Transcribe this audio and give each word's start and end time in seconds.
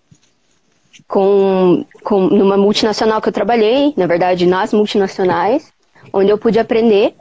com, 1.06 1.84
com 2.02 2.28
numa 2.28 2.56
multinacional 2.56 3.20
que 3.20 3.28
eu 3.28 3.32
trabalhei, 3.32 3.94
na 3.96 4.06
verdade, 4.06 4.46
nas 4.46 4.72
multinacionais, 4.72 5.72
onde 6.12 6.30
eu 6.30 6.38
pude 6.38 6.58
aprender 6.58 7.14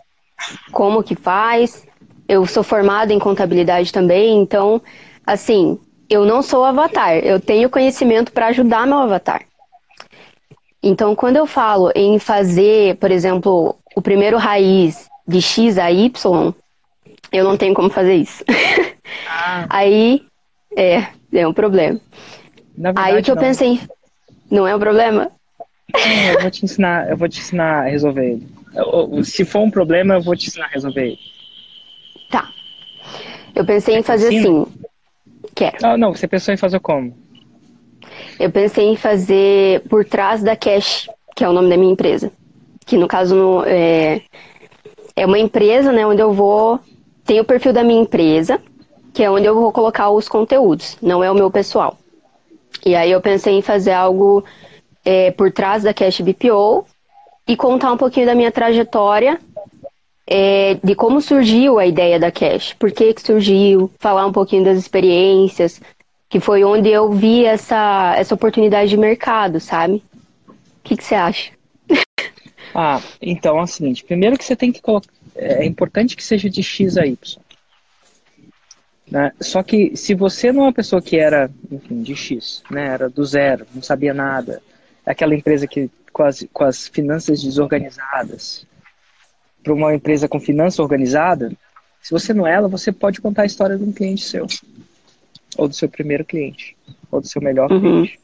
como 0.72 1.04
que 1.04 1.16
faz. 1.16 1.86
Eu 2.28 2.46
sou 2.46 2.64
formada 2.64 3.14
em 3.14 3.20
contabilidade 3.20 3.92
também, 3.92 4.40
então, 4.40 4.82
assim, 5.26 5.78
eu 6.10 6.26
não 6.26 6.42
sou 6.42 6.64
avatar, 6.64 7.18
eu 7.18 7.40
tenho 7.40 7.70
conhecimento 7.70 8.32
para 8.32 8.48
ajudar 8.48 8.88
meu 8.88 9.00
avatar. 9.00 9.44
Então, 10.82 11.16
quando 11.16 11.38
eu 11.38 11.46
falo 11.46 11.92
em 11.96 12.20
fazer, 12.20 12.98
por 12.98 13.10
exemplo, 13.10 13.76
o 13.96 14.02
primeiro 14.02 14.38
raiz 14.38 15.08
de 15.28 15.42
X 15.42 15.78
a 15.78 15.92
Y, 15.92 16.54
eu 17.32 17.44
não 17.44 17.58
tenho 17.58 17.74
como 17.74 17.90
fazer 17.90 18.16
isso. 18.16 18.44
Ah. 19.28 19.66
Aí 19.70 20.22
é, 20.76 21.08
é 21.32 21.48
um 21.48 21.54
problema. 21.54 22.00
Verdade, 22.76 23.00
Aí 23.12 23.20
o 23.20 23.24
que 23.24 23.32
eu 23.32 23.36
não. 23.36 23.42
pensei, 23.44 23.80
não 24.50 24.68
é 24.68 24.76
um 24.76 24.80
problema? 24.80 25.32
Eu 25.94 26.42
vou 26.42 26.52
te 26.52 26.66
ensinar, 26.66 27.10
eu 27.10 27.18
vou 27.18 27.30
te 27.30 27.40
ensinar 27.40 27.82
a 27.84 27.90
resolver 27.90 28.26
ele. 28.32 29.24
Se 29.24 29.46
for 29.46 29.60
um 29.60 29.70
problema, 29.70 30.16
eu 30.16 30.22
vou 30.22 30.36
te 30.36 30.48
ensinar 30.48 30.66
a 30.66 30.70
resolver 30.70 31.06
ele. 31.08 31.20
Tá. 32.30 32.52
Eu 33.56 33.66
pensei 33.66 33.96
em 33.98 34.04
fazer 34.04 34.30
assim. 34.30 34.66
Quero. 35.56 35.78
Não, 35.82 35.98
não, 35.98 36.16
você 36.16 36.28
pensou 36.28 36.54
em 36.54 36.58
fazer 36.58 36.80
como? 36.80 37.16
Eu 38.40 38.52
pensei 38.52 38.86
em 38.86 38.96
fazer 38.96 39.82
por 39.90 40.04
trás 40.04 40.42
da 40.42 40.56
Cash, 40.56 41.08
que 41.36 41.44
é 41.44 41.50
o 41.50 41.54
nome 41.54 41.70
da 41.70 41.78
minha 41.78 41.92
empresa. 41.94 42.32
Que 42.86 42.98
no 42.98 43.08
caso 43.08 43.36
no- 43.36 43.64
é, 43.66 44.22
é 45.16 45.26
uma 45.26 45.38
empresa, 45.40 45.92
né, 45.92 46.06
onde 46.06 46.22
eu 46.22 46.34
vou. 46.34 46.80
Tem 47.24 47.40
o 47.40 47.46
perfil 47.46 47.72
da 47.72 47.84
minha 47.84 48.02
empresa, 48.02 48.60
que 49.14 49.24
é 49.24 49.30
onde 49.30 49.46
eu 49.46 49.54
vou 49.54 49.72
colocar 49.72 50.10
os 50.10 50.28
conteúdos, 50.28 50.98
não 51.02 51.24
é 51.24 51.30
o 51.30 51.36
meu 51.36 51.52
pessoal. 51.52 51.98
E 52.86 52.96
aí 52.96 53.12
eu 53.12 53.22
pensei 53.22 53.54
em 53.54 53.62
fazer 53.62 53.92
algo 53.92 54.44
é, 55.06 55.32
por 55.32 55.52
trás 55.52 55.84
da 55.84 55.94
Cash 55.94 56.22
BPO 56.22 56.86
e 57.48 57.56
contar 57.56 57.92
um 57.92 57.98
pouquinho 57.98 58.26
da 58.26 58.36
minha 58.36 58.52
trajetória, 58.52 59.40
é, 60.26 60.78
de 60.84 60.96
como 60.96 61.22
surgiu 61.22 61.78
a 61.78 61.86
ideia 61.86 62.20
da 62.20 62.32
Cash, 62.32 62.74
por 62.74 62.92
que, 62.92 63.14
que 63.14 63.22
surgiu, 63.22 63.92
falar 64.00 64.26
um 64.26 64.32
pouquinho 64.32 64.64
das 64.64 64.78
experiências, 64.78 65.80
que 66.30 66.40
foi 66.40 66.64
onde 66.64 66.90
eu 66.90 67.12
vi 67.12 67.46
essa, 67.46 68.16
essa 68.18 68.34
oportunidade 68.34 68.90
de 68.90 68.98
mercado, 68.98 69.60
sabe? 69.60 70.04
O 70.48 70.54
que, 70.84 70.98
que 70.98 71.04
você 71.04 71.16
acha? 71.16 71.52
Ah, 72.74 73.00
então 73.22 73.60
é 73.60 73.62
o 73.62 73.68
seguinte, 73.68 74.04
primeiro 74.04 74.38
que 74.38 74.44
você 74.44 74.56
tem 74.56 74.72
que 74.72 74.82
colocar. 74.82 75.14
É 75.36 75.64
importante 75.66 76.16
que 76.16 76.24
seja 76.24 76.50
de 76.50 76.64
X 76.64 76.98
a 76.98 77.06
Y. 77.06 77.43
Né? 79.14 79.32
Só 79.40 79.62
que 79.62 79.96
se 79.96 80.16
você 80.16 80.52
não 80.52 80.64
é 80.64 80.66
uma 80.66 80.74
pessoa 80.74 81.00
que 81.00 81.18
era, 81.20 81.48
enfim, 81.72 82.02
de 82.02 82.16
X, 82.16 82.64
né? 82.72 82.88
Era 82.88 83.08
do 83.08 83.24
zero, 83.24 83.64
não 83.72 83.84
sabia 83.84 84.12
nada, 84.12 84.60
é 85.06 85.12
aquela 85.12 85.36
empresa 85.36 85.68
que 85.68 85.88
com 86.12 86.24
as, 86.24 86.44
com 86.52 86.64
as 86.64 86.88
finanças 86.88 87.44
desorganizadas, 87.44 88.66
para 89.64 89.72
uma 89.72 89.94
empresa 89.94 90.28
com 90.28 90.40
finança 90.40 90.82
organizada, 90.82 91.52
se 92.02 92.10
você 92.10 92.34
não 92.34 92.48
é 92.48 92.54
ela, 92.56 92.68
você 92.68 92.92
pode 92.92 93.22
contar 93.22 93.44
a 93.44 93.46
história 93.46 93.78
de 93.78 93.84
um 93.84 93.92
cliente 93.92 94.24
seu, 94.24 94.48
ou 95.58 95.68
do 95.68 95.76
seu 95.76 95.88
primeiro 95.88 96.26
cliente, 96.26 96.76
ou 97.12 97.22
do 97.22 97.28
seu 97.28 97.40
melhor 97.40 97.72
Uhum. 97.72 97.80
cliente. 97.82 98.20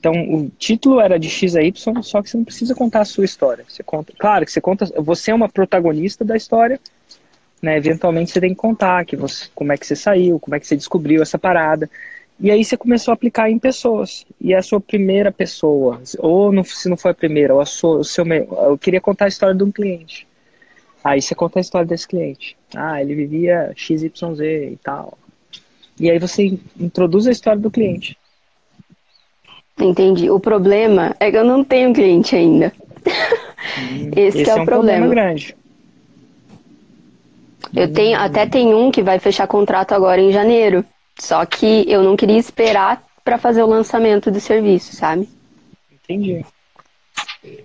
Então, 0.00 0.12
o 0.12 0.50
título 0.58 0.98
era 1.00 1.20
de 1.20 1.30
X 1.30 1.54
a 1.54 1.62
Y, 1.62 2.02
só 2.02 2.20
que 2.20 2.30
você 2.30 2.36
não 2.36 2.44
precisa 2.44 2.74
contar 2.74 3.02
a 3.02 3.04
sua 3.04 3.24
história. 3.24 3.64
Você 3.68 3.84
conta, 3.84 4.12
claro 4.18 4.44
que 4.44 4.50
você 4.50 4.60
conta, 4.60 4.86
você 5.00 5.30
é 5.30 5.34
uma 5.34 5.48
protagonista 5.48 6.24
da 6.24 6.36
história, 6.36 6.80
né? 7.60 7.76
Eventualmente 7.76 8.30
você 8.30 8.40
tem 8.40 8.50
que 8.50 8.56
contar 8.56 9.04
que 9.04 9.16
você, 9.16 9.48
como 9.54 9.72
é 9.72 9.76
que 9.76 9.86
você 9.86 9.96
saiu, 9.96 10.38
como 10.38 10.54
é 10.54 10.60
que 10.60 10.66
você 10.66 10.76
descobriu 10.76 11.22
essa 11.22 11.38
parada. 11.38 11.88
E 12.38 12.50
aí 12.50 12.64
você 12.64 12.76
começou 12.76 13.12
a 13.12 13.14
aplicar 13.14 13.50
em 13.50 13.58
pessoas. 13.58 14.24
E 14.40 14.54
a 14.54 14.62
sua 14.62 14.80
primeira 14.80 15.30
pessoa, 15.30 16.00
ou 16.18 16.50
não, 16.50 16.64
se 16.64 16.88
não 16.88 16.96
foi 16.96 17.10
a 17.10 17.14
primeira, 17.14 17.54
ou 17.54 17.60
a 17.60 17.66
sua, 17.66 17.98
o 17.98 18.04
seu, 18.04 18.26
eu 18.26 18.78
queria 18.78 19.00
contar 19.00 19.26
a 19.26 19.28
história 19.28 19.54
de 19.54 19.62
um 19.62 19.70
cliente. 19.70 20.26
Aí 21.04 21.20
você 21.20 21.34
conta 21.34 21.58
a 21.58 21.60
história 21.60 21.86
desse 21.86 22.08
cliente. 22.08 22.56
Ah, 22.74 23.00
ele 23.00 23.14
vivia 23.14 23.72
XYZ 23.76 24.40
e 24.40 24.78
tal. 24.82 25.18
E 25.98 26.10
aí 26.10 26.18
você 26.18 26.58
introduz 26.78 27.26
a 27.26 27.30
história 27.30 27.60
do 27.60 27.70
cliente. 27.70 28.16
Entendi. 29.78 30.30
O 30.30 30.40
problema 30.40 31.14
é 31.20 31.30
que 31.30 31.36
eu 31.36 31.44
não 31.44 31.64
tenho 31.64 31.92
cliente 31.92 32.36
ainda. 32.36 32.72
Esse, 34.16 34.44
que 34.44 34.50
é, 34.50 34.54
o 34.54 34.62
um 34.62 34.66
problema. 34.66 35.08
grande. 35.08 35.56
Eu 37.74 37.92
tenho, 37.92 38.18
até 38.18 38.46
tem 38.46 38.74
um 38.74 38.90
que 38.90 39.02
vai 39.02 39.18
fechar 39.18 39.46
contrato 39.46 39.92
agora 39.92 40.20
em 40.20 40.32
janeiro. 40.32 40.84
Só 41.18 41.44
que 41.44 41.84
eu 41.88 42.02
não 42.02 42.16
queria 42.16 42.38
esperar 42.38 43.02
para 43.24 43.38
fazer 43.38 43.62
o 43.62 43.66
lançamento 43.66 44.30
do 44.30 44.40
serviço, 44.40 44.96
sabe? 44.96 45.28
Entendi. 45.92 46.44
Deixa 47.42 47.64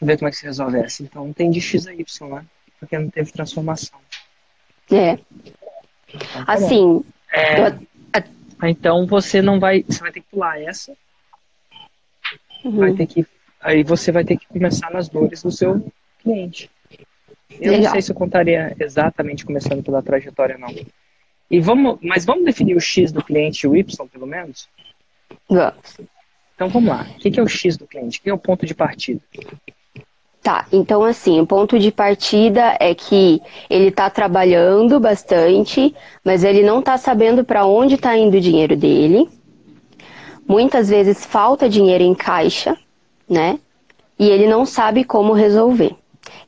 eu 0.00 0.06
ver 0.06 0.18
como 0.18 0.28
é 0.28 0.30
que 0.30 0.36
você 0.36 0.46
resolve 0.46 0.78
essa. 0.78 1.02
Então 1.02 1.32
tem 1.32 1.50
de 1.50 1.60
X 1.60 1.86
a 1.86 1.94
Y, 1.94 2.28
né? 2.30 2.44
Porque 2.80 2.98
não 2.98 3.10
teve 3.10 3.30
transformação. 3.32 3.98
É. 4.90 5.18
Então, 6.08 6.44
tá. 6.44 6.44
Assim, 6.46 7.04
É, 7.32 7.68
eu 7.68 7.78
Então 8.64 9.06
você 9.06 9.42
não 9.42 9.60
vai, 9.60 9.82
você 9.82 10.00
vai 10.00 10.10
ter 10.10 10.20
que 10.20 10.26
pular 10.30 10.60
essa, 10.60 10.96
Uhum. 12.64 12.78
vai 12.78 12.92
ter 12.92 13.06
que, 13.06 13.26
aí 13.60 13.84
você 13.84 14.10
vai 14.10 14.24
ter 14.24 14.36
que 14.36 14.46
começar 14.46 14.90
nas 14.90 15.08
dores 15.08 15.42
do 15.42 15.50
seu 15.50 15.86
cliente. 16.20 16.70
Eu 17.50 17.72
não 17.72 17.78
Legal. 17.78 17.92
sei 17.92 18.02
se 18.02 18.12
eu 18.12 18.16
contaria 18.16 18.76
exatamente 18.78 19.44
começando 19.44 19.82
pela 19.82 20.02
trajetória 20.02 20.58
não. 20.58 20.74
E 21.50 21.60
vamos, 21.60 21.98
mas 22.02 22.24
vamos 22.24 22.44
definir 22.44 22.76
o 22.76 22.80
X 22.80 23.10
do 23.10 23.24
cliente 23.24 23.66
e 23.66 23.68
o 23.68 23.76
Y 23.76 24.06
pelo 24.08 24.26
menos. 24.26 24.68
Vamos. 25.48 25.98
Então 26.54 26.68
vamos 26.68 26.90
lá. 26.90 27.06
O 27.16 27.18
que 27.18 27.38
é 27.38 27.42
o 27.42 27.48
X 27.48 27.76
do 27.76 27.86
cliente? 27.86 28.18
O 28.18 28.22
que 28.22 28.30
é 28.30 28.34
o 28.34 28.38
ponto 28.38 28.66
de 28.66 28.74
partida? 28.74 29.20
Tá, 30.42 30.66
então 30.72 31.04
assim, 31.04 31.40
o 31.40 31.46
ponto 31.46 31.78
de 31.78 31.90
partida 31.90 32.76
é 32.78 32.94
que 32.94 33.40
ele 33.68 33.90
tá 33.90 34.08
trabalhando 34.08 35.00
bastante, 35.00 35.94
mas 36.24 36.44
ele 36.44 36.62
não 36.62 36.80
tá 36.80 36.96
sabendo 36.96 37.44
para 37.44 37.66
onde 37.66 37.96
tá 37.96 38.16
indo 38.16 38.36
o 38.36 38.40
dinheiro 38.40 38.76
dele. 38.76 39.28
Muitas 40.46 40.88
vezes 40.88 41.24
falta 41.24 41.68
dinheiro 41.68 42.04
em 42.04 42.14
caixa, 42.14 42.76
né? 43.28 43.58
E 44.18 44.28
ele 44.28 44.46
não 44.46 44.64
sabe 44.64 45.04
como 45.04 45.32
resolver. 45.32 45.94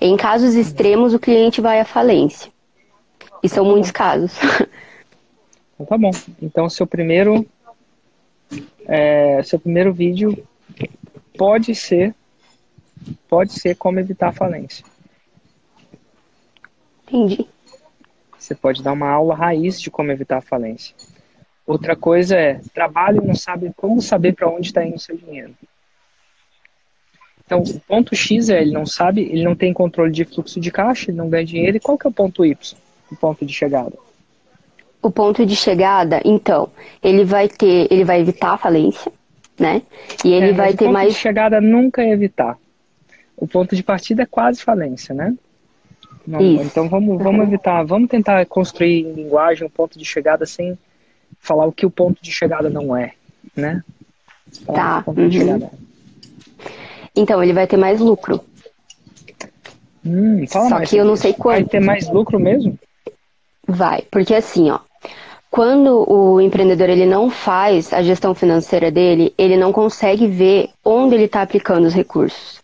Em 0.00 0.16
casos 0.16 0.54
extremos, 0.54 1.12
o 1.12 1.18
cliente 1.18 1.60
vai 1.60 1.80
à 1.80 1.84
falência. 1.84 2.50
E 3.42 3.48
são 3.48 3.64
muitos 3.64 3.90
casos. 3.90 4.32
Então 5.80 5.86
tá 5.86 5.96
bom. 5.96 6.10
Então 6.42 6.68
seu 6.68 6.86
primeiro 6.86 7.46
é, 8.86 9.42
seu 9.42 9.58
primeiro 9.58 9.94
vídeo 9.94 10.46
pode 11.38 11.74
ser 11.74 12.14
pode 13.26 13.52
ser 13.52 13.76
como 13.76 13.98
evitar 13.98 14.28
a 14.28 14.32
falência. 14.32 14.84
Entendi. 17.08 17.48
Você 18.38 18.54
pode 18.54 18.82
dar 18.82 18.92
uma 18.92 19.08
aula 19.08 19.34
raiz 19.34 19.80
de 19.80 19.90
como 19.90 20.12
evitar 20.12 20.36
a 20.36 20.42
falência. 20.42 20.94
Outra 21.66 21.96
coisa 21.96 22.36
é 22.36 22.60
trabalho 22.74 23.22
e 23.22 23.26
não 23.26 23.34
sabe 23.34 23.72
como 23.74 24.02
saber 24.02 24.34
para 24.34 24.50
onde 24.50 24.66
está 24.66 24.84
indo 24.84 24.96
o 24.96 25.00
seu 25.00 25.16
dinheiro. 25.16 25.54
Então, 27.50 27.62
o 27.62 27.80
ponto 27.80 28.14
X 28.14 28.48
é 28.48 28.62
ele 28.62 28.70
não 28.70 28.86
sabe, 28.86 29.22
ele 29.22 29.42
não 29.42 29.56
tem 29.56 29.72
controle 29.72 30.12
de 30.12 30.24
fluxo 30.24 30.60
de 30.60 30.70
caixa, 30.70 31.10
ele 31.10 31.18
não 31.18 31.28
ganha 31.28 31.44
dinheiro. 31.44 31.76
E 31.76 31.80
qual 31.80 31.98
que 31.98 32.06
é 32.06 32.10
o 32.10 32.12
ponto 32.12 32.44
Y? 32.44 32.78
O 33.10 33.16
ponto 33.16 33.44
de 33.44 33.52
chegada. 33.52 33.92
O 35.02 35.10
ponto 35.10 35.44
de 35.44 35.56
chegada, 35.56 36.20
então, 36.24 36.70
ele 37.02 37.24
vai 37.24 37.48
ter, 37.48 37.88
ele 37.90 38.04
vai 38.04 38.20
evitar 38.20 38.52
a 38.52 38.58
falência, 38.58 39.10
né? 39.58 39.82
E 40.24 40.32
ele 40.32 40.50
É, 40.50 40.52
vai 40.52 40.68
ter 40.74 40.84
o 40.84 40.86
ponto 40.86 40.92
mais 40.92 41.14
de 41.14 41.18
chegada 41.18 41.60
nunca 41.60 42.02
é 42.02 42.10
evitar. 42.12 42.56
O 43.36 43.48
ponto 43.48 43.74
de 43.74 43.82
partida 43.82 44.22
é 44.22 44.26
quase 44.26 44.62
falência, 44.62 45.12
né? 45.12 45.34
Não, 46.24 46.40
então 46.40 46.88
vamos, 46.88 47.20
vamos 47.20 47.42
evitar, 47.48 47.82
vamos 47.82 48.08
tentar 48.08 48.46
construir 48.46 49.00
em 49.00 49.12
linguagem 49.12 49.66
um 49.66 49.70
ponto 49.70 49.98
de 49.98 50.04
chegada 50.04 50.46
sem 50.46 50.78
falar 51.40 51.66
o 51.66 51.72
que 51.72 51.84
o 51.84 51.90
ponto 51.90 52.22
de 52.22 52.30
chegada 52.30 52.70
não 52.70 52.96
é, 52.96 53.14
né? 53.56 53.82
Falar 54.64 54.78
Tá, 54.78 54.98
o 55.00 55.04
ponto 55.04 55.28
de 55.28 55.38
uhum. 55.38 55.44
chegada 55.44 55.64
é. 55.64 55.89
Então, 57.14 57.42
ele 57.42 57.52
vai 57.52 57.66
ter 57.66 57.76
mais 57.76 58.00
lucro. 58.00 58.40
Hum, 60.04 60.46
fala 60.48 60.68
Só 60.68 60.74
mais 60.74 60.88
que 60.88 60.96
eu 60.96 61.04
não 61.04 61.16
sei 61.16 61.34
Vai 61.46 61.62
quanto. 61.62 61.68
ter 61.68 61.80
mais 61.80 62.08
lucro 62.08 62.38
mesmo? 62.40 62.78
Vai, 63.66 64.02
porque 64.10 64.34
assim, 64.34 64.70
ó, 64.70 64.80
quando 65.50 66.04
o 66.10 66.40
empreendedor 66.40 66.88
ele 66.88 67.06
não 67.06 67.30
faz 67.30 67.92
a 67.92 68.02
gestão 68.02 68.34
financeira 68.34 68.90
dele, 68.90 69.32
ele 69.38 69.56
não 69.56 69.72
consegue 69.72 70.26
ver 70.26 70.70
onde 70.84 71.14
ele 71.14 71.24
está 71.24 71.42
aplicando 71.42 71.86
os 71.86 71.94
recursos. 71.94 72.60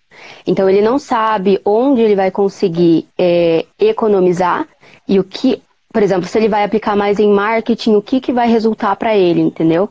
Então 0.47 0.69
ele 0.69 0.81
não 0.81 0.99
sabe 0.99 1.61
onde 1.65 2.01
ele 2.01 2.17
vai 2.17 2.31
conseguir 2.31 3.07
é, 3.19 3.67
economizar 3.79 4.67
e 5.07 5.21
o 5.21 5.25
que, 5.25 5.63
por 5.93 6.03
exemplo, 6.03 6.27
se 6.27 6.39
ele 6.39 6.49
vai 6.49 6.65
aplicar 6.65 6.97
mais 6.97 7.19
em 7.19 7.33
marketing, 7.33 7.95
o 7.95 8.03
que, 8.03 8.21
que 8.21 8.33
vai 8.33 8.49
resultar 8.49 8.97
para 8.97 9.17
ele, 9.17 9.41
entendeu? 9.41 9.89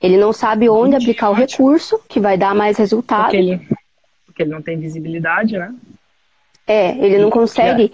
Ele 0.00 0.16
não 0.16 0.32
sabe 0.32 0.68
onde 0.68 0.94
Entendi, 0.94 1.04
aplicar 1.10 1.30
o 1.30 1.32
ótimo. 1.32 1.68
recurso 1.68 2.00
que 2.08 2.20
vai 2.20 2.36
dar 2.38 2.54
mais 2.54 2.76
resultado. 2.76 3.22
Porque 3.22 3.36
ele, 3.36 3.68
porque 4.34 4.42
ele 4.42 4.50
não 4.50 4.60
tem 4.60 4.76
visibilidade, 4.78 5.56
né? 5.56 5.72
É, 6.66 6.90
ele 6.98 7.18
não 7.18 7.30
consegue 7.30 7.92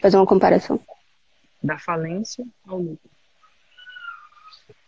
fazer 0.00 0.16
uma 0.16 0.26
comparação 0.26 0.80
Da 1.62 1.78
falência 1.78 2.44
ao 2.66 2.78
lucro. 2.78 3.10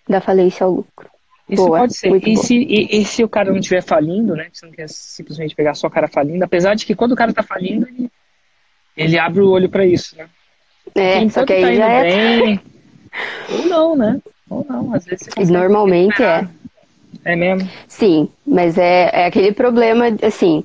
da 0.09 0.21
falência 0.21 0.65
ao 0.65 0.71
lucro. 0.73 1.11
Isso 1.49 1.63
Boa, 1.67 1.81
pode 1.81 1.95
ser. 1.95 2.11
E 2.27 2.37
se, 2.39 2.57
e, 2.57 3.01
e 3.01 3.05
se 3.05 3.23
o 3.23 3.29
cara 3.29 3.51
não 3.51 3.59
estiver 3.59 3.83
falindo, 3.83 4.35
né? 4.35 4.49
Você 4.51 4.65
não 4.65 4.73
quer 4.73 4.89
simplesmente 4.89 5.55
pegar 5.55 5.75
só 5.75 5.89
o 5.89 5.91
cara 5.91 6.09
falindo, 6.09 6.43
apesar 6.43 6.75
de 6.75 6.87
que 6.87 6.95
quando 6.95 7.13
o 7.13 7.17
cara 7.17 7.35
tá 7.35 7.43
falindo, 7.43 7.87
ele, 7.87 8.11
ele 8.97 9.19
abre 9.19 9.43
o 9.43 9.51
olho 9.51 9.69
pra 9.69 9.85
isso, 9.85 10.17
né? 10.17 10.27
É, 10.95 11.19
Enquanto 11.19 11.33
só 11.33 11.45
que 11.45 11.53
aí 11.53 11.63
tá 11.63 11.75
já 11.75 12.07
indo 12.07 12.07
é. 12.07 12.41
bem, 12.41 12.61
Ou 13.51 13.67
não, 13.67 13.97
né? 13.97 14.21
Ou 14.49 14.65
não, 14.67 14.95
às 14.95 15.05
vezes 15.05 15.29
você 15.37 15.53
Normalmente 15.53 16.23
é. 16.23 16.37
recuperar. 16.41 16.65
É 17.25 17.37
mesmo? 17.37 17.69
Sim, 17.89 18.29
mas 18.47 18.77
é, 18.77 19.11
é 19.13 19.27
aquele 19.27 19.53
problema, 19.53 20.07
assim, 20.23 20.65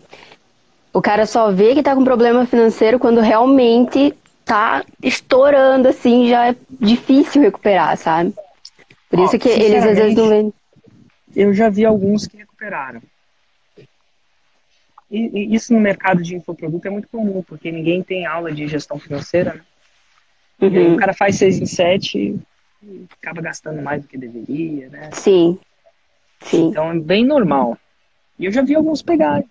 o 0.94 1.02
cara 1.02 1.26
só 1.26 1.52
vê 1.52 1.74
que 1.76 1.84
tá 1.84 1.96
com 1.96 2.04
problema 2.04 2.46
financeiro 2.46 3.00
quando 3.00 3.22
realmente 3.22 4.14
tá 4.46 4.84
estourando, 5.04 5.88
assim, 5.88 6.28
já 6.28 6.48
é 6.50 6.56
difícil 6.80 7.42
recuperar, 7.42 7.96
sabe? 7.98 8.34
Por 9.10 9.20
Ó, 9.20 9.26
isso 9.26 9.38
que 9.38 9.50
eles 9.50 9.86
às 9.86 9.98
vezes 9.98 10.16
não 10.16 10.30
vêm. 10.30 10.54
Eu 11.36 11.54
já 11.54 11.70
vi 11.70 11.86
alguns 11.86 12.28
que 12.28 12.38
recuperaram. 12.38 13.02
E, 15.12 15.20
e 15.40 15.56
isso 15.56 15.74
no 15.74 15.80
mercado 15.80 16.22
de 16.22 16.36
infoproduto 16.36 16.88
é 16.88 16.92
muito 16.92 17.08
comum, 17.10 17.42
porque 17.44 17.72
ninguém 17.72 18.04
tem 18.04 18.26
aula 18.26 18.52
de 18.52 18.68
gestão 18.68 19.00
financeira, 19.00 19.56
né? 19.56 19.62
E 20.62 20.66
aí 20.78 20.84
o 20.84 20.92
Uhum. 20.92 20.98
cara 20.98 21.14
faz 21.14 21.38
seis 21.38 21.58
em 21.60 21.66
sete 21.66 22.38
e 22.84 23.06
acaba 23.22 23.42
gastando 23.42 23.82
mais 23.82 24.02
do 24.02 24.08
que 24.08 24.18
deveria, 24.18 24.90
né? 24.90 25.10
Sim, 25.14 25.58
sim, 26.44 26.70
Então 26.70 26.92
é 26.92 27.00
bem 27.00 27.26
normal. 27.26 27.78
E 28.38 28.46
eu 28.46 28.52
já 28.52 28.62
vi 28.62 28.76
alguns 28.76 29.02
pegarem. 29.02 29.48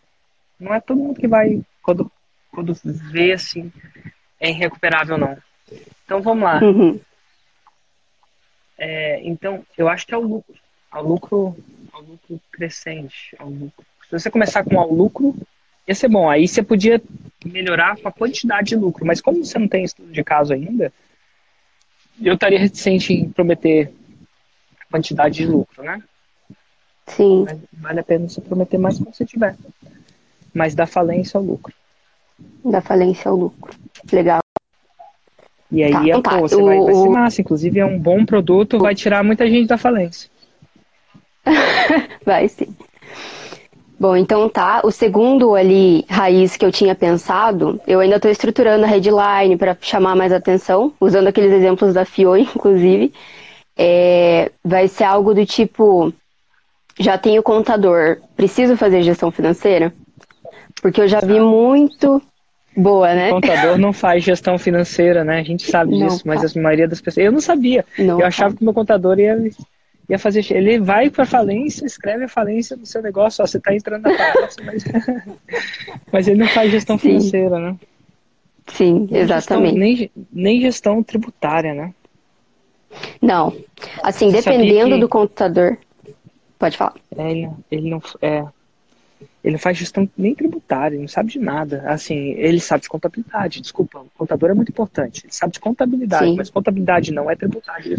Não 0.58 0.74
é 0.74 0.80
todo 0.80 0.98
mundo 0.98 1.20
que 1.20 1.28
vai, 1.28 1.60
quando, 1.82 2.10
quando 2.50 2.74
vê 2.84 3.32
assim, 3.32 3.72
é 4.40 4.50
irrecuperável, 4.50 5.16
não. 5.16 5.36
Então 6.04 6.20
vamos 6.20 6.44
lá. 6.44 6.60
uhum. 6.62 7.00
É, 8.78 9.20
então, 9.24 9.64
eu 9.76 9.88
acho 9.88 10.06
que 10.06 10.14
é 10.14 10.16
o 10.16 10.22
lucro. 10.22 10.54
Ao 10.90 11.02
lucro, 11.02 11.56
ao 11.92 12.00
lucro 12.00 12.40
crescente. 12.52 13.34
Ao 13.38 13.48
lucro. 13.48 13.84
Se 14.08 14.12
você 14.12 14.30
começar 14.30 14.64
com 14.64 14.78
ao 14.78 14.92
lucro, 14.92 15.34
ia 15.86 15.94
ser 15.94 16.08
bom. 16.08 16.30
Aí 16.30 16.46
você 16.46 16.62
podia 16.62 17.02
melhorar 17.44 17.96
com 17.96 18.08
a 18.08 18.12
quantidade 18.12 18.68
de 18.68 18.76
lucro. 18.76 19.04
Mas 19.04 19.20
como 19.20 19.44
você 19.44 19.58
não 19.58 19.68
tem 19.68 19.84
estudo 19.84 20.12
de 20.12 20.22
caso 20.22 20.52
ainda, 20.52 20.92
eu 22.22 22.34
estaria 22.34 22.58
reticente 22.58 23.12
em 23.12 23.30
prometer 23.30 23.92
a 24.80 24.84
quantidade 24.90 25.36
de 25.36 25.46
lucro, 25.46 25.82
né? 25.82 26.02
sim, 27.08 27.44
Mas 27.44 27.58
vale 27.72 28.00
a 28.00 28.04
pena 28.04 28.28
você 28.28 28.40
prometer 28.40 28.78
mais 28.78 28.98
quando 28.98 29.14
você 29.14 29.24
tiver. 29.24 29.56
Mas 30.54 30.74
da 30.74 30.86
falência 30.86 31.38
ao 31.38 31.44
lucro. 31.44 31.72
da 32.64 32.80
falência 32.80 33.30
ao 33.30 33.36
lucro. 33.36 33.74
Legal. 34.12 34.40
E 35.70 35.82
aí, 35.82 35.92
Tá, 35.92 36.00
é, 36.02 36.08
então 36.08 36.22
pô, 36.22 36.30
tá. 36.30 36.40
você 36.40 36.62
vai, 36.62 36.78
vai 36.80 36.94
ser 36.94 37.08
O- 37.08 37.10
massa. 37.12 37.40
Inclusive, 37.40 37.78
é 37.80 37.84
um 37.86 37.98
bom 37.98 38.24
produto, 38.24 38.78
vai 38.78 38.94
tirar 38.94 39.22
muita 39.22 39.46
gente 39.48 39.66
da 39.68 39.76
falência. 39.78 40.30
Vai 42.24 42.48
sim. 42.48 42.74
Bom, 43.98 44.16
então 44.16 44.48
tá. 44.48 44.80
O 44.84 44.90
segundo 44.90 45.54
ali, 45.54 46.04
raiz 46.08 46.56
que 46.56 46.64
eu 46.64 46.70
tinha 46.70 46.94
pensado, 46.94 47.80
eu 47.86 48.00
ainda 48.00 48.16
estou 48.16 48.30
estruturando 48.30 48.84
a 48.84 48.88
headline 48.88 49.56
para 49.56 49.76
chamar 49.80 50.14
mais 50.14 50.32
atenção, 50.32 50.92
usando 51.00 51.26
aqueles 51.28 51.52
exemplos 51.52 51.94
da 51.94 52.04
FIO, 52.04 52.36
inclusive. 52.38 53.12
É, 53.76 54.50
vai 54.64 54.88
ser 54.88 55.04
algo 55.04 55.34
do 55.34 55.44
tipo: 55.46 56.12
já 56.98 57.16
tenho 57.18 57.42
contador, 57.42 58.18
preciso 58.36 58.76
fazer 58.76 59.02
gestão 59.02 59.30
financeira? 59.30 59.92
Porque 60.80 61.00
eu 61.00 61.08
já 61.08 61.20
vi 61.20 61.40
muito. 61.40 62.22
Boa, 62.76 63.12
né? 63.14 63.30
O 63.30 63.34
contador 63.34 63.78
não 63.78 63.92
faz 63.92 64.22
gestão 64.22 64.56
financeira, 64.58 65.24
né? 65.24 65.40
A 65.40 65.42
gente 65.42 65.68
sabe 65.68 65.98
Não 65.98 66.06
disso, 66.06 66.22
mas 66.24 66.56
a 66.56 66.60
maioria 66.60 66.86
das 66.86 67.00
pessoas. 67.00 67.26
Eu 67.26 67.32
não 67.32 67.40
sabia. 67.40 67.84
Não 67.98 68.20
eu 68.20 68.26
achava 68.26 68.54
que 68.54 68.62
o 68.62 68.64
meu 68.64 68.74
contador 68.74 69.18
ia, 69.18 69.36
ia 70.08 70.18
fazer. 70.18 70.44
Ele 70.52 70.78
vai 70.78 71.10
para 71.10 71.26
falência, 71.26 71.84
escreve 71.84 72.24
a 72.24 72.28
falência 72.28 72.76
no 72.76 72.86
seu 72.86 73.02
negócio, 73.02 73.42
ó, 73.42 73.46
você 73.46 73.58
está 73.58 73.74
entrando 73.74 74.02
na 74.02 74.16
falência, 74.16 74.62
mas... 74.64 74.84
mas 76.12 76.28
ele 76.28 76.38
não 76.38 76.46
faz 76.48 76.70
gestão 76.70 76.96
Sim. 76.96 77.08
financeira, 77.08 77.58
né? 77.58 77.76
Sim, 78.68 79.08
Nem 79.10 79.22
exatamente. 79.22 79.70
Gestão, 79.70 79.80
nem, 79.80 80.10
nem 80.32 80.60
gestão 80.60 81.02
tributária, 81.02 81.74
né? 81.74 81.92
Não. 83.20 83.56
Assim, 84.02 84.30
dependendo 84.30 84.94
que- 84.94 85.00
do 85.00 85.08
contador. 85.08 85.76
Pode 86.58 86.76
falar. 86.76 86.94
É, 87.16 87.30
ele, 87.30 87.50
ele 87.70 87.90
não 87.90 88.02
é, 88.20 88.44
ele 89.48 89.54
não 89.54 89.58
faz 89.58 89.78
gestão 89.78 90.06
nem 90.14 90.34
tributária, 90.34 90.94
ele 90.94 91.00
não 91.00 91.08
sabe 91.08 91.32
de 91.32 91.38
nada. 91.38 91.82
Assim, 91.86 92.32
ele 92.32 92.60
sabe 92.60 92.82
de 92.82 92.88
contabilidade, 92.90 93.62
desculpa, 93.62 94.00
o 94.00 94.10
contador 94.14 94.50
é 94.50 94.54
muito 94.54 94.68
importante. 94.68 95.24
Ele 95.24 95.32
sabe 95.32 95.54
de 95.54 95.60
contabilidade, 95.60 96.26
Sim. 96.26 96.36
mas 96.36 96.50
contabilidade 96.50 97.10
não 97.12 97.30
é 97.30 97.34
tributário. 97.34 97.98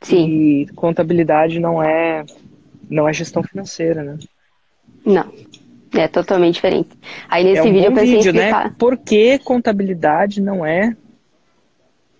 Sim. 0.00 0.26
E 0.26 0.66
contabilidade 0.74 1.60
não 1.60 1.80
é 1.80 2.24
não 2.88 3.08
é 3.08 3.12
gestão 3.12 3.40
financeira, 3.44 4.02
né? 4.02 4.18
Não. 5.06 5.32
É 5.94 6.08
totalmente 6.08 6.54
diferente. 6.54 6.88
Aí 7.28 7.44
nesse 7.44 7.58
é 7.58 7.62
um 7.62 7.72
vídeo 7.72 7.84
eu 7.84 7.92
pensei 7.92 8.16
vídeo, 8.16 8.30
explicar. 8.32 8.64
né? 8.64 8.74
Por 8.76 8.96
que 8.96 9.38
contabilidade 9.38 10.40
não 10.40 10.66
é 10.66 10.96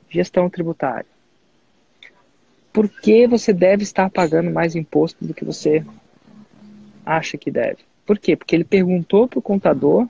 gestão 0.08 0.48
tributária? 0.48 1.06
por 2.72 2.88
que 2.88 3.26
você 3.26 3.52
deve 3.52 3.82
estar 3.82 4.10
pagando 4.10 4.50
mais 4.50 4.74
imposto 4.74 5.24
do 5.24 5.34
que 5.34 5.44
você 5.44 5.84
acha 7.04 7.36
que 7.36 7.50
deve. 7.50 7.78
Por 8.06 8.18
quê? 8.18 8.36
Porque 8.36 8.54
ele 8.54 8.64
perguntou 8.64 9.28
para 9.28 9.38
o 9.38 9.42
contador 9.42 10.08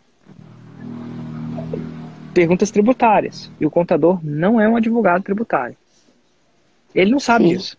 perguntas 2.32 2.70
tributárias. 2.70 3.50
E 3.60 3.66
o 3.66 3.70
contador 3.70 4.18
não 4.24 4.60
é 4.60 4.68
um 4.68 4.76
advogado 4.76 5.22
tributário. 5.22 5.76
Ele 6.94 7.10
não 7.10 7.20
sabe 7.20 7.44
Sim. 7.44 7.56
disso. 7.56 7.78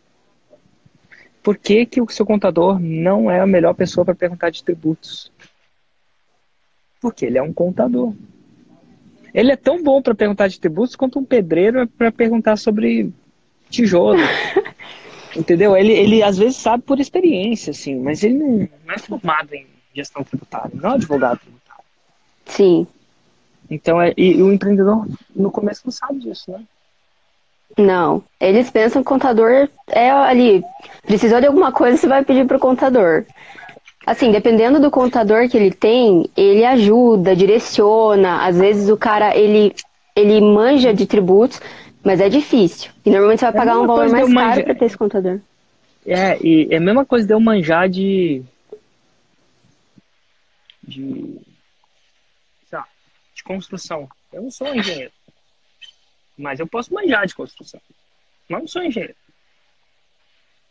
Por 1.43 1.57
que, 1.57 1.85
que 1.85 2.01
o 2.01 2.09
seu 2.09 2.25
contador 2.25 2.79
não 2.79 3.29
é 3.29 3.39
a 3.39 3.47
melhor 3.47 3.73
pessoa 3.73 4.05
para 4.05 4.13
perguntar 4.13 4.51
de 4.51 4.63
tributos? 4.63 5.31
Porque 7.01 7.25
ele 7.25 7.37
é 7.37 7.41
um 7.41 7.51
contador. 7.51 8.13
Ele 9.33 9.51
é 9.51 9.55
tão 9.55 9.81
bom 9.81 10.01
para 10.01 10.13
perguntar 10.13 10.47
de 10.47 10.59
tributos 10.59 10.95
quanto 10.95 11.17
um 11.17 11.25
pedreiro 11.25 11.79
é 11.79 11.85
para 11.85 12.11
perguntar 12.11 12.57
sobre 12.57 13.11
tijolo. 13.69 14.19
Entendeu? 15.35 15.75
Ele, 15.77 15.93
ele 15.93 16.23
às 16.23 16.37
vezes 16.37 16.57
sabe 16.57 16.83
por 16.83 16.99
experiência, 16.99 17.71
assim, 17.71 17.99
mas 17.99 18.23
ele 18.23 18.35
não, 18.35 18.69
não 18.85 18.93
é 18.93 18.97
formado 18.97 19.53
em 19.53 19.65
gestão 19.93 20.23
tributária, 20.23 20.71
não 20.73 20.91
é 20.91 20.93
advogado 20.95 21.39
tributário. 21.39 21.83
Sim. 22.45 22.87
Então, 23.69 24.01
é, 24.01 24.13
e, 24.17 24.41
o 24.41 24.51
empreendedor 24.51 25.07
no 25.33 25.49
começo 25.49 25.81
não 25.85 25.91
sabe 25.91 26.19
disso, 26.19 26.51
né? 26.51 26.61
Não. 27.77 28.21
Eles 28.39 28.69
pensam 28.69 29.01
que 29.01 29.07
o 29.07 29.13
contador 29.13 29.69
é 29.87 30.11
ali. 30.11 30.61
Precisou 31.03 31.39
de 31.39 31.47
alguma 31.47 31.71
coisa, 31.71 31.97
você 31.97 32.07
vai 32.07 32.23
pedir 32.23 32.45
para 32.45 32.57
o 32.57 32.59
contador. 32.59 33.23
Assim, 34.05 34.31
dependendo 34.31 34.79
do 34.79 34.91
contador 34.91 35.47
que 35.47 35.55
ele 35.55 35.71
tem, 35.71 36.29
ele 36.35 36.65
ajuda, 36.65 37.35
direciona. 37.35 38.45
Às 38.45 38.57
vezes 38.57 38.89
o 38.89 38.97
cara, 38.97 39.37
ele, 39.37 39.73
ele 40.15 40.41
manja 40.41 40.93
de 40.93 41.05
tributos, 41.05 41.61
mas 42.03 42.19
é 42.19 42.29
difícil. 42.29 42.91
E 43.05 43.09
normalmente 43.09 43.39
você 43.39 43.45
vai 43.45 43.53
é 43.53 43.57
pagar 43.57 43.79
um 43.79 43.87
valor 43.87 44.09
mais 44.09 44.33
caro 44.33 44.63
para 44.63 44.75
ter 44.75 44.85
esse 44.85 44.97
contador. 44.97 45.39
É, 46.05 46.37
e 46.43 46.67
é 46.71 46.77
a 46.77 46.81
mesma 46.81 47.05
coisa 47.05 47.27
de 47.27 47.33
eu 47.33 47.39
manjar 47.39 47.87
de. 47.87 48.43
de. 50.83 51.39
lá, 52.71 52.87
de 53.35 53.43
construção. 53.43 54.09
Eu 54.33 54.41
não 54.43 54.51
sou 54.51 54.73
engenheiro. 54.73 55.11
Mas 56.37 56.59
eu 56.59 56.65
posso 56.65 56.93
manjar 56.93 57.27
de 57.27 57.35
construção. 57.35 57.79
Mas 58.49 58.61
não 58.61 58.67
sou 58.67 58.83
engenheiro. 58.83 59.15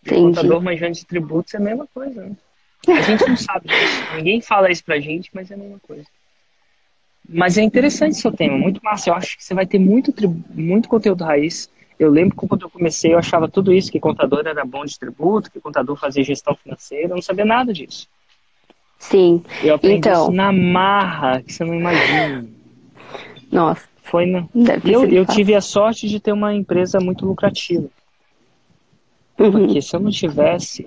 O 0.06 0.14
contador 0.14 0.60
manjando 0.62 0.94
de 0.94 1.06
tributos 1.06 1.54
é 1.54 1.58
a 1.58 1.60
mesma 1.60 1.86
coisa, 1.86 2.24
né? 2.24 2.36
A 2.88 3.02
gente 3.02 3.28
não 3.28 3.36
sabe 3.36 3.68
disso. 3.68 4.14
Ninguém 4.16 4.40
fala 4.40 4.70
isso 4.70 4.84
pra 4.84 4.98
gente, 4.98 5.30
mas 5.32 5.50
é 5.50 5.54
a 5.54 5.58
mesma 5.58 5.78
coisa. 5.80 6.06
Mas 7.32 7.56
é 7.56 7.62
interessante 7.62 8.16
seu 8.16 8.32
tema, 8.32 8.58
muito 8.58 8.80
massa. 8.82 9.10
Eu 9.10 9.14
acho 9.14 9.36
que 9.36 9.44
você 9.44 9.54
vai 9.54 9.64
ter 9.64 9.78
muito, 9.78 10.12
muito 10.52 10.88
conteúdo 10.88 11.22
raiz. 11.22 11.70
Eu 11.98 12.10
lembro 12.10 12.36
que 12.36 12.46
quando 12.46 12.62
eu 12.62 12.70
comecei, 12.70 13.14
eu 13.14 13.18
achava 13.18 13.46
tudo 13.48 13.72
isso, 13.72 13.92
que 13.92 14.00
contador 14.00 14.46
era 14.46 14.64
bom 14.64 14.84
de 14.84 14.98
tributo, 14.98 15.50
que 15.50 15.60
contador 15.60 15.96
fazia 15.96 16.24
gestão 16.24 16.56
financeira, 16.56 17.08
eu 17.08 17.14
não 17.14 17.22
sabia 17.22 17.44
nada 17.44 17.72
disso. 17.72 18.08
Sim. 18.98 19.42
Eu 19.62 19.76
aprendi 19.76 19.98
então... 19.98 20.24
isso 20.24 20.32
na 20.32 20.50
marra, 20.52 21.42
que 21.42 21.52
você 21.52 21.64
não 21.64 21.74
imagina. 21.74 22.46
Nossa. 23.52 23.88
Foi 24.02 24.26
na... 24.26 24.46
eu, 24.84 25.06
eu 25.06 25.24
tive 25.24 25.54
a 25.54 25.60
sorte 25.60 26.08
de 26.08 26.18
ter 26.18 26.32
uma 26.32 26.52
empresa 26.52 26.98
muito 26.98 27.24
lucrativa. 27.24 27.88
Uhum. 29.38 29.52
Porque 29.52 29.80
se 29.80 29.94
eu 29.94 30.00
não 30.00 30.10
tivesse. 30.10 30.86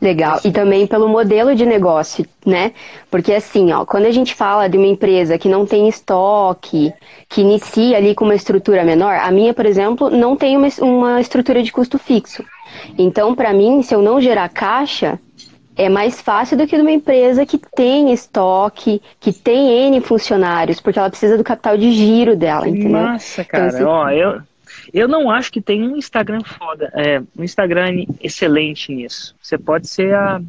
Legal. 0.00 0.40
E 0.44 0.50
também 0.50 0.86
pelo 0.86 1.08
modelo 1.08 1.54
de 1.54 1.64
negócio, 1.64 2.26
né? 2.44 2.72
Porque 3.10 3.32
assim, 3.32 3.72
ó, 3.72 3.84
quando 3.84 4.06
a 4.06 4.10
gente 4.10 4.34
fala 4.34 4.68
de 4.68 4.76
uma 4.76 4.86
empresa 4.86 5.38
que 5.38 5.48
não 5.48 5.64
tem 5.64 5.88
estoque, 5.88 6.92
que 7.28 7.40
inicia 7.40 7.96
ali 7.96 8.14
com 8.14 8.24
uma 8.24 8.34
estrutura 8.34 8.84
menor, 8.84 9.14
a 9.14 9.30
minha, 9.30 9.54
por 9.54 9.64
exemplo, 9.64 10.10
não 10.10 10.36
tem 10.36 10.56
uma, 10.56 10.68
uma 10.80 11.20
estrutura 11.20 11.62
de 11.62 11.70
custo 11.70 11.98
fixo. 11.98 12.44
Então, 12.98 13.34
para 13.34 13.52
mim, 13.52 13.82
se 13.82 13.94
eu 13.94 14.02
não 14.02 14.20
gerar 14.20 14.48
caixa, 14.48 15.20
é 15.76 15.88
mais 15.88 16.20
fácil 16.20 16.56
do 16.56 16.66
que 16.66 16.76
de 16.76 16.82
uma 16.82 16.90
empresa 16.90 17.46
que 17.46 17.58
tem 17.58 18.12
estoque, 18.12 19.00
que 19.20 19.32
tem 19.32 19.86
N 19.86 20.00
funcionários, 20.00 20.80
porque 20.80 20.98
ela 20.98 21.10
precisa 21.10 21.36
do 21.38 21.44
capital 21.44 21.76
de 21.76 21.92
giro 21.92 22.36
dela, 22.36 22.68
entendeu? 22.68 23.02
Nossa, 23.02 23.42
então, 23.42 23.50
cara, 23.50 23.68
então, 23.68 23.78
assim, 23.78 23.84
ó, 23.84 24.10
eu, 24.10 24.40
eu 24.92 25.06
não 25.06 25.30
acho 25.30 25.52
que 25.52 25.60
tem 25.60 25.82
um 25.82 25.96
Instagram 25.96 26.42
foda, 26.42 26.90
é, 26.94 27.20
um 27.36 27.44
Instagram 27.44 28.06
excelente 28.20 28.92
nisso. 28.92 29.34
Você 29.40 29.58
pode 29.58 29.88
ser 29.88 30.14
a. 30.14 30.40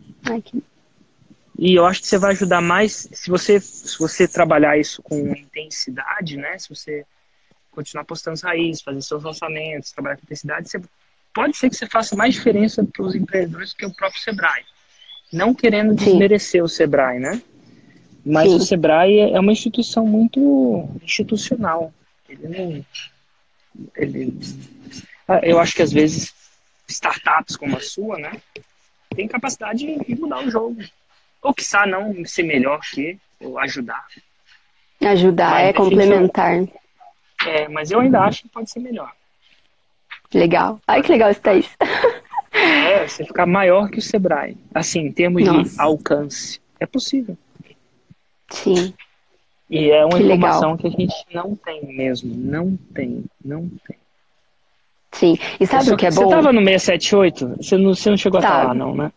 E 1.57 1.75
eu 1.75 1.85
acho 1.85 2.01
que 2.01 2.07
você 2.07 2.17
vai 2.17 2.31
ajudar 2.31 2.61
mais 2.61 3.07
se 3.11 3.29
você, 3.29 3.59
se 3.59 3.97
você 3.99 4.27
trabalhar 4.27 4.77
isso 4.77 5.01
com 5.03 5.19
intensidade, 5.35 6.35
né? 6.35 6.57
Se 6.57 6.69
você 6.69 7.05
continuar 7.71 8.05
postando 8.05 8.39
raízes, 8.41 8.81
fazer 8.81 9.01
seus 9.01 9.23
lançamentos, 9.23 9.91
trabalhar 9.91 10.17
com 10.17 10.23
intensidade, 10.23 10.69
você, 10.69 10.81
pode 11.33 11.57
ser 11.57 11.69
que 11.69 11.75
você 11.75 11.87
faça 11.87 12.15
mais 12.15 12.33
diferença 12.33 12.83
para 12.83 13.03
os 13.03 13.15
empreendedores 13.15 13.71
do 13.71 13.77
que 13.77 13.85
o 13.85 13.93
próprio 13.93 14.21
Sebrae. 14.21 14.63
Não 15.31 15.53
querendo 15.53 15.95
desmerecer 15.95 16.61
Sim. 16.61 16.65
o 16.65 16.67
Sebrae, 16.67 17.19
né? 17.19 17.41
Mas 18.25 18.49
Sim. 18.49 18.55
o 18.55 18.59
Sebrae 18.59 19.19
é 19.19 19.39
uma 19.39 19.51
instituição 19.51 20.05
muito 20.05 20.87
institucional. 21.03 21.93
Ele 22.29 22.47
não 22.47 22.85
ele, 23.95 24.37
ah, 25.27 25.39
eu 25.43 25.59
acho 25.59 25.75
que 25.75 25.81
às 25.81 25.91
vezes 25.91 26.33
startups 26.87 27.55
como 27.55 27.77
a 27.77 27.81
sua, 27.81 28.17
né, 28.17 28.33
tem 29.15 29.27
capacidade 29.27 29.85
de 29.85 30.15
mudar 30.15 30.45
o 30.45 30.49
jogo. 30.49 30.83
Ou 31.41 31.53
quiçá 31.53 31.85
não 31.85 32.25
ser 32.25 32.43
melhor 32.43 32.79
que, 32.81 33.17
ou 33.39 33.59
ajudar. 33.59 34.05
Ajudar, 35.01 35.51
mas, 35.51 35.67
é 35.67 35.73
complementar. 35.73 36.63
É, 37.45 37.67
mas 37.67 37.91
eu 37.91 37.99
ainda 37.99 38.21
acho 38.21 38.43
que 38.43 38.49
pode 38.49 38.71
ser 38.71 38.79
melhor. 38.79 39.11
Legal. 40.33 40.79
Ai, 40.87 41.01
que 41.03 41.11
legal 41.11 41.29
isso, 41.29 41.41
Thaís. 41.41 41.69
É, 42.53 43.07
você 43.07 43.25
ficar 43.25 43.45
maior 43.45 43.89
que 43.89 43.99
o 43.99 44.01
Sebrae. 44.01 44.57
Assim, 44.73 44.99
em 45.01 45.11
termos 45.11 45.43
Nossa. 45.43 45.75
de 45.75 45.81
alcance. 45.81 46.61
É 46.79 46.85
possível. 46.85 47.37
Sim. 48.49 48.93
E 49.73 49.89
é 49.89 50.05
uma 50.05 50.19
que 50.19 50.23
informação 50.23 50.73
legal. 50.73 50.77
que 50.77 50.87
a 50.87 50.89
gente 50.91 51.25
não 51.33 51.55
tem 51.55 51.83
mesmo. 51.97 52.31
Não 52.31 52.77
tem, 52.93 53.25
não 53.43 53.67
tem. 53.87 53.97
Sim. 55.13 55.35
E 55.59 55.65
sabe 55.65 55.91
o 55.91 55.97
que 55.97 56.05
é 56.05 56.11
bom? 56.11 56.25
Você 56.25 56.29
tava 56.29 56.53
no 56.53 56.59
678? 56.59 57.55
Você 57.57 57.77
não, 57.77 57.95
você 57.95 58.09
não 58.11 58.17
chegou 58.17 58.39
tava. 58.39 58.53
a 58.53 58.57
estar 58.59 58.67
lá, 58.67 58.73
não, 58.75 58.95
né? 58.95 59.11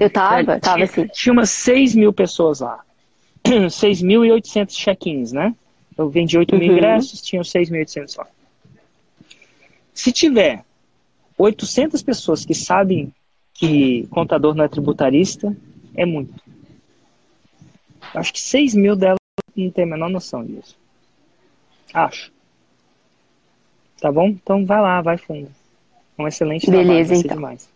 Eu 0.00 0.10
tava, 0.10 0.54
é, 0.54 0.58
tava 0.58 0.78
tinha, 0.78 0.86
sim. 0.88 1.06
Tinha 1.12 1.32
umas 1.32 1.50
6 1.50 1.94
mil 1.94 2.12
pessoas 2.12 2.58
lá. 2.58 2.80
6.800 3.46 4.70
check-ins, 4.70 5.30
né? 5.30 5.54
Eu 5.96 6.08
vendi 6.08 6.36
8 6.36 6.56
mil 6.56 6.70
uhum. 6.70 6.76
ingressos, 6.76 7.22
tinha 7.22 7.42
6.800 7.42 8.18
lá. 8.18 8.26
Se 9.92 10.10
tiver 10.10 10.64
800 11.38 12.02
pessoas 12.02 12.44
que 12.44 12.52
sabem 12.52 13.12
que 13.52 14.08
contador 14.08 14.56
não 14.56 14.64
é 14.64 14.68
tributarista, 14.68 15.56
é 15.94 16.04
muito. 16.04 16.34
Acho 18.12 18.32
que 18.32 18.40
6 18.40 18.74
mil 18.74 18.96
delas 18.96 19.18
não 19.56 19.70
tem 19.70 19.84
a 19.84 19.88
menor 19.88 20.10
noção 20.10 20.44
disso. 20.44 20.76
Acho. 21.92 22.32
Tá 24.00 24.10
bom? 24.10 24.26
Então 24.28 24.66
vai 24.66 24.80
lá, 24.80 25.00
vai 25.00 25.16
fundo. 25.16 25.48
Um 26.18 26.26
excelente 26.26 26.70
Beleza, 26.70 27.14
então. 27.14 27.36
Demais. 27.36 27.68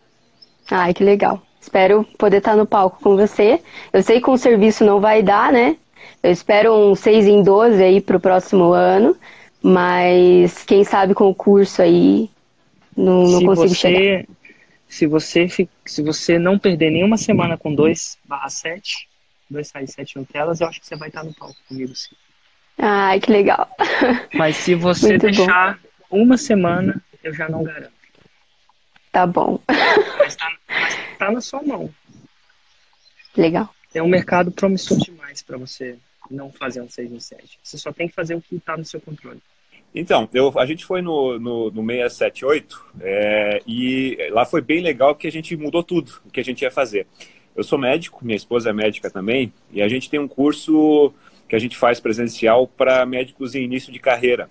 Ai, 0.70 0.92
que 0.92 1.02
legal. 1.02 1.42
Espero 1.60 2.04
poder 2.16 2.38
estar 2.38 2.56
no 2.56 2.66
palco 2.66 3.00
com 3.02 3.16
você. 3.16 3.60
Eu 3.92 4.02
sei 4.02 4.20
que 4.20 4.30
o 4.30 4.36
serviço 4.36 4.84
não 4.84 5.00
vai 5.00 5.22
dar, 5.22 5.52
né? 5.52 5.76
Eu 6.22 6.30
espero 6.30 6.74
um 6.74 6.94
6 6.94 7.26
em 7.26 7.42
12 7.42 7.82
aí 7.82 8.00
pro 8.00 8.20
próximo 8.20 8.72
ano. 8.72 9.16
Mas 9.62 10.62
quem 10.64 10.84
sabe 10.84 11.14
com 11.14 11.28
o 11.28 11.34
curso 11.34 11.82
aí 11.82 12.30
não, 12.96 13.24
não 13.24 13.44
consigo 13.44 13.68
você, 13.68 13.74
chegar. 13.74 14.24
Se 14.88 15.06
você, 15.06 15.48
se 15.84 16.02
você 16.02 16.38
não 16.38 16.58
perder 16.58 16.90
nenhuma 16.90 17.16
semana 17.16 17.58
com 17.58 17.74
2 17.74 18.18
barra 18.24 18.48
7, 18.48 19.07
dois 19.50 19.68
sites 19.68 19.94
sete 19.94 20.24
telas, 20.26 20.60
eu 20.60 20.68
acho 20.68 20.80
que 20.80 20.86
você 20.86 20.96
vai 20.96 21.08
estar 21.08 21.24
no 21.24 21.34
palco 21.34 21.56
comigo, 21.68 21.94
sim. 21.94 22.14
Ai, 22.78 23.20
que 23.20 23.30
legal. 23.30 23.68
Mas 24.34 24.56
se 24.56 24.74
você 24.74 25.10
Muito 25.10 25.22
deixar 25.22 25.80
bom. 26.08 26.22
uma 26.22 26.36
semana, 26.36 27.02
eu 27.22 27.34
já 27.34 27.48
não 27.48 27.64
garanto. 27.64 27.92
Tá 29.10 29.26
bom. 29.26 29.60
Mas 30.18 30.36
tá, 30.36 30.56
mas 30.68 30.96
tá 31.18 31.32
na 31.32 31.40
sua 31.40 31.62
mão. 31.62 31.92
Legal. 33.36 33.68
É 33.94 34.02
um 34.02 34.08
mercado 34.08 34.52
promissor 34.52 34.98
demais 34.98 35.42
para 35.42 35.56
você 35.56 35.98
não 36.30 36.52
fazer 36.52 36.80
um 36.80 36.88
6 36.88 37.12
em 37.12 37.20
7. 37.20 37.58
Você 37.62 37.78
só 37.78 37.92
tem 37.92 38.08
que 38.08 38.14
fazer 38.14 38.34
o 38.34 38.42
que 38.42 38.56
está 38.56 38.76
no 38.76 38.84
seu 38.84 39.00
controle. 39.00 39.40
Então, 39.94 40.28
eu, 40.34 40.52
a 40.58 40.66
gente 40.66 40.84
foi 40.84 41.00
no, 41.00 41.38
no, 41.38 41.70
no 41.70 41.86
678 41.86 42.86
é, 43.00 43.62
e 43.66 44.16
lá 44.30 44.44
foi 44.44 44.60
bem 44.60 44.82
legal 44.82 45.14
porque 45.14 45.26
a 45.26 45.32
gente 45.32 45.56
mudou 45.56 45.82
tudo 45.82 46.20
o 46.26 46.30
que 46.30 46.40
a 46.40 46.44
gente 46.44 46.62
ia 46.62 46.70
fazer. 46.70 47.06
Eu 47.58 47.64
sou 47.64 47.76
médico, 47.76 48.24
minha 48.24 48.36
esposa 48.36 48.70
é 48.70 48.72
médica 48.72 49.10
também, 49.10 49.52
e 49.72 49.82
a 49.82 49.88
gente 49.88 50.08
tem 50.08 50.20
um 50.20 50.28
curso 50.28 51.12
que 51.48 51.56
a 51.56 51.58
gente 51.58 51.76
faz 51.76 51.98
presencial 51.98 52.68
para 52.68 53.04
médicos 53.04 53.56
em 53.56 53.64
início 53.64 53.92
de 53.92 53.98
carreira. 53.98 54.48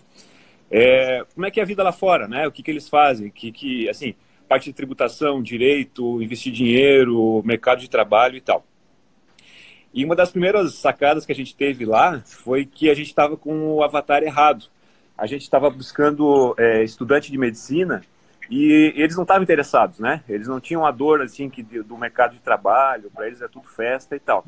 É, 0.69 1.25
como 1.33 1.45
é 1.45 1.49
que 1.49 1.61
é 1.61 1.63
a 1.63 1.65
vida 1.65 1.81
lá 1.81 1.93
fora, 1.93 2.27
né? 2.27 2.45
O 2.45 2.51
que, 2.51 2.61
que 2.61 2.69
eles 2.69 2.89
fazem? 2.89 3.29
Que, 3.29 3.49
que, 3.49 3.87
assim, 3.87 4.13
parte 4.45 4.65
de 4.65 4.73
tributação, 4.73 5.41
direito, 5.41 6.21
investir 6.21 6.51
dinheiro, 6.51 7.41
mercado 7.45 7.79
de 7.79 7.89
trabalho 7.89 8.35
e 8.35 8.41
tal. 8.41 8.65
E 9.93 10.03
uma 10.03 10.13
das 10.13 10.29
primeiras 10.29 10.73
sacadas 10.73 11.25
que 11.25 11.31
a 11.31 11.35
gente 11.35 11.55
teve 11.55 11.85
lá 11.85 12.21
foi 12.25 12.65
que 12.65 12.89
a 12.89 12.93
gente 12.93 13.07
estava 13.07 13.37
com 13.37 13.71
o 13.71 13.83
avatar 13.85 14.21
errado. 14.21 14.65
a 15.17 15.25
gente 15.25 15.43
estava 15.43 15.69
buscando 15.69 16.53
é, 16.59 16.83
estudante 16.83 17.31
de 17.31 17.37
medicina 17.37 18.03
e 18.49 18.93
eles 18.95 19.15
não 19.15 19.23
estavam 19.23 19.43
interessados, 19.43 19.99
né? 19.99 20.23
Eles 20.27 20.47
não 20.47 20.59
tinham 20.59 20.85
a 20.85 20.91
dor 20.91 21.21
assim 21.21 21.49
que 21.49 21.61
do 21.61 21.97
mercado 21.97 22.33
de 22.33 22.41
trabalho, 22.41 23.11
para 23.13 23.27
eles 23.27 23.41
é 23.41 23.47
tudo 23.47 23.67
festa 23.67 24.15
e 24.15 24.19
tal. 24.19 24.45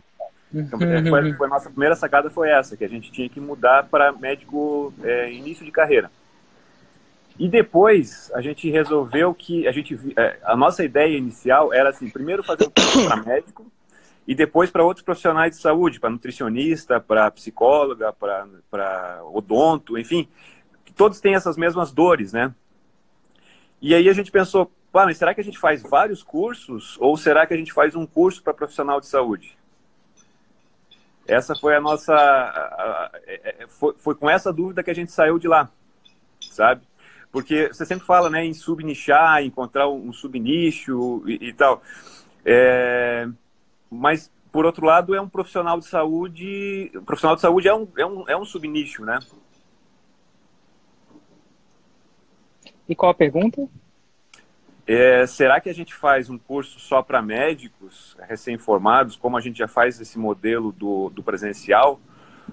Então, 0.53 0.79
é, 0.81 1.07
foi, 1.07 1.33
foi, 1.33 1.47
a 1.47 1.49
nossa 1.49 1.69
primeira 1.69 1.95
sacada 1.95 2.29
foi 2.29 2.49
essa, 2.49 2.75
que 2.75 2.83
a 2.83 2.89
gente 2.89 3.11
tinha 3.11 3.29
que 3.29 3.39
mudar 3.39 3.83
para 3.83 4.11
médico 4.11 4.93
é, 5.03 5.31
início 5.31 5.63
de 5.63 5.71
carreira. 5.71 6.09
E 7.37 7.47
depois 7.47 8.31
a 8.33 8.41
gente 8.41 8.69
resolveu 8.69 9.33
que 9.33 9.67
a 9.67 9.71
gente 9.71 9.97
é, 10.17 10.39
a 10.43 10.55
nossa 10.55 10.83
ideia 10.83 11.17
inicial 11.17 11.73
era 11.73 11.89
assim, 11.89 12.09
primeiro 12.09 12.43
fazer 12.43 12.65
um 12.65 12.69
curso 12.69 13.05
para 13.07 13.15
médico 13.17 13.71
e 14.27 14.35
depois 14.35 14.69
para 14.69 14.83
outros 14.83 15.05
profissionais 15.05 15.55
de 15.55 15.61
saúde, 15.61 15.99
para 15.99 16.09
nutricionista, 16.09 16.99
para 16.99 17.31
psicóloga, 17.31 18.13
para 18.13 19.23
odonto, 19.31 19.97
enfim, 19.97 20.27
todos 20.95 21.21
têm 21.21 21.33
essas 21.33 21.57
mesmas 21.57 21.91
dores, 21.91 22.33
né? 22.33 22.53
E 23.81 23.95
aí 23.95 24.09
a 24.09 24.13
gente 24.13 24.31
pensou, 24.31 24.71
mas 24.93 25.17
será 25.17 25.33
que 25.33 25.41
a 25.41 25.43
gente 25.43 25.59
faz 25.59 25.81
vários 25.81 26.23
cursos 26.23 26.97
ou 26.99 27.15
será 27.15 27.45
que 27.45 27.53
a 27.53 27.57
gente 27.57 27.73
faz 27.73 27.95
um 27.95 28.05
curso 28.05 28.43
para 28.43 28.53
profissional 28.53 28.99
de 28.99 29.07
saúde? 29.07 29.57
Essa 31.29 31.55
foi 31.55 31.75
a 31.75 31.81
nossa. 31.81 32.13
É, 33.27 33.63
é, 33.63 33.67
foi, 33.67 34.15
com 34.15 34.29
essa 34.29 34.51
dúvida 34.51 34.81
que 34.81 34.89
a 34.89 34.95
gente 34.95 35.11
saiu 35.11 35.37
de 35.37 35.47
lá, 35.47 35.69
sabe? 36.41 36.81
Porque 37.31 37.67
você 37.67 37.85
sempre 37.85 38.05
fala 38.05 38.29
né, 38.31 38.43
em 38.43 38.53
subnichar, 38.53 39.43
encontrar 39.43 39.87
um 39.87 40.11
subnicho 40.11 41.23
e, 41.27 41.49
e 41.49 41.53
tal. 41.53 41.83
É, 42.43 43.27
mas, 43.91 44.31
por 44.51 44.65
outro 44.65 44.85
lado, 44.87 45.13
é 45.13 45.21
um 45.21 45.29
profissional 45.29 45.79
de 45.79 45.85
saúde. 45.85 46.91
O 46.95 47.03
profissional 47.03 47.35
de 47.35 47.41
saúde 47.41 47.67
é 47.67 47.75
um, 47.75 47.87
é 47.95 48.05
um, 48.05 48.29
é 48.29 48.35
um 48.35 48.45
subnicho, 48.45 49.05
né? 49.05 49.19
E 52.89 52.95
qual 52.95 53.11
a 53.11 53.13
pergunta? 53.13 53.69
É, 54.87 55.27
será 55.27 55.61
que 55.61 55.69
a 55.69 55.73
gente 55.73 55.93
faz 55.93 56.31
um 56.31 56.37
curso 56.39 56.79
só 56.79 57.03
para 57.03 57.21
médicos 57.21 58.17
recém-formados, 58.27 59.15
como 59.15 59.37
a 59.37 59.41
gente 59.41 59.59
já 59.59 59.67
faz 59.67 60.01
esse 60.01 60.17
modelo 60.17 60.71
do, 60.71 61.11
do 61.11 61.21
presencial, 61.21 61.99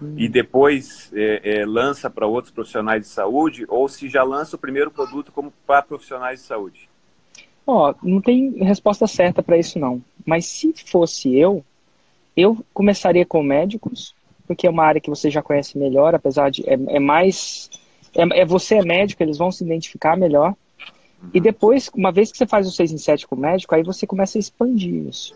hum. 0.00 0.14
e 0.18 0.28
depois 0.28 1.10
é, 1.14 1.60
é, 1.60 1.64
lança 1.64 2.10
para 2.10 2.26
outros 2.26 2.52
profissionais 2.52 3.00
de 3.00 3.08
saúde, 3.08 3.64
ou 3.66 3.88
se 3.88 4.06
já 4.10 4.22
lança 4.22 4.56
o 4.56 4.58
primeiro 4.58 4.90
produto 4.90 5.32
como 5.32 5.50
para 5.66 5.80
profissionais 5.80 6.40
de 6.40 6.46
saúde? 6.46 6.90
Ó, 7.66 7.90
oh, 7.90 7.94
não 8.06 8.20
tem 8.20 8.62
resposta 8.62 9.06
certa 9.06 9.42
para 9.42 9.56
isso 9.56 9.78
não. 9.78 10.02
Mas 10.26 10.44
se 10.44 10.74
fosse 10.84 11.34
eu, 11.34 11.64
eu 12.36 12.58
começaria 12.74 13.24
com 13.24 13.42
médicos, 13.42 14.14
porque 14.46 14.66
é 14.66 14.70
uma 14.70 14.84
área 14.84 15.00
que 15.00 15.08
você 15.08 15.30
já 15.30 15.42
conhece 15.42 15.78
melhor, 15.78 16.14
apesar 16.14 16.50
de 16.50 16.62
é, 16.68 16.74
é 16.74 17.00
mais 17.00 17.70
é, 18.16 18.40
é, 18.40 18.44
você 18.44 18.76
é 18.76 18.84
médico, 18.84 19.22
eles 19.22 19.38
vão 19.38 19.50
se 19.52 19.64
identificar 19.64 20.16
melhor. 20.16 20.54
E 21.32 21.40
depois, 21.40 21.90
uma 21.94 22.12
vez 22.12 22.30
que 22.30 22.38
você 22.38 22.46
faz 22.46 22.66
o 22.66 22.70
6 22.70 22.92
em 22.92 22.98
7 22.98 23.26
com 23.26 23.34
o 23.34 23.38
médico, 23.38 23.74
aí 23.74 23.82
você 23.82 24.06
começa 24.06 24.38
a 24.38 24.40
expandir 24.40 25.06
isso. 25.06 25.34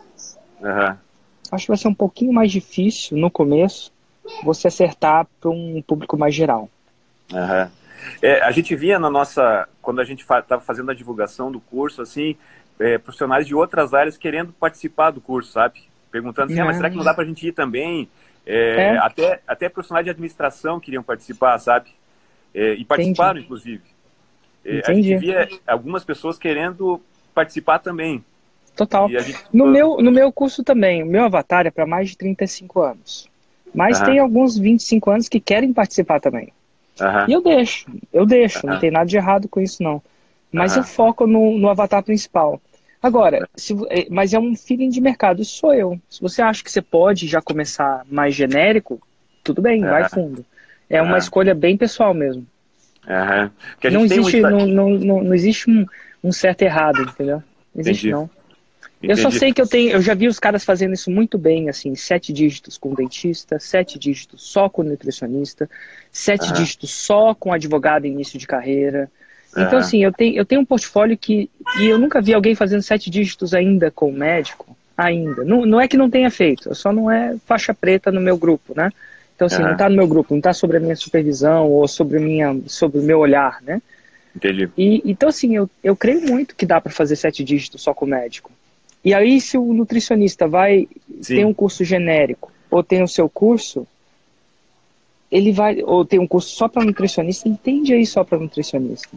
Uhum. 0.60 0.96
Acho 1.50 1.64
que 1.64 1.70
vai 1.70 1.76
ser 1.76 1.88
um 1.88 1.94
pouquinho 1.94 2.32
mais 2.32 2.52
difícil 2.52 3.16
no 3.16 3.30
começo 3.30 3.92
você 4.44 4.68
acertar 4.68 5.26
para 5.40 5.50
um 5.50 5.82
público 5.82 6.16
mais 6.16 6.34
geral. 6.34 6.68
Uhum. 7.32 7.68
É, 8.22 8.42
a 8.42 8.50
gente 8.50 8.74
via 8.76 8.98
na 8.98 9.10
nossa, 9.10 9.68
quando 9.82 10.00
a 10.00 10.04
gente 10.04 10.20
estava 10.20 10.60
fazendo 10.60 10.90
a 10.90 10.94
divulgação 10.94 11.50
do 11.50 11.60
curso, 11.60 12.02
assim, 12.02 12.36
é, 12.78 12.98
profissionais 12.98 13.46
de 13.46 13.54
outras 13.54 13.92
áreas 13.92 14.16
querendo 14.16 14.52
participar 14.52 15.10
do 15.10 15.20
curso, 15.20 15.52
sabe? 15.52 15.82
Perguntando 16.10 16.52
assim, 16.52 16.60
ah, 16.60 16.64
mas 16.64 16.76
será 16.76 16.90
que 16.90 16.96
não 16.96 17.04
dá 17.04 17.14
para 17.14 17.24
a 17.24 17.26
gente 17.26 17.46
ir 17.46 17.52
também? 17.52 18.08
É, 18.46 18.94
é. 18.94 18.98
Até, 18.98 19.40
até 19.46 19.68
profissionais 19.68 20.04
de 20.04 20.10
administração 20.10 20.80
queriam 20.80 21.02
participar, 21.02 21.58
sabe? 21.58 21.90
É, 22.54 22.74
e 22.74 22.84
participaram, 22.84 23.32
Entendi. 23.32 23.44
inclusive. 23.44 23.82
É, 24.64 24.82
a 24.86 24.92
gente 24.92 25.16
via 25.16 25.48
algumas 25.66 26.04
pessoas 26.04 26.38
querendo 26.38 27.00
participar 27.34 27.78
também. 27.78 28.24
Total. 28.76 29.08
Gente... 29.08 29.38
No, 29.52 29.66
meu, 29.66 29.98
no 29.98 30.10
meu 30.10 30.32
curso 30.32 30.62
também, 30.62 31.02
o 31.02 31.06
meu 31.06 31.24
avatar 31.24 31.66
é 31.66 31.70
para 31.70 31.86
mais 31.86 32.10
de 32.10 32.16
35 32.16 32.80
anos. 32.80 33.28
Mas 33.74 34.00
tem 34.00 34.18
alguns 34.18 34.58
25 34.58 35.10
anos 35.10 35.28
que 35.28 35.38
querem 35.38 35.72
participar 35.72 36.20
também. 36.20 36.52
E 37.28 37.32
eu 37.32 37.42
deixo, 37.42 37.86
eu 38.12 38.26
deixo, 38.26 38.66
não 38.66 38.78
tem 38.78 38.90
nada 38.90 39.06
de 39.06 39.16
errado 39.16 39.48
com 39.48 39.60
isso 39.60 39.82
não. 39.82 40.02
Mas 40.52 40.76
eu 40.76 40.82
foco 40.82 41.26
no, 41.26 41.56
no 41.56 41.68
avatar 41.68 42.02
principal. 42.02 42.60
Agora, 43.02 43.48
se, 43.56 43.74
é, 43.88 44.06
mas 44.10 44.34
é 44.34 44.38
um 44.38 44.54
feeling 44.54 44.90
de 44.90 45.00
mercado, 45.00 45.40
isso 45.40 45.56
sou 45.56 45.72
eu. 45.72 45.98
Se 46.10 46.20
você 46.20 46.42
acha 46.42 46.62
que 46.62 46.70
você 46.70 46.82
pode 46.82 47.26
já 47.26 47.40
começar 47.40 48.04
mais 48.10 48.34
genérico, 48.34 49.00
tudo 49.42 49.62
bem, 49.62 49.80
vai 49.80 50.08
fundo. 50.08 50.44
É 50.90 51.00
uma 51.00 51.18
escolha 51.18 51.54
bem 51.54 51.76
pessoal 51.76 52.12
mesmo. 52.12 52.44
Não 53.90 54.04
existe, 54.04 54.44
um... 54.44 54.50
não, 54.50 54.66
não, 54.66 54.90
não, 54.90 55.24
não, 55.24 55.34
existe 55.34 55.70
um, 55.70 55.86
um 56.22 56.32
certo 56.32 56.62
errado, 56.62 57.00
entendeu? 57.00 57.42
Não 57.74 57.80
existe 57.80 58.08
Entendi. 58.08 58.12
não. 58.12 58.30
Entendi. 58.98 59.12
Eu 59.12 59.16
só 59.16 59.30
sei 59.30 59.52
que 59.52 59.62
eu 59.62 59.66
tenho, 59.66 59.92
eu 59.92 60.02
já 60.02 60.12
vi 60.12 60.28
os 60.28 60.38
caras 60.38 60.62
fazendo 60.62 60.92
isso 60.92 61.10
muito 61.10 61.38
bem, 61.38 61.70
assim, 61.70 61.94
sete 61.94 62.32
dígitos 62.32 62.76
com 62.76 62.92
dentista, 62.92 63.58
sete 63.58 63.98
dígitos 63.98 64.42
só 64.42 64.68
com 64.68 64.82
nutricionista, 64.82 65.70
sete 66.12 66.48
uhum. 66.48 66.54
dígitos 66.54 66.90
só 66.90 67.34
com 67.34 67.52
advogado 67.52 68.04
em 68.04 68.12
início 68.12 68.38
de 68.38 68.46
carreira. 68.46 69.10
Então, 69.52 69.72
uhum. 69.72 69.78
assim, 69.78 70.04
eu 70.04 70.12
tenho, 70.12 70.36
eu 70.36 70.44
tenho 70.44 70.60
um 70.60 70.66
portfólio 70.66 71.16
que. 71.16 71.48
E 71.78 71.86
eu 71.86 71.98
nunca 71.98 72.20
vi 72.20 72.34
alguém 72.34 72.54
fazendo 72.54 72.82
sete 72.82 73.08
dígitos 73.08 73.54
ainda 73.54 73.90
com 73.90 74.12
médico. 74.12 74.76
Ainda. 74.96 75.44
Não, 75.44 75.64
não 75.64 75.80
é 75.80 75.88
que 75.88 75.96
não 75.96 76.10
tenha 76.10 76.30
feito, 76.30 76.74
só 76.74 76.92
não 76.92 77.10
é 77.10 77.34
faixa 77.46 77.72
preta 77.72 78.12
no 78.12 78.20
meu 78.20 78.36
grupo, 78.36 78.74
né? 78.76 78.92
Então, 79.40 79.46
assim, 79.46 79.62
uhum. 79.62 79.68
não 79.68 79.72
está 79.72 79.88
no 79.88 79.96
meu 79.96 80.06
grupo, 80.06 80.34
não 80.34 80.38
está 80.38 80.52
sobre 80.52 80.76
a 80.76 80.80
minha 80.80 80.94
supervisão 80.94 81.66
ou 81.66 81.88
sobre, 81.88 82.18
minha, 82.18 82.60
sobre 82.66 82.98
o 82.98 83.02
meu 83.02 83.20
olhar, 83.20 83.62
né? 83.62 83.80
Entendi. 84.36 84.68
E, 84.76 85.00
então, 85.02 85.30
assim, 85.30 85.56
eu, 85.56 85.68
eu 85.82 85.96
creio 85.96 86.20
muito 86.20 86.54
que 86.54 86.66
dá 86.66 86.78
para 86.78 86.92
fazer 86.92 87.16
sete 87.16 87.42
dígitos 87.42 87.80
só 87.80 87.94
com 87.94 88.04
o 88.04 88.08
médico. 88.08 88.50
E 89.02 89.14
aí, 89.14 89.40
se 89.40 89.56
o 89.56 89.72
nutricionista 89.72 90.46
vai 90.46 90.86
Sim. 91.22 91.36
tem 91.36 91.44
um 91.46 91.54
curso 91.54 91.82
genérico 91.84 92.52
ou 92.70 92.82
tem 92.82 93.02
o 93.02 93.08
seu 93.08 93.30
curso, 93.30 93.86
ele 95.32 95.52
vai 95.52 95.82
ou 95.84 96.04
tem 96.04 96.18
um 96.18 96.26
curso 96.26 96.54
só 96.54 96.68
para 96.68 96.84
nutricionista, 96.84 97.48
ele 97.48 97.58
tende 97.64 97.94
aí 97.94 98.04
só 98.04 98.22
para 98.22 98.38
nutricionista. 98.38 99.08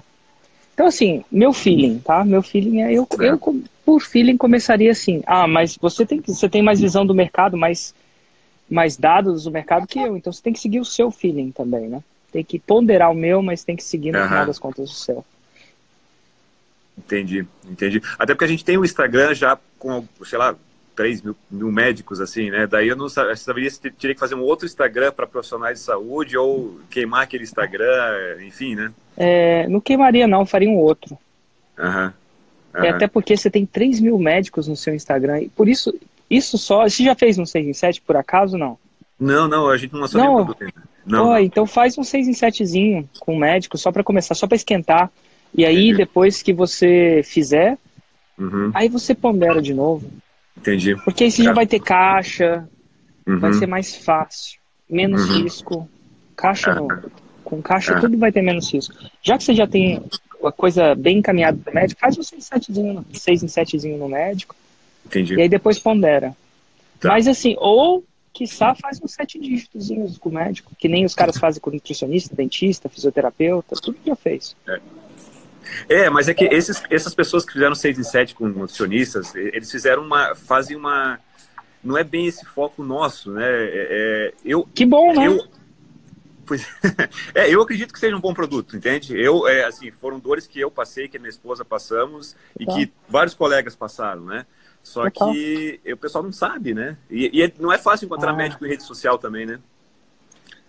Então, 0.73 0.87
assim, 0.87 1.25
meu 1.29 1.51
feeling, 1.51 1.99
tá? 1.99 2.23
Meu 2.23 2.41
feeling 2.41 2.81
é 2.81 2.93
eu, 2.93 3.05
eu 3.19 3.37
por 3.85 4.01
feeling 4.01 4.37
começaria 4.37 4.91
assim. 4.91 5.21
Ah, 5.27 5.49
mas 5.49 5.77
você 5.77 6.05
tem 6.05 6.21
você 6.25 6.47
tem 6.47 6.63
mais 6.63 6.79
visão 6.79 7.05
do 7.05 7.13
mercado, 7.13 7.57
mais 7.57 7.93
mais 8.73 8.97
dados 8.97 9.43
do 9.43 9.51
mercado 9.51 9.87
que 9.87 9.99
eu. 9.99 10.17
Então 10.17 10.33
você 10.33 10.41
tem 10.41 10.53
que 10.53 10.59
seguir 10.59 10.79
o 10.79 10.85
seu 10.85 11.11
feeling 11.11 11.51
também, 11.51 11.87
né? 11.87 12.03
Tem 12.31 12.43
que 12.43 12.57
ponderar 12.57 13.11
o 13.11 13.15
meu, 13.15 13.41
mas 13.41 13.63
tem 13.63 13.75
que 13.75 13.83
seguir 13.83 14.11
no 14.11 14.19
uhum. 14.19 14.27
final 14.27 14.45
das 14.45 14.59
contas 14.59 14.89
o 14.89 14.93
seu. 14.93 15.25
Entendi, 16.97 17.45
entendi. 17.69 18.01
Até 18.17 18.33
porque 18.33 18.45
a 18.45 18.47
gente 18.47 18.65
tem 18.65 18.77
o 18.77 18.85
Instagram 18.85 19.33
já 19.33 19.57
com, 19.79 20.05
sei 20.25 20.37
lá, 20.37 20.55
3 20.95 21.21
mil, 21.21 21.35
mil 21.49 21.71
médicos, 21.71 22.21
assim, 22.21 22.49
né? 22.49 22.67
Daí 22.67 22.87
eu 22.87 22.95
não 22.95 23.09
saberia 23.09 23.69
se 23.69 23.79
teria 23.79 24.13
que 24.13 24.19
fazer 24.19 24.35
um 24.35 24.41
outro 24.41 24.65
Instagram 24.65 25.11
para 25.11 25.27
profissionais 25.27 25.79
de 25.79 25.85
saúde 25.85 26.37
ou 26.37 26.79
queimar 26.89 27.23
aquele 27.23 27.43
Instagram, 27.43 28.43
enfim, 28.45 28.75
né? 28.75 28.91
É, 29.17 29.67
não 29.67 29.79
queimaria, 29.79 30.27
não, 30.27 30.45
faria 30.45 30.69
um 30.69 30.77
outro. 30.77 31.17
Uhum. 31.77 32.11
Uhum. 32.75 32.83
É, 32.83 32.89
até 32.89 33.07
porque 33.07 33.37
você 33.37 33.49
tem 33.49 33.65
3 33.65 33.99
mil 33.99 34.17
médicos 34.17 34.67
no 34.67 34.75
seu 34.75 34.95
Instagram. 34.95 35.41
E 35.41 35.49
por 35.49 35.67
isso, 35.67 35.93
isso 36.29 36.57
só. 36.57 36.83
Você 36.83 37.03
já 37.03 37.15
fez 37.15 37.37
um 37.37 37.45
6 37.45 37.67
em 37.67 37.73
7 37.73 38.01
por 38.01 38.15
acaso 38.15 38.57
não? 38.57 38.77
Não, 39.19 39.47
não, 39.47 39.69
a 39.69 39.77
gente 39.77 39.93
não 39.93 40.01
lançou 40.01 40.21
não. 40.21 40.33
nenhum 40.33 40.45
produto 40.45 40.73
Não. 41.05 41.29
Oh, 41.31 41.37
então 41.37 41.65
faz 41.65 41.97
um 41.97 42.03
6 42.03 42.27
em 42.27 42.31
7zinho 42.31 43.07
com 43.19 43.35
o 43.35 43.39
médico, 43.39 43.77
só 43.77 43.91
para 43.91 44.03
começar, 44.03 44.35
só 44.35 44.47
para 44.47 44.55
esquentar. 44.55 45.11
E 45.55 45.65
aí, 45.65 45.89
Entendi. 45.89 45.97
depois 45.97 46.41
que 46.41 46.51
você 46.51 47.21
fizer, 47.23 47.77
uhum. 48.37 48.71
aí 48.73 48.89
você 48.89 49.13
pondera 49.13 49.61
de 49.61 49.73
novo. 49.73 50.09
Entendi. 50.57 50.95
Porque 51.03 51.25
aí 51.25 51.31
você 51.31 51.43
já 51.43 51.53
vai 51.53 51.67
ter 51.67 51.79
caixa, 51.79 52.67
uhum. 53.27 53.39
vai 53.39 53.53
ser 53.53 53.67
mais 53.67 53.95
fácil, 53.95 54.59
menos 54.89 55.29
uhum. 55.29 55.43
risco. 55.43 55.89
Caixa 56.35 56.73
no, 56.73 56.87
com 57.43 57.61
caixa 57.61 57.99
tudo 57.99 58.17
vai 58.17 58.31
ter 58.31 58.41
menos 58.41 58.71
risco. 58.71 58.95
Já 59.21 59.37
que 59.37 59.43
você 59.43 59.53
já 59.53 59.67
tem 59.67 60.03
a 60.43 60.51
coisa 60.51 60.95
bem 60.95 61.19
encaminhada 61.19 61.57
para 61.63 61.71
o 61.71 61.75
médico, 61.75 62.01
faz 62.01 62.17
um 62.17 62.23
6 62.23 62.51
em 62.51 62.59
7zinho, 62.59 63.05
6 63.13 63.43
em 63.43 63.47
7zinho 63.47 63.97
no 63.97 64.09
médico. 64.09 64.55
Entendi. 65.05 65.35
E 65.35 65.41
aí 65.41 65.49
depois 65.49 65.79
pondera. 65.79 66.35
Tá. 66.99 67.09
Mas 67.09 67.27
assim, 67.27 67.55
ou 67.59 68.03
quiçá 68.33 68.73
faz 68.73 68.99
uns 69.01 69.13
sete 69.13 69.39
dígitos 69.39 70.17
com 70.17 70.29
o 70.29 70.33
médico, 70.33 70.71
que 70.77 70.87
nem 70.87 71.05
os 71.05 71.13
caras 71.13 71.37
fazem 71.37 71.61
com 71.61 71.69
nutricionista, 71.69 72.35
dentista, 72.35 72.89
fisioterapeuta, 72.89 73.75
tudo 73.75 73.99
que 73.99 74.09
já 74.09 74.15
fez. 74.15 74.55
É. 74.67 74.79
É, 75.87 76.09
mas 76.09 76.27
é 76.27 76.33
que 76.33 76.45
esses, 76.45 76.83
essas 76.89 77.13
pessoas 77.15 77.45
que 77.45 77.53
fizeram 77.53 77.75
6 77.75 77.99
em 77.99 78.03
7 78.03 78.35
com 78.35 78.47
nutricionistas, 78.47 79.33
eles 79.35 79.71
fizeram 79.71 80.03
uma. 80.03 80.35
fazem 80.35 80.75
uma. 80.75 81.19
Não 81.83 81.97
é 81.97 82.03
bem 82.03 82.27
esse 82.27 82.45
foco 82.45 82.83
nosso, 82.83 83.31
né? 83.31 83.45
É, 83.45 83.87
é 83.89 84.33
eu, 84.45 84.67
que 84.73 84.85
bom, 84.85 85.13
né? 85.13 85.27
Eu, 85.27 85.45
pois, 86.45 86.65
é, 87.35 87.49
eu 87.49 87.61
acredito 87.61 87.93
que 87.93 87.99
seja 87.99 88.15
um 88.15 88.21
bom 88.21 88.33
produto, 88.33 88.77
entende? 88.77 89.17
Eu, 89.19 89.47
é, 89.47 89.65
assim, 89.65 89.91
foram 89.91 90.19
dores 90.19 90.47
que 90.47 90.59
eu 90.59 90.71
passei, 90.71 91.07
que 91.07 91.17
a 91.17 91.19
minha 91.19 91.29
esposa 91.29 91.65
passamos 91.65 92.35
e 92.59 92.65
tá. 92.65 92.73
que 92.73 92.91
vários 93.09 93.33
colegas 93.33 93.75
passaram, 93.75 94.23
né? 94.23 94.45
Só 94.83 95.09
que 95.09 95.79
o 95.85 95.97
pessoal 95.97 96.23
não 96.23 96.31
sabe, 96.31 96.73
né? 96.73 96.97
E, 97.09 97.39
e, 97.39 97.41
é, 97.41 97.51
não 97.57 97.71
é 97.71 97.77
fácil 97.77 98.05
encontrar 98.05 98.31
ah. 98.31 98.35
médico 98.35 98.65
em 98.65 98.69
rede 98.69 98.83
social 98.83 99.17
também, 99.17 99.45
né? 99.45 99.59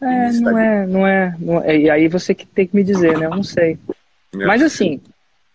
É, 0.00 0.32
não 0.32 0.58
é, 0.58 0.86
não 0.86 1.06
é, 1.06 1.36
não 1.38 1.62
é. 1.62 1.78
E 1.78 1.90
aí 1.90 2.08
você 2.08 2.34
que 2.34 2.46
tem 2.46 2.66
que 2.66 2.76
me 2.76 2.84
dizer, 2.84 3.18
né? 3.18 3.26
Eu 3.26 3.30
não 3.30 3.42
sei. 3.42 3.78
É. 4.34 4.46
Mas 4.46 4.62
assim, 4.62 5.00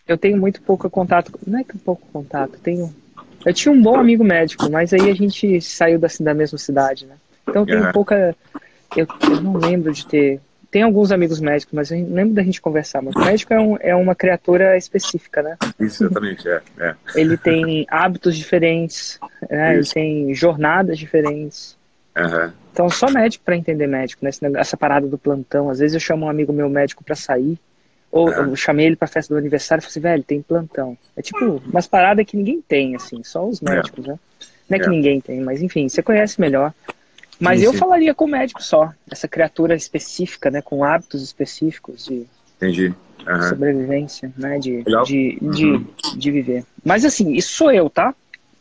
eu 0.08 0.18
tenho 0.18 0.38
muito 0.38 0.62
pouco 0.62 0.90
contato. 0.90 1.32
Não 1.46 1.60
é 1.60 1.64
que 1.64 1.78
pouco 1.78 2.06
contato, 2.12 2.60
tenho. 2.60 2.94
Eu 3.46 3.54
tinha 3.54 3.72
um 3.72 3.82
bom 3.82 3.98
amigo 3.98 4.24
médico, 4.24 4.70
mas 4.70 4.92
aí 4.92 5.10
a 5.10 5.14
gente 5.14 5.62
saiu 5.62 5.98
da, 6.00 6.08
da 6.20 6.34
mesma 6.34 6.58
cidade, 6.58 7.06
né? 7.06 7.16
Então 7.48 7.62
eu 7.62 7.66
tenho 7.66 7.84
Aham. 7.84 7.92
pouca. 7.92 8.36
Eu, 8.96 9.08
eu 9.30 9.42
não 9.42 9.58
lembro 9.58 9.94
de 9.94 10.06
ter. 10.06 10.42
Tem 10.72 10.84
alguns 10.84 11.12
amigos 11.12 11.40
médicos, 11.40 11.74
mas 11.74 11.90
eu 11.92 11.98
não 12.00 12.14
lembro 12.16 12.36
da 12.36 12.44
gente 12.44 12.62
conversar. 12.62 13.02
Mas 13.02 13.16
o 13.16 13.20
médico 13.20 13.54
é, 13.54 13.60
um, 13.60 13.78
é 13.80 13.96
uma 13.96 14.14
criatura 14.14 14.78
específica, 14.78 15.42
né? 15.42 15.58
Isso, 15.80 16.04
exatamente, 16.04 16.48
é. 16.48 16.62
é. 16.80 16.96
Ele 17.16 17.36
tem 17.38 17.88
hábitos 17.90 18.38
diferentes, 18.38 19.20
né? 19.50 19.76
ele 19.76 19.86
tem 19.88 20.34
jornadas 20.36 21.00
diferentes. 21.00 21.76
Aham. 22.16 22.54
Então, 22.72 22.90
só 22.90 23.10
médico 23.10 23.44
para 23.44 23.58
entender 23.58 23.88
médico, 23.88 24.24
né? 24.24 24.30
Essa 24.58 24.78
parada 24.78 25.08
do 25.08 25.18
plantão. 25.18 25.70
Às 25.70 25.80
vezes 25.80 25.96
eu 25.96 26.00
chamo 26.00 26.28
um 26.28 26.30
amigo 26.30 26.54
meu 26.54 26.70
médico 26.70 27.04
para 27.04 27.16
sair, 27.16 27.58
ou 28.12 28.32
É. 28.32 28.40
eu 28.40 28.56
chamei 28.56 28.86
ele 28.86 28.96
pra 28.96 29.08
festa 29.08 29.34
do 29.34 29.38
aniversário 29.38 29.82
e 29.82 29.84
falei 29.84 29.92
assim, 29.92 30.00
velho, 30.00 30.24
tem 30.24 30.42
plantão. 30.42 30.96
É 31.18 31.22
tipo 31.22 31.62
umas 31.68 31.88
paradas 31.88 32.26
que 32.26 32.38
ninguém 32.38 32.62
tem, 32.62 32.96
assim, 32.96 33.24
só 33.24 33.46
os 33.46 33.60
médicos, 33.60 34.06
né? 34.06 34.20
Não 34.70 34.78
é 34.78 34.80
que 34.80 34.86
É. 34.86 34.90
ninguém 34.90 35.20
tem, 35.20 35.42
mas 35.42 35.64
enfim, 35.64 35.90
você 35.90 36.04
conhece 36.04 36.40
melhor. 36.40 36.72
Mas 37.40 37.60
Sim, 37.60 37.66
eu 37.68 37.74
falaria 37.74 38.14
com 38.14 38.26
o 38.26 38.28
médico 38.28 38.62
só, 38.62 38.92
essa 39.10 39.28
criatura 39.28 39.74
específica, 39.76 40.52
né? 40.52 40.62
Com 40.62 40.84
hábitos 40.84 41.24
específicos 41.24 42.06
de 42.06 42.26
Entendi. 42.58 42.94
Aham. 43.26 43.50
sobrevivência, 43.50 44.32
né? 44.38 44.60
De, 44.60 44.84
de, 45.06 45.38
de, 45.42 45.66
Uhum. 45.66 45.86
de 46.14 46.32
viver. 46.32 46.66
Mas 46.84 47.06
assim, 47.06 47.34
isso 47.34 47.54
sou 47.54 47.72
eu, 47.72 47.90
tá? 47.90 48.14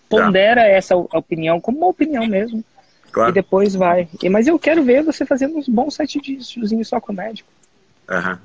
Pondera 0.08 0.62
essa 0.66 0.96
opinião 0.96 1.60
como 1.60 1.78
uma 1.78 1.86
opinião 1.88 2.26
mesmo. 2.26 2.60
E 2.60 3.10
Claro. 3.10 3.32
depois 3.32 3.74
vai. 3.74 4.08
E- 4.22 4.28
Mas 4.28 4.46
eu 4.46 4.58
quero 4.58 4.82
ver 4.84 5.02
você 5.02 5.24
fazendo 5.26 5.56
uns 5.56 5.68
bons 5.68 5.94
sete 5.94 6.20
diazinhos 6.20 6.88
só 6.88 7.00
com 7.00 7.12
o 7.12 7.16
médico. 7.16 7.50
Aham. 8.08 8.38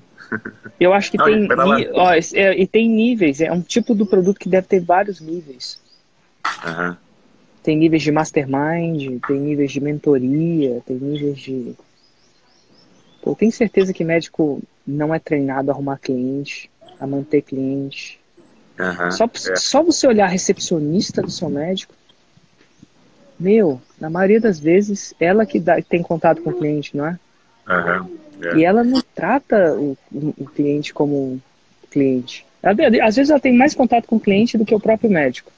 Eu 0.80 0.94
acho 0.94 1.12
que 1.12 1.18
Não, 1.18 1.26
tem. 1.26 1.48
ó, 1.94 2.12
é, 2.14 2.60
e 2.60 2.66
tem 2.66 2.90
níveis. 2.90 3.40
É 3.40 3.52
um 3.52 3.62
tipo 3.62 3.94
do 3.94 4.06
produto 4.06 4.40
que 4.40 4.50
deve 4.50 4.68
ter 4.68 4.80
vários 4.80 5.22
níveis. 5.22 5.80
Aham. 6.66 6.98
Tem 7.64 7.78
níveis 7.78 8.04
de 8.04 8.12
mastermind, 8.12 9.22
tem 9.26 9.40
níveis 9.40 9.72
de 9.72 9.80
mentoria, 9.80 10.82
tem 10.86 10.98
níveis 10.98 11.40
de. 11.40 11.74
Eu 13.26 13.34
tenho 13.36 13.52
certeza 13.52 13.94
que 13.94 14.04
médico 14.04 14.62
não 14.86 15.16
é 15.16 15.20
treinado 15.20 15.72
a 15.72 15.74
arrumar 15.74 15.98
cliente, 15.98 16.70
a 17.00 17.08
manter 17.08 17.42
cliente. 17.42 18.20
Aham. 18.78 19.12
Só, 19.12 19.26
É. 19.26 19.56
só 19.56 19.82
você 19.82 20.06
olhar 20.08 20.26
a 20.26 20.30
recepcionista 20.30 21.22
do 21.22 21.32
seu 21.32 21.50
médico, 21.50 21.94
meu, 23.40 23.82
na 24.00 24.10
maioria 24.10 24.42
das 24.42 24.60
vezes, 24.60 25.14
ela 25.20 25.46
que 25.46 25.60
dá- 25.60 25.82
tem 25.82 26.02
contato 26.04 26.42
com 26.42 26.50
o 26.50 26.58
cliente, 26.58 26.96
não 26.98 27.06
é? 27.08 27.18
Aham. 27.68 28.10
É. 28.42 28.58
E 28.58 28.66
ela 28.66 28.84
não 28.84 29.02
trata 29.16 29.74
o, 29.76 29.98
o- 30.12 30.46
cliente 30.54 30.94
como 30.94 31.16
um 31.34 31.40
cliente. 31.90 32.46
Ela- 32.62 32.76
às 33.08 33.16
vezes 33.16 33.30
ela 33.30 33.40
tem 33.40 33.54
mais 33.56 33.74
contato 33.74 34.06
com 34.06 34.18
o 34.18 34.20
cliente 34.20 34.58
do 34.58 34.66
que 34.66 34.76
o 34.76 34.80
próprio 34.80 35.10
médico. 35.10 35.50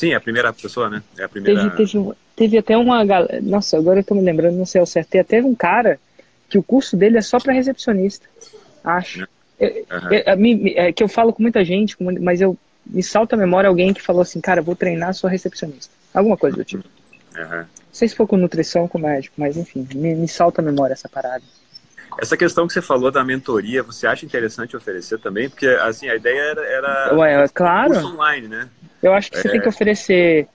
Sim, 0.00 0.12
é 0.12 0.14
a 0.14 0.20
primeira 0.20 0.50
pessoa, 0.50 0.88
né? 0.88 1.02
É 1.18 1.24
a 1.24 1.28
primeira. 1.28 1.70
Teve, 1.72 1.76
teve, 1.76 2.12
teve 2.34 2.56
até 2.58 2.74
uma 2.74 3.04
galera. 3.04 3.38
Nossa, 3.42 3.76
agora 3.76 4.00
eu 4.00 4.04
tô 4.04 4.14
me 4.14 4.22
lembrando, 4.22 4.56
não 4.56 4.64
sei 4.64 4.80
ao 4.80 4.86
certo. 4.86 5.08
Tem 5.08 5.20
até 5.20 5.42
um 5.42 5.54
cara 5.54 6.00
que 6.48 6.56
o 6.56 6.62
curso 6.62 6.96
dele 6.96 7.18
é 7.18 7.20
só 7.20 7.38
para 7.38 7.52
recepcionista. 7.52 8.26
Acho. 8.82 9.28
É, 9.58 9.84
é, 10.32 10.36
me- 10.36 10.72
é 10.74 10.90
que 10.90 11.02
eu 11.02 11.08
falo 11.08 11.34
com 11.34 11.42
muita 11.42 11.62
gente, 11.62 11.94
mas 12.18 12.40
eu 12.40 12.56
me 12.86 13.02
salta 13.02 13.36
a 13.36 13.38
memória 13.38 13.68
alguém 13.68 13.92
que 13.92 14.00
falou 14.00 14.22
assim, 14.22 14.40
cara, 14.40 14.62
vou 14.62 14.74
treinar 14.74 15.12
sua 15.12 15.28
recepcionista. 15.28 15.92
Alguma 16.14 16.38
coisa 16.38 16.56
do 16.56 16.64
tipo. 16.64 16.82
Aham. 17.36 17.58
Não 17.58 17.66
sei 17.92 18.08
se 18.08 18.16
for 18.16 18.26
com 18.26 18.38
nutrição 18.38 18.82
ou 18.84 18.88
com 18.88 18.98
médico, 18.98 19.34
mas 19.36 19.58
enfim, 19.58 19.86
me, 19.94 20.14
me 20.14 20.28
salta 20.28 20.62
a 20.62 20.64
memória 20.64 20.94
essa 20.94 21.10
parada. 21.10 21.44
Essa 22.18 22.38
questão 22.38 22.66
que 22.66 22.72
você 22.72 22.80
falou 22.80 23.10
da 23.10 23.22
mentoria, 23.22 23.82
você 23.82 24.06
acha 24.06 24.24
interessante 24.24 24.74
oferecer 24.74 25.18
também? 25.20 25.50
Porque, 25.50 25.66
assim, 25.66 26.08
a 26.08 26.16
ideia 26.16 26.40
era. 26.40 26.64
era 26.64 27.14
Ué, 27.14 27.44
é 27.44 27.48
claro. 27.48 27.92
curso 27.92 28.14
online, 28.14 28.48
né? 28.48 28.68
Eu 29.02 29.12
acho 29.14 29.30
que 29.30 29.38
você 29.38 29.48
É. 29.48 29.50
tem 29.52 29.60
que 29.60 29.68
oferecer. 29.68 30.46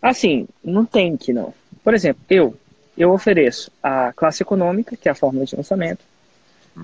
Assim, 0.00 0.46
não 0.62 0.84
tem 0.84 1.16
que 1.16 1.32
não. 1.32 1.52
Por 1.82 1.94
exemplo, 1.94 2.22
eu, 2.28 2.54
eu 2.96 3.10
ofereço 3.12 3.70
a 3.82 4.12
classe 4.14 4.42
econômica, 4.42 4.96
que 4.96 5.08
é 5.08 5.12
a 5.12 5.14
fórmula 5.14 5.44
de 5.46 5.56
lançamento. 5.56 6.00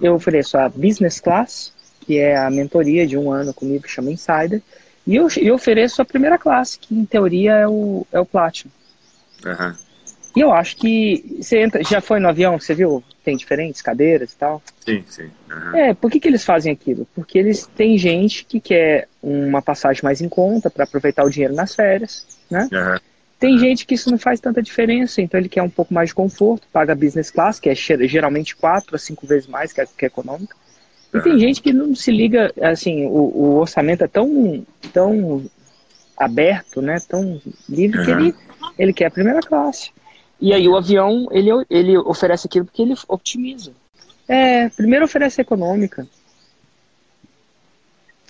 Eu 0.00 0.14
ofereço 0.14 0.56
a 0.56 0.68
business 0.68 1.20
class, 1.20 1.72
que 2.00 2.18
é 2.18 2.36
a 2.36 2.50
mentoria 2.50 3.06
de 3.06 3.16
um 3.18 3.30
ano 3.30 3.52
comigo, 3.52 3.82
que 3.84 3.90
chama 3.90 4.10
Insider. 4.10 4.62
E 5.06 5.16
eu, 5.16 5.28
eu 5.36 5.54
ofereço 5.54 6.00
a 6.00 6.04
primeira 6.04 6.38
classe, 6.38 6.78
que 6.78 6.94
em 6.94 7.04
teoria 7.04 7.52
é 7.52 7.68
o, 7.68 8.06
é 8.10 8.18
o 8.18 8.24
Platinum. 8.24 8.70
Aham. 9.44 9.76
E 10.34 10.40
eu 10.40 10.50
acho 10.50 10.76
que 10.76 11.36
você 11.42 11.58
entra, 11.62 11.84
já 11.84 12.00
foi 12.00 12.18
no 12.18 12.28
avião, 12.28 12.58
você 12.58 12.74
viu? 12.74 13.04
Tem 13.22 13.36
diferentes 13.36 13.82
cadeiras 13.82 14.32
e 14.32 14.36
tal. 14.36 14.62
Sim, 14.80 15.04
sim. 15.06 15.30
Aham. 15.50 15.76
É, 15.76 15.94
por 15.94 16.10
que, 16.10 16.18
que 16.18 16.26
eles 16.26 16.42
fazem 16.44 16.72
aquilo? 16.72 17.06
Porque 17.14 17.38
eles 17.38 17.66
têm 17.76 17.98
gente 17.98 18.44
que 18.46 18.58
quer 18.60 19.08
uma 19.22 19.62
passagem 19.62 20.02
mais 20.02 20.20
em 20.20 20.28
conta 20.28 20.68
para 20.70 20.84
aproveitar 20.84 21.24
o 21.24 21.30
dinheiro 21.30 21.54
nas 21.54 21.74
férias, 21.74 22.26
né? 22.50 22.68
Aham. 22.72 23.00
Tem 23.38 23.58
gente 23.58 23.84
que 23.86 23.94
isso 23.94 24.08
não 24.08 24.18
faz 24.18 24.38
tanta 24.38 24.62
diferença, 24.62 25.20
então 25.20 25.38
ele 25.40 25.48
quer 25.48 25.62
um 25.62 25.68
pouco 25.70 25.92
mais 25.92 26.10
de 26.10 26.14
conforto, 26.14 26.66
paga 26.72 26.94
business 26.94 27.28
class, 27.30 27.58
que 27.58 27.68
é 27.68 27.74
ge- 27.74 28.06
geralmente 28.06 28.54
quatro 28.54 28.94
a 28.94 28.98
cinco 28.98 29.26
vezes 29.26 29.48
mais 29.48 29.72
que 29.72 29.80
a, 29.80 29.86
que 29.86 30.04
a 30.04 30.06
econômica. 30.06 30.54
E 31.12 31.20
tem 31.20 31.38
gente 31.38 31.60
que 31.60 31.72
não 31.72 31.92
se 31.94 32.10
liga, 32.12 32.52
assim, 32.62 33.04
o, 33.06 33.10
o 33.10 33.54
orçamento 33.58 34.04
é 34.04 34.08
tão, 34.08 34.64
tão 34.92 35.44
aberto, 36.16 36.80
né, 36.80 36.98
tão 37.08 37.40
livre, 37.68 38.04
que 38.04 38.12
Uhum. 38.12 38.20
ele, 38.20 38.34
ele 38.78 38.92
quer 38.92 39.06
a 39.06 39.10
primeira 39.10 39.40
classe. 39.40 39.90
E 40.40 40.52
aí 40.52 40.68
o 40.68 40.76
avião, 40.76 41.28
ele, 41.30 41.50
ele 41.68 41.98
oferece 41.98 42.46
aquilo 42.46 42.64
porque 42.64 42.82
ele 42.82 42.94
otimiza. 43.08 43.72
É, 44.28 44.68
primeiro 44.70 45.04
oferece 45.04 45.40
a 45.40 45.42
econômica. 45.42 46.06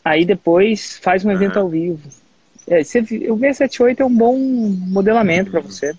Aí 0.04 0.24
depois 0.24 0.98
faz 0.98 1.24
um 1.24 1.30
evento 1.30 1.56
Uhum. 1.56 1.62
ao 1.62 1.68
vivo. 1.68 2.08
É, 2.66 2.82
você, 2.82 3.00
o 3.00 3.36
V78 3.36 4.00
é 4.00 4.04
um 4.04 4.14
bom 4.14 4.36
modelamento 4.38 5.50
para 5.50 5.60
você. 5.60 5.94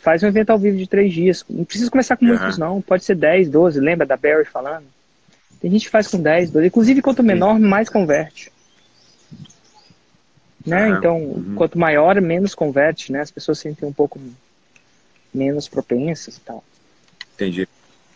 Faz 0.00 0.22
um 0.22 0.26
evento 0.28 0.50
ao 0.50 0.58
vivo 0.58 0.78
de 0.78 0.86
três 0.86 1.12
dias. 1.12 1.44
Não 1.48 1.64
precisa 1.64 1.90
começar 1.90 2.16
com 2.16 2.24
Uhum. 2.24 2.36
muitos, 2.36 2.58
não. 2.58 2.80
Pode 2.80 3.04
ser 3.04 3.14
10, 3.16 3.48
12. 3.48 3.78
Lembra 3.80 4.06
da 4.06 4.16
Barry 4.16 4.44
falando? 4.44 4.84
Tem 5.60 5.70
gente 5.70 5.84
que 5.84 5.90
faz 5.90 6.08
com 6.08 6.20
10, 6.20 6.50
12. 6.50 6.66
Inclusive, 6.68 7.02
quanto 7.02 7.22
menor, 7.22 7.58
mais 7.60 7.88
converte. 7.88 8.50
Né? 10.66 10.88
Uhum. 10.90 10.96
Então, 10.98 11.16
Uhum. 11.18 11.54
quanto 11.56 11.78
maior, 11.78 12.20
menos 12.20 12.54
converte. 12.54 13.12
Né? 13.12 13.20
As 13.20 13.30
pessoas 13.30 13.58
sentem 13.58 13.88
um 13.88 13.92
pouco 13.92 14.18
menos 15.32 15.68
propensas 15.68 16.36
e 16.36 16.40
tal. 16.40 16.64
Entendi. 17.34 17.68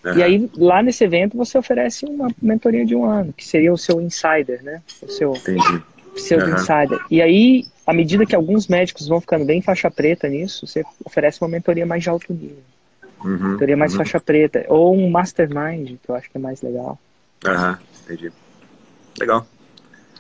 E 0.05 0.09
Aham. 0.09 0.23
aí, 0.23 0.51
lá 0.57 0.83
nesse 0.83 1.03
evento, 1.05 1.37
você 1.37 1.57
oferece 1.57 2.05
uma 2.05 2.31
mentoria 2.43 2.85
de 2.85 2.95
um 2.95 3.05
ano, 3.05 3.33
que 3.33 3.45
seria 3.45 3.73
o 3.73 3.79
seu 3.79 4.01
insider, 4.03 4.63
né? 4.63 4.83
O 5.03 5.09
seu 5.09 5.35
Entendi. 5.37 5.83
pseudo 6.15 6.45
Aham. 6.47 6.55
insider. 6.61 7.01
E 7.11 7.23
aí, 7.23 7.67
à 7.87 7.93
medida 7.95 8.27
que 8.27 8.37
alguns 8.37 8.69
médicos 8.69 9.09
vão 9.09 9.21
ficando 9.21 9.45
bem 9.47 9.63
faixa 9.63 9.91
preta 9.91 10.29
nisso, 10.29 10.67
você 10.67 10.85
oferece 11.05 11.41
uma 11.41 11.49
mentoria 11.49 11.87
mais 11.87 12.03
de 12.03 12.11
alto 12.11 12.33
nível. 12.35 12.59
Uhum. 13.25 13.53
Mentoria 13.53 13.77
mais 13.77 13.93
Uhum. 13.93 13.99
faixa 13.99 14.21
preta. 14.21 14.67
Ou 14.69 14.95
um 14.95 15.09
mastermind, 15.09 15.97
que 16.03 16.11
eu 16.11 16.15
acho 16.15 16.31
que 16.31 16.37
é 16.37 16.41
mais 16.41 16.61
legal. 16.61 16.99
Aham. 17.47 17.79
Entendi. 18.05 18.31
Legal. 19.19 19.47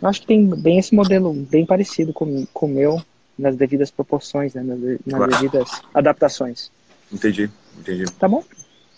Eu 0.01 0.09
acho 0.09 0.23
que 0.23 0.27
tem 0.27 0.47
bem 0.47 0.79
esse 0.79 0.95
modelo 0.95 1.33
bem 1.33 1.67
parecido 1.67 2.13
com, 2.13 2.47
com 2.55 2.67
o 2.67 2.69
meu, 2.71 3.03
nas 3.39 3.55
devidas 3.55 3.91
proporções, 3.91 4.55
né? 4.55 4.63
Nas, 4.63 4.79
nas 4.81 4.99
Claro. 5.17 5.31
devidas 5.33 5.83
adaptações. 5.93 6.71
Entendi. 7.13 7.51
Entendi. 7.79 8.05
Tá 8.19 8.27
bom? 8.27 8.43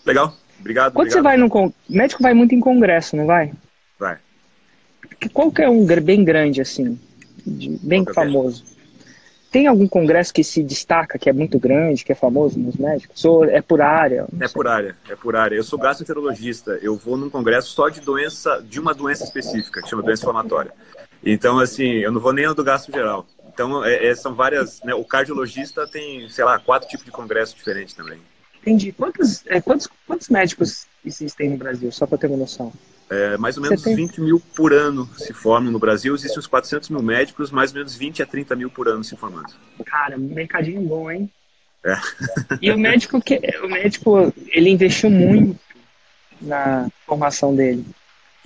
Legal. 0.05 0.33
Obrigado. 0.59 0.93
Quando 0.93 1.09
você 1.09 1.19
obrigado. 1.19 1.23
vai 1.23 1.37
num. 1.37 1.49
con- 1.49 1.73
Médico 1.89 2.21
vai 2.23 2.33
muito 2.33 2.53
em 2.55 2.59
congresso, 2.59 3.15
não 3.15 3.25
vai? 3.25 3.53
Vai. 3.99 4.17
Qual 5.33 5.51
que 5.51 5.61
é 5.61 5.69
um 5.69 5.85
bem 6.01 6.23
grande, 6.23 6.61
assim? 6.61 6.99
bem 7.45 8.03
Qual 8.03 8.13
que 8.13 8.19
é? 8.19 8.23
famoso? 8.23 8.63
Tem 9.49 9.65
algum 9.65 9.87
congresso 9.87 10.33
que 10.33 10.43
se 10.43 10.61
destaca, 10.61 11.17
que 11.17 11.29
é 11.29 11.33
muito 11.33 11.57
grande, 11.57 12.03
que 12.03 12.11
é 12.11 12.15
famoso 12.15 12.59
nos 12.59 12.75
médicos? 12.75 13.23
Ou 13.23 13.45
é 13.45 13.61
por 13.61 13.81
área? 13.81 14.27
É 14.39 14.47
sei. 14.47 14.53
por 14.53 14.67
área, 14.67 14.95
é 15.09 15.15
por 15.15 15.35
área. 15.35 15.55
Eu 15.55 15.63
sou 15.63 15.79
gastroenterologista. 15.79 16.77
Eu 16.81 16.97
vou 16.97 17.15
num 17.17 17.29
congresso 17.29 17.69
só 17.69 17.87
de 17.87 18.01
doença, 18.01 18.61
de 18.67 18.79
uma 18.79 18.93
doença 18.93 19.23
específica, 19.23 19.81
que 19.81 19.89
chama 19.89 20.03
doença 20.03 20.23
inflamatória. 20.23 20.71
Então, 21.23 21.59
assim, 21.59 21.89
eu 21.93 22.11
não 22.11 22.19
vou 22.19 22.33
nem 22.33 22.45
ao 22.45 22.53
do 22.53 22.63
gastro 22.63 22.91
geral. 22.91 23.25
Então, 23.47 23.83
é- 23.83 24.07
é- 24.07 24.15
são 24.15 24.35
várias. 24.35 24.81
Né, 24.83 24.93
o 24.93 25.03
cardiologista 25.03 25.87
tem, 25.87 26.29
sei 26.29 26.43
lá, 26.43 26.59
quatro 26.59 26.87
tipos 26.87 27.05
de 27.05 27.11
congresso 27.11 27.55
diferentes 27.55 27.93
também. 27.95 28.19
Entendi. 28.67 28.91
Quantos, 28.91 29.45
é, 29.47 29.61
quantos, 29.61 29.87
quantos 30.05 30.27
médicos 30.29 30.85
existem 31.05 31.49
no 31.49 31.57
Brasil, 31.57 31.91
só 31.91 32.05
para 32.05 32.17
ter 32.17 32.27
uma 32.27 32.37
noção? 32.37 32.73
É, 33.09 33.37
mais 33.37 33.55
ou 33.55 33.63
menos 33.63 33.81
tem- 33.81 33.95
20 33.95 34.19
mil 34.19 34.41
por 34.53 34.73
ano 34.73 35.09
se 35.17 35.31
formam 35.33 35.71
no 35.71 35.79
Brasil. 35.79 36.13
Existem 36.13 36.37
uns 36.37 36.47
400 36.47 36.89
mil 36.89 37.01
médicos, 37.01 37.49
mais 37.49 37.71
ou 37.71 37.77
menos 37.77 37.95
20 37.95 38.21
a 38.21 38.25
30 38.25 38.55
mil 38.55 38.69
por 38.69 38.89
ano 38.89 39.03
se 39.03 39.15
formando. 39.15 39.53
Cara, 39.85 40.17
mercadinho 40.17 40.81
bom, 40.81 41.09
hein? 41.09 41.29
É. 41.85 41.95
E 42.61 42.71
o 42.71 42.77
médico, 42.77 43.21
que, 43.21 43.39
o 43.63 43.69
médico, 43.69 44.33
ele 44.47 44.69
investiu 44.69 45.09
muito 45.09 45.57
na 46.41 46.89
formação 47.05 47.55
dele. 47.55 47.85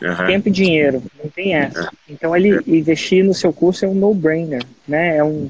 Aham. 0.03 0.27
Tempo 0.27 0.49
e 0.49 0.51
dinheiro, 0.51 1.03
não 1.23 1.29
tem 1.29 1.55
essa. 1.55 1.91
Então 2.07 2.35
ele 2.35 2.59
investir 2.67 3.23
no 3.23 3.33
seu 3.33 3.51
curso 3.51 3.85
é 3.85 3.87
um 3.87 3.95
no-brainer, 3.95 4.63
né? 4.87 5.17
É 5.17 5.23
um 5.23 5.49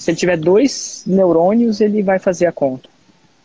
se 0.00 0.10
ele 0.10 0.16
tiver 0.16 0.38
dois 0.38 1.04
neurônios, 1.06 1.78
ele 1.82 2.02
vai 2.02 2.18
fazer 2.18 2.46
a 2.46 2.52
conta. 2.52 2.88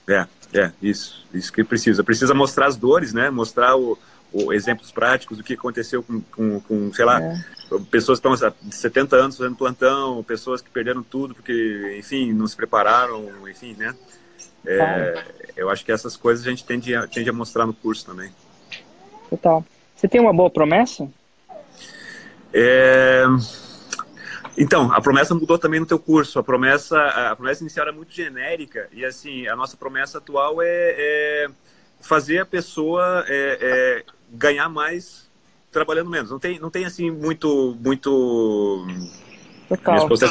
É, 0.08 0.26
É, 0.54 0.72
isso. 0.82 1.26
Isso 1.34 1.52
que 1.52 1.64
precisa. 1.64 2.04
Precisa 2.04 2.34
mostrar 2.34 2.68
as 2.68 2.78
dores, 2.78 3.14
né? 3.14 3.30
Mostrar 3.30 3.76
o, 3.76 3.98
o 4.32 4.54
exemplos 4.54 4.92
práticos 4.92 5.38
do 5.38 5.44
que 5.44 5.54
aconteceu 5.54 6.04
com, 6.04 6.22
com, 6.22 6.60
com 6.62 6.94
sei 6.94 7.06
lá, 7.06 7.22
é. 7.22 7.44
pessoas 7.90 8.20
que 8.20 8.28
estão 8.28 8.48
há 8.48 8.54
70 8.72 9.16
anos 9.16 9.38
fazendo 9.38 9.56
plantão, 9.56 10.24
pessoas 10.24 10.62
que 10.62 10.70
perderam 10.70 11.04
tudo 11.04 11.34
porque, 11.34 11.96
enfim, 11.98 12.34
não 12.34 12.48
se 12.48 12.56
prepararam, 12.56 13.30
enfim, 13.50 13.76
né? 13.78 13.96
É, 14.66 15.24
eu 15.56 15.70
acho 15.70 15.86
que 15.86 15.92
essas 15.92 16.18
coisas 16.18 16.46
a 16.46 16.50
gente 16.50 16.66
tende 16.66 16.96
a, 16.96 17.08
tende 17.08 17.30
a 17.30 17.34
mostrar 17.34 17.66
no 17.66 17.74
curso 17.74 18.06
também. 18.06 18.32
Total. 19.30 19.64
Você 19.96 20.08
tem 20.08 20.20
uma 20.20 20.34
boa 20.34 20.50
promessa? 20.50 21.08
É... 22.54 23.24
Então, 24.58 24.92
a 24.92 25.02
promessa 25.02 25.36
mudou 25.36 25.58
também 25.58 25.80
no 25.80 25.86
teu 25.86 26.00
curso. 26.00 26.40
A 26.40 26.44
promessa, 26.44 27.00
a 27.00 27.36
promessa 27.36 27.62
inicial 27.62 27.88
era 27.88 27.96
muito 27.96 28.14
genérica 28.14 28.88
e 28.92 29.04
assim 29.04 29.48
a 29.48 29.56
nossa 29.56 29.76
promessa 29.76 30.18
atual 30.18 30.62
é, 30.62 30.68
é 30.68 31.48
fazer 32.00 32.40
a 32.40 32.46
pessoa 32.46 33.26
é, 33.28 33.58
é 33.62 34.04
ganhar 34.32 34.70
mais 34.70 35.30
trabalhando 35.72 36.10
menos. 36.10 36.32
Não 36.32 36.40
tem, 36.40 36.60
não 36.60 36.70
tem 36.70 36.86
assim 36.86 37.12
muito, 37.12 37.78
muito 37.84 38.88
Total. 39.68 39.96
A 39.96 39.98
esposa, 39.98 40.26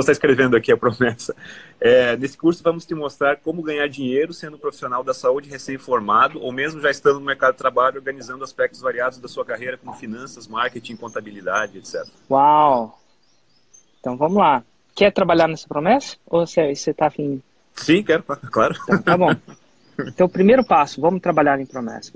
está 0.00 0.12
escrevendo 0.12 0.56
aqui 0.56 0.70
a 0.70 0.76
promessa. 0.76 1.34
É, 1.80 2.16
nesse 2.16 2.36
curso 2.36 2.62
vamos 2.62 2.84
te 2.84 2.94
mostrar 2.94 3.36
como 3.36 3.62
ganhar 3.62 3.88
dinheiro 3.88 4.32
sendo 4.34 4.58
profissional 4.58 5.02
da 5.02 5.14
saúde 5.14 5.48
recém-formado 5.48 6.38
ou 6.40 6.52
mesmo 6.52 6.80
já 6.80 6.90
estando 6.90 7.18
no 7.18 7.24
mercado 7.24 7.52
de 7.52 7.58
trabalho 7.58 7.96
organizando 7.96 8.44
aspectos 8.44 8.80
variados 8.80 9.18
da 9.18 9.28
sua 9.28 9.44
carreira 9.44 9.78
como 9.78 9.94
finanças, 9.94 10.46
marketing, 10.46 10.96
contabilidade, 10.96 11.78
etc. 11.78 12.06
Uau! 12.30 12.99
Então 14.00 14.16
vamos 14.16 14.38
lá. 14.38 14.64
Quer 14.94 15.12
trabalhar 15.12 15.46
nessa 15.46 15.68
promessa? 15.68 16.16
Ou 16.26 16.46
você 16.46 16.72
está 16.72 17.06
afim? 17.06 17.40
Sim, 17.74 18.02
quero, 18.02 18.22
claro. 18.22 18.74
Então, 18.82 19.02
tá 19.02 19.16
bom. 19.16 19.34
Então, 20.06 20.26
o 20.26 20.30
primeiro 20.30 20.64
passo, 20.64 21.00
vamos 21.00 21.20
trabalhar 21.20 21.60
em 21.60 21.66
promessa. 21.66 22.12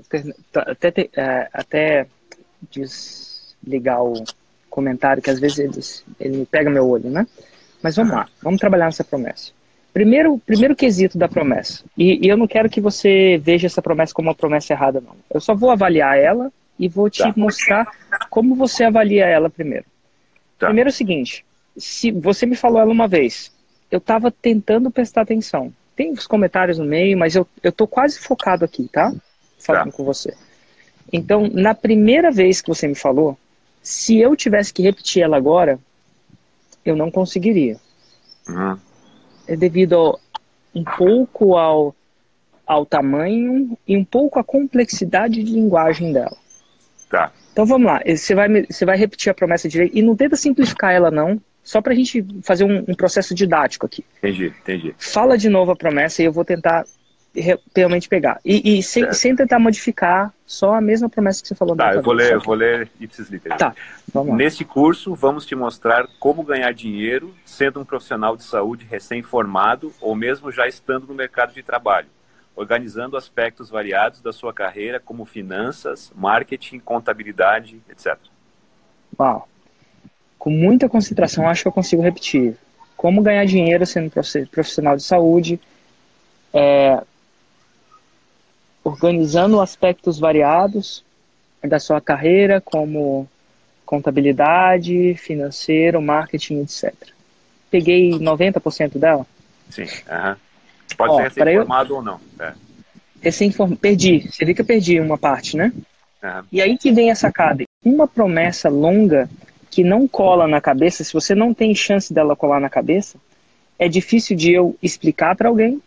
Até, 0.55 0.87
até, 0.87 1.09
é, 1.15 1.49
até 1.53 2.07
desligar 2.69 4.03
o 4.03 4.23
comentário, 4.69 5.21
que 5.21 5.29
às 5.29 5.39
vezes 5.39 5.59
ele, 5.59 6.29
ele 6.29 6.37
me 6.39 6.45
pega 6.45 6.69
meu 6.69 6.87
olho, 6.87 7.09
né? 7.09 7.27
Mas 7.81 7.95
vamos 7.95 8.13
lá, 8.13 8.27
vamos 8.41 8.59
trabalhar 8.59 8.85
nessa 8.85 9.03
promessa. 9.03 9.51
Primeiro, 9.93 10.37
primeiro 10.39 10.75
quesito 10.75 11.17
da 11.17 11.29
promessa. 11.29 11.83
E, 11.97 12.25
e, 12.25 12.27
eu 12.27 12.35
não 12.35 12.47
quero 12.47 12.69
que 12.69 12.81
você 12.81 13.39
veja 13.41 13.67
essa 13.67 13.81
promessa 13.81 14.13
como 14.13 14.27
uma 14.27 14.35
promessa 14.35 14.73
errada, 14.73 14.99
não. 14.99 15.15
Eu 15.33 15.39
só 15.39 15.55
vou 15.55 15.71
avaliar 15.71 16.17
ela 16.17 16.51
e 16.77 16.89
vou 16.89 17.09
te 17.09 17.23
tá. 17.23 17.33
mostrar 17.37 17.87
como 18.29 18.55
você 18.55 18.83
avalia 18.83 19.25
ela 19.25 19.49
primeiro. 19.49 19.85
Tá. 20.59 20.67
Primeiro 20.67 20.89
é 20.89 20.91
o 20.91 20.93
seguinte: 20.93 21.45
se 21.77 22.11
você 22.11 22.45
me 22.45 22.55
falou 22.55 22.79
ela 22.79 22.91
uma 22.91 23.07
vez, 23.07 23.51
eu 23.91 23.97
estava 23.97 24.31
tentando 24.31 24.91
prestar 24.91 25.21
atenção. 25.21 25.73
Tem 25.95 26.11
os 26.11 26.27
comentários 26.27 26.77
no 26.77 26.85
meio, 26.85 27.17
mas 27.17 27.35
eu, 27.35 27.47
eu 27.63 27.71
tô 27.71 27.87
quase 27.87 28.19
focado 28.19 28.65
aqui, 28.65 28.89
tá? 28.91 29.13
Falando 29.59 29.91
tá. 29.91 29.97
com 29.97 30.03
você. 30.03 30.33
Então, 31.11 31.47
na 31.47 31.73
primeira 31.73 32.31
vez 32.31 32.61
que 32.61 32.67
você 32.67 32.87
me 32.87 32.95
falou, 32.95 33.37
se 33.81 34.17
eu 34.17 34.35
tivesse 34.35 34.73
que 34.73 34.81
repetir 34.81 35.23
ela 35.23 35.37
agora, 35.37 35.79
eu 36.83 36.95
não 36.95 37.11
conseguiria. 37.11 37.77
Uhum. 38.47 38.77
É 39.47 39.55
devido 39.55 39.95
ao, 39.95 40.19
um 40.73 40.83
pouco 40.83 41.55
ao, 41.55 41.95
ao 42.65 42.85
tamanho 42.85 43.77
e 43.87 43.95
um 43.95 44.03
pouco 44.03 44.39
à 44.39 44.43
complexidade 44.43 45.43
de 45.43 45.53
linguagem 45.53 46.11
dela. 46.11 46.35
Tá. 47.09 47.31
Então 47.53 47.65
vamos 47.65 47.87
lá, 47.87 48.01
você 48.05 48.35
vai, 48.35 48.65
você 48.65 48.83
vai 48.83 48.97
repetir 48.97 49.29
a 49.29 49.33
promessa 49.33 49.69
direito 49.69 49.97
e 49.97 50.01
não 50.01 50.15
tenta 50.15 50.35
simplificar 50.35 50.91
ela 50.91 51.09
não, 51.09 51.39
só 51.65 51.81
para 51.81 51.93
a 51.93 51.95
gente 51.95 52.23
fazer 52.43 52.63
um, 52.63 52.85
um, 52.87 52.93
processo 52.93 53.33
didático 53.33 53.87
aqui. 53.87 54.05
Entendi, 54.19 54.53
entendi. 54.61 54.95
Fala 54.99 55.35
de 55.35 55.49
novo 55.49 55.71
a 55.71 55.75
promessa 55.75 56.21
e 56.21 56.25
eu 56.25 56.31
vou 56.31 56.45
tentar 56.45 56.85
realmente 57.75 58.07
pegar. 58.07 58.39
E, 58.45 58.77
e 58.77 58.83
sem, 58.83 59.11
sem, 59.11 59.35
tentar 59.35 59.57
modificar, 59.57 60.31
só 60.45 60.75
a 60.75 60.79
mesma 60.79 61.09
promessa 61.09 61.41
que 61.41 61.47
você 61.47 61.55
falou. 61.55 61.75
Tá, 61.75 61.95
eu 61.95 62.03
vou, 62.03 62.13
ler, 62.13 62.33
eu 62.33 62.39
vou 62.39 62.53
ler 62.53 62.87
ipsis 62.99 63.29
literis. 63.29 63.57
Tá, 63.57 63.75
vamos 64.13 64.29
lá. 64.29 64.35
Neste 64.35 64.63
curso, 64.63 65.15
vamos 65.15 65.43
te 65.43 65.55
mostrar 65.55 66.07
como 66.19 66.43
ganhar 66.43 66.71
dinheiro 66.71 67.33
sendo 67.43 67.81
um 67.81 67.83
profissional 67.83 68.37
de 68.37 68.43
saúde 68.43 68.85
recém-formado 68.89 69.91
ou 69.99 70.15
mesmo 70.15 70.51
já 70.51 70.67
estando 70.67 71.07
no 71.07 71.15
mercado 71.15 71.51
de 71.51 71.63
trabalho, 71.63 72.07
organizando 72.55 73.17
aspectos 73.17 73.71
variados 73.71 74.21
da 74.21 74.31
sua 74.31 74.53
carreira, 74.53 74.99
como 74.99 75.25
finanças, 75.25 76.13
marketing, 76.15 76.77
contabilidade, 76.77 77.81
etc. 77.89 78.17
Uau 79.19 79.49
com 80.45 80.51
muita 80.51 80.87
concentração, 80.87 81.49
acho 81.49 81.63
que 81.63 81.67
eu 81.67 81.71
consigo 81.71 82.03
repetir. 82.03 82.55
Como 82.95 83.23
ganhar 83.23 83.43
dinheiro 83.45 83.83
sendo 83.83 84.11
profissional 84.51 84.95
de 84.95 85.01
saúde, 85.01 85.59
é, 86.53 87.01
organizando 88.83 89.59
aspectos 89.59 90.19
variados 90.19 91.03
da 91.63 91.79
sua 91.79 91.99
carreira, 91.99 92.61
como 92.61 93.27
contabilidade, 93.87 95.15
financeiro, 95.15 95.99
marketing, 95.99 96.61
etc. 96.61 96.93
Peguei 97.71 98.11
90% 98.11 98.99
dela? 98.99 99.25
Sim. 99.71 99.81
Uhum. 99.81 100.35
Pode 100.95 101.11
Ó, 101.11 101.17
ser 101.17 101.23
recém-formado 101.23 101.89
eu... 101.91 101.95
ou 101.97 102.03
não. 102.03 102.19
É. 102.39 102.53
Perdi. 103.81 104.29
Você 104.31 104.45
viu 104.45 104.53
que 104.53 104.61
eu 104.61 104.65
perdi 104.65 104.99
uma 104.99 105.17
parte, 105.17 105.57
né? 105.57 105.73
Uhum. 106.23 106.43
E 106.51 106.61
aí 106.61 106.77
que 106.77 106.91
vem 106.91 107.09
a 107.09 107.15
sacada. 107.15 107.63
Uma 107.83 108.07
promessa 108.07 108.69
longa 108.69 109.27
que 109.75 109.83
não 109.83 110.07
cola 110.07 110.47
na 110.47 110.61
cabeça, 110.61 111.03
se 111.03 111.11
você 111.11 111.35
não 111.35 111.53
tem 111.53 111.75
chance 111.75 112.13
dela 112.13 112.33
colar 112.33 112.61
na 112.61 112.69
cabeça, 112.69 113.17
é 113.77 113.89
difícil 113.89 114.33
de 114.33 114.53
eu 114.53 114.73
explicar 114.81 115.35
para 115.35 115.49
alguém, 115.49 115.81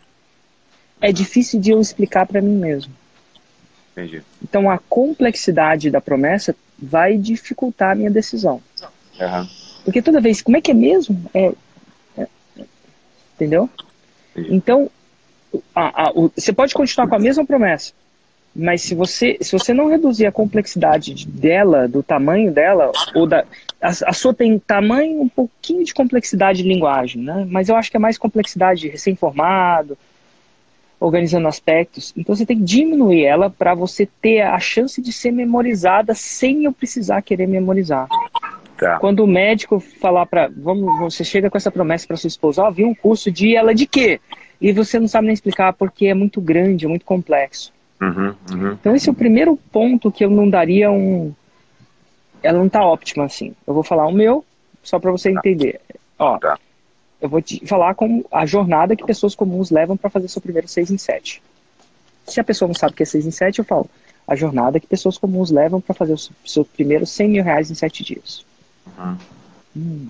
é 1.01 1.11
difícil 1.11 1.59
de 1.59 1.71
eu 1.71 1.81
explicar 1.81 2.27
para 2.27 2.39
mim 2.39 2.55
mesmo. 2.55 2.93
Entendi. 3.93 4.21
Então 4.43 4.69
a 4.69 4.77
complexidade 4.77 5.89
da 5.89 5.99
promessa 5.99 6.55
vai 6.77 7.17
dificultar 7.17 7.93
a 7.93 7.95
minha 7.95 8.11
decisão. 8.11 8.61
Uhum. 9.19 9.47
Porque 9.83 10.03
toda 10.03 10.21
vez, 10.21 10.39
como 10.39 10.55
é 10.55 10.61
que 10.61 10.69
é 10.69 10.75
mesmo? 10.75 11.19
É, 11.33 11.51
é, 12.15 12.27
entendeu? 13.33 13.67
Entendi. 14.35 14.53
Então, 14.53 14.91
a, 15.73 16.03
a, 16.03 16.11
o, 16.11 16.29
você 16.29 16.53
pode 16.53 16.75
continuar 16.75 17.07
com 17.07 17.15
a 17.15 17.19
mesma 17.19 17.43
promessa, 17.43 17.91
mas 18.55 18.81
se 18.81 18.95
você, 18.95 19.37
se 19.41 19.51
você 19.51 19.73
não 19.73 19.87
reduzir 19.87 20.25
a 20.25 20.31
complexidade 20.31 21.27
dela, 21.27 21.87
do 21.87 22.01
tamanho 22.01 22.51
dela, 22.51 22.91
ou 23.15 23.25
da. 23.25 23.45
A, 23.81 23.87
a 23.87 24.13
sua 24.13 24.33
tem 24.33 24.59
tamanho, 24.59 25.21
um 25.21 25.29
pouquinho 25.29 25.83
de 25.83 25.93
complexidade 25.93 26.61
de 26.61 26.67
linguagem, 26.67 27.21
né? 27.21 27.47
Mas 27.49 27.69
eu 27.69 27.75
acho 27.75 27.89
que 27.89 27.97
é 27.97 27.99
mais 27.99 28.17
complexidade 28.17 28.89
recém-formado, 28.89 29.97
organizando 30.99 31.47
aspectos. 31.47 32.13
Então 32.17 32.35
você 32.35 32.45
tem 32.45 32.57
que 32.57 32.63
diminuir 32.63 33.23
ela 33.23 33.49
para 33.49 33.73
você 33.73 34.07
ter 34.21 34.41
a 34.41 34.59
chance 34.59 35.01
de 35.01 35.13
ser 35.13 35.31
memorizada 35.31 36.13
sem 36.13 36.65
eu 36.65 36.73
precisar 36.73 37.21
querer 37.21 37.47
memorizar. 37.47 38.07
Tá. 38.77 38.97
Quando 38.99 39.21
o 39.21 39.27
médico 39.27 39.79
falar 39.79 40.25
para, 40.25 40.49
vamos, 40.55 40.99
você 40.99 41.23
chega 41.23 41.49
com 41.49 41.57
essa 41.57 41.71
promessa 41.71 42.07
para 42.07 42.17
sua 42.17 42.29
esposa, 42.29 42.63
ó, 42.63 42.69
oh, 42.69 42.71
vi 42.71 42.85
um 42.85 42.95
curso 42.95 43.31
de 43.31 43.55
ela 43.55 43.73
de 43.73 43.85
quê? 43.85 44.19
E 44.59 44.71
você 44.71 44.99
não 44.99 45.07
sabe 45.07 45.27
nem 45.27 45.33
explicar 45.33 45.73
porque 45.73 46.07
é 46.07 46.13
muito 46.13 46.41
grande, 46.41 46.85
é 46.85 46.87
muito 46.87 47.05
complexo. 47.05 47.73
Uhum, 48.01 48.35
uhum. 48.51 48.71
Então 48.73 48.95
esse 48.95 49.09
é 49.09 49.11
o 49.11 49.15
primeiro 49.15 49.57
ponto 49.71 50.11
que 50.11 50.23
eu 50.23 50.29
não 50.29 50.49
daria 50.49 50.89
um. 50.89 51.33
Ela 52.41 52.59
não 52.59 52.69
tá 52.69 52.85
ótima 52.85 53.25
assim. 53.25 53.53
Eu 53.67 53.73
vou 53.73 53.83
falar 53.83 54.07
o 54.07 54.11
meu, 54.11 54.45
só 54.81 54.99
para 54.99 55.11
você 55.11 55.31
tá. 55.33 55.39
entender. 55.39 55.81
Ó, 56.17 56.37
tá. 56.37 56.57
eu 57.21 57.27
vou 57.27 57.41
te 57.41 57.65
falar 57.65 57.95
como 57.95 58.25
a 58.31 58.45
jornada 58.45 58.95
que 58.95 59.05
pessoas 59.05 59.35
comuns 59.35 59.69
levam 59.69 59.97
para 59.97 60.09
fazer 60.09 60.27
seu 60.27 60.41
primeiro 60.41 60.67
6 60.67 60.91
em 60.91 60.97
7. 60.97 61.41
Se 62.25 62.39
a 62.39 62.43
pessoa 62.43 62.67
não 62.67 62.75
sabe 62.75 62.93
o 62.93 62.95
que 62.95 63.03
é 63.03 63.05
6 63.05 63.25
em 63.25 63.31
7, 63.31 63.59
eu 63.59 63.65
falo 63.65 63.89
a 64.29 64.35
jornada 64.35 64.79
que 64.79 64.85
pessoas 64.85 65.17
comuns 65.17 65.49
levam 65.49 65.81
para 65.81 65.95
fazer 65.95 66.13
o 66.13 66.17
seu 66.47 66.63
primeiro 66.63 67.03
100 67.03 67.29
mil 67.29 67.43
reais 67.43 67.71
em 67.71 67.73
7 67.75 68.03
dias. 68.03 68.45
Uhum. 68.97 69.17
Hum. 69.75 70.07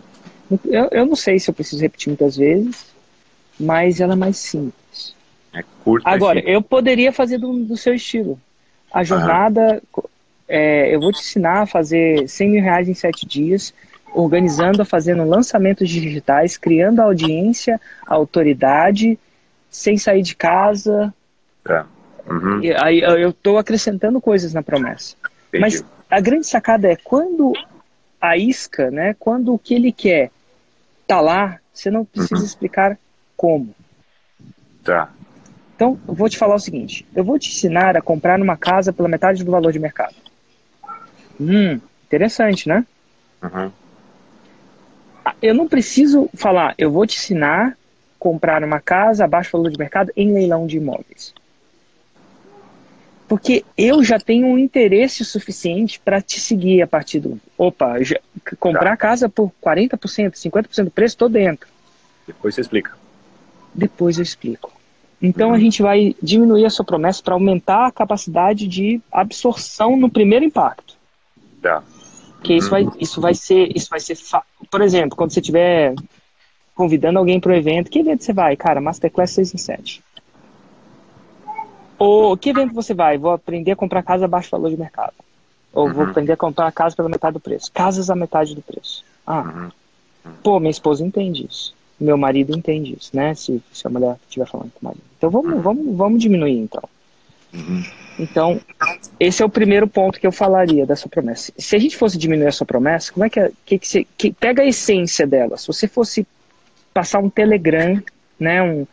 Eu, 0.65 0.89
eu 0.91 1.05
não 1.05 1.15
sei 1.15 1.39
se 1.39 1.49
eu 1.49 1.53
preciso 1.53 1.81
repetir 1.81 2.09
muitas 2.09 2.35
vezes, 2.35 2.87
mas 3.57 4.01
ela 4.01 4.13
é 4.13 4.15
mais 4.17 4.35
simples. 4.37 4.73
É 5.59 5.63
curto. 5.83 6.07
Agora, 6.07 6.39
eu 6.39 6.61
poderia 6.61 7.11
fazer 7.11 7.37
do, 7.37 7.65
do 7.65 7.75
seu 7.75 7.93
estilo. 7.93 8.39
A 8.91 9.03
jornada, 9.03 9.81
uhum. 9.95 10.03
é, 10.47 10.93
eu 10.93 10.99
vou 10.99 11.11
te 11.11 11.19
ensinar 11.19 11.61
a 11.61 11.65
fazer 11.65 12.27
100 12.27 12.49
mil 12.49 12.63
reais 12.63 12.87
em 12.87 12.93
7 12.93 13.25
dias, 13.25 13.73
organizando, 14.13 14.85
fazendo 14.85 15.23
lançamentos 15.23 15.89
digitais, 15.89 16.57
criando 16.57 17.01
audiência, 17.01 17.79
autoridade, 18.07 19.19
sem 19.69 19.97
sair 19.97 20.21
de 20.21 20.35
casa. 20.35 21.13
Tá. 21.63 21.85
Uhum. 22.27 22.63
E, 22.63 22.73
aí 22.73 22.99
eu 23.01 23.29
estou 23.29 23.57
acrescentando 23.57 24.21
coisas 24.21 24.53
na 24.53 24.63
promessa. 24.63 25.15
Entendi. 25.49 25.61
Mas 25.61 25.85
a 26.09 26.19
grande 26.19 26.47
sacada 26.47 26.87
é 26.87 26.95
quando 26.95 27.53
a 28.21 28.37
isca, 28.37 28.89
né, 28.89 29.15
quando 29.19 29.53
o 29.53 29.59
que 29.59 29.73
ele 29.73 29.91
quer 29.91 30.31
tá 31.07 31.21
lá, 31.21 31.59
você 31.73 31.89
não 31.89 32.05
precisa 32.05 32.35
uhum. 32.35 32.45
explicar 32.45 32.97
como. 33.35 33.73
Tá. 34.83 35.09
Então, 35.79 35.97
eu 36.05 36.13
vou 36.13 36.27
te 36.27 36.37
falar 36.37 36.55
o 36.55 36.59
seguinte: 36.59 37.05
eu 37.15 37.23
vou 37.23 37.39
te 37.39 37.47
ensinar 37.49 37.95
a 37.95 38.01
comprar 38.01 38.37
uma 38.41 38.57
casa 38.57 38.91
pela 38.91 39.07
metade 39.07 39.45
do 39.45 39.51
valor 39.51 39.71
de 39.71 39.79
mercado. 39.79 40.13
Hum, 41.39 41.79
interessante, 42.05 42.67
né? 42.67 42.85
Uhum. 43.41 43.71
Eu 45.41 45.55
não 45.55 45.69
preciso 45.69 46.29
falar, 46.33 46.75
eu 46.77 46.91
vou 46.91 47.07
te 47.07 47.17
ensinar 47.17 47.77
comprar 48.19 48.61
uma 48.61 48.81
casa 48.81 49.23
abaixo 49.23 49.51
do 49.51 49.59
valor 49.59 49.71
de 49.71 49.79
mercado 49.79 50.11
em 50.17 50.33
leilão 50.33 50.67
de 50.67 50.75
imóveis? 50.75 51.33
Porque 53.25 53.63
eu 53.77 54.03
já 54.03 54.19
tenho 54.19 54.47
um 54.47 54.57
interesse 54.57 55.23
suficiente 55.23 55.97
para 55.97 56.21
te 56.21 56.41
seguir 56.41 56.81
a 56.81 56.87
partir 56.87 57.21
do. 57.21 57.39
Opa, 57.57 58.03
já, 58.03 58.19
comprar 58.59 58.89
Tá. 58.89 58.97
casa 58.97 59.29
por 59.29 59.49
40%, 59.61 60.35
50% 60.35 60.83
do 60.83 60.91
preço, 60.91 61.13
estou 61.13 61.29
dentro. 61.29 61.69
Depois 62.27 62.53
você 62.53 62.59
explica. 62.59 62.97
Depois 63.73 64.17
eu 64.17 64.23
explico. 64.23 64.78
Então 65.21 65.49
Uhum. 65.49 65.55
a 65.55 65.59
gente 65.59 65.81
vai 65.81 66.15
diminuir 66.21 66.65
a 66.65 66.69
sua 66.69 66.85
promessa 66.85 67.21
para 67.21 67.33
aumentar 67.33 67.87
a 67.87 67.91
capacidade 67.91 68.67
de 68.67 69.01
absorção 69.11 69.97
no 69.97 70.09
primeiro 70.09 70.45
impacto. 70.45 70.95
Tá. 71.61 71.83
Que 72.41 72.53
isso 72.55 72.69
vai, 72.69 72.87
isso 72.99 73.19
vai 73.19 73.33
ser, 73.33 73.75
isso 73.75 73.89
vai 73.89 73.99
ser, 73.99 74.17
por 74.71 74.81
exemplo, 74.81 75.17
quando 75.17 75.31
você 75.31 75.41
estiver 75.41 75.93
convidando 76.73 77.19
alguém 77.19 77.37
para 77.39 77.51
o 77.51 77.55
evento, 77.55 77.91
que 77.91 77.99
evento 77.99 78.23
você 78.23 78.31
vai? 78.31 78.55
Cara, 78.55 78.79
Masterclass 78.79 79.31
6 79.31 79.53
em 79.53 79.57
7. 79.57 80.01
Ou 81.97 82.37
que 82.37 82.49
evento 82.49 82.73
você 82.73 82.93
vai? 82.93 83.17
Vou 83.17 83.31
aprender 83.31 83.71
a 83.71 83.75
comprar 83.75 84.03
casa 84.03 84.23
abaixo 84.25 84.47
do 84.49 84.51
valor 84.51 84.69
de 84.69 84.77
mercado. 84.77 85.13
Ou 85.73 85.89
vou 85.89 86.03
Uhum. 86.05 86.11
aprender 86.11 86.31
a 86.33 86.37
comprar 86.37 86.71
casa 86.71 86.95
pela 86.95 87.09
metade 87.09 87.33
do 87.33 87.39
preço. 87.41 87.69
Casas 87.73 88.09
a 88.09 88.15
metade 88.15 88.55
do 88.55 88.61
preço. 88.61 89.03
Ah, 89.27 89.69
Uhum. 90.25 90.31
pô, 90.41 90.59
minha 90.59 90.71
esposa 90.71 91.05
entende 91.05 91.45
isso. 91.45 91.75
Meu 91.99 92.17
marido 92.17 92.55
entende 92.55 92.95
isso, 92.97 93.15
né? 93.15 93.33
Se, 93.35 93.61
se 93.73 93.85
a 93.85 93.89
mulher 93.89 94.15
estiver 94.27 94.47
falando 94.47 94.71
com 94.71 94.79
o 94.81 94.85
marido. 94.85 95.03
Então 95.17 95.29
vamos, 95.29 95.61
vamos, 95.61 95.97
vamos 95.97 96.21
diminuir 96.21 96.57
então. 96.57 96.83
Uhum. 97.53 97.83
Então, 98.19 98.59
esse 99.19 99.41
é 99.41 99.45
o 99.45 99.49
primeiro 99.49 99.87
ponto 99.87 100.19
que 100.19 100.27
eu 100.27 100.31
falaria 100.31 100.85
da 100.85 100.95
sua 100.95 101.09
promessa. 101.09 101.51
Se 101.57 101.75
a 101.75 101.79
gente 101.79 101.97
fosse 101.97 102.17
diminuir 102.17 102.47
a 102.47 102.51
sua 102.51 102.67
promessa, 102.67 103.11
como 103.11 103.25
é 103.25 103.29
que, 103.29 103.39
é, 103.39 103.51
que, 103.65 103.79
que 103.79 103.87
você 103.87 104.07
que, 104.17 104.31
pega 104.31 104.61
a 104.61 104.65
essência 104.65 105.25
dela? 105.25 105.57
Se 105.57 105.67
você 105.67 105.87
fosse 105.87 106.27
passar 106.93 107.19
um 107.19 107.29
Telegram, 107.29 108.01
né, 108.39 108.61
um, 108.61 108.85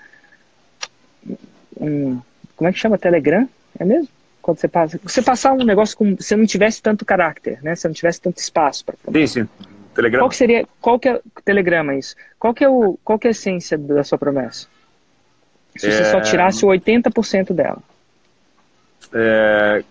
um 1.80 2.20
como 2.56 2.68
é 2.68 2.72
que 2.72 2.78
chama 2.78 2.96
Telegram? 2.96 3.48
É 3.78 3.84
mesmo? 3.84 4.08
Quando 4.40 4.58
você 4.58 4.68
passa, 4.68 5.00
você 5.02 5.20
passar 5.20 5.52
um 5.52 5.64
negócio 5.64 5.96
com, 5.96 6.16
se 6.20 6.36
não 6.36 6.46
tivesse 6.46 6.80
tanto 6.80 7.04
caráter, 7.04 7.58
né, 7.62 7.74
se 7.74 7.86
não 7.86 7.94
tivesse 7.94 8.20
tanto 8.20 8.38
espaço 8.38 8.84
para 8.84 8.96
Sim, 9.12 9.26
sim. 9.26 9.48
Telegram. 9.96 10.20
qual 10.20 10.30
que 10.30 10.36
seria, 10.36 10.66
qual 10.80 10.98
que 11.00 11.08
é 11.08 11.20
telegrama 11.44 11.94
isso? 11.96 12.14
Qual 12.38 12.54
que 12.54 12.62
é 12.62 12.68
o, 12.68 12.98
qual 13.02 13.18
que 13.18 13.26
é 13.26 13.30
a 13.30 13.32
essência 13.32 13.76
da 13.76 14.04
sua 14.04 14.18
promessa? 14.18 14.68
Se 15.76 15.90
você 15.90 16.02
É. 16.02 16.04
só 16.04 16.20
tirasse 16.20 16.64
o 16.64 16.68
80% 16.68 17.52
dela. 17.52 17.78
É, 19.12 19.82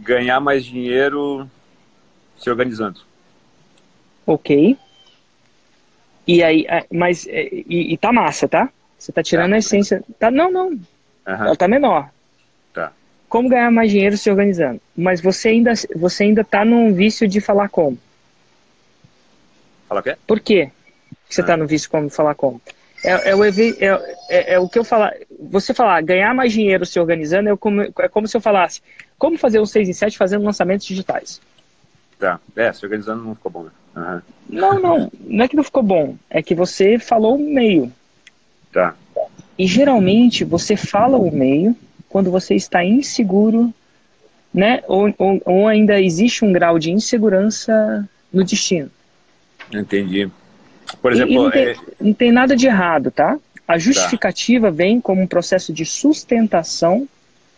ganhar 0.00 0.40
mais 0.40 0.64
dinheiro 0.64 1.48
se 2.38 2.48
organizando. 2.50 3.00
Ok. 4.26 4.76
E 6.26 6.42
aí, 6.42 6.64
é, 6.68 6.86
mas, 6.90 7.26
é, 7.26 7.48
e, 7.52 7.92
e 7.92 7.98
tá 7.98 8.12
massa, 8.12 8.48
tá? 8.48 8.68
Você 8.98 9.12
tá 9.12 9.22
tirando 9.22 9.50
Tá. 9.50 9.56
a 9.56 9.58
essência. 9.58 10.02
Tá, 10.18 10.30
não, 10.30 10.50
não. 10.50 10.78
Aham. 11.26 11.46
Ela 11.46 11.56
tá 11.56 11.68
menor. 11.68 12.08
Tá. 12.72 12.92
Como 13.28 13.48
ganhar 13.48 13.70
mais 13.70 13.90
dinheiro 13.90 14.16
se 14.16 14.30
organizando? 14.30 14.80
Mas 14.96 15.20
você 15.20 15.48
ainda, 15.50 15.72
você 15.94 16.24
ainda 16.24 16.42
tá 16.42 16.64
num 16.64 16.92
vício 16.94 17.28
de 17.28 17.40
falar 17.40 17.68
como. 17.68 17.98
Fala 19.94 20.00
o 20.00 20.02
quê? 20.02 20.16
Por 20.26 20.40
quê 20.40 20.70
que 21.28 21.34
você 21.34 21.40
Ah. 21.42 21.44
tá 21.44 21.56
no 21.56 21.66
vício 21.66 21.88
como 21.90 22.08
falar 22.10 22.34
como? 22.34 22.60
É, 23.04 23.30
é 23.30 23.36
o, 23.36 23.44
é, 23.44 23.52
é- 24.28 24.54
é 24.54 24.58
o 24.58 24.68
que 24.68 24.78
eu 24.78 24.84
falar. 24.84 25.12
Você 25.50 25.74
falar 25.74 26.00
ganhar 26.02 26.34
mais 26.34 26.52
dinheiro 26.52 26.86
se 26.86 26.98
organizando 26.98 27.50
é 27.50 27.56
como, 27.56 27.82
é 27.82 28.08
como 28.08 28.26
se 28.26 28.36
eu 28.36 28.40
falasse 28.40 28.80
como 29.18 29.38
fazer 29.38 29.60
um 29.60 29.66
6 29.66 29.88
em 29.88 29.92
7 29.92 30.18
fazendo 30.18 30.44
lançamentos 30.44 30.86
digitais. 30.86 31.40
Tá. 32.18 32.40
É, 32.56 32.72
se 32.72 32.84
organizando 32.84 33.22
não 33.22 33.34
ficou 33.34 33.50
bom, 33.52 33.62
né? 33.64 33.70
Aham. 33.96 34.22
Não, 34.48 34.80
não. 34.80 35.12
Não 35.20 35.44
é 35.44 35.48
que 35.48 35.56
não 35.56 35.62
ficou 35.64 35.82
bom. 35.82 36.16
É 36.30 36.42
que 36.42 36.54
você 36.54 36.98
falou 36.98 37.36
o 37.36 37.38
meio. 37.38 37.92
Tá. 38.72 38.94
E 39.58 39.66
geralmente 39.66 40.42
você 40.44 40.76
fala 40.76 41.16
o 41.16 41.30
meio 41.30 41.76
quando 42.08 42.30
você 42.30 42.54
está 42.54 42.84
inseguro, 42.84 43.72
né? 44.52 44.82
Ou, 44.88 45.12
ou, 45.18 45.42
ou 45.44 45.68
ainda 45.68 46.00
existe 46.00 46.44
um 46.44 46.52
grau 46.52 46.78
de 46.78 46.90
insegurança 46.90 48.08
no 48.32 48.42
destino. 48.44 48.90
Entendi. 49.72 50.30
Por 51.00 51.12
E- 51.12 51.14
e 51.14 51.18
exemplo, 51.18 51.34
não, 51.44 51.50
tem, 51.50 51.62
é, 51.68 51.76
não 52.00 52.12
tem 52.14 52.32
nada 52.32 52.54
de 52.56 52.66
errado, 52.66 53.10
tá? 53.10 53.38
A 53.66 53.78
justificativa 53.78 54.70
vem 54.70 55.00
como 55.00 55.22
um 55.22 55.26
processo 55.26 55.72
de 55.72 55.84
sustentação 55.86 57.08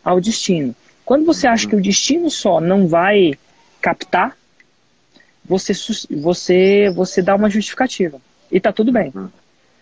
ao 0.04 0.20
destino. 0.20 0.74
Quando 1.04 1.24
você 1.24 1.46
acha 1.46 1.68
que 1.68 1.74
o 1.76 1.82
destino 1.82 2.30
só 2.30 2.60
não 2.60 2.86
vai 2.86 3.34
captar, 3.80 4.36
você, 5.44 5.72
você, 6.10 6.90
você 6.94 7.22
dá 7.22 7.34
uma 7.34 7.50
justificativa. 7.50 8.20
E 8.50 8.60
tá 8.60 8.72
tudo 8.72 8.92
bem. 8.92 9.12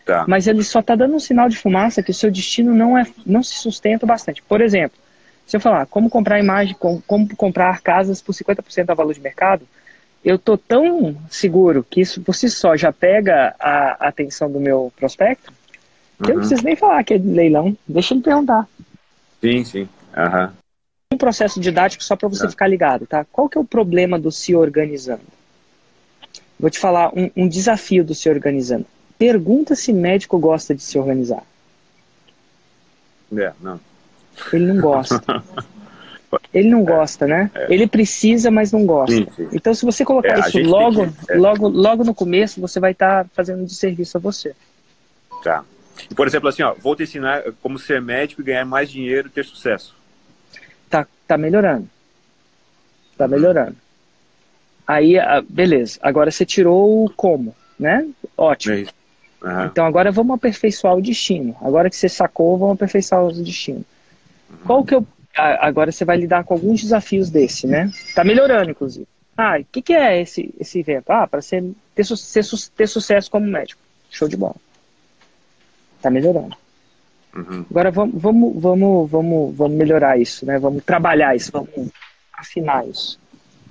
tá. 0.05 0.25
Mas 0.29 0.47
ele 0.47 0.63
só 0.63 0.81
está 0.81 0.95
dando 0.95 1.15
um 1.15 1.21
sinal 1.21 1.49
de 1.49 1.57
fumaça 1.57 2.03
que 2.03 2.11
o 2.11 2.15
seu 2.15 2.31
destino 2.31 2.75
não, 2.75 2.97
é, 2.97 3.07
não 3.27 3.43
se 3.43 3.55
sustenta 3.57 4.07
bastante. 4.07 4.43
Por 4.43 4.61
exemplo, 4.61 4.99
se 5.47 5.57
eu 5.57 5.61
falar 5.61 5.87
como 5.87 6.09
comprar 6.11 6.39
imagem, 6.41 6.75
como, 6.79 7.03
como 7.07 7.35
comprar 7.37 7.81
casas 7.83 8.21
por 8.23 8.33
50% 8.35 8.85
da 8.87 8.95
valor 8.95 9.13
de 9.15 9.21
mercado, 9.21 9.67
eu 10.25 10.39
tô 10.39 10.57
tão 10.57 11.17
seguro 11.31 11.85
que 11.89 12.01
isso 12.01 12.21
por 12.23 12.35
si 12.35 12.49
só 12.49 12.77
já 12.77 12.93
pega 12.93 13.55
a 13.59 14.09
atenção 14.09 14.51
do 14.51 14.59
meu 14.59 14.93
prospecto, 14.97 15.53
que 16.19 16.25
eu 16.25 16.29
não 16.29 16.35
Uhum. 16.35 16.41
preciso 16.41 16.65
nem 16.65 16.77
falar 16.77 17.05
que 17.05 17.15
é 17.15 17.19
de 17.19 17.29
leilão, 17.29 17.77
deixa 17.87 18.15
ele 18.15 18.23
perguntar. 18.23 18.67
Sim, 19.41 19.65
sim. 19.65 19.89
Aham. 20.17 20.55
Um 21.13 21.19
processo 21.19 21.61
didático 21.61 22.03
só 22.03 22.17
para 22.17 22.29
você 22.29 22.43
Tá. 22.45 22.51
ficar 22.51 22.67
ligado, 22.67 23.07
tá? 23.07 23.25
Qual 23.31 23.49
que 23.49 23.57
é 23.59 23.61
o 23.61 23.65
problema 23.65 24.19
do 24.19 24.33
se 24.33 24.55
organizando? 24.57 25.23
Vou 26.59 26.71
te 26.71 26.79
falar 26.79 27.13
um, 27.17 27.31
um 27.37 27.49
desafio 27.49 28.05
do 28.05 28.15
se 28.15 28.29
organizando. 28.29 28.87
Pergunta 29.19 29.77
se 29.77 29.93
médico 29.93 30.39
gosta 30.39 30.75
de 30.75 30.83
se 30.83 30.99
organizar. 30.99 31.43
É, 33.37 33.53
não. 33.61 33.81
Ele 34.53 34.67
não 34.73 34.81
gosta. 34.81 35.23
Ele 36.53 36.68
não 36.68 36.85
gosta, 36.85 37.27
né? 37.27 37.51
Ele 37.68 37.87
precisa, 37.87 38.51
mas 38.51 38.70
não 38.73 38.85
gosta. 38.87 39.14
Sim, 39.14 39.27
sim. 39.37 39.49
Então, 39.53 39.75
se 39.75 39.85
você 39.85 40.05
colocar 40.05 40.37
É, 40.37 40.40
isso 40.40 40.59
logo, 40.62 41.07
que- 41.07 41.33
é. 41.33 41.37
logo, 41.37 41.68
logo 41.68 42.05
no 42.05 42.14
começo, 42.14 42.61
você 42.61 42.79
vai 42.81 42.92
estar 42.92 43.27
fazendo 43.35 43.62
um 43.62 43.64
desserviço 43.64 44.16
a 44.16 44.20
você. 44.20 44.55
Tá. 45.42 45.64
Por 46.16 46.27
exemplo, 46.27 46.49
assim, 46.49 46.62
ó, 46.62 46.75
vou 46.75 46.97
te 46.97 47.03
ensinar 47.05 47.42
como 47.62 47.79
ser 47.79 48.01
médico 48.01 48.40
e 48.40 48.44
ganhar 48.44 48.64
mais 48.64 48.90
dinheiro 48.90 49.29
e 49.29 49.31
ter 49.31 49.44
sucesso. 49.44 49.94
Tá, 50.90 51.07
tá 51.27 51.37
melhorando. 51.38 51.88
Tá 53.16 53.29
melhorando. 53.29 53.77
Aí, 54.87 55.18
ah, 55.18 55.42
beleza. 55.49 55.99
Agora 56.03 56.31
você 56.31 56.44
tirou 56.44 57.05
o 57.05 57.11
como, 57.11 57.55
né? 57.79 58.07
Ótimo. 58.37 58.75
É. 58.75 58.87
Aham. 59.42 59.66
Então 59.66 59.85
agora 59.87 60.11
vamos 60.11 60.35
aperfeiçoar 60.35 60.97
o 60.97 61.03
destino. 61.03 61.57
Agora 61.61 61.88
que 61.90 61.97
você 61.97 62.09
sacou, 62.09 62.57
vamos 62.57 62.75
aperfeiçoar 62.75 63.25
o 63.25 63.33
destino. 63.33 63.85
Qual 64.64 64.85
que 64.85 64.94
eu. 64.94 65.07
Agora 65.37 65.90
você 65.90 66.05
vai 66.05 66.16
lidar 66.16 66.44
com 66.44 66.55
alguns 66.55 66.81
desafios 66.83 67.29
desse, 67.31 67.66
né? 67.66 67.90
Tá 68.14 68.23
melhorando, 68.23 68.70
inclusive. 68.70 69.07
Ah, 69.37 69.59
o 69.61 69.64
que, 69.64 69.83
que 69.83 69.92
é 69.92 70.20
esse, 70.23 70.55
esse 70.61 70.79
evento? 70.79 71.11
Ah, 71.11 71.27
para 71.27 71.42
ser, 71.42 71.64
ter, 71.94 72.05
su- 72.05 72.70
ter 72.70 72.87
sucesso 72.87 73.31
como 73.31 73.47
médico. 73.47 73.81
Show 74.11 74.29
de 74.29 74.37
bola. 74.37 74.55
Tá 76.01 76.09
melhorando. 76.09 76.57
Uhum. 77.35 77.64
Agora 77.68 77.90
vamos, 77.90 78.23
vamos, 78.23 78.62
vamos, 78.62 79.11
vamos, 79.11 79.57
vamos 79.57 79.77
melhorar 79.77 80.20
isso, 80.20 80.47
né? 80.47 80.57
Vamos 80.59 80.85
trabalhar 80.85 81.35
isso, 81.35 81.51
vamos 81.51 81.68
afinar 82.33 82.87
isso. 82.87 83.18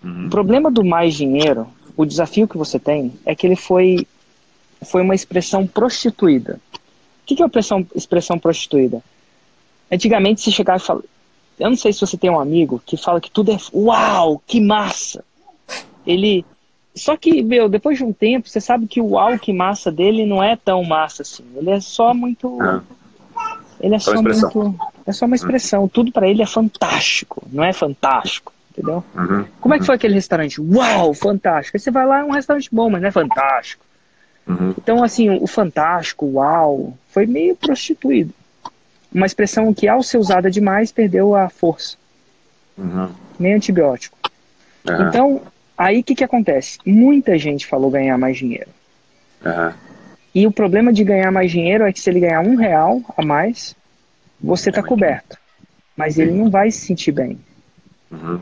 Uhum. 0.03 0.27
O 0.27 0.29
problema 0.29 0.69
do 0.69 0.83
mais 0.83 1.13
dinheiro, 1.15 1.65
o 1.95 2.05
desafio 2.05 2.45
que 2.45 2.57
você 2.57 2.77
tem, 2.77 3.13
é 3.25 3.33
que 3.33 3.47
ele 3.47 3.55
foi, 3.55 4.05
foi 4.85 5.01
uma 5.01 5.15
expressão 5.15 5.65
prostituída. 5.65 6.59
O 6.73 7.25
que 7.25 7.35
que 7.37 7.41
é 7.41 7.45
uma 7.45 7.47
expressão, 7.47 7.87
expressão 7.95 8.37
prostituída? 8.37 9.01
Antigamente 9.89 10.41
você 10.41 10.51
chegava 10.51 10.83
e 10.83 10.85
falava. 10.85 11.05
Eu 11.59 11.69
não 11.69 11.77
sei 11.77 11.93
se 11.93 12.01
você 12.01 12.17
tem 12.17 12.29
um 12.29 12.39
amigo 12.39 12.81
que 12.85 12.97
fala 12.97 13.21
que 13.21 13.31
tudo 13.31 13.51
é. 13.51 13.57
Uau, 13.73 14.41
que 14.45 14.59
massa! 14.59 15.23
Ele. 16.05 16.45
Só 16.95 17.17
que, 17.17 17.41
meu, 17.41 17.67
depois 17.67 17.97
de 17.97 18.03
um 18.03 18.13
tempo, 18.13 18.47
você 18.47 18.61
sabe 18.61 18.85
que 18.85 19.01
o 19.01 19.11
uau, 19.11 19.37
que 19.39 19.51
massa 19.51 19.91
dele 19.91 20.25
não 20.25 20.43
é 20.43 20.55
tão 20.55 20.83
massa 20.83 21.23
assim. 21.23 21.43
Ele 21.55 21.71
é 21.71 21.79
só 21.79 22.13
muito. 22.13 22.61
Ah. 22.61 22.81
Ele 23.79 23.95
é 23.95 23.99
Só 23.99 24.13
só, 24.13 24.19
uma 24.19 24.29
expressão. 24.31 24.61
muito. 24.63 24.79
É 25.05 25.11
só 25.11 25.25
uma 25.25 25.35
expressão. 25.35 25.87
Tudo 25.87 26.11
pra 26.11 26.27
ele 26.27 26.41
é 26.41 26.45
fantástico. 26.45 27.43
Não 27.51 27.63
é 27.63 27.73
fantástico. 27.73 28.53
Entendeu? 28.71 29.03
Uhum. 29.15 29.45
Como 29.59 29.75
é 29.75 29.79
que 29.79 29.85
foi 29.85 29.95
aquele 29.95 30.15
restaurante? 30.15 30.59
Uau, 30.59 31.13
fantástico. 31.13 31.77
Aí 31.77 31.81
você 31.81 31.91
vai 31.91 32.05
lá, 32.07 32.19
é 32.19 32.23
um 32.23 32.31
restaurante 32.31 32.69
bom, 32.71 32.89
mas 32.89 33.01
não 33.01 33.09
é 33.09 33.11
fantástico. 33.11 33.85
Uhum. 34.47 34.73
Então, 34.77 35.03
assim, 35.03 35.29
o 35.29 35.45
fantástico, 35.45 36.25
o 36.25 36.33
uau, 36.33 36.93
foi 37.09 37.25
meio 37.25 37.55
prostituído. 37.55 38.33
Uma 39.13 39.25
expressão 39.25 39.73
que, 39.73 39.87
ao 39.87 40.01
ser 40.01 40.17
usada 40.17 40.49
demais, 40.49 40.91
perdeu 40.91 41.35
a 41.35 41.49
força. 41.49 41.97
Uhum. 42.77 43.09
Nem 43.37 43.53
antibiótico. 43.53 44.17
Aham. 44.87 45.07
Então, 45.07 45.41
aí 45.77 45.99
o 45.99 46.03
que, 46.03 46.15
que 46.15 46.23
acontece? 46.23 46.79
Muita 46.85 47.37
gente 47.37 47.67
falou 47.67 47.91
ganhar 47.91 48.17
mais 48.17 48.37
dinheiro. 48.37 48.69
Aham. 49.45 49.73
E 50.33 50.47
o 50.47 50.51
problema 50.51 50.91
de 50.91 51.03
ganhar 51.03 51.31
mais 51.31 51.51
dinheiro 51.51 51.83
é 51.83 51.93
que 51.93 51.99
se 51.99 52.09
ele 52.09 52.21
ganhar 52.21 52.41
um 52.41 52.55
real 52.55 53.01
a 53.15 53.23
mais, 53.23 53.75
você 54.41 54.69
está 54.69 54.81
mais 54.81 54.89
coberto. 54.89 55.37
Mas 55.95 56.17
ele 56.17 56.31
não 56.31 56.49
vai 56.49 56.71
se 56.71 56.87
sentir 56.87 57.11
bem. 57.11 57.37
Uhum. 58.11 58.39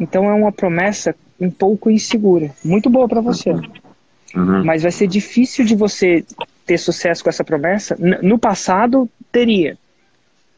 Então 0.00 0.30
é 0.30 0.32
uma 0.32 0.50
promessa 0.50 1.14
um 1.38 1.50
pouco 1.50 1.90
insegura. 1.90 2.50
Muito 2.64 2.88
boa 2.88 3.06
para 3.06 3.20
você. 3.20 3.50
Uhum. 3.50 4.64
Mas 4.64 4.82
vai 4.82 4.90
ser 4.90 5.06
difícil 5.06 5.66
de 5.66 5.76
você 5.76 6.24
ter 6.64 6.78
sucesso 6.78 7.22
com 7.22 7.28
essa 7.28 7.44
promessa? 7.44 7.94
No 8.22 8.38
passado, 8.38 9.08
teria. 9.30 9.76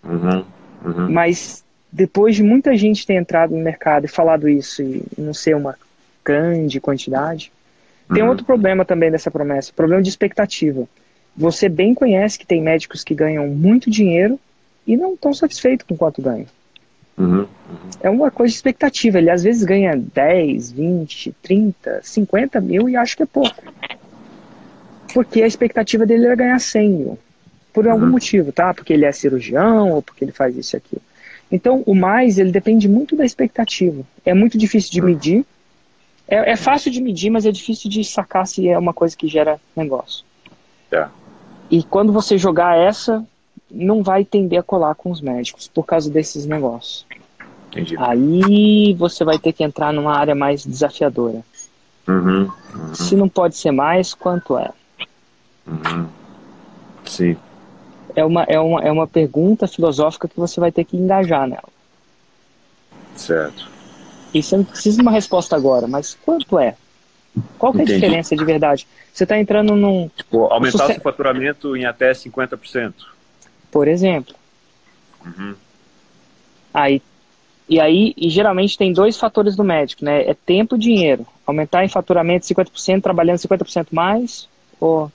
Uhum, 0.08 0.44
uhum. 0.84 1.10
Mas 1.10 1.64
depois 1.90 2.36
de 2.36 2.42
muita 2.42 2.76
gente 2.76 3.06
ter 3.06 3.14
entrado 3.14 3.54
no 3.54 3.62
mercado 3.62 4.04
e 4.04 4.08
falado 4.08 4.48
isso 4.48 4.82
e 4.82 5.02
não 5.16 5.32
ser 5.32 5.56
uma 5.56 5.76
grande 6.24 6.80
quantidade, 6.80 7.52
tem 8.12 8.22
Uhum. 8.22 8.28
outro 8.28 8.44
problema 8.44 8.84
também 8.84 9.10
dessa 9.10 9.30
promessa, 9.30 9.72
problema 9.74 10.02
de 10.02 10.08
expectativa. 10.08 10.86
Você 11.36 11.68
bem 11.68 11.94
conhece 11.94 12.38
que 12.38 12.46
tem 12.46 12.62
médicos 12.62 13.02
que 13.04 13.14
ganham 13.14 13.46
muito 13.48 13.90
dinheiro 13.90 14.38
e 14.86 14.96
não 14.96 15.14
estão 15.14 15.34
satisfeitos 15.34 15.86
com 15.86 15.96
quanto 15.96 16.22
ganham. 16.22 16.46
Uhum. 17.18 17.46
É 18.00 18.10
uma 18.10 18.30
coisa 18.30 18.50
de 18.50 18.56
expectativa. 18.56 19.18
Ele 19.18 19.30
às 19.30 19.42
vezes 19.42 19.64
ganha 19.64 19.96
10, 19.96 20.72
20, 20.72 21.34
30, 21.42 22.00
50 22.02 22.60
mil 22.60 22.88
e 22.88 22.96
acha 22.96 23.16
que 23.16 23.22
é 23.22 23.26
pouco. 23.26 23.54
Porque 25.12 25.42
a 25.42 25.46
expectativa 25.46 26.04
dele 26.04 26.26
era 26.26 26.34
ganhar 26.34 26.58
100 26.58 26.90
mil. 26.90 27.18
Por 27.76 27.86
algum 27.86 28.06
Uhum. 28.06 28.12
motivo, 28.12 28.52
tá? 28.52 28.72
Porque 28.72 28.90
ele 28.90 29.04
é 29.04 29.12
cirurgião 29.12 29.90
ou 29.90 30.00
porque 30.00 30.24
ele 30.24 30.32
faz 30.32 30.56
isso 30.56 30.74
e 30.74 30.78
aquilo. 30.78 31.02
Então, 31.52 31.82
o 31.84 31.94
mais, 31.94 32.38
ele 32.38 32.50
depende 32.50 32.88
muito 32.88 33.14
da 33.14 33.22
expectativa. 33.22 34.02
É 34.24 34.32
muito 34.32 34.56
difícil 34.56 34.90
de 34.90 35.02
medir. 35.02 35.44
É, 36.26 36.52
é 36.52 36.56
fácil 36.56 36.90
de 36.90 37.02
medir, 37.02 37.28
mas 37.28 37.44
é 37.44 37.52
difícil 37.52 37.90
de 37.90 38.02
sacar 38.02 38.46
se 38.46 38.66
é 38.66 38.78
uma 38.78 38.94
coisa 38.94 39.14
que 39.14 39.28
gera 39.28 39.60
negócio. 39.76 40.24
Tá. 40.88 41.10
E 41.70 41.82
quando 41.82 42.14
você 42.14 42.38
jogar 42.38 42.78
essa, 42.78 43.22
não 43.70 44.02
vai 44.02 44.24
tender 44.24 44.58
a 44.58 44.62
colar 44.62 44.94
com 44.94 45.10
os 45.10 45.20
médicos 45.20 45.68
por 45.68 45.84
causa 45.84 46.10
desses 46.10 46.46
negócios. 46.46 47.04
Entendi. 47.68 47.94
Aí 47.98 48.94
você 48.94 49.22
vai 49.22 49.38
ter 49.38 49.52
que 49.52 49.62
entrar 49.62 49.92
numa 49.92 50.16
área 50.16 50.34
mais 50.34 50.64
desafiadora. 50.64 51.42
Uhum. 52.08 52.50
Se 52.94 53.14
não 53.14 53.28
pode 53.28 53.54
ser 53.54 53.70
mais, 53.70 54.14
quanto 54.14 54.56
é? 54.58 54.70
Uhum. 55.66 56.06
Sim. 57.04 57.36
É 58.16 58.24
uma, 58.24 58.44
é, 58.44 58.58
uma, 58.58 58.80
é 58.82 58.90
uma 58.90 59.06
pergunta 59.06 59.68
filosófica 59.68 60.26
que 60.26 60.36
você 60.36 60.58
vai 60.58 60.72
ter 60.72 60.84
que 60.84 60.96
engajar 60.96 61.46
nela. 61.46 61.68
Certo. 63.14 63.68
E 64.32 64.42
você 64.42 64.56
não 64.56 64.64
precisa 64.64 64.96
de 64.96 65.02
uma 65.02 65.10
resposta 65.12 65.54
agora, 65.54 65.86
mas 65.86 66.16
quanto 66.24 66.58
é? 66.58 66.74
Qual 67.58 67.72
que 67.72 67.78
é 67.78 67.82
a 67.82 67.84
Entendi. 67.84 68.00
diferença 68.00 68.34
de 68.34 68.44
verdade? 68.44 68.86
Você 69.12 69.24
está 69.24 69.38
entrando 69.38 69.76
num, 69.76 70.10
Tipo, 70.16 70.44
aumentar 70.46 70.86
o 70.86 70.92
seu 70.92 71.00
faturamento 71.02 71.76
em 71.76 71.84
até 71.84 72.12
50%. 72.12 72.94
por 73.70 73.86
exemplo, 73.86 74.34
Uhum. 75.24 75.54
aí 76.72 77.02
e 77.68 77.80
aí 77.80 78.14
e 78.16 78.30
geralmente 78.30 78.78
tem 78.78 78.92
dois 78.92 79.18
fatores 79.18 79.56
do 79.56 79.64
médico, 79.64 80.04
né? 80.04 80.22
É 80.28 80.34
tempo 80.34 80.76
e 80.76 80.78
dinheiro. 80.78 81.26
Aumentar 81.46 81.84
em 81.84 81.88
faturamento 81.88 82.46
50%, 82.46 83.02
trabalhando 83.02 83.38
50% 83.38 83.88
mais 83.92 84.48
ou, 84.80 85.10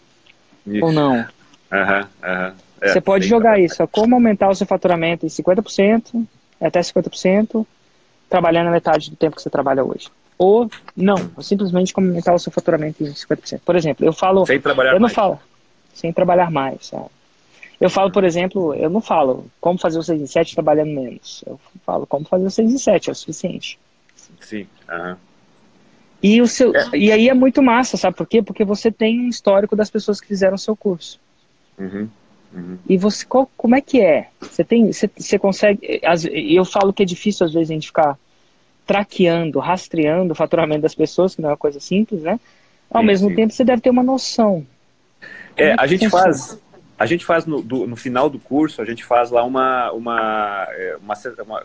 Isso. 0.68 0.86
ou 0.86 0.92
não? 0.92 1.26
Aham, 1.72 2.08
aham. 2.24 2.54
É, 2.82 2.90
Você 2.90 3.00
pode 3.02 3.28
jogar 3.28 3.60
isso. 3.60 3.82
ó, 3.84 3.88
Como 3.88 4.16
aumentar 4.16 4.50
o 4.50 4.56
seu 4.56 4.66
faturamento 4.66 5.26
em 5.26 5.30
50%, 5.30 6.26
até 6.60 6.80
50%, 6.80 7.66
trabalhando 8.30 8.68
a 8.68 8.72
metade 8.72 9.10
do 9.10 9.16
tempo 9.16 9.36
que 9.36 9.42
você 9.42 9.50
trabalha 9.50 9.84
hoje. 9.84 10.10
Ou 10.38 10.70
não, 10.98 11.16
ou 11.36 11.44
simplesmente 11.44 11.94
como 11.94 12.08
aumentar 12.08 12.34
o 12.34 12.40
seu 12.40 12.52
faturamento 12.52 13.04
em 13.04 13.08
50%. 13.14 13.62
Por 13.64 13.76
exemplo, 13.76 14.06
eu 14.06 14.12
falo. 14.12 14.46
Sem 14.46 14.60
trabalhar 14.60 14.92
eu 14.92 14.96
não 14.96 15.02
mais. 15.02 15.14
falo. 15.14 15.40
Sem 15.94 16.12
trabalhar 16.12 16.50
mais. 16.50 16.88
sabe? 16.88 17.06
Eu 17.80 17.90
falo, 17.90 18.12
por 18.12 18.24
exemplo, 18.24 18.74
eu 18.76 18.90
não 18.90 19.02
falo 19.02 19.46
como 19.60 19.78
fazer 19.80 19.98
o 20.00 20.04
6 20.04 20.22
em 20.22 20.28
7 20.28 20.54
trabalhando 20.56 20.90
menos. 20.92 21.44
Eu 21.46 21.60
falo 21.86 22.06
como 22.08 22.26
fazer 22.26 22.46
o 22.46 22.52
6 22.52 22.72
em 22.72 22.78
7, 22.78 23.10
é 23.10 23.12
o 23.12 23.16
suficiente. 23.16 23.80
Sim. 24.40 24.68
aham. 24.90 25.18
E, 26.24 26.40
o 26.40 26.48
seu, 26.48 26.72
e 26.94 27.12
aí 27.12 27.28
é 27.30 27.34
muito 27.34 27.64
massa, 27.64 27.98
sabe 27.98 28.16
por 28.16 28.28
quê? 28.28 28.44
Porque 28.44 28.64
você 28.64 28.92
tem 28.92 29.22
um 29.22 29.28
histórico 29.30 29.76
das 29.76 29.90
pessoas 29.90 30.22
que 30.22 30.28
fizeram 30.28 30.54
o 30.54 30.60
seu 30.60 30.76
curso. 30.76 31.20
Uhum. 31.80 32.08
Uhum. 32.54 32.78
E 32.88 32.98
você, 32.98 33.26
qual, 33.26 33.50
como 33.56 33.76
é 33.76 33.82
que 33.82 34.02
é? 34.02 34.28
Você 34.42 34.64
tem, 34.64 34.92
você, 34.92 35.10
você 35.18 35.40
consegue? 35.40 36.02
às- 36.04 36.26
Eu 36.26 36.66
falo 36.66 36.92
que 36.94 37.04
é 37.04 37.06
difícil 37.06 37.46
às 37.46 37.54
vezes 37.54 37.70
a 37.70 37.74
gente 37.74 37.88
ficar 37.88 38.18
traqueando, 38.86 39.60
rastreando 39.60 40.34
o 40.34 40.36
faturamento 40.36 40.82
das 40.82 40.96
pessoas, 40.96 41.36
que 41.36 41.42
não 41.42 41.50
é 41.50 41.52
uma 41.54 41.58
coisa 41.58 41.80
simples, 41.80 42.22
né? 42.22 42.40
Ao 42.90 43.02
Sim, 43.02 43.08
mesmo 43.08 43.30
sim. 43.30 43.36
tempo, 43.36 43.54
você 43.54 43.64
deve 43.64 43.82
ter 43.82 43.90
uma 43.90 44.04
noção. 44.04 44.66
É, 45.56 45.70
é 45.70 45.76
a 45.78 45.88
gente 45.88 46.10
funciona? 46.10 46.34
faz, 46.34 46.60
a 46.98 47.06
gente 47.06 47.26
faz 47.26 47.46
no, 47.46 47.62
do- 47.62 47.88
no 47.88 47.96
final 47.96 48.30
do 48.30 48.40
curso, 48.40 48.82
a 48.82 48.86
gente 48.86 49.04
faz 49.06 49.32
lá 49.32 49.44
uma, 49.44 49.92
uma, 49.92 50.68
é, 50.72 50.98
uma, 51.02 51.14
uma- 51.46 51.64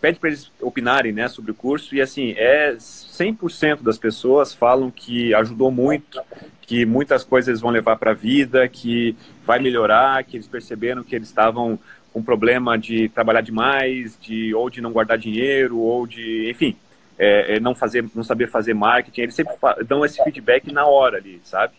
pede 0.00 0.18
para 0.18 0.28
eles 0.28 0.50
opinarem, 0.60 1.12
né, 1.12 1.28
sobre 1.28 1.50
o 1.50 1.54
curso 1.54 1.94
e 1.94 2.00
assim 2.00 2.34
é 2.36 2.76
100% 2.78 3.82
das 3.82 3.96
pessoas 3.98 4.52
falam 4.54 4.90
que 4.90 5.32
ajudou 5.34 5.70
muito, 5.70 6.20
que 6.66 6.84
muitas 6.84 7.22
coisas 7.22 7.48
eles 7.48 7.60
vão 7.60 7.70
levar 7.70 7.96
para 7.96 8.10
a 8.10 8.14
vida, 8.14 8.66
que 8.68 9.16
vai 9.44 9.58
melhorar, 9.58 10.24
que 10.24 10.36
eles 10.36 10.48
perceberam 10.48 11.04
que 11.04 11.14
eles 11.14 11.28
estavam 11.28 11.78
com 12.12 12.22
problema 12.22 12.76
de 12.78 13.08
trabalhar 13.10 13.40
demais, 13.40 14.18
de 14.20 14.54
ou 14.54 14.68
de 14.68 14.80
não 14.80 14.90
guardar 14.90 15.18
dinheiro 15.18 15.78
ou 15.78 16.06
de, 16.06 16.50
enfim, 16.50 16.74
é, 17.18 17.56
é, 17.56 17.60
não 17.60 17.74
fazer, 17.74 18.04
não 18.14 18.24
saber 18.24 18.48
fazer 18.48 18.74
marketing. 18.74 19.20
Eles 19.20 19.34
sempre 19.34 19.54
dão 19.86 20.04
esse 20.04 20.22
feedback 20.24 20.72
na 20.72 20.86
hora 20.86 21.18
ali, 21.18 21.40
sabe? 21.44 21.74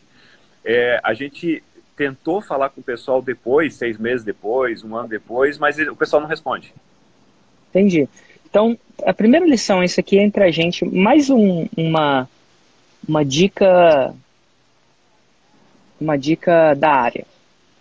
É, 0.64 1.00
a 1.04 1.14
gente 1.14 1.62
tentou 1.96 2.42
falar 2.42 2.70
com 2.70 2.80
o 2.80 2.84
pessoal 2.84 3.22
depois, 3.22 3.74
seis 3.74 3.98
meses 3.98 4.24
depois, 4.24 4.84
um 4.84 4.96
ano 4.96 5.10
depois, 5.10 5.58
mas 5.58 5.78
o 5.80 5.96
pessoal 5.96 6.22
não 6.22 6.30
responde. 6.30 6.74
Entendi. 7.72 8.08
Então, 8.50 8.78
a 9.04 9.14
primeira 9.14 9.46
lição, 9.46 9.84
isso 9.84 10.00
aqui 10.00 10.18
é 10.18 10.24
entre 10.24 10.44
a 10.44 10.52
gente, 10.52 10.86
mais 10.86 11.30
um- 11.30 11.68
uma, 11.76 12.30
uma 13.08 13.26
dica 13.26 14.14
uma 16.00 16.18
dica 16.18 16.74
da 16.74 16.92
área. 16.92 17.26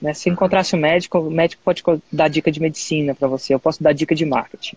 Né? 0.01 0.13
Se 0.15 0.29
encontrasse 0.29 0.77
um 0.77 0.79
médico, 0.79 1.19
o 1.19 1.31
médico 1.31 1.63
pode 1.65 1.83
dar 2.13 2.29
dica 2.29 2.51
de 2.51 2.61
medicina 2.61 3.15
para 3.15 3.29
você, 3.29 3.55
eu 3.55 3.61
posso 3.61 3.83
dar 3.83 3.93
dica 3.93 4.15
de 4.15 4.25
marketing. 4.25 4.77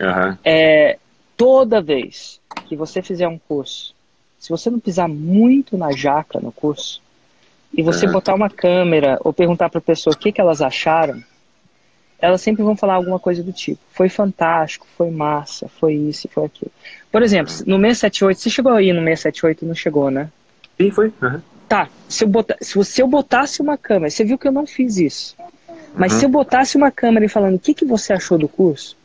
Aham. 0.00 0.38
É, 0.44 0.98
toda 1.36 1.80
vez 1.82 2.40
que 2.66 2.76
você 2.76 3.02
fizer 3.02 3.28
um 3.28 3.38
curso, 3.38 3.94
se 4.38 4.50
você 4.50 4.70
não 4.70 4.80
pisar 4.80 5.08
muito 5.08 5.76
na 5.76 5.92
jaca 5.92 6.40
no 6.40 6.52
curso, 6.52 7.02
e 7.76 7.82
você 7.82 8.06
Uhum. 8.06 8.12
botar 8.12 8.34
uma 8.34 8.48
câmera 8.48 9.18
ou 9.24 9.32
perguntar 9.32 9.68
para 9.68 9.78
a 9.78 9.82
pessoa 9.82 10.14
o 10.14 10.16
que, 10.16 10.30
que 10.30 10.40
elas 10.40 10.62
acharam, 10.62 11.22
elas 12.20 12.40
sempre 12.40 12.62
vão 12.62 12.76
falar 12.76 12.94
alguma 12.94 13.18
coisa 13.18 13.42
do 13.42 13.52
tipo: 13.52 13.80
foi 13.90 14.08
fantástico, 14.08 14.86
foi 14.96 15.10
massa, 15.10 15.68
foi 15.68 15.94
isso, 15.94 16.28
foi 16.28 16.44
aquilo. 16.44 16.70
Por 17.10 17.22
exemplo, 17.22 17.52
no 17.66 17.76
678, 17.78 18.38
você 18.40 18.50
chegou 18.50 18.72
aí 18.72 18.92
no 18.92 19.00
678 19.02 19.66
não 19.66 19.74
chegou, 19.74 20.10
né? 20.10 20.30
Sim, 20.80 20.90
foi. 20.90 21.12
Aham. 21.20 21.42
Tá, 21.74 21.88
se 22.08 22.22
eu, 22.22 22.28
botar, 22.28 22.56
se 22.60 23.02
eu 23.02 23.08
botasse 23.08 23.60
uma 23.60 23.76
câmera, 23.76 24.08
você 24.08 24.24
viu 24.24 24.38
que 24.38 24.46
eu 24.46 24.52
não 24.52 24.64
fiz 24.64 24.96
isso. 24.96 25.34
Mas 25.92 26.12
Uhum. 26.12 26.18
se 26.20 26.24
eu 26.24 26.28
botasse 26.28 26.76
uma 26.76 26.92
câmera 26.92 27.26
e 27.26 27.28
falando 27.28 27.56
o 27.56 27.58
que, 27.58 27.74
que 27.74 27.84
você 27.84 28.12
achou 28.12 28.38
do 28.38 28.46
curso, 28.46 28.96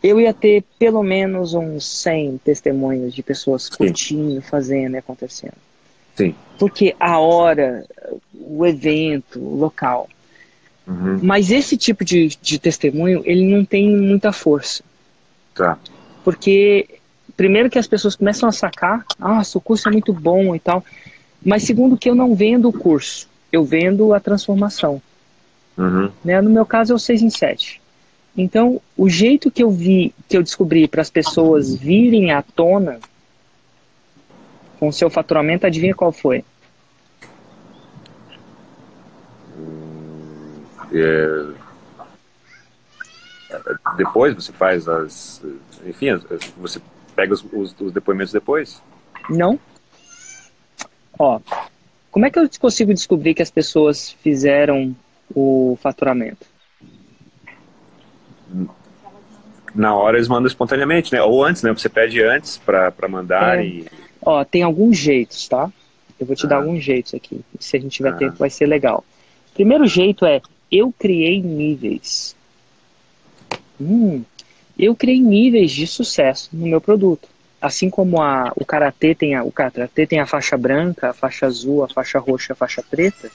eu 0.00 0.20
ia 0.20 0.32
ter 0.32 0.62
pelo 0.78 1.02
menos 1.02 1.52
uns 1.52 1.84
100 1.84 2.38
testemunhos 2.44 3.12
de 3.12 3.24
pessoas 3.24 3.68
curtindo, 3.68 4.40
fazendo 4.40 4.94
e 4.94 4.98
acontecendo. 4.98 5.56
Sim. 6.14 6.32
Porque 6.60 6.94
a 7.00 7.18
hora, 7.18 7.84
o 8.34 8.64
evento, 8.64 9.40
o 9.40 9.56
local. 9.56 10.08
Uhum. 10.86 11.18
Mas 11.20 11.50
esse 11.50 11.76
tipo 11.76 12.04
de, 12.04 12.28
de 12.40 12.60
testemunho, 12.60 13.20
ele 13.24 13.52
não 13.52 13.64
tem 13.64 13.90
muita 13.90 14.30
força. 14.30 14.84
Tá. 15.56 15.76
Porque, 16.22 17.00
primeiro 17.36 17.68
que 17.68 17.80
as 17.80 17.88
pessoas 17.88 18.14
começam 18.14 18.48
a 18.48 18.52
sacar, 18.52 19.04
ah, 19.20 19.42
o 19.52 19.60
curso 19.60 19.88
é 19.88 19.90
muito 19.90 20.12
bom 20.12 20.54
e 20.54 20.60
tal. 20.60 20.84
Mas 21.44 21.62
segundo 21.64 21.96
que 21.96 22.08
eu 22.08 22.14
não 22.14 22.34
vendo 22.34 22.68
o 22.68 22.72
curso, 22.72 23.28
eu 23.52 23.64
vendo 23.64 24.12
a 24.14 24.20
transformação. 24.20 25.00
Uhum. 25.76 26.10
Né? 26.24 26.40
No 26.40 26.50
meu 26.50 26.66
caso 26.66 26.92
é 26.92 26.96
o 26.96 26.98
6 26.98 27.22
em 27.22 27.30
7. 27.30 27.80
Então, 28.36 28.80
o 28.96 29.08
jeito 29.08 29.50
que 29.50 29.62
eu 29.62 29.70
vi, 29.70 30.14
que 30.28 30.36
eu 30.36 30.42
descobri 30.42 30.86
para 30.86 31.00
as 31.02 31.10
pessoas 31.10 31.74
virem 31.74 32.30
à 32.32 32.42
tona 32.42 33.00
com 34.78 34.88
o 34.88 34.92
seu 34.92 35.10
faturamento, 35.10 35.66
adivinha 35.66 35.94
qual 35.94 36.12
foi? 36.12 36.44
É, 40.92 41.46
Depois 43.96 44.34
você 44.34 44.52
faz 44.52 44.88
as. 44.88 45.42
Enfim, 45.84 46.08
você 46.56 46.80
pega 47.14 47.34
os, 47.34 47.44
os- 47.52 47.74
os 47.80 47.92
depoimentos 47.92 48.32
depois? 48.32 48.80
Não? 49.28 49.58
Ó, 51.22 51.38
como 52.10 52.24
é 52.24 52.30
que 52.30 52.38
eu 52.38 52.48
consigo 52.58 52.94
descobrir 52.94 53.34
que 53.34 53.42
as 53.42 53.50
pessoas 53.50 54.10
fizeram 54.10 54.96
o 55.34 55.78
faturamento? 55.82 56.46
Na 59.74 59.94
hora 59.94 60.16
eles 60.16 60.28
mandam 60.28 60.46
espontaneamente, 60.46 61.12
né? 61.12 61.22
Ou 61.22 61.44
antes, 61.44 61.62
né? 61.62 61.70
Você 61.74 61.90
pede 61.90 62.22
antes 62.22 62.56
para 62.56 63.06
mandar 63.06 63.58
É. 63.58 63.66
e. 63.66 63.86
Ó, 64.22 64.42
tem 64.44 64.62
alguns 64.62 64.96
jeitos, 64.96 65.46
tá? 65.46 65.70
Eu 66.18 66.26
vou 66.26 66.34
te 66.34 66.46
dar 66.46 66.56
Ah. 66.56 66.58
alguns 66.60 66.82
jeitos 66.82 67.12
aqui. 67.14 67.42
Se 67.58 67.76
a 67.76 67.80
gente 67.80 67.92
tiver 67.92 68.14
Ah. 68.14 68.16
tempo, 68.16 68.36
vai 68.38 68.48
ser 68.48 68.64
legal. 68.64 69.04
Primeiro 69.52 69.86
jeito 69.86 70.24
é 70.24 70.40
eu 70.72 70.90
criei 70.98 71.42
níveis. 71.42 72.34
Hum, 73.78 74.22
eu 74.78 74.94
criei 74.96 75.20
níveis 75.20 75.70
de 75.70 75.86
sucesso 75.86 76.48
no 76.52 76.66
meu 76.66 76.80
produto. 76.80 77.28
Assim 77.60 77.90
como 77.90 78.22
a, 78.22 78.52
o 78.56 78.64
karatê 78.64 79.14
tem 79.14 79.34
a, 79.34 79.44
o 79.44 79.52
karatê 79.52 80.06
tem 80.06 80.18
a 80.18 80.26
faixa 80.26 80.56
branca, 80.56 81.10
a 81.10 81.12
faixa 81.12 81.46
azul, 81.46 81.84
a 81.84 81.88
faixa 81.88 82.18
roxa, 82.18 82.52
a 82.52 82.56
faixa 82.56 82.82
preta, 82.82 83.30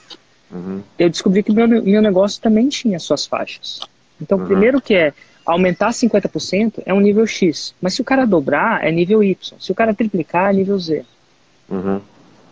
Uhum. 0.50 0.80
eu 0.98 1.10
descobri 1.10 1.42
que 1.42 1.52
meu, 1.52 1.66
meu 1.68 2.00
negócio 2.02 2.40
também 2.40 2.68
tinha 2.68 2.98
suas 2.98 3.26
faixas. 3.26 3.80
Então, 4.20 4.38
Uhum. 4.38 4.44
primeiro 4.46 4.80
que 4.80 4.94
é 4.94 5.12
aumentar 5.44 5.92
50% 5.92 6.82
é 6.86 6.92
um 6.94 7.00
nível 7.00 7.26
X, 7.26 7.74
mas 7.80 7.94
se 7.94 8.00
o 8.00 8.04
cara 8.04 8.24
dobrar 8.26 8.84
é 8.84 8.90
nível 8.92 9.22
Y, 9.22 9.36
se 9.60 9.70
o 9.72 9.74
cara 9.74 9.92
triplicar 9.94 10.50
é 10.50 10.56
nível 10.56 10.78
Z. 10.78 11.04
Uhum. 11.68 12.00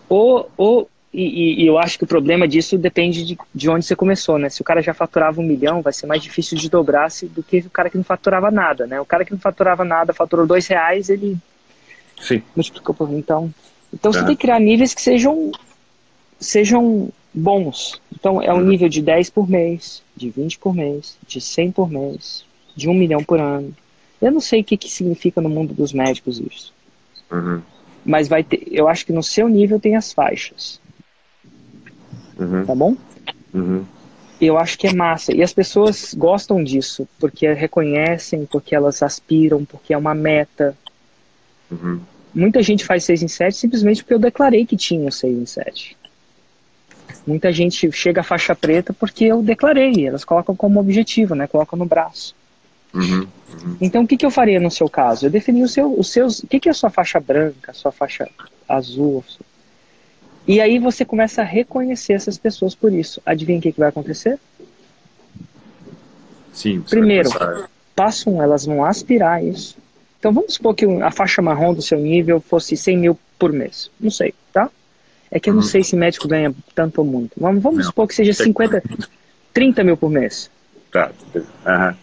Ou, 0.09 0.51
ou 0.57 0.89
e, 1.13 1.63
e- 1.63 1.67
eu 1.67 1.79
acho 1.79 1.97
que 1.97 2.05
o 2.05 2.09
problema 2.09 2.47
disso 2.49 2.77
depende 2.77 3.25
de, 3.25 3.39
de 3.55 3.71
onde 3.71 3.85
você 3.87 3.95
começou, 3.95 4.37
né? 4.39 4.49
Se 4.49 4.61
o 4.61 4.65
cara 4.65 4.83
já 4.83 4.93
faturava 4.93 5.41
um 5.41 5.45
milhão, 5.45 5.81
vai 5.81 5.93
ser 5.93 6.07
mais 6.07 6.21
difícil 6.23 6.59
de 6.59 6.69
dobrar 6.69 7.09
se, 7.11 7.27
do 7.27 7.41
que 7.43 7.59
o 7.59 7.71
cara 7.71 7.89
que 7.89 7.97
não 7.97 8.05
faturava 8.05 8.51
nada, 8.51 8.85
né? 8.87 9.01
O 9.01 9.05
cara 9.07 9.25
que 9.25 9.31
não 9.33 9.39
faturava 9.39 9.85
nada, 9.85 10.13
faturou 10.13 10.45
dois 10.47 10.67
reais, 10.67 11.09
ele 11.09 11.37
Sim. 12.25 12.43
multiplicou 12.57 12.95
por 12.95 13.11
então. 13.13 13.53
Então 13.93 14.13
você 14.13 14.25
tem 14.25 14.35
que 14.35 14.43
criar 14.43 14.59
níveis 14.59 14.95
que 14.95 15.03
sejam 15.03 15.53
sejam 16.41 17.09
bons. 17.33 18.01
Então 18.13 18.41
é 18.43 18.53
um 18.53 18.59
Uhum. 18.59 18.65
nível 18.67 18.89
de 18.89 19.01
10 19.03 19.31
por 19.31 19.49
mês, 19.49 20.03
de 20.17 20.31
20 20.31 20.59
por 20.59 20.75
mês, 20.75 21.17
de 21.27 21.41
100 21.41 21.71
por 21.73 21.91
mês, 21.91 22.45
de 22.77 22.89
1 22.89 22.95
milhão 22.95 23.23
por 23.23 23.41
ano. 23.41 23.75
Eu 24.21 24.33
não 24.33 24.41
sei 24.41 24.61
o 24.61 24.65
que, 24.65 24.77
que 24.77 24.91
significa 24.91 25.41
no 25.41 25.49
mundo 25.49 25.75
dos 25.75 25.93
médicos 25.93 26.41
isso. 26.41 26.73
Uhum. 27.31 27.61
Mas 28.05 28.29
vai 28.29 28.43
ter, 28.45 28.63
eu 28.71 28.89
acho 28.89 29.05
que 29.07 29.13
no 29.13 29.23
seu 29.23 29.49
nível 29.49 29.79
tem 29.81 29.97
as 29.97 30.13
faixas, 30.13 30.81
Uhum. 32.39 32.65
tá 32.67 32.75
bom? 32.75 32.97
Uhum. 33.53 33.85
Eu 34.41 34.59
acho 34.59 34.77
que 34.77 34.87
é 34.89 34.93
massa. 34.93 35.33
E 35.35 35.43
as 35.43 35.53
pessoas 35.53 36.13
gostam 36.15 36.63
disso, 36.63 37.09
porque 37.19 37.51
reconhecem, 37.53 38.45
porque 38.47 38.75
elas 38.75 39.03
aspiram, 39.03 39.65
porque 39.65 39.95
é 39.95 39.97
uma 39.99 40.15
meta. 40.15 40.77
Uhum. 42.35 42.43
Muita 42.43 42.63
gente 42.63 42.85
faz 42.85 43.05
6 43.05 43.23
em 43.23 43.29
7 43.29 43.57
simplesmente 43.57 44.03
porque 44.03 44.15
eu 44.15 44.19
declarei 44.19 44.67
que 44.67 44.77
tinha 44.77 45.11
6 45.11 45.39
em 45.39 45.47
7. 45.47 45.97
Muita 47.27 47.53
gente 47.53 47.91
chega 47.93 48.21
à 48.21 48.25
faixa 48.25 48.55
preta 48.55 48.93
porque 48.93 49.25
eu 49.25 49.43
declarei, 49.43 50.07
elas 50.07 50.25
colocam 50.25 50.55
como 50.55 50.81
objetivo, 50.81 51.35
né? 51.35 51.47
Colocam 51.47 51.79
no 51.79 51.87
braço. 51.87 52.35
Uhum. 52.93 53.27
Então, 53.81 54.03
o 54.03 54.07
que, 54.07 54.17
que 54.17 54.27
eu 54.27 54.31
faria 54.31 54.61
no 54.61 54.71
seu 54.71 54.89
caso? 54.89 55.27
Eu 55.27 55.31
defini 55.31 55.63
o 55.63 55.69
seu, 55.69 55.99
os 55.99 56.11
seus. 56.11 56.41
O 56.41 56.47
que, 56.47 56.61
que 56.61 56.69
é 56.69 56.71
a 56.71 56.75
sua 56.75 56.91
faixa 56.91 57.19
branca, 57.19 57.73
a 57.73 57.75
sua 57.75 57.91
faixa 57.91 58.29
azul? 58.69 59.25
E 60.47 60.61
aí 60.61 60.79
você 60.79 61.05
começa 61.05 61.41
a 61.41 61.45
reconhecer 61.45 62.13
essas 62.13 62.37
pessoas 62.39 62.75
por 62.75 62.93
isso. 62.93 63.21
Adivinha 63.25 63.59
o 63.59 63.63
que, 63.63 63.73
que 63.73 63.81
vai 63.81 63.89
acontecer? 63.89 64.39
Sim. 66.53 66.83
Primeiro. 66.83 67.31
um, 68.27 68.43
elas 68.43 68.67
vão 68.67 68.85
aspirar 68.85 69.43
isso. 69.43 69.77
Então 70.25 70.33
vamos 70.33 70.55
supor 70.55 70.75
que 70.75 70.87
a 70.87 71.11
faixa 71.11 71.43
marrom 71.43 71.75
do 71.75 71.83
seu 71.83 71.99
nível 71.99 72.41
fosse 72.41 72.79
100 72.79 72.97
mil 72.97 73.19
por 73.39 73.53
mês. 73.53 73.91
Não 74.01 74.11
sei, 74.11 74.33
tá? 74.55 74.71
É 75.31 75.39
que 75.39 75.51
eu 75.51 75.53
não 75.53 75.61
Uhum. 75.61 75.69
sei 75.69 75.85
se 75.85 75.95
médico 75.95 76.27
ganha 76.27 76.51
tanto 76.75 76.97
ou 77.03 77.05
muito. 77.05 77.33
Vamos, 77.37 77.63
vamos 77.63 77.81
Não. 77.81 77.85
supor 77.85 78.09
que 78.09 78.15
seja 78.15 78.33
50, 78.33 78.83
30 79.53 79.85
mil 79.85 79.99
por 79.99 80.09
mês. 80.09 80.51
Tá. 80.91 81.13
Aham. 81.67 81.95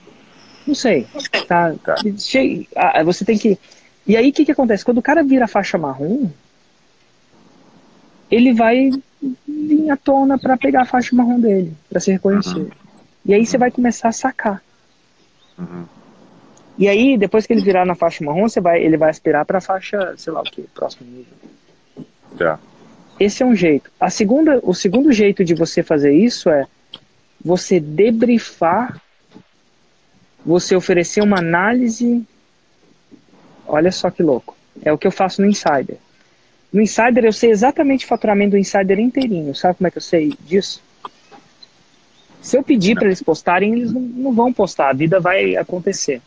Não 0.68 0.76
sei. 0.76 1.08
Tá? 1.48 1.74
Tá. 1.84 1.96
Che- 2.20 2.68
ah, 2.76 3.02
Você 3.04 3.26
tem 3.26 3.40
que. 3.40 3.58
E 4.06 4.16
aí 4.16 4.30
o 4.30 4.34
que, 4.34 4.46
que 4.46 4.52
acontece? 4.52 4.86
Quando 4.86 5.00
o 5.00 5.02
cara 5.02 5.24
vira 5.24 5.46
a 5.46 5.48
faixa 5.48 5.80
marrom, 5.80 6.30
ele 8.30 8.54
vai 8.54 8.92
vir 9.48 9.90
à 9.90 9.98
tona 9.98 10.38
para 10.38 10.56
pegar 10.58 10.84
a 10.84 10.86
faixa 10.86 11.16
marrom 11.16 11.40
dele, 11.40 11.74
para 11.90 12.00
se 12.00 12.12
reconhecer. 12.12 12.54
Uhum. 12.56 12.70
E 13.26 13.34
aí 13.34 13.44
você 13.48 13.58
vai 13.58 13.72
começar 13.72 14.10
a 14.10 14.14
sacar. 14.14 14.62
Uhum. 15.58 15.86
E 16.78 16.88
aí, 16.88 17.18
depois 17.18 17.46
que 17.46 17.54
ele 17.54 17.62
virar 17.62 17.86
na 17.86 17.96
faixa 17.96 18.24
marrom, 18.24 18.48
você 18.48 18.62
vai, 18.62 18.82
ele 18.82 18.98
vai 18.98 19.10
aspirar 19.10 19.46
para 19.46 19.58
a 19.58 19.62
faixa, 19.62 20.14
sei 20.18 20.34
lá 20.34 20.42
o 20.42 20.44
que, 20.44 20.62
próximo 20.74 21.10
nível. 21.10 21.34
Tá. 22.38 22.60
Esse 23.20 23.44
é 23.44 23.46
um 23.46 23.56
jeito. 23.56 23.92
A 24.00 24.10
segunda, 24.10 24.60
o 24.64 24.74
segundo 24.74 25.12
jeito 25.12 25.44
de 25.44 25.54
você 25.54 25.84
fazer 25.84 26.14
isso 26.14 26.50
é 26.50 26.66
você 27.44 27.80
debriefar, 27.80 29.00
você 30.46 30.76
oferecer 30.76 31.22
uma 31.22 31.38
análise. 31.38 32.26
Olha 33.68 33.92
só 33.92 34.10
que 34.10 34.24
louco. 34.24 34.58
É 34.82 34.92
o 34.92 34.98
que 34.98 35.06
eu 35.06 35.12
faço 35.12 35.42
no 35.42 35.48
Insider. 35.48 35.98
No 36.74 36.82
Insider 36.82 37.26
eu 37.26 37.34
sei 37.34 37.52
exatamente 37.52 38.06
o 38.06 38.08
faturamento 38.08 38.52
do 38.52 38.58
Insider 38.58 39.00
inteirinho. 39.00 39.54
Sabe 39.54 39.78
como 39.78 39.88
é 39.88 39.92
que 39.92 39.98
eu 39.98 40.02
sei 40.02 40.34
disso? 40.40 40.82
Se 42.42 42.58
eu 42.58 42.64
pedir 42.64 42.96
para 42.96 43.06
eles 43.06 43.22
postarem, 43.22 43.74
eles 43.74 43.92
não, 43.92 44.02
não 44.02 44.34
vão 44.34 44.52
postar. 44.52 44.90
A 44.90 44.94
vida 44.94 45.20
vai 45.20 45.56
acontecer. 45.56 46.22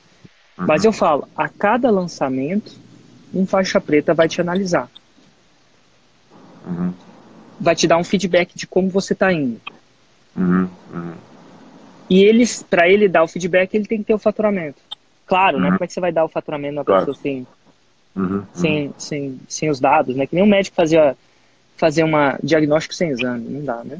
Uhum. 0.58 0.66
Mas 0.66 0.84
eu 0.84 0.92
falo, 0.92 1.28
a 1.36 1.48
cada 1.48 1.90
lançamento, 1.90 2.72
um 3.32 3.46
faixa 3.46 3.80
preta 3.80 4.14
vai 4.14 4.28
te 4.28 4.40
analisar. 4.40 4.88
Uhum. 6.66 6.92
Vai 7.60 7.74
te 7.74 7.86
dar 7.86 7.98
um 7.98 8.04
feedback 8.04 8.54
de 8.54 8.66
como 8.66 8.88
você 8.88 9.12
está 9.12 9.32
indo. 9.32 9.60
Uhum. 10.36 10.68
Uhum. 10.92 11.14
E 12.08 12.22
eles, 12.22 12.62
para 12.62 12.88
ele 12.88 13.08
dar 13.08 13.22
o 13.22 13.28
feedback, 13.28 13.74
ele 13.74 13.86
tem 13.86 13.98
que 13.98 14.04
ter 14.04 14.14
o 14.14 14.18
faturamento. 14.18 14.80
Claro, 15.26 15.58
né? 15.58 15.64
Uhum. 15.64 15.72
Como 15.72 15.84
é 15.84 15.86
que 15.86 15.92
você 15.92 16.00
vai 16.00 16.12
dar 16.12 16.24
o 16.24 16.28
faturamento 16.28 16.74
na 16.74 16.84
Claro. 16.84 17.06
pessoa 17.06 17.20
sem, 17.22 17.46
sem, 18.52 18.94
sem, 18.98 19.40
sem 19.48 19.70
os 19.70 19.80
dados, 19.80 20.14
né? 20.14 20.26
Que 20.26 20.34
nem 20.34 20.44
um 20.44 20.48
médico 20.48 20.76
fazia 20.76 21.16
fazer 21.76 22.04
uma 22.04 22.38
diagnóstico 22.42 22.94
sem 22.94 23.10
exame, 23.10 23.48
não 23.48 23.64
dá, 23.64 23.82
né? 23.84 23.98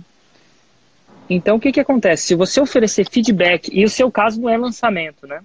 Então, 1.29 1.57
o 1.57 1.61
que 1.61 1.73
que 1.73 1.81
acontece? 1.81 2.27
Se 2.27 2.35
você 2.35 2.61
oferecer 2.61 3.09
feedback, 3.09 3.71
e 3.73 3.85
o 3.85 3.89
seu 3.89 4.11
caso 4.11 4.41
não 4.41 4.49
é 4.49 4.57
lançamento, 4.57 5.27
né? 5.27 5.41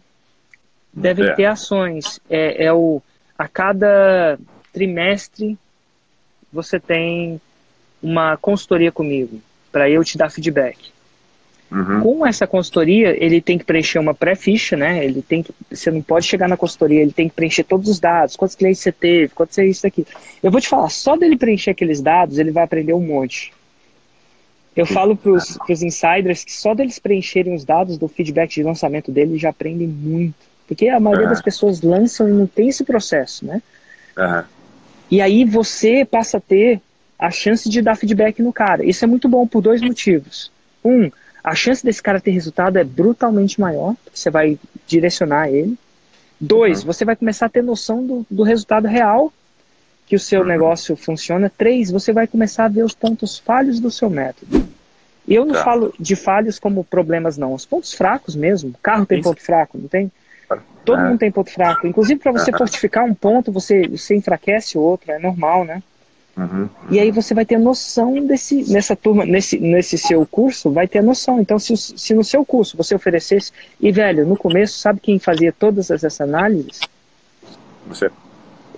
Devem 0.94 1.26
É. 1.26 1.34
ter 1.34 1.46
ações. 1.46 2.20
É, 2.30 2.66
é 2.66 2.74
o, 2.74 3.02
a 3.38 3.48
cada 3.48 4.38
trimestre, 4.74 5.58
você 6.52 6.80
tem 6.80 7.40
uma 8.02 8.38
consultoria 8.38 8.92
comigo, 8.92 9.42
para 9.72 9.90
eu 9.90 10.04
te 10.04 10.18
dar 10.18 10.30
feedback. 10.32 10.92
Uhum. 11.72 12.02
Com 12.02 12.26
essa 12.26 12.48
consultoria, 12.48 13.16
ele 13.24 13.40
tem 13.40 13.58
que 13.58 13.64
preencher 13.64 14.00
uma 14.00 14.14
pré-ficha, 14.14 14.76
né? 14.76 15.06
Ele 15.06 15.22
tem 15.22 15.44
que, 15.44 15.54
você 15.70 15.92
não 15.92 16.02
pode 16.02 16.26
chegar 16.26 16.48
na 16.48 16.58
consultoria, 16.58 17.02
ele 17.02 17.12
tem 17.12 17.30
que 17.30 17.36
preencher 17.36 17.64
todos 17.64 17.88
os 17.88 18.00
dados, 18.00 18.36
quantos 18.36 18.56
clientes 18.56 18.82
você 18.82 18.92
teve, 18.92 19.34
quanto 19.36 19.54
você 19.54 19.66
isso 19.66 19.86
aqui. 19.86 20.06
Eu 20.42 20.50
vou 20.50 20.60
te 20.60 20.68
falar, 20.68 20.90
só 20.90 21.16
dele 21.16 21.38
preencher 21.38 21.70
aqueles 21.72 22.02
dados, 22.02 22.40
ele 22.40 22.52
vai 22.52 22.64
aprender 22.64 22.94
um 22.94 23.06
monte. 23.06 23.54
Eu 24.76 24.88
falo 24.88 25.16
para 25.16 25.32
os 25.32 25.84
insiders 25.84 26.44
que 26.44 26.54
só 26.54 26.74
deles 26.74 26.98
preencherem 26.98 27.54
os 27.54 27.66
dados 27.66 27.98
do 27.98 28.08
feedback 28.08 28.52
de 28.52 28.64
lançamento 28.64 29.12
dele 29.12 29.38
já 29.38 29.50
aprendem 29.50 29.88
muito. 29.88 30.49
Porque 30.70 30.88
a 30.88 30.99
maioria 30.99 31.26
Aham. 31.26 31.34
das 31.34 31.41
pessoas 31.41 31.82
lançam 31.82 32.30
e 32.30 32.32
não 32.32 32.45
tem 32.45 32.70
esse 32.70 32.84
processo, 32.84 33.43
né? 33.43 33.59
Aham. 34.15 34.45
E 35.09 35.20
aí 35.20 35.43
você 35.43 36.05
passa 36.05 36.38
a 36.38 36.39
ter 36.39 36.80
a 37.17 37.32
chance 37.32 37.67
de 37.67 37.82
dar 37.82 37.95
feedback 37.95 38.39
no 38.43 38.53
cara. 38.53 38.86
Isso 38.86 39.03
é 39.03 39.07
muito 39.07 39.28
bom 39.28 39.47
por 39.47 39.61
dois 39.61 39.82
motivos. 39.82 40.51
Um, 40.86 41.09
a 41.43 41.55
chance 41.55 41.84
desse 41.84 42.01
cara 42.03 42.22
ter 42.22 42.30
resultado 42.32 42.78
é 42.78 42.84
brutalmente 42.84 43.59
maior, 43.59 43.95
porque 44.03 44.17
você 44.20 44.30
vai 44.30 44.59
direcionar 44.88 45.49
ele. 45.49 45.76
Dois, 46.39 46.82
Uhum. 46.82 46.86
você 46.86 47.03
vai 47.03 47.15
começar 47.15 47.47
a 47.47 47.49
ter 47.49 47.63
noção 47.63 48.05
do, 48.05 48.26
do 48.30 48.43
resultado 48.43 48.88
real 48.88 49.34
que 50.05 50.15
o 50.15 50.20
seu 50.20 50.41
Uhum. 50.41 50.47
negócio 50.47 50.95
funciona. 50.95 51.49
Três, 51.55 51.89
você 51.89 52.13
vai 52.13 52.28
começar 52.28 52.65
a 52.65 52.70
ver 52.70 52.84
os 52.84 52.93
pontos 52.93 53.39
falhos 53.39 53.80
do 53.80 53.89
seu 53.89 54.09
método. 54.09 54.70
Eu 55.28 55.45
não 55.45 55.53
Tá. 55.53 55.63
falo 55.63 55.93
de 55.99 56.15
falhos 56.15 56.59
como 56.59 56.84
problemas, 56.84 57.38
não. 57.38 57.53
Os 57.55 57.65
pontos 57.65 57.93
fracos 57.93 58.36
mesmo. 58.36 58.74
Carro 58.84 59.05
tem 59.07 59.20
Isso. 59.20 59.28
ponto 59.30 59.41
fraco, 59.41 59.78
não 59.80 59.88
tem? 59.88 60.11
Todo 60.90 61.02
É. 61.04 61.06
mundo 61.06 61.20
tem 61.20 61.32
ponto 61.32 61.52
fraco. 61.52 61.86
Inclusive, 61.86 62.20
para 62.20 62.32
você 62.32 62.50
Aham. 62.50 62.58
fortificar 62.58 63.06
um 63.06 63.14
ponto, 63.14 63.52
você, 63.52 63.88
você 63.88 64.16
enfraquece 64.16 64.76
o 64.76 64.82
outro, 64.82 65.12
é 65.12 65.20
normal, 65.20 65.64
né? 65.64 65.84
Uhum. 66.36 66.68
E 66.90 67.00
aí 67.00 67.12
você 67.12 67.36
vai 67.36 67.46
ter 67.46 67.60
noção 67.60 68.26
desse, 68.26 68.72
nessa 68.72 68.96
turma, 68.96 69.24
nesse, 69.24 69.60
nesse 69.60 70.00
seu 70.00 70.26
curso, 70.26 70.72
vai 70.72 70.88
ter 70.88 71.04
noção. 71.04 71.40
Então, 71.40 71.60
se, 71.60 71.78
se 71.78 72.14
no 72.16 72.24
seu 72.24 72.44
curso 72.44 72.76
você 72.76 72.96
oferecesse, 72.96 73.52
e 73.80 73.92
velho, 73.92 74.26
no 74.26 74.36
começo, 74.36 74.80
sabe 74.80 75.00
quem 75.00 75.20
fazia 75.20 75.54
todas 75.54 75.92
essas 75.92 76.20
análises? 76.20 76.80
Você. 77.86 78.10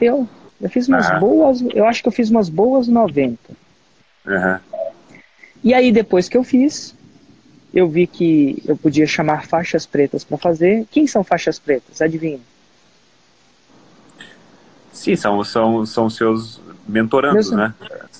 Eu. 0.01 0.27
Eu 0.59 0.69
fiz 0.69 0.89
umas 0.89 1.09
Aham. 1.09 1.19
boas, 1.19 1.61
eu 1.73 1.85
acho 1.85 2.01
que 2.01 2.09
eu 2.09 2.13
fiz 2.13 2.29
umas 2.29 2.49
boas 2.49 2.89
90. 2.89 3.37
Aham. 4.27 4.59
E 5.63 5.73
aí, 5.73 5.93
depois 5.93 6.27
que 6.27 6.35
eu 6.35 6.43
fiz, 6.43 6.93
eu 7.73 7.87
vi 7.87 8.05
que 8.07 8.61
eu 8.65 8.75
podia 8.75 9.07
chamar 9.07 9.45
faixas 9.45 9.85
pretas 9.85 10.23
para 10.23 10.37
fazer. 10.37 10.85
Quem 10.91 11.07
são 11.07 11.23
faixas 11.23 11.57
pretas? 11.59 12.01
Adivinha? 12.01 12.39
Sim, 14.91 15.15
são, 15.15 15.43
são, 15.43 15.85
são 15.85 16.09
seus 16.09 16.59
mentorandos, 16.87 17.49
Meus- 17.49 17.57
né? 17.57 17.73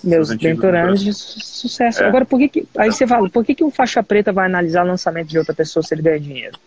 Meus 0.04 0.30
mentorandos 0.36 1.04
de 1.04 1.14
su- 1.14 1.40
sucesso. 1.42 2.02
É. 2.02 2.08
Agora, 2.08 2.26
por 2.26 2.40
que, 2.40 2.48
que 2.50 2.68
aí 2.78 2.92
você 2.92 3.06
fala, 3.06 3.30
por 3.30 3.46
que, 3.46 3.54
que 3.54 3.64
um 3.64 3.70
faixa 3.70 4.02
preta 4.02 4.32
vai 4.32 4.46
analisar 4.46 4.84
lançamento 4.84 5.28
de 5.28 5.38
outra 5.38 5.54
pessoa 5.54 5.84
se 5.84 5.94
ele 5.94 6.02
ganha 6.02 6.20
dinheiro? 6.20 6.58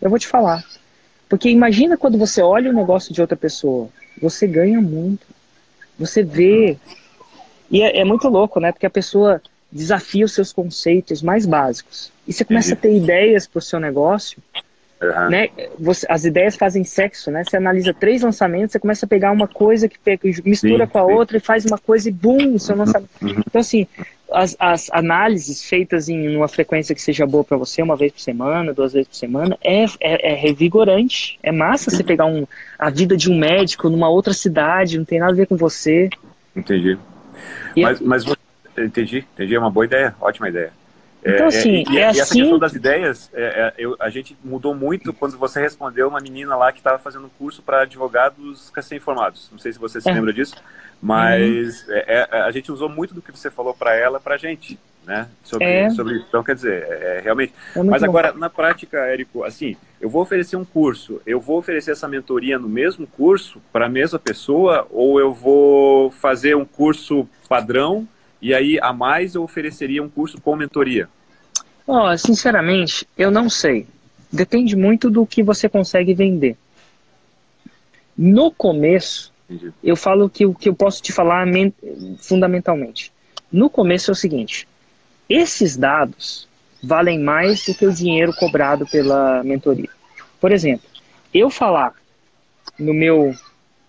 Eu 0.00 0.08
vou 0.08 0.18
te 0.18 0.26
falar. 0.26 0.64
Porque 1.28 1.50
imagina 1.50 1.96
quando 1.96 2.16
você 2.16 2.40
olha 2.40 2.70
o 2.70 2.74
negócio 2.74 3.12
de 3.12 3.20
outra 3.20 3.36
pessoa, 3.36 3.90
você 4.20 4.46
ganha 4.46 4.80
muito. 4.80 5.26
Você 5.98 6.22
vê. 6.22 6.78
E 7.70 7.82
é, 7.82 7.98
é 8.00 8.04
muito 8.04 8.28
louco, 8.28 8.58
né? 8.58 8.72
Porque 8.72 8.86
a 8.86 8.90
pessoa 8.90 9.42
desafia 9.70 10.24
os 10.24 10.32
seus 10.32 10.52
conceitos 10.52 11.22
mais 11.22 11.44
básicos. 11.46 12.10
E 12.26 12.32
você 12.32 12.44
começa 12.44 12.74
a 12.74 12.76
ter 12.76 12.94
ideias 12.96 13.46
para 13.46 13.58
o 13.58 13.62
seu 13.62 13.78
negócio 13.80 14.38
Aham. 15.00 15.28
né? 15.30 15.48
Você, 15.78 16.04
as 16.08 16.24
ideias 16.24 16.56
fazem 16.56 16.82
sexo, 16.82 17.30
né? 17.30 17.44
Você 17.44 17.56
analisa 17.56 17.94
três 17.94 18.22
lançamentos, 18.22 18.72
você 18.72 18.80
começa 18.80 19.06
a 19.06 19.08
pegar 19.08 19.30
uma 19.30 19.46
coisa 19.46 19.88
que 19.88 19.96
pega- 19.98 20.20
mistura 20.44 20.86
Sim, 20.86 20.90
com 20.92 20.98
a 20.98 21.06
sim. 21.06 21.12
outra 21.12 21.36
e 21.36 21.40
faz 21.40 21.64
uma 21.64 21.78
coisa 21.78 22.08
e 22.08 22.12
bum, 22.12 22.58
seu 22.58 22.74
lançamento. 22.76 23.08
Uhum. 23.22 23.40
Então 23.46 23.60
assim, 23.60 23.86
as, 24.32 24.56
as 24.58 24.90
análises 24.90 25.62
feitas 25.62 26.08
em 26.08 26.34
uma 26.36 26.48
frequência 26.48 26.94
que 26.96 27.00
seja 27.00 27.24
boa 27.26 27.44
para 27.44 27.56
você, 27.56 27.80
uma 27.80 27.96
vez 27.96 28.10
por 28.10 28.20
semana, 28.20 28.74
duas 28.74 28.92
vezes 28.92 29.06
por 29.06 29.14
semana, 29.14 29.56
é, 29.62 29.84
é, 30.00 30.32
é 30.32 30.34
revigorante. 30.34 31.38
É 31.44 31.52
massa 31.52 31.92
você 31.92 32.02
pegar 32.02 32.26
um, 32.26 32.44
a 32.76 32.90
vida 32.90 33.16
de 33.16 33.30
um 33.30 33.38
médico 33.38 33.88
numa 33.88 34.08
outra 34.08 34.32
cidade, 34.34 34.98
não 34.98 35.04
tem 35.04 35.20
nada 35.20 35.30
a 35.32 35.36
ver 35.36 35.46
com 35.46 35.56
você. 35.56 36.10
Entendi. 36.56 36.98
E- 37.76 37.82
Mas, 37.82 38.00
mas 38.00 38.24
você- 38.24 38.36
entendi, 38.84 39.18
entendi, 39.34 39.54
é 39.54 39.58
uma 39.58 39.70
boa 39.70 39.84
ideia, 39.86 40.14
ótima 40.20 40.48
ideia. 40.48 40.72
É, 41.24 41.34
Então, 41.34 41.46
é, 41.46 41.48
assim, 41.48 41.84
e, 41.88 41.92
e 41.94 41.98
é 41.98 42.02
essa 42.02 42.22
assim- 42.22 42.40
questão 42.40 42.58
das 42.58 42.74
ideias, 42.74 43.28
é, 43.34 43.42
é, 43.42 43.74
eu- 43.76 43.96
a 43.98 44.08
gente 44.08 44.36
mudou 44.44 44.74
muito 44.74 45.12
quando 45.12 45.36
você 45.36 45.60
respondeu 45.60 46.08
uma 46.08 46.20
menina 46.20 46.54
lá 46.56 46.70
que 46.72 46.78
estava 46.78 46.98
fazendo 46.98 47.26
um 47.26 47.30
curso 47.30 47.60
para 47.60 47.82
advogados 47.82 48.70
recém-formados. 48.74 49.48
Não 49.50 49.58
sei 49.58 49.72
se 49.72 49.78
você 49.78 50.00
se 50.00 50.08
É. 50.08 50.12
lembra 50.14 50.32
disso, 50.32 50.54
mas 51.02 51.84
é, 51.88 52.28
é, 52.30 52.40
a 52.42 52.50
gente 52.50 52.70
usou 52.70 52.88
muito 52.88 53.14
do 53.14 53.22
que 53.22 53.32
você 53.32 53.50
falou 53.50 53.74
para 53.74 53.96
ela, 53.96 54.20
para 54.20 54.34
a 54.34 54.38
gente, 54.38 54.78
né? 55.06 55.26
Sobre, 55.42 55.66
É. 55.66 55.90
sobre 55.90 56.16
isso. 56.16 56.26
Então, 56.28 56.44
quer 56.44 56.54
dizer, 56.54 56.82
é, 56.88 57.20
realmente. 57.24 57.52
É 57.74 57.82
Mas 57.82 58.02
bom. 58.02 58.08
agora, 58.08 58.32
na 58.32 58.48
prática, 58.48 58.98
Érico, 58.98 59.42
assim, 59.42 59.76
eu 60.00 60.08
vou 60.08 60.22
oferecer 60.22 60.56
um 60.56 60.64
curso, 60.64 61.20
eu 61.26 61.40
vou 61.40 61.58
oferecer 61.58 61.90
essa 61.90 62.06
mentoria 62.06 62.58
no 62.58 62.68
mesmo 62.68 63.06
curso 63.08 63.60
para 63.72 63.86
a 63.86 63.88
mesma 63.88 64.18
pessoa, 64.20 64.86
ou 64.90 65.18
eu 65.18 65.32
vou 65.32 66.10
fazer 66.12 66.54
um 66.56 66.64
curso 66.64 67.28
padrão 67.48 68.06
e 68.40 68.54
aí 68.54 68.78
a 68.80 68.92
mais 68.92 69.34
eu 69.34 69.42
ofereceria 69.42 70.02
um 70.02 70.08
curso 70.08 70.40
com 70.40 70.54
mentoria? 70.56 71.08
Ó, 71.86 72.16
sinceramente, 72.16 73.06
eu 73.16 73.30
não 73.30 73.48
sei. 73.48 73.86
Depende 74.30 74.76
muito 74.76 75.08
do 75.10 75.26
que 75.26 75.42
você 75.42 75.68
consegue 75.68 76.12
vender. 76.14 76.56
No 78.16 78.50
começo, 78.50 79.32
Entendi. 79.48 79.72
eu 79.82 79.96
falo 79.96 80.28
que 80.28 80.44
o 80.44 80.54
que 80.54 80.68
eu 80.68 80.74
posso 80.74 81.02
te 81.02 81.12
falar 81.12 81.46
men- 81.46 81.72
fundamentalmente. 82.20 83.12
No 83.50 83.70
começo 83.70 84.10
é 84.10 84.12
o 84.12 84.16
seguinte: 84.16 84.68
esses 85.28 85.76
dados 85.76 86.46
valem 86.82 87.18
mais 87.18 87.64
do 87.64 87.74
que 87.74 87.86
o 87.86 87.92
dinheiro 87.92 88.32
cobrado 88.34 88.86
pela 88.86 89.42
mentoria. 89.42 89.88
Por 90.40 90.52
exemplo, 90.52 90.86
eu 91.32 91.48
falar 91.48 91.94
no 92.78 92.92
meu 92.92 93.34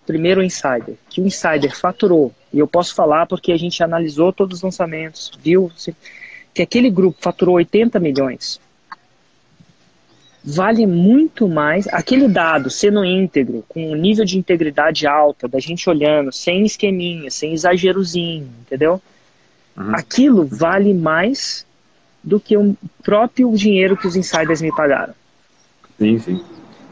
primeiro 0.06 0.42
insider 0.42 0.96
que 1.08 1.20
o 1.20 1.26
insider 1.26 1.76
faturou, 1.76 2.34
e 2.52 2.58
eu 2.58 2.66
posso 2.66 2.94
falar 2.94 3.26
porque 3.26 3.52
a 3.52 3.56
gente 3.56 3.82
analisou 3.82 4.32
todos 4.32 4.58
os 4.58 4.62
lançamentos, 4.62 5.30
viu 5.42 5.70
que 6.52 6.62
aquele 6.62 6.90
grupo 6.90 7.18
faturou 7.20 7.56
80 7.56 7.98
milhões. 8.00 8.60
Vale 10.42 10.86
muito 10.86 11.46
mais 11.46 11.86
aquele 11.88 12.26
dado 12.26 12.70
sendo 12.70 13.04
íntegro, 13.04 13.62
com 13.68 13.92
um 13.92 13.94
nível 13.94 14.24
de 14.24 14.38
integridade 14.38 15.06
alta, 15.06 15.46
da 15.46 15.60
gente 15.60 15.88
olhando, 15.88 16.32
sem 16.32 16.64
esqueminha, 16.64 17.30
sem 17.30 17.52
exagerozinho, 17.52 18.48
entendeu? 18.62 19.00
Uhum. 19.76 19.94
Aquilo 19.94 20.46
vale 20.46 20.94
mais 20.94 21.66
do 22.24 22.40
que 22.40 22.56
o 22.56 22.74
próprio 23.02 23.54
dinheiro 23.54 23.96
que 23.96 24.06
os 24.06 24.16
insiders 24.16 24.62
me 24.62 24.74
pagaram. 24.74 25.14
Sim, 25.98 26.18
sim. 26.18 26.44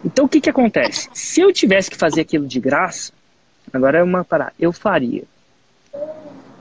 Então 0.05 0.27
o 0.27 0.29
que, 0.29 0.41
que 0.41 0.51
acontece? 0.51 1.09
Se 1.15 1.41
eu 1.41 1.53
tivesse 1.53 1.91
que 1.91 1.97
fazer 1.97 2.21
aquilo 2.21 2.47
de 2.47 2.61
graça, 2.61 3.13
agora 3.73 3.99
é 3.99 4.03
uma 4.03 4.25
parada, 4.25 4.53
eu 4.59 4.73
faria. 4.73 5.25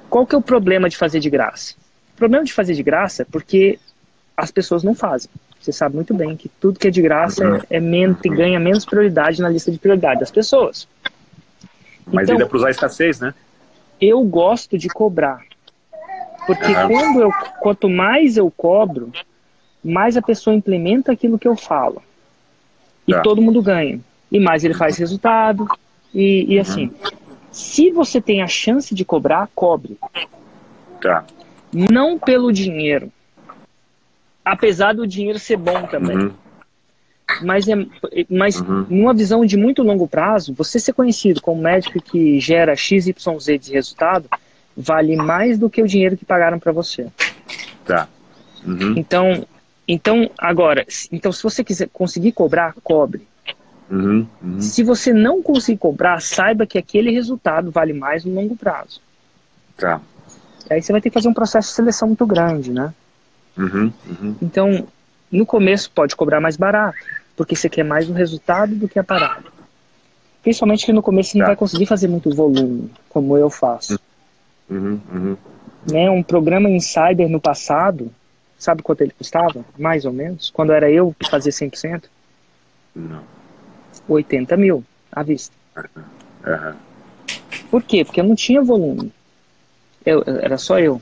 Qual 0.09 0.25
que 0.25 0.35
é 0.35 0.38
o 0.38 0.41
problema 0.41 0.89
de 0.89 0.97
fazer 0.97 1.19
de 1.19 1.29
graça? 1.29 1.75
O 2.13 2.17
problema 2.17 2.43
de 2.43 2.53
fazer 2.53 2.73
de 2.73 2.83
graça 2.83 3.21
é 3.23 3.25
porque 3.25 3.79
as 4.35 4.51
pessoas 4.51 4.83
não 4.83 4.95
fazem. 4.95 5.29
Você 5.59 5.71
sabe 5.71 5.95
muito 5.95 6.13
bem 6.13 6.35
que 6.38 6.47
tudo 6.47 6.79
que 6.79 6.88
é 6.88 6.91
de 6.91 7.01
graça 7.01 7.43
é, 7.69 7.77
é 7.77 7.79
menos, 7.79 8.19
tem- 8.19 8.33
ganha 8.33 8.59
menos 8.59 8.85
prioridade 8.85 9.41
na 9.41 9.49
lista 9.49 9.71
de 9.71 9.77
prioridade 9.77 10.19
das 10.21 10.31
pessoas. 10.31 10.88
Mas 12.05 12.23
Então- 12.23 12.35
ainda 12.35 12.45
para 12.47 12.57
usar 12.57 12.69
escassez, 12.69 13.19
né? 13.19 13.33
eu 13.99 14.23
gosto 14.23 14.77
de 14.77 14.88
cobrar. 14.88 15.41
Porque 16.45 16.71
Aham. 16.71 16.88
quando 16.88 17.21
eu, 17.21 17.31
quanto 17.59 17.89
mais 17.89 18.38
eu 18.38 18.49
cobro, 18.51 19.11
mais 19.83 20.15
a 20.15 20.21
pessoa 20.21 20.55
implementa 20.55 21.11
aquilo 21.11 21.38
que 21.39 21.47
eu 21.47 21.55
falo. 21.57 22.01
E 23.07 23.11
Tá. 23.11 23.21
todo 23.21 23.41
mundo 23.41 23.61
ganha. 23.61 23.99
E 24.31 24.39
mais 24.39 24.63
ele 24.63 24.73
faz 24.75 24.97
resultado. 24.97 25.67
E, 26.13 26.45
e 26.53 26.59
assim, 26.59 26.91
se 27.51 27.91
você 27.91 28.21
tem 28.21 28.41
a 28.41 28.47
chance 28.47 28.93
de 28.93 29.03
cobrar, 29.05 29.49
cobre. 29.55 29.97
Tá. 31.01 31.25
Não 31.71 32.17
pelo 32.17 32.51
dinheiro. 32.51 33.11
Apesar 34.43 34.93
do 34.93 35.05
dinheiro 35.05 35.39
ser 35.39 35.57
bom 35.57 35.83
também. 35.87 36.17
Uhum. 36.17 36.33
Mas, 37.41 37.67
é, 37.67 37.75
mas 38.29 38.61
Uhum. 38.61 38.85
numa 38.89 39.13
visão 39.13 39.45
de 39.45 39.57
muito 39.57 39.83
longo 39.83 40.07
prazo, 40.07 40.53
você 40.53 40.79
ser 40.79 40.93
conhecido 40.93 41.41
como 41.41 41.61
médico 41.61 42.01
que 42.01 42.39
gera 42.39 42.75
XYZ 42.75 43.59
de 43.59 43.73
resultado 43.73 44.29
vale 44.75 45.15
mais 45.17 45.57
do 45.57 45.69
que 45.69 45.81
o 45.81 45.87
dinheiro 45.87 46.15
que 46.15 46.23
pagaram 46.23 46.57
para 46.59 46.71
você. 46.71 47.07
Tá. 47.85 48.07
Uhum. 48.65 48.93
Então, 48.95 49.45
então 49.87 50.29
agora, 50.37 50.85
então 51.11 51.31
se 51.31 51.43
você 51.43 51.63
quiser 51.63 51.89
conseguir 51.91 52.31
cobrar, 52.31 52.75
cobre. 52.83 53.27
Uhum. 53.89 54.27
Uhum. 54.41 54.61
Se 54.61 54.83
você 54.83 55.13
não 55.13 55.41
conseguir 55.41 55.77
cobrar, 55.79 56.21
saiba 56.21 56.65
que 56.65 56.77
aquele 56.77 57.11
resultado 57.11 57.71
vale 57.71 57.93
mais 57.93 58.25
no 58.25 58.33
longo 58.33 58.55
prazo. 58.55 59.01
Tá. 59.77 60.01
Aí 60.69 60.81
você 60.81 60.91
vai 60.91 60.99
ter 60.99 61.09
que 61.09 61.13
fazer 61.13 61.29
um 61.29 61.33
processo 61.33 61.69
de 61.69 61.75
seleção 61.75 62.09
muito 62.09 62.25
grande, 62.25 62.71
né? 62.71 62.93
Uhum. 63.57 63.91
Uhum. 64.05 64.35
Então, 64.41 64.88
no 65.31 65.45
começo 65.45 65.89
pode 65.91 66.15
cobrar 66.15 66.39
mais 66.41 66.57
barato, 66.57 66.97
porque 67.35 67.55
você 67.55 67.69
quer 67.69 67.83
mais 67.83 68.09
o 68.09 68.13
resultado 68.13 68.75
do 68.75 68.88
que 68.88 68.99
a 68.99 69.03
parada. 69.03 69.45
Principalmente 70.43 70.85
que 70.85 70.93
no 70.93 71.01
começo 71.01 71.31
você 71.31 71.38
não 71.38 71.45
Tá. 71.45 71.49
vai 71.51 71.55
conseguir 71.55 71.85
fazer 71.85 72.07
muito 72.07 72.33
volume, 72.35 72.91
como 73.09 73.38
eu 73.38 73.49
faço. 73.49 73.99
Uhum. 74.69 74.99
Uhum. 75.13 75.38
Né? 75.89 76.09
Um 76.09 76.21
programa 76.21 76.69
Insider 76.69 77.29
no 77.29 77.39
passado, 77.39 78.11
sabe 78.57 78.81
quanto 78.81 79.01
ele 79.01 79.13
custava? 79.17 79.63
Mais 79.77 80.03
ou 80.05 80.11
menos. 80.11 80.49
Quando 80.49 80.73
era 80.73 80.91
eu 80.91 81.15
que 81.17 81.29
fazia 81.29 81.51
100%, 81.51 82.03
Não. 82.93 83.21
80 84.08 84.55
mil 84.58 84.84
à 85.12 85.24
vista. 85.24 85.55
Aham. 86.45 86.76
Por 87.70 87.84
quê? 87.84 88.05
Porque 88.05 88.20
eu 88.20 88.24
não 88.24 88.36
tinha 88.36 88.62
volume. 88.62 89.12
Eu, 90.05 90.24
era 90.26 90.58
só 90.58 90.80
eu. 90.80 91.01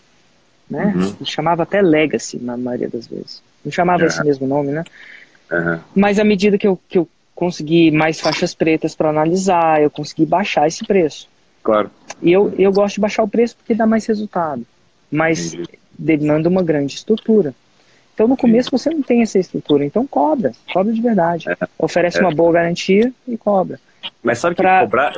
Né? 0.70 0.93
Uhum. 0.95 1.26
Chamava 1.26 1.64
até 1.64 1.82
Legacy 1.82 2.39
na 2.39 2.58
maioria 2.58 2.89
das 2.89 3.06
vezes. 3.08 3.41
Não 3.64 3.72
chamava 3.72 3.99
Aham. 3.99 4.08
esse 4.08 4.24
mesmo 4.24 4.47
nome, 4.47 4.72
né? 4.72 4.84
Aham. 5.51 5.80
Mas 5.95 6.20
à 6.20 6.24
medida 6.24 6.58
que 6.58 6.68
eu, 6.68 6.80
que 6.89 6.97
eu 6.97 7.08
consegui 7.36 7.91
mais 7.91 8.20
faixas 8.20 8.56
pretas 8.56 8.95
para 8.95 9.10
analisar, 9.10 9.82
eu 9.82 9.91
consegui 9.91 10.26
baixar 10.26 10.68
esse 10.68 10.84
preço. 10.86 11.28
Claro. 11.62 11.91
E 12.22 12.32
eu, 12.32 12.53
eu 12.58 12.72
gosto 12.72 12.95
de 12.95 13.01
baixar 13.01 13.24
o 13.24 13.28
preço 13.28 13.56
porque 13.58 13.76
dá 13.76 13.86
mais 13.86 14.06
resultado. 14.06 14.66
Mas 15.12 15.56
demanda 15.97 16.49
uma 16.49 16.64
grande 16.64 16.95
estrutura. 16.95 17.53
Então 18.16 18.30
no 18.30 18.38
começo 18.38 18.72
você 18.72 18.89
não 18.89 19.03
tem 19.03 19.22
essa 19.22 19.38
estrutura, 19.38 19.84
então 19.84 20.07
cobra, 20.07 20.53
cobra 20.72 20.91
de 20.91 21.01
verdade. 21.01 21.45
Oferece 21.78 22.18
é. 22.18 22.22
uma 22.22 22.34
boa 22.34 22.53
garantia 22.53 23.11
e 23.28 23.38
cobra. 23.38 23.78
Mas 24.24 24.39
sabe 24.39 24.55
que 24.55 24.61
Pra- 24.61 24.80
cobrar, 24.80 25.13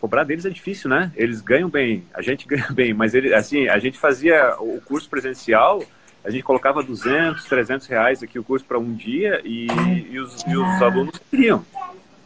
cobrar 0.00 0.22
deles 0.22 0.46
é 0.46 0.50
difícil, 0.50 0.88
né? 0.88 1.10
Eles 1.16 1.40
ganham 1.40 1.68
bem, 1.68 2.04
a 2.14 2.22
gente 2.22 2.46
ganha 2.48 2.68
bem, 2.70 2.94
mas 2.94 3.14
ele, 3.14 3.34
assim, 3.34 3.66
a 3.68 3.80
gente 3.80 3.98
fazia 3.98 4.54
o 4.60 4.80
curso 4.80 5.10
presencial, 5.10 5.82
a 6.24 6.30
gente 6.30 6.44
colocava 6.44 6.84
200, 6.84 7.44
300 7.46 7.86
reais 7.88 8.22
aqui 8.22 8.38
o 8.38 8.44
curso 8.44 8.64
para 8.64 8.78
um 8.78 8.94
dia 8.94 9.40
e, 9.44 9.66
e, 10.10 10.18
os, 10.20 10.44
e 10.46 10.56
os 10.56 10.82
alunos 10.82 11.18
queriam. 11.28 11.64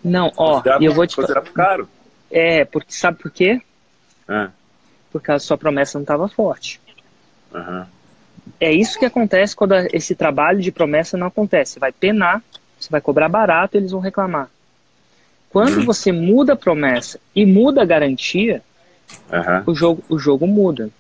Não, 0.05 0.31
ó, 0.37 0.63
e 0.79 0.85
eu 0.85 0.93
vou 0.93 1.07
te 1.07 1.17
considerava 1.17 1.51
caro. 1.51 1.89
É, 2.31 2.67
porque 2.67 2.93
sabe 2.93 3.19
por 3.19 3.31
quê? 3.31 3.61
Ah, 4.29 4.51
Porque 5.11 5.33
a 5.33 5.39
sua 5.39 5.57
promessa 5.57 5.99
não 5.99 6.03
estava 6.03 6.29
forte. 6.29 6.79
aham. 7.55 7.89
É 8.59 8.73
isso 8.73 8.99
que 8.99 9.05
acontece 9.05 9.55
quando 9.55 9.75
esse 9.93 10.15
trabalho 10.15 10.61
de 10.61 10.73
promessa 10.73 11.17
não 11.17 11.27
acontece. 11.27 11.75
Você 11.75 11.79
vai 11.81 11.93
penar, 11.93 12.43
você 12.79 12.89
vai 12.91 13.01
cobrar 13.01 13.29
barato, 13.29 13.77
eles 13.77 13.91
vão 13.91 14.01
reclamar. 14.01 14.49
Quando 15.51 15.79
Uhum. 15.79 15.85
você 15.85 16.11
muda 16.13 16.53
a 16.53 16.57
promessa 16.57 17.19
e 17.35 17.45
muda 17.45 17.83
a 17.83 17.85
garantia, 17.85 18.63
Aham. 19.33 19.65
o 19.67 19.75
jogo, 19.75 20.03
o 20.09 20.19
jogo 20.19 20.47
muda. 20.47 20.91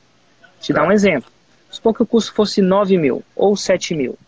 Te 0.61 0.72
dar 0.72 0.82
Tá. 0.82 0.88
um 0.88 0.92
exemplo. 0.92 1.30
Supor 1.70 1.94
que 1.94 2.03
o 2.03 2.07
custo 2.07 2.34
fosse 2.34 2.61
9 2.61 2.98
mil 2.98 3.22
ou 3.34 3.57
7 3.57 3.94
mil. 3.94 4.18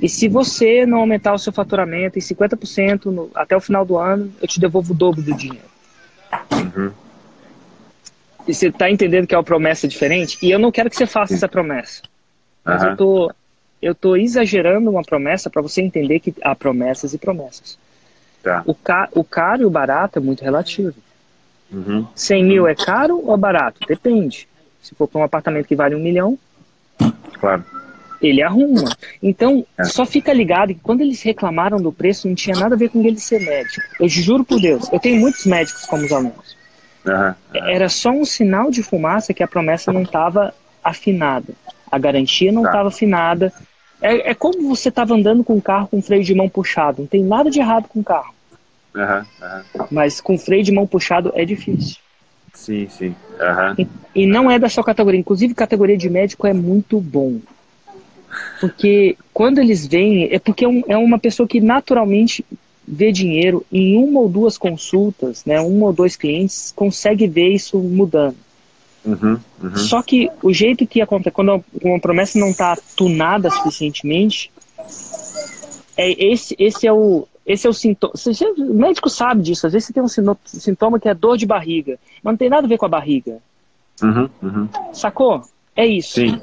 E 0.00 0.08
se 0.08 0.28
você 0.28 0.86
não 0.86 0.98
aumentar 1.00 1.32
o 1.34 1.38
seu 1.38 1.52
faturamento 1.52 2.18
em 2.18 2.22
50% 2.22 3.06
no, 3.06 3.30
até 3.34 3.56
o 3.56 3.60
final 3.60 3.84
do 3.84 3.98
ano, 3.98 4.32
eu 4.40 4.46
te 4.48 4.60
devolvo 4.60 4.92
o 4.92 4.96
dobro 4.96 5.20
do 5.20 5.34
dinheiro. 5.34 5.66
Uhum. 6.52 6.92
E 8.46 8.54
você 8.54 8.68
está 8.68 8.90
entendendo 8.90 9.26
que 9.26 9.34
é 9.34 9.38
uma 9.38 9.44
promessa 9.44 9.86
diferente? 9.86 10.38
E 10.42 10.50
eu 10.50 10.58
não 10.58 10.72
quero 10.72 10.88
que 10.90 10.96
você 10.96 11.06
faça 11.06 11.34
essa 11.34 11.48
promessa. 11.48 12.02
Mas 12.64 12.82
Aham. 12.82 12.90
eu 12.90 12.96
tô, 12.96 13.32
eu 13.80 13.94
tô 13.94 14.16
exagerando 14.16 14.90
uma 14.90 15.02
promessa 15.02 15.50
para 15.50 15.62
você 15.62 15.82
entender 15.82 16.20
que 16.20 16.34
há 16.42 16.54
promessas 16.54 17.12
e 17.14 17.18
promessas. 17.18 17.78
Tá. 18.42 18.62
O, 18.66 18.74
ca, 18.74 19.08
o 19.12 19.22
caro 19.24 19.62
e 19.62 19.64
o 19.64 19.70
barato 19.70 20.18
é 20.18 20.22
muito 20.22 20.42
relativo. 20.42 20.94
Uhum. 21.70 22.06
100 22.14 22.44
mil 22.44 22.66
é 22.66 22.74
caro 22.74 23.20
ou 23.24 23.36
barato? 23.36 23.80
Depende. 23.86 24.46
Se 24.82 24.94
for 24.94 25.06
para 25.08 25.20
um 25.20 25.24
apartamento 25.24 25.66
que 25.66 25.76
vale 25.76 25.94
um 25.94 26.00
milhão, 26.00 26.38
Claro. 27.40 27.64
ele 28.20 28.42
arruma. 28.42 28.84
Então, 29.22 29.64
É. 29.78 29.84
só 29.84 30.04
fica 30.04 30.32
ligado 30.32 30.74
que 30.74 30.80
quando 30.80 31.00
eles 31.00 31.22
reclamaram 31.22 31.80
do 31.80 31.92
preço, 31.92 32.28
não 32.28 32.34
tinha 32.34 32.56
nada 32.56 32.74
a 32.74 32.78
ver 32.78 32.90
com 32.90 33.00
ele 33.04 33.18
ser 33.18 33.40
médico. 33.40 33.80
Eu 33.98 34.08
juro 34.08 34.44
por 34.44 34.60
Deus, 34.60 34.92
eu 34.92 34.98
tenho 35.00 35.20
muitos 35.20 35.46
médicos 35.46 35.86
como 35.86 36.04
os 36.04 36.12
alunos. 36.12 36.56
Aham. 37.06 37.34
Era 37.54 37.88
só 37.88 38.10
um 38.10 38.24
sinal 38.24 38.70
de 38.70 38.82
fumaça 38.82 39.32
que 39.32 39.42
a 39.42 39.48
promessa 39.48 39.92
não 39.92 40.02
estava 40.02 40.52
afinada. 40.84 41.54
A 41.92 41.98
garantia 41.98 42.50
não 42.50 42.62
Tá. 42.62 42.70
estava 42.70 42.88
afinada. 42.88 43.52
É, 44.00 44.30
é 44.30 44.34
como 44.34 44.66
você 44.74 44.88
estava 44.88 45.14
andando 45.14 45.44
com 45.44 45.54
um 45.56 45.60
carro 45.60 45.86
com 45.88 46.00
freio 46.00 46.24
de 46.24 46.34
mão 46.34 46.48
puxado. 46.48 47.02
Não 47.02 47.06
tem 47.06 47.22
nada 47.22 47.50
de 47.50 47.60
errado 47.60 47.86
com 47.86 48.00
o 48.00 48.04
carro. 48.04 48.34
Aham, 48.96 49.26
aham. 49.42 49.62
Mas 49.90 50.20
com 50.20 50.38
freio 50.38 50.64
de 50.64 50.72
mão 50.72 50.86
puxado 50.86 51.30
é 51.34 51.44
difícil. 51.44 51.98
Sim, 52.54 52.88
sim. 52.88 53.14
Aham. 53.38 53.74
E, 53.78 53.86
e 54.22 54.26
não 54.26 54.50
é 54.50 54.58
da 54.58 54.68
sua 54.70 54.82
categoria. 54.82 55.20
Inclusive, 55.20 55.54
categoria 55.54 55.96
de 55.96 56.08
médico 56.08 56.46
é 56.46 56.52
muito 56.54 56.98
bom. 56.98 57.38
Porque 58.60 59.16
quando 59.34 59.58
eles 59.58 59.86
vêm, 59.86 60.28
é 60.32 60.38
porque 60.38 60.64
é, 60.64 60.68
um- 60.68 60.82
é 60.88 60.96
uma 60.96 61.18
pessoa 61.18 61.46
que 61.46 61.60
naturalmente 61.60 62.44
vê 62.86 63.12
dinheiro 63.12 63.64
em 63.70 63.96
uma 64.02 64.20
ou 64.20 64.28
duas 64.28 64.56
consultas, 64.58 65.44
né, 65.44 65.60
um 65.60 65.82
ou 65.82 65.92
dois 65.92 66.16
clientes, 66.16 66.72
consegue 66.74 67.26
ver 67.28 67.48
isso 67.48 67.78
mudando. 67.78 68.36
Uhum, 69.04 69.38
uhum. 69.62 69.76
Só 69.76 70.02
que 70.02 70.30
o 70.42 70.52
jeito 70.52 70.86
que 70.86 71.00
acontece, 71.00 71.34
quando 71.34 71.64
uma 71.82 72.00
promessa 72.00 72.38
não 72.38 72.50
está 72.50 72.76
tunada 72.96 73.50
suficientemente, 73.50 74.50
é 75.96 76.24
esse, 76.24 76.54
esse 76.58 76.86
é 76.86 76.92
o 76.92 77.26
esse 77.44 77.66
é 77.66 77.70
o 77.70 77.72
sintoma. 77.72 78.14
O 78.58 78.74
médico 78.74 79.10
sabe 79.10 79.42
disso. 79.42 79.66
Às 79.66 79.72
vezes 79.72 79.86
você 79.88 79.92
tem 79.92 80.02
um 80.02 80.36
sintoma 80.44 81.00
que 81.00 81.08
é 81.08 81.14
dor 81.14 81.36
de 81.36 81.44
barriga, 81.44 81.98
mas 82.22 82.32
não 82.32 82.36
tem 82.36 82.48
nada 82.48 82.66
a 82.66 82.68
ver 82.68 82.78
com 82.78 82.86
a 82.86 82.88
barriga. 82.88 83.38
Uhum, 84.00 84.28
uhum. 84.40 84.68
Sacou? 84.92 85.42
É 85.74 85.84
isso. 85.84 86.20
Sim. 86.20 86.40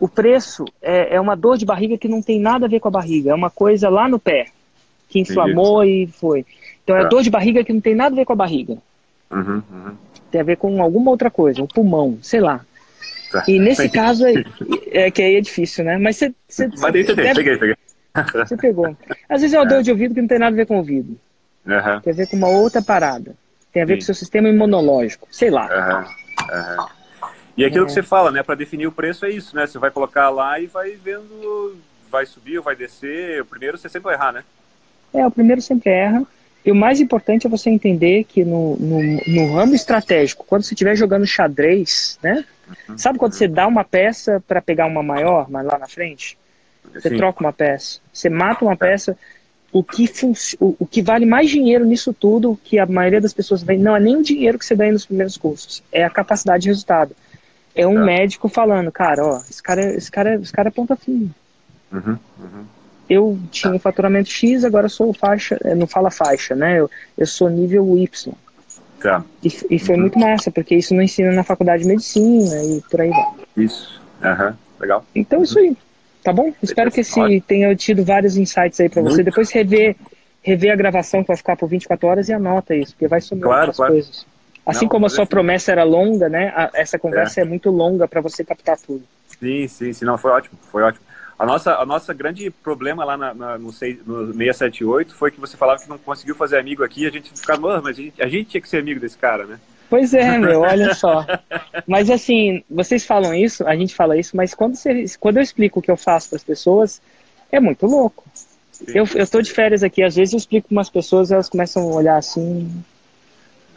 O 0.00 0.08
preço 0.08 0.64
é, 0.80 1.16
é 1.16 1.20
uma 1.20 1.36
dor 1.36 1.58
de 1.58 1.64
barriga 1.66 1.98
que 1.98 2.08
não 2.08 2.22
tem 2.22 2.40
nada 2.40 2.66
a 2.66 2.68
ver 2.68 2.80
com 2.80 2.88
a 2.88 2.90
barriga. 2.90 3.30
É 3.30 3.34
uma 3.34 3.50
coisa 3.50 3.88
lá 3.88 4.08
no 4.08 4.18
pé 4.18 4.46
que 5.08 5.20
inflamou 5.20 5.84
e 5.84 6.06
foi. 6.06 6.44
Então 6.82 6.96
é 6.96 7.02
Tá. 7.02 7.08
dor 7.08 7.22
de 7.22 7.30
barriga 7.30 7.62
que 7.62 7.72
não 7.72 7.80
tem 7.80 7.94
nada 7.94 8.14
a 8.14 8.16
ver 8.16 8.24
com 8.24 8.32
a 8.32 8.36
barriga. 8.36 8.78
Uhum, 9.30 9.62
uhum. 9.70 9.94
Tem 10.34 10.40
a 10.40 10.44
ver 10.44 10.56
com 10.56 10.82
alguma 10.82 11.12
outra 11.12 11.30
coisa, 11.30 11.62
um 11.62 11.66
pulmão, 11.68 12.18
sei 12.20 12.40
lá. 12.40 12.60
Tá. 13.30 13.44
E 13.46 13.56
nesse 13.60 13.88
caso 13.88 14.26
aí, 14.26 14.44
é 14.90 15.08
que 15.08 15.22
aí 15.22 15.36
é 15.36 15.40
difícil, 15.40 15.84
né? 15.84 15.96
Mas 15.96 16.16
você, 16.16 16.34
você, 16.48 16.66
Mas 16.66 16.80
daí 16.92 17.02
entender, 17.02 17.22
deve- 17.22 17.34
peguei, 17.36 17.56
peguei. 17.56 17.76
você 18.44 18.56
pegou. 18.56 18.96
Às 19.28 19.42
vezes 19.42 19.54
é 19.54 19.60
uma 19.60 19.64
dor 19.64 19.80
de 19.84 19.92
ouvido 19.92 20.12
que 20.12 20.20
não 20.20 20.26
tem 20.26 20.40
nada 20.40 20.52
a 20.52 20.56
ver 20.56 20.66
com 20.66 20.74
o 20.74 20.78
ouvido. 20.78 21.16
Aham, 21.68 22.00
Tem 22.00 22.12
a 22.12 22.16
ver 22.16 22.26
com 22.26 22.36
uma 22.36 22.48
outra 22.48 22.82
parada. 22.82 23.36
Tem 23.72 23.84
a 23.84 23.86
ver 23.86 23.92
Sim. 23.92 23.98
com 23.98 24.02
o 24.02 24.06
seu 24.06 24.14
sistema 24.16 24.48
imunológico. 24.48 25.28
Sei 25.30 25.50
lá. 25.50 25.66
aham, 25.72 26.04
aham. 26.50 26.88
E 27.56 27.64
aquilo 27.64 27.86
que 27.86 27.92
você 27.92 28.02
fala, 28.02 28.32
né? 28.32 28.42
Para 28.42 28.56
definir 28.56 28.88
o 28.88 28.92
preço 28.92 29.24
é 29.24 29.30
isso, 29.30 29.54
né? 29.54 29.68
Você 29.68 29.78
vai 29.78 29.92
colocar 29.92 30.30
lá 30.30 30.58
e 30.58 30.66
vai 30.66 30.96
vendo, 30.96 31.76
vai 32.10 32.26
subir 32.26 32.58
ou 32.58 32.64
vai 32.64 32.74
descer. 32.74 33.40
O 33.42 33.46
primeiro 33.46 33.78
você 33.78 33.88
sempre 33.88 34.06
vai 34.06 34.14
errar, 34.14 34.32
né? 34.32 34.42
É, 35.14 35.24
o 35.24 35.30
primeiro 35.30 35.62
sempre 35.62 35.90
erra. 35.92 36.24
E 36.64 36.72
o 36.72 36.74
mais 36.74 37.00
importante 37.00 37.46
é 37.46 37.50
você 37.50 37.68
entender 37.68 38.24
que 38.24 38.44
no, 38.44 38.76
no, 38.76 39.00
no 39.26 39.52
ramo 39.54 39.74
estratégico, 39.74 40.46
quando 40.48 40.62
você 40.62 40.72
estiver 40.74 40.96
jogando 40.96 41.26
xadrez, 41.26 42.18
né? 42.22 42.44
Sabe 42.96 43.18
quando 43.18 43.34
você 43.34 43.46
dá 43.46 43.66
uma 43.66 43.84
peça 43.84 44.42
para 44.48 44.62
pegar 44.62 44.86
uma 44.86 45.02
maior, 45.02 45.50
mas 45.50 45.66
lá 45.66 45.78
na 45.78 45.86
frente? 45.86 46.38
Você 46.92 47.10
Sim. 47.10 47.16
troca 47.16 47.40
uma 47.40 47.52
peça. 47.52 47.98
Você 48.12 48.30
mata 48.30 48.64
uma 48.64 48.76
peça. 48.76 49.16
O 49.70 49.82
que, 49.82 50.08
o, 50.60 50.76
o 50.78 50.86
que 50.86 51.02
vale 51.02 51.26
mais 51.26 51.50
dinheiro 51.50 51.84
nisso 51.84 52.12
tudo, 52.14 52.58
que 52.62 52.78
a 52.78 52.86
maioria 52.86 53.20
das 53.20 53.34
pessoas 53.34 53.62
vê, 53.62 53.76
não 53.76 53.96
é 53.96 54.00
nem 54.00 54.16
o 54.16 54.22
dinheiro 54.22 54.58
que 54.58 54.64
você 54.64 54.74
ganha 54.76 54.92
nos 54.92 55.04
primeiros 55.04 55.36
cursos, 55.36 55.82
é 55.92 56.04
a 56.04 56.10
capacidade 56.10 56.62
de 56.62 56.68
resultado. 56.68 57.14
É 57.74 57.86
um 57.86 57.96
Tá. 57.96 58.04
médico 58.04 58.48
falando, 58.48 58.92
cara, 58.92 59.26
ó, 59.26 59.38
esse 59.50 59.60
cara, 59.60 59.94
esse 59.96 60.10
cara, 60.10 60.36
esse 60.36 60.52
cara 60.52 60.68
é 60.68 60.70
ponta 60.70 60.94
fina 60.94 61.28
Uhum, 61.92 62.18
uhum. 62.38 62.64
Eu 63.08 63.38
tinha 63.50 63.72
um 63.74 63.78
faturamento 63.78 64.28
X, 64.30 64.64
agora 64.64 64.88
sou 64.88 65.12
faixa, 65.12 65.58
eh, 65.64 65.74
não 65.74 65.86
fala 65.86 66.10
faixa, 66.10 66.54
né? 66.54 66.80
Eu, 66.80 66.90
eu 67.18 67.26
sou 67.26 67.48
nível 67.48 67.96
Y. 67.98 68.32
Tá, 69.00 69.22
E, 69.42 69.48
e 69.70 69.78
foi 69.78 69.96
muito 69.96 70.18
massa, 70.18 70.50
porque 70.50 70.74
isso 70.74 70.94
não 70.94 71.02
ensina 71.02 71.30
na 71.32 71.44
faculdade 71.44 71.82
de 71.82 71.88
medicina 71.88 72.62
e 72.64 72.80
por 72.90 73.00
aí 73.02 73.10
vai. 73.10 73.26
isso. 73.56 74.00
Aham, 74.22 74.56
legal. 74.80 75.04
Então, 75.14 75.42
isso 75.42 75.58
aí. 75.58 75.76
Tá 76.22 76.32
bom? 76.32 76.50
Espero 76.62 76.90
que 76.90 77.00
esse 77.00 77.20
Ótimo. 77.20 77.40
tenha 77.42 77.76
tido 77.76 78.02
vários 78.02 78.38
insights 78.38 78.80
aí 78.80 78.88
pra 78.88 79.02
você. 79.02 79.16
Muito. 79.16 79.24
Depois 79.26 79.50
rever, 79.50 79.94
rever 80.42 80.72
a 80.72 80.76
gravação 80.76 81.20
que 81.22 81.28
vai 81.28 81.36
ficar 81.36 81.54
por 81.56 81.68
24 81.68 82.08
horas 82.08 82.28
e 82.30 82.32
anota 82.32 82.74
isso, 82.74 82.92
porque 82.92 83.06
vai 83.06 83.20
sumir 83.20 83.42
Claro, 83.42 83.60
outras 83.60 83.76
claro. 83.76 83.92
coisas. 83.92 84.26
Assim 84.64 84.86
Não, 84.86 84.88
como 84.88 85.04
a 85.04 85.10
sua 85.10 85.26
promessa 85.26 85.70
era 85.70 85.84
longa, 85.84 86.30
né? 86.30 86.50
a- 86.56 86.70
essa 86.72 86.98
conversa 86.98 87.42
é, 87.42 87.44
muito 87.44 87.70
longa 87.70 88.08
pra 88.08 88.22
você 88.22 88.42
captar 88.42 88.78
tudo. 88.78 89.02
Sim, 89.38 89.68
sim, 89.68 89.92
sim, 89.92 90.04
não, 90.06 90.16
foi 90.16 90.30
ótimo, 90.30 90.58
foi 90.72 90.82
ótimo. 90.82 91.04
A 91.38 91.44
nossa, 91.44 91.74
a 91.76 91.84
nossa 91.86 92.14
grande 92.14 92.50
problema 92.50 93.04
lá 93.04 93.16
na, 93.16 93.34
na- 93.34 93.58
no, 93.58 93.72
seis- 93.72 93.98
no 94.06 94.26
678 94.32 95.14
foi 95.14 95.30
que 95.30 95.40
você 95.40 95.56
falava 95.56 95.82
que 95.82 95.88
não 95.88 95.98
conseguiu 95.98 96.34
fazer 96.34 96.58
amigo 96.58 96.84
aqui 96.84 97.02
e 97.02 97.06
a 97.06 97.10
gente 97.10 97.30
ficava, 97.38 97.76
"Ah, 97.76 97.80
mas 97.82 97.98
a 97.98 98.02
gente, 98.02 98.22
a 98.22 98.28
gente 98.28 98.50
tinha 98.50 98.60
que 98.60 98.68
ser 98.68 98.78
amigo 98.78 99.00
desse 99.00 99.18
cara, 99.18 99.44
né? 99.44 99.58
Pois 99.90 100.14
é, 100.14 100.38
meu, 100.38 100.60
olha 100.60 100.94
só. 100.94 101.26
Mas 101.86 102.08
assim, 102.10 102.62
vocês 102.70 103.04
falam 103.04 103.34
isso, 103.34 103.66
a 103.66 103.74
gente 103.76 103.94
fala 103.94 104.16
isso, 104.16 104.36
mas 104.36 104.54
quando, 104.54 104.76
você, 104.76 105.04
quando 105.18 105.38
eu 105.38 105.42
explico 105.42 105.80
o 105.80 105.82
que 105.82 105.90
eu 105.90 105.96
faço 105.96 106.28
para 106.30 106.36
as 106.36 106.44
pessoas, 106.44 107.00
é 107.50 107.58
muito 107.60 107.84
louco. 107.86 108.24
Eu, 108.88 109.04
eu 109.14 109.26
tô 109.26 109.40
de 109.40 109.52
férias 109.52 109.82
aqui, 109.82 110.02
às 110.02 110.16
vezes 110.16 110.34
eu 110.34 110.38
explico 110.38 110.68
para 110.68 110.74
umas 110.76 110.90
pessoas 110.90 111.30
elas 111.30 111.48
começam 111.48 111.82
a 111.82 111.94
olhar 111.94 112.16
assim. 112.16 112.70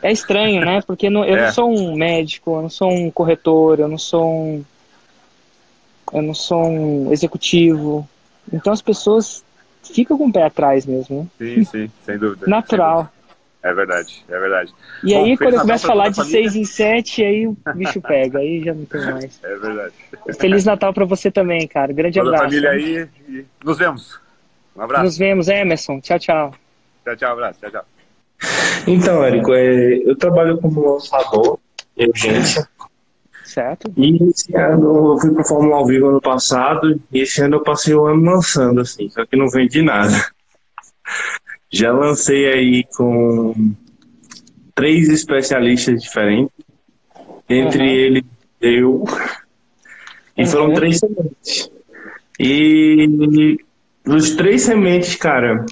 É 0.02 0.12
estranho, 0.12 0.64
né? 0.64 0.82
Porque 0.86 1.10
não- 1.10 1.26
eu 1.26 1.36
É. 1.36 1.46
não 1.48 1.54
sou 1.54 1.72
um 1.72 1.96
médico, 1.96 2.56
eu 2.58 2.62
não 2.64 2.70
sou 2.70 2.92
um 2.92 3.10
corretor, 3.10 3.80
eu 3.80 3.88
não 3.88 3.98
sou 3.98 4.26
um. 4.32 4.66
Eu 6.14 6.22
não 6.22 6.34
sou 6.34 6.66
um 6.68 7.12
executivo. 7.12 8.08
Então 8.52 8.72
as 8.74 8.82
pessoas 8.82 9.44
ficam 9.84 10.18
com 10.18 10.28
o 10.28 10.32
pé 10.32 10.44
atrás 10.44 10.86
mesmo, 10.86 11.22
né? 11.22 11.28
Sim, 11.56 11.64
sim, 11.66 11.92
sem 12.06 12.18
dúvida. 12.18 12.48
Natural. 12.48 12.96
sem 12.98 13.04
dúvida. 13.06 13.18
É 13.64 13.74
verdade, 13.74 14.24
é 14.30 14.40
verdade. 14.40 14.74
E 15.04 15.14
Bom, 15.14 15.26
aí, 15.26 15.38
quando 15.38 15.56
eu 15.56 15.62
começo 15.62 15.86
a 15.86 15.90
falar 15.90 16.06
de 16.10 16.12
a 16.22 16.24
família. 16.24 16.42
seis 16.50 16.56
em 16.56 16.64
sete, 16.64 17.24
aí 17.24 17.48
o 17.48 17.58
bicho 17.76 18.00
pega, 18.02 18.40
aí 18.40 18.64
já 18.64 18.74
não 18.74 18.86
tem 18.86 19.02
mais. 19.12 19.40
É 19.44 19.56
verdade. 19.58 19.94
Feliz 20.40 20.64
Natal 20.64 20.94
pra 20.94 21.04
você 21.04 21.30
também, 21.30 21.68
cara. 21.68 21.92
Grande 21.92 22.18
Toda 22.20 22.32
a 22.32 22.34
abraço. 22.36 22.50
família 22.50 22.70
aí 22.72 23.10
e 23.28 23.46
nos 23.66 23.78
vemos. 23.78 24.20
Um 24.76 24.82
abraço. 24.82 25.04
Nos 25.04 25.18
vemos, 25.18 25.48
Emerson. 25.50 26.00
Tchau, 26.00 26.20
tchau. 26.20 26.54
Tchau, 27.04 27.16
tchau, 27.18 27.32
abraço. 27.34 27.60
Tchau, 27.60 27.72
tchau. 27.72 27.86
Então, 28.88 29.24
Érico, 29.26 29.52
é, 29.54 29.96
eu 30.06 30.16
trabalho 30.16 30.58
como 30.60 30.94
lançador 30.94 31.60
em 31.98 32.08
urgência. 32.08 32.70
Certo? 33.58 33.92
E 33.98 34.24
esse 34.30 34.56
ano 34.56 35.14
eu 35.14 35.20
fui 35.20 35.32
para 35.34 35.44
Fórmula 35.44 35.78
ao 35.78 35.88
vivo 35.88 36.10
ano 36.10 36.22
passado. 36.22 37.02
E 37.12 37.22
esse 37.22 37.42
ano 37.42 37.56
eu 37.56 37.64
passei 37.64 37.96
o 37.96 38.06
ano 38.06 38.22
lançando, 38.22 38.82
assim, 38.82 39.10
só 39.10 39.26
que 39.26 39.36
não 39.36 39.50
vendi 39.50 39.82
nada. 39.82 40.14
Já 41.74 41.92
lancei 41.92 42.54
aí 42.54 42.84
com 42.96 43.74
três 44.76 45.10
especialistas 45.10 46.04
diferentes. 46.04 46.54
Entre 47.50 47.80
Uhum. 47.82 47.88
eles, 47.88 48.24
eu. 48.62 49.04
E 50.38 50.46
foram 50.46 50.68
Uhum. 50.68 50.74
três 50.76 51.00
sementes. 51.00 51.72
E 52.40 53.58
os 54.06 54.36
três 54.36 54.62
sementes, 54.62 55.16
cara, 55.16 55.66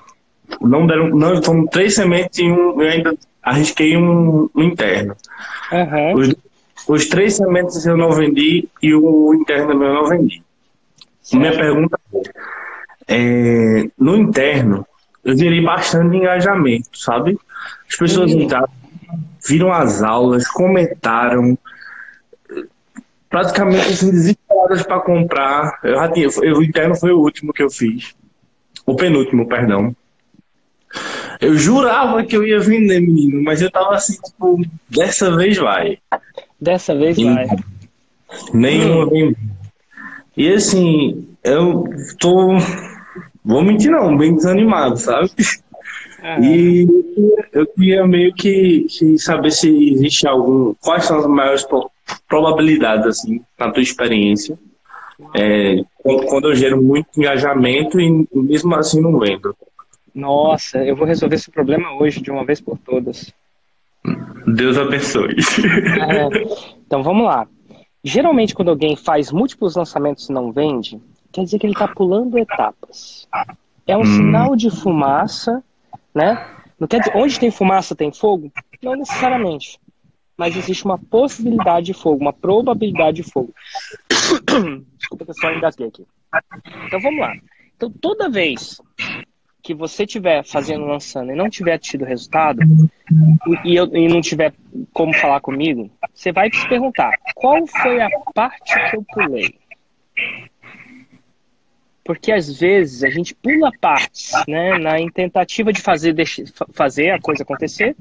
não 0.59 0.88
deram. 0.88 1.09
Não, 1.09 1.43
foram 1.43 1.67
três 1.67 1.93
sementes 1.93 2.39
e 2.39 2.45
um, 2.45 2.81
eu 2.81 2.89
ainda 2.89 3.15
arrisquei 3.43 3.95
um, 3.95 4.49
um 4.55 4.63
interno. 4.63 5.15
Aham. 5.71 6.15
Os, 6.15 6.36
os 6.88 7.07
três 7.07 7.36
sementes 7.36 7.86
eu 7.86 7.97
não 7.97 8.11
vendi 8.11 8.67
e 8.81 8.93
o 8.93 9.33
interno 9.33 9.71
eu 9.83 9.93
não 9.93 10.07
vendi. 10.07 10.43
Minha 11.33 11.51
pergunta 11.51 11.99
é, 13.07 13.81
é, 13.81 13.89
no 13.97 14.15
interno, 14.15 14.86
eu 15.23 15.36
gerei 15.38 15.61
bastante 15.61 16.15
engajamento, 16.15 16.89
sabe? 16.97 17.38
As 17.89 17.95
pessoas 17.95 18.31
Uhum. 18.31 18.41
entraram, 18.41 18.69
viram 19.47 19.71
as 19.71 20.03
aulas, 20.03 20.47
comentaram, 20.47 21.57
praticamente 23.29 23.89
assim, 23.89 24.11
desesperadas 24.11 24.83
para 24.83 24.99
comprar. 25.01 25.79
Eu 25.83 25.95
já 25.95 26.11
tinha, 26.11 26.27
eu- 26.43 26.57
o 26.57 26.63
interno 26.63 26.95
foi 26.95 27.11
o 27.11 27.19
último 27.19 27.51
que 27.53 27.63
eu 27.63 27.69
fiz, 27.69 28.13
o 28.86 28.95
penúltimo, 28.95 29.47
perdão. 29.47 29.95
Eu 31.41 31.57
jurava 31.57 32.23
que 32.23 32.38
eu 32.38 32.45
ia 32.45 32.59
vender, 32.59 33.01
menino, 33.01 33.43
mas 33.43 33.61
eu 33.61 33.69
tava 33.69 33.95
assim, 33.95 34.13
tipo, 34.21 34.61
dessa 34.89 35.36
vez 35.36 35.57
vai. 35.57 35.97
Dessa 36.60 36.95
vez 36.95 37.16
Sim. 37.16 37.34
vai. 37.34 37.47
Nenhuma 38.53 39.10
vem. 39.10 39.36
E 40.36 40.51
assim, 40.51 41.28
eu 41.43 41.86
tô. 42.20 42.58
Vou 43.43 43.64
mentir 43.64 43.91
não, 43.91 44.18
bem 44.18 44.36
desanimado, 44.36 44.97
sabe? 44.97 45.30
Aham. 46.24 46.43
E 46.43 46.88
eu 47.53 47.68
queria 47.68 48.08
meio 48.08 48.34
que, 48.34 48.88
que 48.89 49.20
saber 49.20 49.51
se 49.51 49.70
existe 49.93 50.28
algum. 50.28 50.74
Quais 50.82 51.06
são 51.06 51.20
as 51.20 51.28
maiores 51.28 51.64
pro- 51.64 51.89
probabilidades, 52.28 53.06
assim, 53.06 53.41
na 53.60 53.72
tua 53.72 53.84
experiência? 53.84 54.58
É, 55.34 55.82
quando, 55.97 56.26
quando 56.26 56.49
eu 56.49 56.56
gero 56.56 56.82
muito 56.82 57.08
engajamento 57.16 57.99
e 57.99 58.28
mesmo 58.34 58.76
assim 58.76 58.99
não 58.99 59.18
vendo. 59.20 59.56
Nossa, 60.14 60.84
eu 60.84 60.95
vou 60.95 61.06
resolver 61.06 61.36
esse 61.36 61.51
problema 61.51 61.93
hoje, 61.93 62.22
de 62.22 62.32
uma 62.32 62.43
vez 62.43 62.60
por 62.60 62.78
todas. 62.78 63.32
Deus 64.47 64.78
abençoe. 64.78 65.36
É, 65.99 66.28
Então 66.86 67.01
vamos 67.03 67.26
lá. 67.26 67.47
Geralmente, 68.03 68.53
quando 68.53 68.70
alguém 68.70 68.95
faz 68.95 69.32
múltiplos 69.32 69.76
lançamentos 69.76 70.30
e 70.30 70.34
não 70.34 70.51
vende, 70.51 71.01
quer 71.32 71.43
dizer 71.43 71.58
que 71.60 71.66
ele 71.66 71.74
está 71.74 71.88
pulando 71.88 72.38
etapas. 72.38 73.28
É 73.88 73.97
um 73.97 74.01
Hum. 74.01 74.06
sinal 74.06 74.56
de 74.56 74.70
fumaça, 74.70 75.64
né? 76.14 76.45
Não 76.80 76.88
quer 76.88 76.99
dizer, 76.99 77.14
onde 77.16 77.39
tem 77.39 77.49
fumaça 77.49 77.95
tem 77.95 78.12
fogo? 78.12 78.51
Não 78.84 78.95
necessariamente. 78.95 79.80
Mas 80.38 80.56
existe 80.58 80.84
uma 80.86 80.97
possibilidade 80.97 81.88
de 81.88 81.93
fogo, 81.93 82.22
uma 82.22 82.34
probabilidade 82.34 83.24
de 83.24 83.32
fogo. 83.32 83.53
Desculpa 84.97 85.24
que 85.26 85.32
eu 85.32 85.36
só 85.36 85.51
engasguei 85.51 85.88
aqui. 85.88 86.06
Então 86.88 86.99
vamos 86.99 87.20
lá. 87.22 87.34
Então 87.76 87.89
toda 88.01 88.30
vez 88.30 88.82
que 89.66 89.74
você 89.74 90.03
estiver 90.03 90.45
fazendo, 90.45 90.86
lançando 90.86 91.32
e 91.32 91.36
não 91.36 91.49
tiver 91.49 91.80
tido 91.80 92.05
resultado, 92.05 92.61
e, 93.63 93.76
eu, 93.76 93.88
e 93.95 94.07
não 94.07 94.22
tiver 94.22 94.53
como 94.93 95.11
falar 95.16 95.41
comigo, 95.41 95.89
você 96.13 96.32
vai 96.32 96.51
se 96.53 96.70
perguntar, 96.70 97.18
qual 97.34 97.66
foi 97.66 97.99
a 97.99 98.07
parte 98.36 98.76
que 98.91 98.95
eu 98.95 99.03
pulei? 99.11 99.55
Porque 102.03 102.32
às 102.32 102.59
vezes 102.59 103.03
a 103.03 103.09
gente 103.09 103.34
pula 103.34 103.72
partes, 103.82 104.34
né, 104.47 104.78
na 104.78 104.97
tentativa 105.11 105.74
de 105.74 105.82
fazer, 105.82 106.16
fazer 106.72 107.09
a 107.09 107.20
coisa 107.20 107.41
acontecer, 107.41 107.95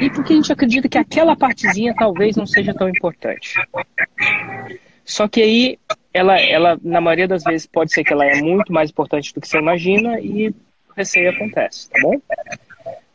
e 0.00 0.10
porque 0.10 0.32
a 0.32 0.36
gente 0.36 0.52
acredita 0.52 0.88
que 0.88 0.98
aquela 0.98 1.36
partezinha 1.36 1.94
talvez 1.96 2.34
não 2.34 2.46
seja 2.46 2.74
tão 2.74 2.88
importante. 2.88 3.54
Só 5.04 5.28
que 5.28 5.40
aí, 5.40 5.78
ela, 6.12 6.36
ela, 6.40 6.80
na 6.82 7.00
maioria 7.00 7.28
das 7.28 7.44
vezes, 7.44 7.64
pode 7.64 7.92
ser 7.92 8.02
que 8.02 8.12
ela 8.12 8.26
é 8.26 8.42
muito 8.42 8.72
mais 8.72 8.90
importante 8.90 9.32
do 9.32 9.40
que 9.40 9.46
você 9.46 9.58
imagina 9.58 10.18
e 10.18 10.52
receio 10.96 11.30
acontece, 11.30 11.90
tá 11.90 12.00
bom? 12.02 12.20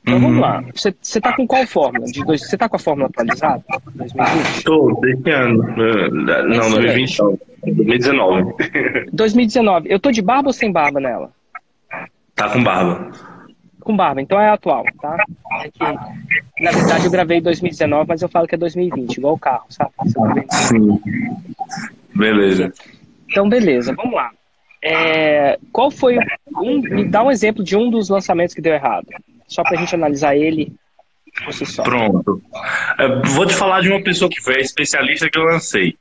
Então 0.07 0.19
vamos 0.19 0.39
lá. 0.39 0.63
Você, 0.73 1.19
tá 1.19 1.35
com 1.35 1.47
qual 1.47 1.65
fórmula? 1.65 2.05
De 2.05 2.23
dois, 2.23 2.47
você 2.47 2.55
tá 2.55 2.69
com 2.69 2.75
a 2.75 2.79
fórmula 2.79 3.07
atualizada? 3.07 3.63
2020? 3.95 4.63
Tô, 4.63 4.99
desse 5.01 5.29
ano. 5.31 5.63
Não, 6.47 6.69
2020 6.69 7.19
não. 7.19 7.39
2019. 7.63 8.53
2019. 9.11 9.91
Eu 9.91 9.99
tô 9.99 10.11
de 10.11 10.21
barba 10.21 10.49
ou 10.49 10.53
sem 10.53 10.71
barba 10.71 10.99
nela? 10.99 11.31
Tá 12.35 12.49
com 12.49 12.63
barba. 12.63 13.11
Com 13.79 13.95
barba, 13.95 14.21
então 14.21 14.39
é 14.39 14.49
atual, 14.49 14.83
tá? 15.01 15.17
É 15.63 15.69
que, 15.69 16.63
na 16.63 16.71
verdade, 16.71 17.05
eu 17.05 17.11
gravei 17.11 17.37
em 17.37 17.41
2019, 17.41 18.07
mas 18.07 18.21
eu 18.21 18.29
falo 18.29 18.47
que 18.47 18.55
é 18.55 18.57
2020, 18.57 19.17
igual 19.17 19.33
o 19.35 19.39
carro, 19.39 19.65
sabe? 19.69 19.91
Sim. 20.51 20.99
Beleza. 22.15 22.73
Então, 23.29 23.47
beleza, 23.47 23.93
vamos 23.95 24.13
lá. 24.13 24.31
É, 24.87 25.57
qual 25.71 25.89
foi 25.89 26.15
um, 26.55 26.79
me 26.79 27.05
dá 27.05 27.23
um 27.23 27.31
exemplo 27.31 27.63
de 27.63 27.75
um 27.75 27.89
dos 27.89 28.07
lançamentos 28.07 28.53
que 28.53 28.61
deu 28.61 28.71
errado, 28.71 29.07
só 29.47 29.63
para 29.63 29.77
a 29.77 29.79
gente 29.79 29.95
analisar 29.95 30.35
ele 30.35 30.71
por 31.43 31.51
si 31.51 31.65
só. 31.65 31.81
Pronto. 31.81 32.39
É, 32.99 33.07
vou 33.29 33.47
te 33.47 33.55
falar 33.55 33.81
de 33.81 33.89
uma 33.89 34.03
pessoa 34.03 34.29
que 34.29 34.39
foi 34.39 34.57
a 34.57 34.59
especialista 34.59 35.27
que 35.27 35.39
eu 35.39 35.43
lancei. 35.43 35.97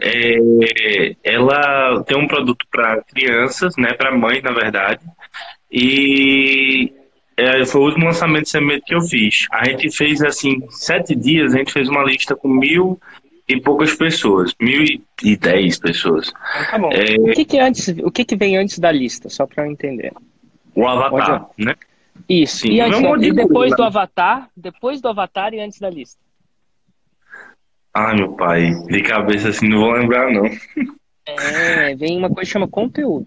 É, 0.00 1.16
ela 1.24 2.04
tem 2.04 2.16
um 2.16 2.28
produto 2.28 2.64
para 2.70 3.02
crianças, 3.02 3.74
né, 3.76 3.92
para 3.92 4.16
mães, 4.16 4.40
na 4.40 4.52
verdade, 4.52 5.00
e 5.68 6.92
é, 7.36 7.66
foi 7.66 7.80
o 7.80 7.84
último 7.86 8.06
lançamento 8.06 8.44
de 8.44 8.50
semente 8.50 8.84
que 8.86 8.94
eu 8.94 9.00
fiz. 9.00 9.46
A 9.50 9.64
gente 9.64 9.90
fez 9.90 10.22
assim, 10.22 10.64
sete 10.70 11.16
dias, 11.16 11.54
a 11.54 11.58
gente 11.58 11.72
fez 11.72 11.88
uma 11.88 12.04
lista 12.04 12.36
com 12.36 12.46
mil 12.46 13.00
e 13.48 13.60
poucas 13.60 13.94
pessoas, 13.94 14.54
mil 14.60 14.84
e 15.22 15.36
dez 15.36 15.78
pessoas. 15.78 16.32
Tá 16.70 16.78
bom. 16.78 16.90
É... 16.92 17.16
O, 17.18 17.32
que, 17.32 17.44
que, 17.44 17.58
antes, 17.58 17.88
o 17.88 18.10
que, 18.10 18.24
que 18.24 18.36
vem 18.36 18.56
antes 18.56 18.78
da 18.78 18.90
lista, 18.90 19.28
só 19.28 19.46
para 19.46 19.66
eu 19.66 19.70
entender? 19.70 20.12
O 20.74 20.86
avatar, 20.86 21.48
né? 21.58 21.74
Isso. 22.28 22.58
Sim, 22.58 22.74
e, 22.74 22.80
antes, 22.80 23.00
e 23.22 23.32
depois 23.32 23.74
do 23.76 23.82
avatar, 23.82 24.48
depois 24.56 25.00
do 25.00 25.08
avatar 25.08 25.52
e 25.52 25.60
antes 25.60 25.78
da 25.78 25.90
lista. 25.90 26.18
Ah, 27.92 28.14
meu 28.14 28.32
pai, 28.32 28.70
de 28.86 29.02
cabeça 29.02 29.50
assim 29.50 29.68
não 29.68 29.80
vou 29.80 29.92
lembrar 29.92 30.32
não. 30.32 30.46
É, 31.26 31.94
vem 31.94 32.18
uma 32.18 32.28
coisa 32.28 32.42
que 32.42 32.52
chama 32.52 32.68
conteúdo. 32.68 33.26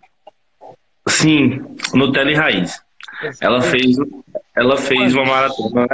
Sim, 1.08 1.64
Nutella 1.94 2.32
e 2.32 2.36
Raiz. 2.36 2.82
Ela 3.40 3.62
fez, 3.62 3.96
ela 4.56 4.78
fez 4.78 5.16
uma 5.16 5.26
maratona. 5.26 5.88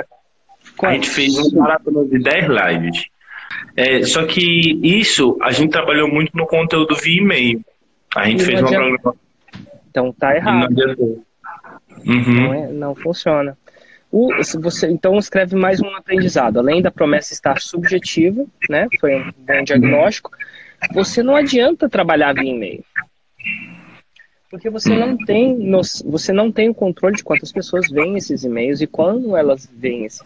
A 0.81 0.93
gente 0.93 1.09
fez 1.09 1.37
uma 1.37 1.61
maratona 1.61 2.03
de 2.05 2.19
10 2.19 2.45
lives. 2.47 3.05
É, 3.75 4.03
só 4.03 4.25
que 4.25 4.79
isso, 4.83 5.37
a 5.41 5.51
gente 5.51 5.71
trabalhou 5.71 6.07
muito 6.07 6.35
no 6.35 6.45
conteúdo 6.45 6.95
via 6.95 7.21
e-mail. 7.21 7.61
A 8.15 8.27
gente 8.27 8.43
fez 8.43 8.59
uma 8.59 8.69
programação. 8.69 9.15
Então 9.89 10.13
tá 10.13 10.35
errado. 10.35 11.23
Uhum. 12.05 12.33
Não, 12.33 12.53
é, 12.53 12.67
não 12.67 12.95
funciona. 12.95 13.57
O, 14.11 14.29
você, 14.61 14.87
então 14.91 15.17
escreve 15.17 15.55
mais 15.55 15.81
um 15.81 15.95
aprendizado. 15.95 16.59
Além 16.59 16.81
da 16.81 16.91
promessa 16.91 17.33
estar 17.33 17.59
subjetiva, 17.59 18.45
né? 18.69 18.87
Foi 18.99 19.15
um 19.15 19.31
bom 19.37 19.63
diagnóstico. 19.63 20.31
Você 20.93 21.23
não 21.23 21.35
adianta 21.35 21.89
trabalhar 21.89 22.33
via 22.33 22.51
e-mail. 22.51 22.83
Porque 24.51 24.69
você 24.69 24.95
não 24.95 25.17
tem 25.17 25.55
nos, 25.57 26.03
você 26.05 26.31
não 26.31 26.51
tem 26.51 26.69
o 26.69 26.75
controle 26.75 27.15
de 27.15 27.23
quantas 27.23 27.51
pessoas 27.51 27.89
veem 27.89 28.15
esses 28.15 28.43
e-mails 28.43 28.81
e 28.81 28.87
quando 28.87 29.35
elas 29.35 29.67
veem 29.73 30.05
esses 30.05 30.21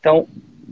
Então, 0.00 0.26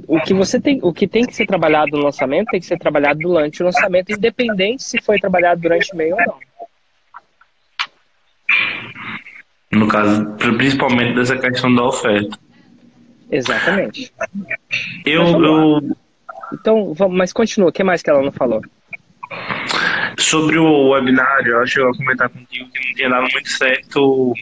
o 0.07 0.20
que 0.20 0.34
você 0.34 0.61
tem, 0.61 0.78
o 0.82 0.92
que 0.92 1.07
tem 1.07 1.24
que 1.24 1.34
ser 1.34 1.46
trabalhado 1.46 1.96
no 1.96 2.05
lançamento 2.05 2.48
tem 2.51 2.61
que 2.61 2.66
ser 2.66 2.78
trabalhado 2.78 3.20
durante 3.20 3.62
o 3.62 3.66
lançamento, 3.66 4.12
independente 4.12 4.82
se 4.82 5.01
foi 5.01 5.18
trabalhado 5.18 5.61
durante 5.61 5.92
o 5.92 5.94
e-mail 5.94 6.16
ou 6.16 6.26
não. 6.26 6.38
No 9.72 9.88
caso, 9.88 10.26
principalmente 10.36 11.14
dessa 11.14 11.38
questão 11.38 11.72
da 11.74 11.84
oferta. 11.84 12.36
Exatamente. 13.30 14.12
Eu, 15.07 15.22
eu... 15.44 15.96
Então, 16.53 16.92
vamos, 16.94 17.16
mas 17.16 17.32
continua. 17.32 17.68
O 17.68 17.72
que 17.72 17.84
mais 17.84 18.03
que 18.03 18.11
ela 18.11 18.22
não 18.22 18.32
falou? 18.32 18.61
Sobre 20.18 20.59
o 20.59 20.90
webinário, 20.90 21.53
eu 21.53 21.61
acho 21.62 21.74
que 21.74 21.80
eu 21.80 21.88
ia 21.88 21.96
comentar 21.96 22.28
contigo 22.28 22.68
que 22.70 22.88
não 22.88 22.94
tinha 22.96 23.09
dado 23.09 23.28
muito 23.32 23.48
certo 23.48 24.34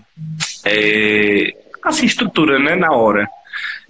é, 0.64 1.54
assim, 1.84 2.06
estrutura, 2.06 2.58
né, 2.58 2.74
na 2.74 2.90
hora. 2.92 3.28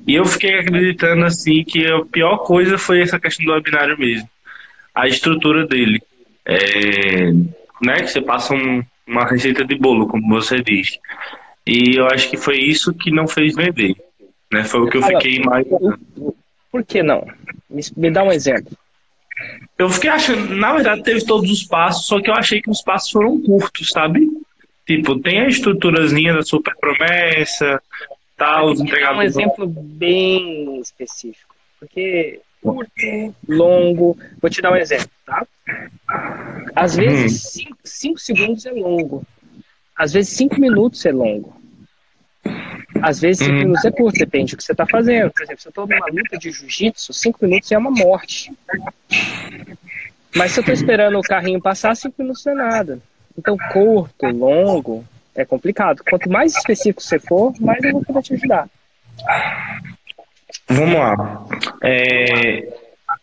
E 0.06 0.14
eu 0.14 0.24
fiquei 0.24 0.58
acreditando, 0.58 1.24
assim, 1.24 1.64
que 1.64 1.86
a 1.86 2.04
pior 2.04 2.38
coisa 2.38 2.78
foi 2.78 3.02
essa 3.02 3.18
questão 3.18 3.44
do 3.46 3.52
webinário 3.52 3.98
mesmo. 3.98 4.28
A 4.94 5.06
estrutura 5.06 5.66
dele. 5.66 6.00
É, 6.44 7.30
né, 7.82 8.00
que 8.00 8.08
você 8.08 8.20
passa 8.20 8.54
um, 8.54 8.82
uma 9.06 9.24
receita 9.26 9.64
de 9.64 9.74
bolo, 9.74 10.06
como 10.06 10.28
você 10.28 10.62
diz. 10.62 10.98
E 11.66 11.98
eu 11.98 12.06
acho 12.06 12.30
que 12.30 12.36
foi 12.36 12.58
isso 12.58 12.94
que 12.94 13.10
não 13.10 13.28
fez 13.28 13.54
vender. 13.54 13.94
Né? 14.52 14.64
Foi 14.64 14.80
o 14.80 14.88
que 14.88 14.96
eu 14.96 15.02
fiquei 15.02 15.40
mais. 15.40 15.66
Por 16.70 16.84
que 16.84 17.02
não? 17.02 17.26
Me, 17.96 18.10
dá 18.10 18.22
um 18.22 18.32
exemplo. 18.32 18.76
Eu 19.78 19.88
fiquei 19.88 20.10
achando, 20.10 20.54
na 20.56 20.72
verdade, 20.72 21.02
teve 21.02 21.24
todos 21.24 21.50
os 21.50 21.62
passos, 21.62 22.06
só 22.06 22.20
que 22.20 22.28
eu 22.28 22.34
achei 22.34 22.60
que 22.60 22.70
os 22.70 22.82
passos 22.82 23.10
foram 23.10 23.40
curtos, 23.40 23.90
sabe? 23.90 24.26
Tipo, 24.86 25.20
tem 25.20 25.40
a 25.40 25.48
estruturazinha 25.48 26.34
da 26.34 26.42
super 26.42 26.74
promessa, 26.76 27.80
tal, 28.38 28.70
os 28.70 28.80
entregadores. 28.80 29.36
um 29.36 29.40
exemplo 29.40 29.66
bem 29.66 30.80
específico. 30.80 31.54
Porque 31.78 32.40
curto, 32.62 33.34
longo. 33.46 34.16
Vou 34.40 34.50
te 34.50 34.62
dar 34.62 34.72
um 34.72 34.76
exemplo, 34.76 35.10
tá? 35.26 35.46
Às 36.74 36.96
vezes, 36.96 37.66
5 37.84 38.14
hum. 38.14 38.16
segundos 38.16 38.66
é 38.66 38.72
longo. 38.72 39.24
Às 39.96 40.12
vezes, 40.12 40.32
5 40.36 40.60
minutos 40.60 41.04
é 41.04 41.12
longo. 41.12 41.60
Às 43.02 43.20
vezes, 43.20 43.44
5 43.44 43.52
hum. 43.52 43.58
minutos 43.58 43.84
é 43.84 43.90
curto, 43.90 44.18
depende 44.18 44.52
do 44.52 44.56
que 44.56 44.64
você 44.64 44.72
está 44.72 44.86
fazendo. 44.86 45.30
Por 45.32 45.42
exemplo, 45.42 45.60
se 45.60 45.68
eu 45.68 45.70
estou 45.70 45.86
numa 45.86 46.06
luta 46.06 46.38
de 46.38 46.50
jiu-jitsu, 46.50 47.12
5 47.12 47.38
minutos 47.42 47.70
é 47.70 47.78
uma 47.78 47.90
morte. 47.90 48.52
Mas 50.34 50.52
se 50.52 50.60
eu 50.60 50.62
estou 50.62 50.74
esperando 50.74 51.18
o 51.18 51.22
carrinho 51.22 51.60
passar, 51.60 51.94
5 51.94 52.14
minutos 52.18 52.44
não 52.44 52.52
é 52.52 52.56
nada. 52.56 53.00
Então, 53.36 53.56
curto, 53.72 54.26
longo, 54.26 55.04
é 55.38 55.44
complicado. 55.44 56.02
Quanto 56.08 56.28
mais 56.28 56.54
específico 56.56 57.00
você 57.00 57.18
for, 57.18 57.54
mais 57.60 57.82
eu 57.84 57.92
vou 57.92 58.04
poder 58.04 58.22
te 58.22 58.34
ajudar. 58.34 58.68
Vamos 60.68 60.94
lá. 60.98 61.46
É, 61.82 62.68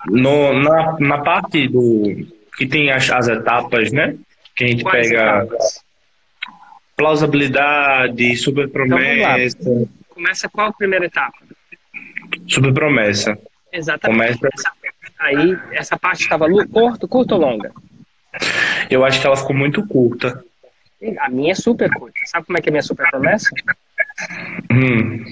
no, 0.07 0.53
na, 0.53 0.97
na 0.99 1.17
parte 1.19 1.67
do 1.67 2.25
que 2.57 2.65
tem 2.65 2.89
as, 2.91 3.09
as 3.09 3.27
etapas, 3.27 3.91
né? 3.91 4.15
Que 4.55 4.63
a 4.63 4.67
gente 4.67 4.83
Quais 4.83 5.09
pega 5.09 5.43
etapas? 5.43 5.83
plausibilidade, 6.95 8.35
super 8.37 8.69
promessa. 8.69 9.59
Então, 9.59 9.89
Começa 10.09 10.47
qual 10.47 10.69
a 10.69 10.73
primeira 10.73 11.05
etapa? 11.05 11.37
Super 12.47 12.73
promessa. 12.73 13.37
Exatamente. 13.73 14.39
Começa... 14.39 14.71
Aí, 15.19 15.57
essa 15.73 15.97
parte 15.97 16.21
estava 16.21 16.47
curto, 16.71 17.07
curta 17.07 17.35
ou 17.35 17.41
longa? 17.41 17.71
Eu 18.89 19.03
acho 19.03 19.19
que 19.19 19.27
ela 19.27 19.35
ficou 19.35 19.55
muito 19.55 19.85
curta. 19.85 20.41
A 21.19 21.29
minha 21.29 21.51
é 21.51 21.55
super 21.55 21.89
curta. 21.93 22.19
Sabe 22.25 22.45
como 22.45 22.57
é 22.57 22.61
que 22.61 22.69
é 22.69 22.71
a 22.71 22.73
minha 22.73 22.81
super 22.81 23.09
promessa? 23.09 23.49
Hum. 24.71 25.23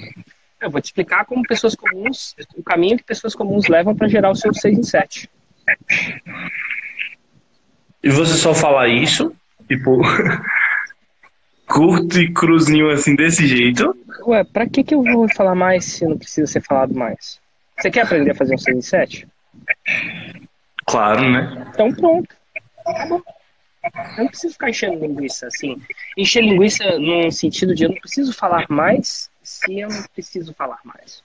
Eu 0.62 0.70
vou 0.70 0.82
te 0.82 0.86
explicar 0.86 1.26
como 1.26 1.44
pessoas 1.44 1.76
comuns, 1.76 2.36
o 2.56 2.64
caminho 2.64 2.98
que 2.98 3.04
pessoas 3.04 3.36
comuns 3.36 3.68
levam 3.68 3.96
para 3.96 4.08
gerar 4.08 4.32
o 4.32 4.36
seu 4.36 4.54
6 4.54 4.78
em 4.78 4.84
7. 4.84 5.30
E 8.02 8.10
você 8.10 8.34
só 8.34 8.54
fala 8.54 8.88
isso? 8.88 9.36
Tipo, 9.68 10.02
curto 11.68 12.20
e 12.20 12.32
cruzinho 12.32 12.90
assim, 12.92 13.16
desse 13.16 13.48
jeito? 13.48 13.96
Ué, 14.26 14.44
pra 14.44 14.68
que, 14.68 14.84
que 14.84 14.96
eu 14.96 15.04
vou 15.04 15.28
falar 15.34 15.56
mais 15.56 15.86
se 15.86 16.06
não 16.06 16.18
precisa 16.18 16.48
ser 16.48 16.62
falado 16.62 16.94
mais? 16.94 17.40
Você 17.80 17.90
quer 17.90 18.02
aprender 18.02 18.32
a 18.32 18.36
fazer 18.36 18.56
um 18.56 18.58
6 18.58 18.78
em 18.78 18.82
7? 18.82 19.28
Claro, 20.86 21.30
né? 21.30 21.66
Então 21.70 21.92
pronto. 21.94 22.36
Tá 22.84 23.06
bom. 23.08 23.22
Eu 24.18 24.24
não 24.24 24.28
preciso 24.28 24.54
ficar 24.54 24.70
enchendo 24.70 25.06
linguiça 25.06 25.48
assim. 25.48 25.82
Encher 26.18 26.42
linguiça 26.42 26.98
no 26.98 27.32
sentido 27.32 27.76
de 27.76 27.84
eu 27.84 27.90
não 27.90 27.98
preciso 27.98 28.34
falar 28.34 28.66
mais 28.70 29.30
se 29.42 29.80
eu 29.80 29.90
não 29.90 30.04
preciso 30.14 30.54
falar 30.54 30.80
mais. 30.86 31.22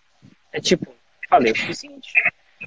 É 0.52 0.60
tipo, 0.60 0.92
falei 1.28 1.52
o 1.52 1.56
suficiente. 1.56 2.12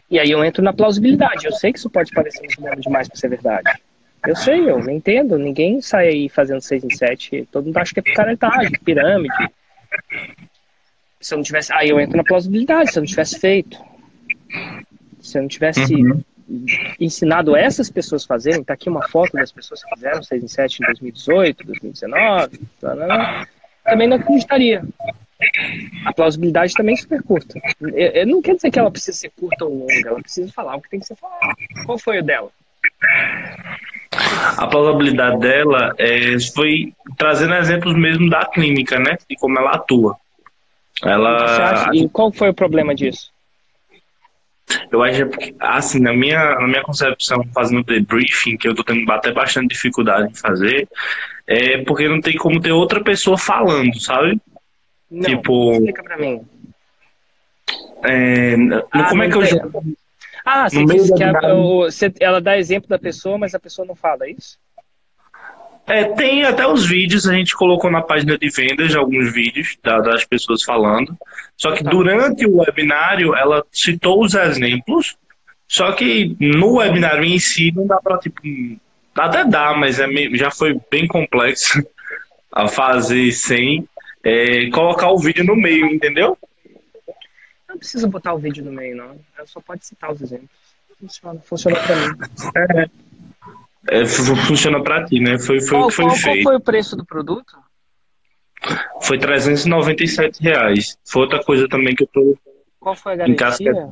E 0.09 0.17
aí 0.19 0.31
eu 0.31 0.43
entro 0.43 0.63
na 0.63 0.71
plausibilidade. 0.71 1.45
Eu 1.45 1.51
sei 1.51 1.73
que 1.73 1.79
isso 1.79 1.89
pode 1.89 2.11
parecer 2.11 2.39
muito 2.39 2.61
bom 2.61 2.75
demais 2.75 3.07
para 3.07 3.17
ser 3.17 3.29
verdade. 3.29 3.81
Eu 4.25 4.35
sei, 4.35 4.69
eu 4.69 4.79
entendo. 4.89 5.37
Ninguém 5.37 5.81
sai 5.81 6.07
aí 6.07 6.29
fazendo 6.29 6.61
6 6.61 6.83
em 6.83 6.89
7. 6.89 7.49
Todo 7.51 7.65
mundo 7.65 7.77
acha 7.77 7.93
que 7.93 7.99
é 7.99 8.03
picaretagem, 8.03 8.71
pirâmide. 8.83 9.49
Se 11.19 11.33
eu 11.33 11.37
não 11.37 11.43
tivesse. 11.43 11.73
Aí 11.73 11.89
eu 11.89 11.99
entro 11.99 12.15
na 12.15 12.23
plausibilidade, 12.23 12.91
se 12.91 12.99
eu 12.99 13.01
não 13.01 13.07
tivesse 13.07 13.39
feito. 13.39 13.77
Se 15.19 15.37
eu 15.37 15.41
não 15.41 15.49
tivesse 15.49 15.93
uhum. 15.93 16.23
Ensinado 16.99 17.55
essas 17.55 17.89
pessoas 17.89 18.25
fazerem, 18.25 18.63
tá 18.63 18.73
aqui 18.73 18.89
uma 18.89 19.07
foto 19.07 19.33
das 19.33 19.51
pessoas 19.51 19.83
que 19.83 19.95
fizeram 19.95 20.21
6 20.21 20.43
em 20.43 20.47
7 20.47 20.79
em 20.81 20.85
2018, 20.85 21.65
2019, 21.65 22.59
blá, 22.81 22.95
blá, 22.95 23.05
blá, 23.05 23.47
também 23.83 24.07
não 24.07 24.17
acreditaria. 24.17 24.83
A 26.05 26.13
plausibilidade 26.13 26.73
também 26.73 26.93
é 26.93 26.97
super 26.97 27.23
curta. 27.23 27.59
Eu, 27.81 27.89
eu 27.91 28.27
não 28.27 28.41
quer 28.41 28.55
dizer 28.55 28.69
que 28.69 28.77
ela 28.77 28.91
precisa 28.91 29.17
ser 29.17 29.31
curta 29.31 29.65
ou 29.65 29.79
longa, 29.79 30.07
ela 30.07 30.21
precisa 30.21 30.51
falar 30.51 30.75
o 30.75 30.81
que 30.81 30.89
tem 30.89 30.99
que 30.99 31.07
ser 31.07 31.15
falado. 31.15 31.55
Qual 31.85 31.97
foi 31.97 32.19
o 32.19 32.23
dela? 32.23 32.49
A 34.57 34.67
plausibilidade 34.67 35.39
dela 35.39 35.93
é, 35.97 36.39
foi 36.53 36.93
trazendo 37.17 37.55
exemplos 37.55 37.95
mesmo 37.97 38.29
da 38.29 38.45
clínica, 38.45 38.99
né? 38.99 39.17
E 39.29 39.35
como 39.35 39.57
ela 39.57 39.71
atua. 39.71 40.15
Ela... 41.03 41.89
E 41.93 42.07
qual 42.09 42.31
foi 42.31 42.49
o 42.49 42.53
problema 42.53 42.93
disso? 42.93 43.31
Eu 44.91 45.01
acho 45.01 45.25
que, 45.29 45.55
assim, 45.59 45.99
na 45.99 46.13
minha, 46.13 46.55
na 46.55 46.67
minha 46.67 46.83
concepção, 46.83 47.43
fazendo 47.53 47.83
debriefing, 47.83 48.57
que 48.57 48.67
eu 48.67 48.75
tô 48.75 48.83
tendo 48.83 49.09
até 49.09 49.31
bastante 49.31 49.69
dificuldade 49.69 50.29
em 50.29 50.35
fazer, 50.35 50.87
é 51.47 51.81
porque 51.83 52.09
não 52.09 52.19
tem 52.19 52.35
como 52.35 52.59
ter 52.59 52.73
outra 52.73 53.01
pessoa 53.01 53.37
falando, 53.37 53.97
sabe? 53.99 54.39
Não, 55.09 55.21
tipo. 55.21 55.73
Explica 55.73 56.03
pra 56.03 56.17
mim. 56.17 56.41
É, 58.03 58.55
ah, 58.91 59.09
como 59.09 59.23
é 59.23 59.29
que 59.29 59.37
eu. 59.37 59.41
Ah, 60.43 60.67
você 60.67 61.13
que 61.13 61.23
a, 61.23 61.53
o, 61.53 61.83
você, 61.83 62.11
ela 62.19 62.41
dá 62.41 62.57
exemplo 62.57 62.89
da 62.89 62.97
pessoa, 62.97 63.37
mas 63.37 63.53
a 63.53 63.59
pessoa 63.59 63.85
não 63.85 63.95
fala, 63.95 64.25
é 64.25 64.31
isso? 64.31 64.57
É, 65.91 66.05
tem 66.05 66.45
até 66.45 66.65
os 66.65 66.87
vídeos, 66.87 67.27
a 67.27 67.33
gente 67.33 67.53
colocou 67.53 67.91
na 67.91 68.01
página 68.01 68.37
de 68.37 68.49
vendas 68.49 68.95
alguns 68.95 69.33
vídeos 69.33 69.77
da, 69.83 69.99
das 69.99 70.23
pessoas 70.23 70.63
falando. 70.63 71.17
Só 71.57 71.73
que 71.73 71.83
tá. 71.83 71.89
durante 71.89 72.45
o 72.45 72.59
webinário 72.59 73.35
ela 73.35 73.61
citou 73.69 74.23
os 74.23 74.33
exemplos, 74.33 75.17
só 75.67 75.91
que 75.91 76.33
no 76.39 76.77
webinário 76.77 77.25
em 77.25 77.37
si 77.37 77.73
não 77.75 77.85
dá 77.85 77.97
para 77.97 78.17
tipo. 78.19 78.39
Até 79.17 79.43
dá, 79.43 79.73
mas 79.73 79.99
é 79.99 80.07
já 80.35 80.49
foi 80.49 80.79
bem 80.89 81.05
complexo 81.05 81.85
a 82.55 82.69
fazer 82.69 83.29
sem 83.33 83.85
é, 84.23 84.69
colocar 84.69 85.11
o 85.11 85.19
vídeo 85.19 85.43
no 85.43 85.57
meio, 85.57 85.87
entendeu? 85.87 86.37
Não 87.67 87.77
precisa 87.77 88.07
botar 88.07 88.33
o 88.33 88.39
vídeo 88.39 88.63
no 88.63 88.71
meio, 88.71 88.95
não. 88.95 89.19
Ela 89.37 89.45
só 89.45 89.59
pode 89.59 89.85
citar 89.85 90.13
os 90.13 90.21
exemplos. 90.21 90.49
Funciona, 90.97 91.39
funciona 91.41 91.77
pra 91.81 91.95
mim. 91.97 92.15
É, 92.55 93.10
é, 93.89 94.05
funciona 94.05 94.81
pra 94.83 95.03
ti, 95.05 95.19
né? 95.19 95.37
Foi, 95.39 95.59
foi 95.59 95.69
qual, 95.69 95.85
o 95.85 95.89
que 95.89 95.95
foi 95.95 96.05
qual, 96.05 96.15
feito. 96.15 96.43
Qual 96.43 96.53
foi 96.53 96.55
o 96.55 96.61
preço 96.61 96.95
do 96.95 97.05
produto? 97.05 97.57
Foi 99.01 99.17
397 99.17 100.41
reais. 100.41 100.97
Foi 101.05 101.23
outra 101.23 101.43
coisa 101.43 101.67
também 101.67 101.95
que 101.95 102.03
eu 102.03 102.07
tô. 102.07 102.37
Qual 102.79 102.95
foi 102.95 103.13
a 103.13 103.15
garantia? 103.15 103.89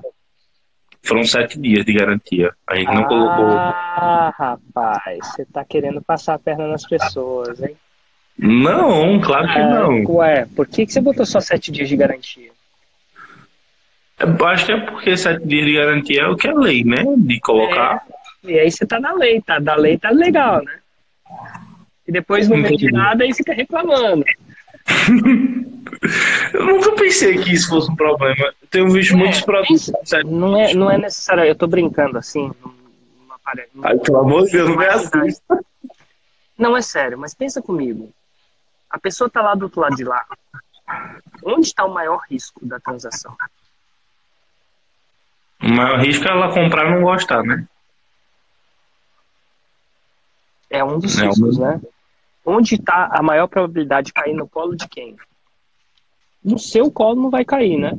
Foram 1.01 1.23
sete 1.23 1.59
dias 1.59 1.85
de 1.85 1.93
garantia. 1.93 2.53
A 2.67 2.75
gente 2.75 2.93
não 2.93 3.03
ah, 3.03 3.07
colocou. 3.07 3.45
Ah, 3.49 4.33
rapaz, 4.37 5.19
você 5.23 5.45
tá 5.45 5.63
querendo 5.63 6.01
passar 6.01 6.35
a 6.35 6.39
perna 6.39 6.67
nas 6.67 6.85
pessoas, 6.85 7.61
hein? 7.61 7.75
Não, 8.37 9.19
claro 9.19 9.47
que 9.47 9.59
ah, 9.59 9.67
não. 9.67 10.03
Ué, 10.15 10.45
por 10.55 10.67
que, 10.67 10.85
que 10.85 10.93
você 10.93 11.01
botou 11.01 11.25
só 11.25 11.39
sete 11.39 11.71
dias 11.71 11.89
de 11.89 11.95
garantia? 11.95 12.51
Eu 14.19 14.47
acho 14.47 14.65
que 14.65 14.71
é 14.71 14.79
porque 14.81 15.17
sete 15.17 15.45
dias 15.47 15.65
de 15.65 15.73
garantia 15.73 16.21
é 16.21 16.27
o 16.27 16.35
que 16.35 16.47
é 16.47 16.53
lei, 16.53 16.83
né? 16.83 17.03
De 17.17 17.39
colocar. 17.39 18.05
É, 18.07 18.18
e 18.43 18.59
aí 18.59 18.71
você 18.71 18.85
tá 18.85 18.99
na 18.99 19.13
lei, 19.13 19.41
tá? 19.41 19.59
Da 19.59 19.75
lei 19.75 19.97
tá 19.97 20.09
legal, 20.09 20.63
né? 20.63 20.79
E 22.07 22.11
depois 22.11 22.47
não 22.47 22.61
vende 22.61 22.91
nada 22.91 23.25
e 23.25 23.33
fica 23.33 23.53
reclamando. 23.53 24.23
eu 26.53 26.65
nunca 26.65 26.91
pensei 26.93 27.37
que 27.37 27.53
isso 27.53 27.69
fosse 27.69 27.91
um 27.91 27.95
problema. 27.95 28.35
Eu 28.61 28.67
tenho 28.69 28.89
visto 28.89 29.13
é, 29.13 29.17
muitos 29.17 29.41
produtos. 29.41 29.91
Não 30.25 30.57
é, 30.57 30.73
não 30.73 30.89
é 30.89 30.97
necessário, 30.97 31.43
eu 31.43 31.55
tô 31.55 31.67
brincando 31.67 32.17
assim. 32.17 32.51
Não, 32.63 32.73
não 33.27 33.35
aparece, 33.35 33.69
não, 33.73 33.87
Ai, 33.87 33.97
pelo 33.97 34.19
amor 34.19 34.45
de 34.45 34.53
Deus, 34.53 34.69
não 34.69 34.81
é 34.81 34.89
assim. 34.89 35.19
Não 36.57 36.77
é 36.77 36.81
sério, 36.81 37.17
mas 37.17 37.33
pensa 37.33 37.61
comigo. 37.61 38.11
A 38.89 38.97
pessoa 38.97 39.27
está 39.27 39.41
lá 39.41 39.53
do 39.53 39.63
outro 39.63 39.81
lado 39.81 39.95
de 39.95 40.03
lá. 40.03 40.25
Onde 41.43 41.67
está 41.67 41.85
o 41.85 41.93
maior 41.93 42.21
risco 42.29 42.65
da 42.65 42.79
transação? 42.79 43.35
O 45.61 45.69
maior 45.69 45.99
risco 45.99 46.27
é 46.27 46.31
ela 46.31 46.53
comprar 46.53 46.87
e 46.87 46.95
não 46.95 47.03
gostar, 47.03 47.43
né? 47.43 47.65
É 50.70 50.84
um 50.84 50.99
dos 50.99 51.17
é 51.17 51.26
riscos, 51.26 51.57
um... 51.57 51.61
né? 51.61 51.82
Onde 52.45 52.76
está 52.76 53.09
a 53.11 53.22
maior 53.22 53.47
probabilidade 53.47 54.07
de 54.07 54.13
cair 54.13 54.34
no 54.34 54.47
colo 54.47 54.76
de 54.76 54.88
quem? 54.88 55.15
No 56.43 56.57
seu 56.57 56.91
colo 56.91 57.22
não 57.22 57.30
vai 57.30 57.43
cair, 57.43 57.78
né? 57.78 57.97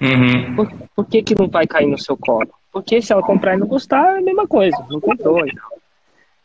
Uhum. 0.00 0.54
Por, 0.56 0.72
por, 0.94 1.06
que, 1.06 1.22
que 1.22 1.34
não 1.34 1.48
vai 1.48 1.66
cair 1.66 1.86
no 1.86 1.98
seu 1.98 2.16
colo? 2.16 2.50
Porque 2.72 3.00
se 3.00 3.12
ela 3.12 3.22
comprar 3.22 3.54
e 3.54 3.58
não 3.58 3.66
gostar, 3.66 4.16
é 4.16 4.18
a 4.18 4.22
mesma 4.22 4.46
coisa. 4.46 4.76
Não 4.90 5.00
comprou 5.00 5.46
e 5.46 5.54
tal. 5.54 5.78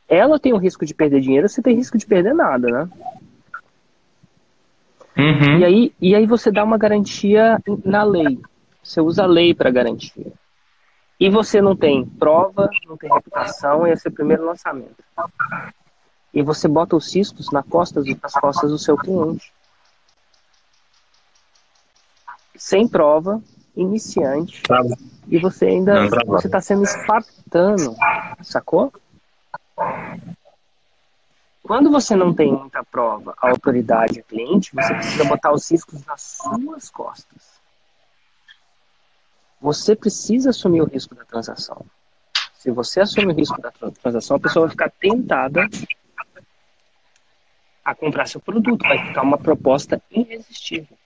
Ela 0.07 0.39
tem 0.39 0.53
o 0.53 0.57
risco 0.57 0.85
de 0.85 0.93
perder 0.93 1.21
dinheiro, 1.21 1.49
você 1.49 1.61
tem 1.61 1.75
risco 1.75 1.97
de 1.97 2.05
perder 2.05 2.33
nada, 2.33 2.69
né? 2.69 2.89
Uhum. 5.17 5.59
E, 5.59 5.65
aí, 5.65 5.93
e 6.01 6.15
aí 6.15 6.25
você 6.25 6.51
dá 6.51 6.63
uma 6.63 6.77
garantia 6.77 7.59
na 7.85 8.03
lei. 8.03 8.39
Você 8.81 8.99
usa 8.99 9.23
a 9.23 9.27
lei 9.27 9.53
para 9.53 9.71
garantia. 9.71 10.31
E 11.23 11.29
você 11.29 11.61
não 11.61 11.73
tem 11.73 12.05
prova, 12.05 12.69
não 12.85 12.97
tem 12.97 13.09
reputação, 13.09 13.87
esse 13.87 14.05
é 14.05 14.11
o 14.11 14.13
primeiro 14.13 14.45
lançamento. 14.45 15.01
E 16.33 16.43
você 16.43 16.67
bota 16.67 16.97
os 16.97 17.09
ciscos 17.09 17.49
na 17.49 17.63
costas, 17.63 18.03
nas 18.21 18.33
costas 18.33 18.69
do 18.69 18.77
seu 18.77 18.97
cliente. 18.97 19.53
Sem 22.57 22.89
prova, 22.89 23.41
iniciante. 23.73 24.63
E 25.29 25.39
você 25.39 25.67
ainda 25.67 26.09
você 26.25 26.47
está 26.47 26.59
sendo 26.59 26.83
espartano, 26.83 27.95
sacou? 28.41 28.91
Quando 31.63 31.89
você 31.89 32.17
não 32.17 32.33
tem 32.33 32.51
muita 32.51 32.83
prova, 32.83 33.33
a 33.41 33.49
autoridade, 33.49 34.21
cliente, 34.23 34.75
você 34.75 34.93
precisa 34.93 35.23
botar 35.23 35.53
os 35.53 35.71
riscos 35.71 36.05
nas 36.05 36.21
suas 36.21 36.89
costas. 36.89 37.62
Você 39.63 39.95
precisa 39.95 40.49
assumir 40.49 40.81
o 40.81 40.85
risco 40.85 41.15
da 41.15 41.23
transação. 41.23 41.85
Se 42.53 42.69
você 42.69 42.99
assumir 42.99 43.27
o 43.27 43.33
risco 43.33 43.61
da 43.61 43.71
transação, 43.71 44.35
a 44.35 44.39
pessoa 44.41 44.65
vai 44.65 44.71
ficar 44.71 44.89
tentada 44.89 45.69
a 47.85 47.95
comprar 47.95 48.27
seu 48.27 48.41
produto, 48.41 48.81
vai 48.85 49.07
ficar 49.07 49.21
uma 49.21 49.37
proposta 49.37 50.01
irresistível. 50.11 50.97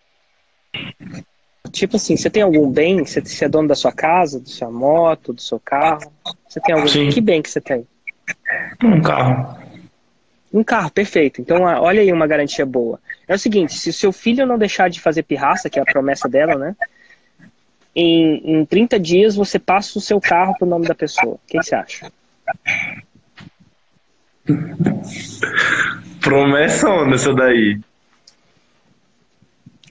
Tipo 1.71 1.97
assim, 1.97 2.17
você 2.17 2.31
tem 2.31 2.41
algum 2.41 2.71
bem? 2.71 3.05
Você, 3.05 3.45
é 3.45 3.47
dono 3.47 3.67
da 3.67 3.75
sua 3.75 3.91
casa, 3.91 4.39
da 4.39 4.47
sua 4.47 4.71
moto, 4.71 5.33
do 5.33 5.41
seu 5.41 5.59
carro? 5.59 6.11
Você 6.49 6.59
tem 6.59 6.73
algum 6.73 6.87
Sim. 6.87 7.09
Que 7.09 7.21
bem 7.21 7.43
que 7.43 7.51
você 7.51 7.61
tem? 7.61 7.87
Um 8.83 9.03
carro. 9.03 9.55
Um 10.51 10.63
carro, 10.63 10.89
perfeito. 10.89 11.41
Então, 11.41 11.61
olha 11.61 12.01
aí 12.01 12.11
uma 12.11 12.25
garantia 12.25 12.65
boa. 12.65 12.99
É 13.27 13.35
o 13.35 13.39
seguinte, 13.39 13.75
se 13.75 13.91
o 13.91 13.93
seu 13.93 14.11
filho 14.11 14.47
não 14.47 14.57
deixar 14.57 14.89
de 14.89 14.99
fazer 14.99 15.21
pirraça, 15.21 15.69
que 15.69 15.77
é 15.77 15.81
a 15.83 15.85
promessa 15.85 16.27
dela, 16.27 16.55
né? 16.55 16.75
Em, 17.99 18.59
em 18.59 18.63
30 18.63 18.99
dias 18.99 19.35
você 19.35 19.57
passa 19.57 19.97
o 19.97 20.01
seu 20.01 20.21
carro 20.21 20.55
pro 20.55 20.67
nome 20.67 20.87
da 20.87 20.93
pessoa. 20.93 21.33
O 21.33 21.39
que 21.47 21.57
você 21.57 21.73
acha? 21.73 22.11
Promessa 26.21 26.87
onda 26.87 27.15
essa 27.15 27.33
daí. 27.33 27.79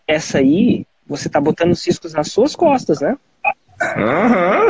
Essa 0.07 0.39
aí, 0.39 0.87
você 1.05 1.29
tá 1.29 1.41
botando 1.41 1.75
ciscos 1.75 2.13
nas 2.13 2.31
suas 2.31 2.55
costas, 2.55 3.01
né? 3.01 3.19
Aham. 3.83 4.69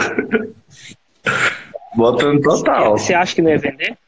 Botando 1.95 2.41
total. 2.41 2.97
Você 2.97 3.13
acha 3.13 3.35
que 3.35 3.43
não 3.43 3.51
ia 3.51 3.59
vender? 3.59 3.99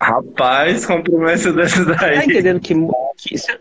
Rapaz, 0.00 0.86
com 0.86 1.02
promessa 1.02 1.52
dessa 1.52 1.84
daí. 1.84 2.14
Tá 2.14 2.24
entendendo 2.26 2.60
que, 2.60 2.74
que 3.16 3.34
isso, 3.34 3.50
é, 3.50 3.58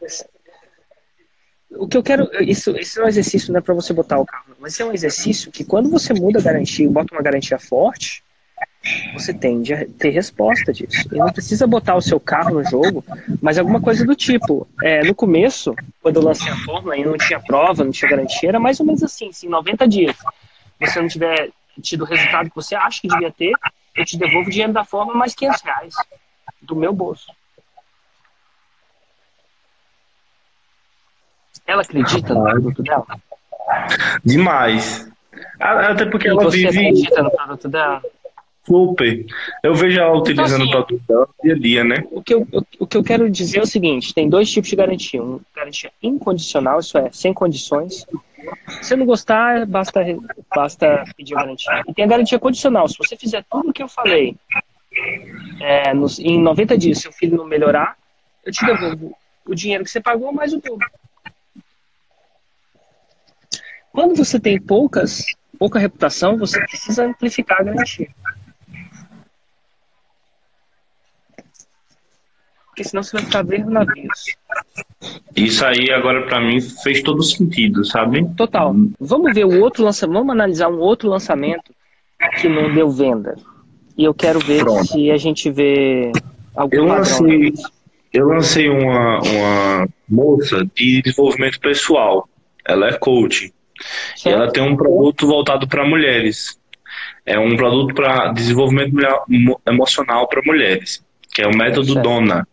o 1.77 1.87
que 1.87 1.97
eu 1.97 2.03
quero, 2.03 2.29
isso, 2.43 2.71
isso 2.77 2.99
é 2.99 3.05
um 3.05 3.07
exercício 3.07 3.51
não 3.51 3.59
é 3.59 3.61
para 3.61 3.73
você 3.73 3.93
botar 3.93 4.19
o 4.19 4.25
carro, 4.25 4.55
mas 4.59 4.79
é 4.79 4.85
um 4.85 4.93
exercício 4.93 5.51
que 5.51 5.63
quando 5.63 5.89
você 5.89 6.13
muda 6.13 6.39
a 6.39 6.43
garantia 6.43 6.85
e 6.85 6.89
bota 6.89 7.13
uma 7.13 7.21
garantia 7.21 7.59
forte, 7.59 8.23
você 9.13 9.33
tende 9.33 9.73
a 9.73 9.85
ter 9.85 10.09
resposta 10.09 10.71
disso. 10.71 11.07
E 11.11 11.17
não 11.17 11.31
precisa 11.31 11.65
botar 11.65 11.95
o 11.95 12.01
seu 12.01 12.19
carro 12.19 12.55
no 12.55 12.63
jogo, 12.63 13.03
mas 13.41 13.57
alguma 13.57 13.81
coisa 13.81 14.05
do 14.05 14.15
tipo. 14.15 14.67
É, 14.81 15.03
no 15.03 15.15
começo, 15.15 15.75
quando 16.01 16.17
eu 16.17 16.23
lancei 16.23 16.51
a 16.51 16.57
fórmula 16.57 16.95
e 16.95 17.03
não 17.03 17.17
tinha 17.17 17.39
prova, 17.39 17.83
não 17.83 17.91
tinha 17.91 18.09
garantia, 18.09 18.49
era 18.49 18.59
mais 18.59 18.79
ou 18.79 18.85
menos 18.85 19.03
assim, 19.03 19.29
assim 19.29 19.49
90 19.49 19.87
dias. 19.87 20.15
Se 20.15 20.87
você 20.87 21.01
não 21.01 21.07
tiver 21.07 21.49
tido 21.81 22.01
o 22.01 22.05
resultado 22.05 22.49
que 22.49 22.55
você 22.55 22.75
acha 22.75 23.01
que 23.01 23.07
devia 23.07 23.31
ter, 23.31 23.53
eu 23.95 24.05
te 24.05 24.17
devolvo 24.17 24.47
o 24.47 24.51
dinheiro 24.51 24.73
da 24.73 24.85
forma 24.85 25.13
mais 25.13 25.33
500 25.33 25.61
reais 25.61 25.95
do 26.61 26.75
meu 26.75 26.93
bolso. 26.93 27.31
Ela 31.67 31.81
acredita 31.81 32.33
no 32.33 32.43
produto 32.43 32.83
dela? 32.83 33.05
Demais. 34.23 35.09
Até 35.59 36.05
porque 36.05 36.27
E 36.27 36.31
ela 36.31 36.43
você 36.43 36.57
vive 36.57 36.79
acredita 36.79 37.23
no 37.23 37.31
produto 37.31 37.67
dela? 37.67 38.01
super. 38.67 39.25
Eu 39.63 39.75
vejo 39.75 39.99
ela 39.99 40.17
utilizando 40.17 40.63
assim, 40.63 40.69
o 40.69 40.71
produto 40.71 41.03
dela 41.07 41.29
dia 41.43 41.53
a 41.53 41.57
dia, 41.59 41.83
né? 41.83 42.03
O 42.11 42.21
que, 42.21 42.33
eu, 42.33 42.47
o- 42.79 42.87
que 42.87 42.97
eu 42.97 43.03
quero 43.03 43.29
dizer 43.29 43.59
é 43.59 43.61
o 43.61 43.65
seguinte: 43.67 44.13
tem 44.13 44.27
dois 44.29 44.49
tipos 44.51 44.69
de 44.69 44.75
garantia. 44.75 45.21
Um, 45.21 45.39
garantia 45.55 45.91
incondicional, 46.01 46.79
isso 46.79 46.97
é, 46.97 47.09
sem 47.11 47.33
condições. 47.33 48.05
Se 48.81 48.95
não 48.95 49.05
gostar, 49.05 49.65
basta, 49.65 50.01
basta 50.55 51.03
pedir 51.17 51.35
a 51.35 51.41
garantia. 51.41 51.81
E 51.87 51.93
tem 51.93 52.05
a 52.05 52.07
garantia 52.07 52.37
condicional. 52.39 52.87
Se 52.87 52.97
você 52.97 53.15
fizer 53.17 53.43
tudo 53.49 53.69
o 53.69 53.73
que 53.73 53.81
eu 53.81 53.87
falei 53.87 54.35
é, 55.61 55.93
nos, 55.93 56.19
em 56.19 56.39
90 56.39 56.77
dias, 56.77 56.99
seu 56.99 57.11
filho 57.11 57.37
não 57.37 57.45
melhorar, 57.45 57.95
eu 58.45 58.51
te 58.51 58.63
devolvo 58.65 59.15
o 59.47 59.55
dinheiro 59.55 59.83
que 59.83 59.89
você 59.89 59.99
pagou 60.01 60.31
mais 60.31 60.53
o 60.53 60.59
dobro. 60.61 60.87
Quando 63.95 64.13
você 64.13 64.37
tem 64.37 64.59
poucas, 64.59 65.23
pouca 65.57 65.79
reputação, 65.79 66.37
você 66.37 66.59
precisa 66.65 67.05
amplificar 67.05 67.61
a 67.61 67.63
garantia. 67.63 68.09
Porque 72.67 72.83
senão 72.83 73.01
você 73.01 73.15
vai 73.15 73.25
ficar 73.25 73.41
vendo 73.43 73.71
navios. 73.71 74.35
Isso 75.33 75.65
aí 75.65 75.89
agora 75.91 76.25
pra 76.27 76.41
mim 76.41 76.59
fez 76.59 77.01
todo 77.01 77.23
sentido, 77.23 77.85
sabe? 77.85 78.27
Total. 78.35 78.75
Vamos 78.99 79.33
ver 79.33 79.45
o 79.45 79.61
outro 79.61 79.81
lançamento, 79.85 80.17
vamos 80.17 80.33
analisar 80.33 80.67
um 80.67 80.79
outro 80.79 81.07
lançamento 81.07 81.73
que 82.41 82.49
não 82.49 82.73
deu 82.73 82.91
venda. 82.91 83.37
E 83.97 84.03
eu 84.03 84.13
quero 84.13 84.39
ver 84.39 84.65
Pronto. 84.65 84.85
se 84.87 85.09
a 85.09 85.15
gente 85.15 85.49
vê 85.49 86.11
algum 86.53 86.75
Eu 86.75 86.83
lancei, 86.83 87.53
eu 88.11 88.27
lancei 88.27 88.69
uma, 88.69 89.21
uma 89.21 89.87
moça 90.09 90.65
de 90.75 91.01
desenvolvimento 91.01 91.61
pessoal. 91.61 92.27
Ela 92.67 92.89
é 92.89 92.97
coach. 92.97 93.53
E 94.15 94.19
Certo? 94.19 94.35
ela 94.41 94.51
tem 94.51 94.63
um 94.63 94.75
produto 94.75 95.27
voltado 95.27 95.67
para 95.67 95.85
mulheres. 95.85 96.57
É 97.25 97.37
um 97.39 97.55
produto 97.57 97.93
para 97.93 98.31
desenvolvimento 98.31 98.95
emo- 99.29 99.59
emocional 99.67 100.27
para 100.27 100.41
mulheres, 100.45 101.03
que 101.33 101.41
é 101.41 101.47
o 101.47 101.55
método 101.55 101.93
Certo. 101.93 102.01
Dona. 102.03 102.47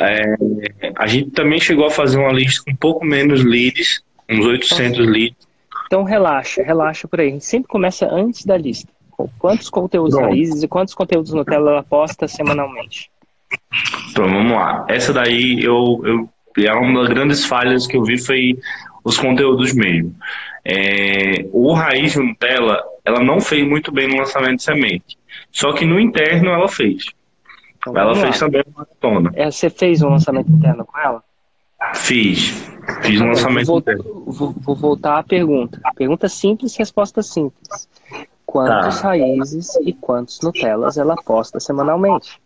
É, 0.00 0.92
a 0.96 1.06
gente 1.06 1.30
também 1.30 1.60
chegou 1.60 1.86
a 1.86 1.90
fazer 1.90 2.18
uma 2.18 2.32
lista 2.32 2.62
com 2.64 2.70
um 2.72 2.76
pouco 2.76 3.04
menos 3.04 3.44
leads, 3.44 4.02
uns 4.28 4.44
800 4.44 5.06
leads. 5.06 5.46
Então 5.86 6.02
relaxa, 6.02 6.62
relaxa 6.62 7.06
por 7.06 7.20
aí. 7.20 7.28
A 7.28 7.30
gente 7.32 7.44
sempre 7.44 7.68
começa 7.68 8.06
antes 8.10 8.44
da 8.44 8.56
lista. 8.56 8.88
Quantos 9.38 9.70
conteúdos 9.70 10.14
Pronto. 10.14 10.30
raízes 10.30 10.62
e 10.62 10.68
quantos 10.68 10.94
conteúdos 10.94 11.32
Nutella 11.32 11.70
ela 11.72 11.82
posta 11.82 12.26
semanalmente? 12.28 13.10
Então 14.10 14.24
vamos 14.28 14.52
lá. 14.52 14.84
Essa 14.88 15.12
daí 15.12 15.62
eu, 15.62 16.00
eu 16.04 16.28
é 16.64 16.72
uma 16.72 17.00
das 17.02 17.08
grandes 17.10 17.44
falhas 17.44 17.86
que 17.86 17.96
eu 17.96 18.02
vi 18.02 18.18
foi 18.18 18.58
os 19.06 19.16
conteúdos 19.16 19.72
mesmo. 19.72 20.14
É, 20.64 21.46
o 21.52 21.72
Raiz 21.72 22.16
Nutella, 22.16 22.82
ela 23.04 23.20
não 23.20 23.40
fez 23.40 23.66
muito 23.66 23.92
bem 23.92 24.08
no 24.08 24.16
lançamento 24.16 24.56
de 24.56 24.64
semente. 24.64 25.16
Só 25.52 25.72
que 25.72 25.84
no 25.84 25.98
interno 26.00 26.50
ela 26.50 26.68
fez. 26.68 27.04
Então, 27.78 27.96
Ela 27.96 28.14
fez 28.16 28.40
lá. 28.40 28.46
também 28.46 28.62
uma 28.66 28.78
maratona. 28.84 29.30
É, 29.36 29.48
Você 29.48 29.70
fez 29.70 30.02
um 30.02 30.08
lançamento 30.08 30.50
interno 30.50 30.84
com 30.84 30.98
ela? 30.98 31.22
Fiz. 31.94 32.50
Fiz 33.02 33.20
um 33.20 33.28
lançamento 33.28 33.66
vou, 33.66 33.78
interno. 33.78 34.24
vou, 34.26 34.52
vou 34.58 34.74
voltar 34.74 35.18
à 35.18 35.22
pergunta. 35.22 35.80
Pergunta 35.94 36.28
simples, 36.28 36.74
resposta 36.76 37.22
simples. 37.22 37.88
Quantos 38.44 39.00
Tá. 39.00 39.08
raízes 39.08 39.76
e 39.84 39.92
quantos 39.92 40.40
Nutellas 40.40 40.98
ela 40.98 41.14
posta 41.24 41.60
semanalmente? 41.60 42.40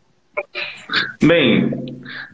Bem, 1.22 1.70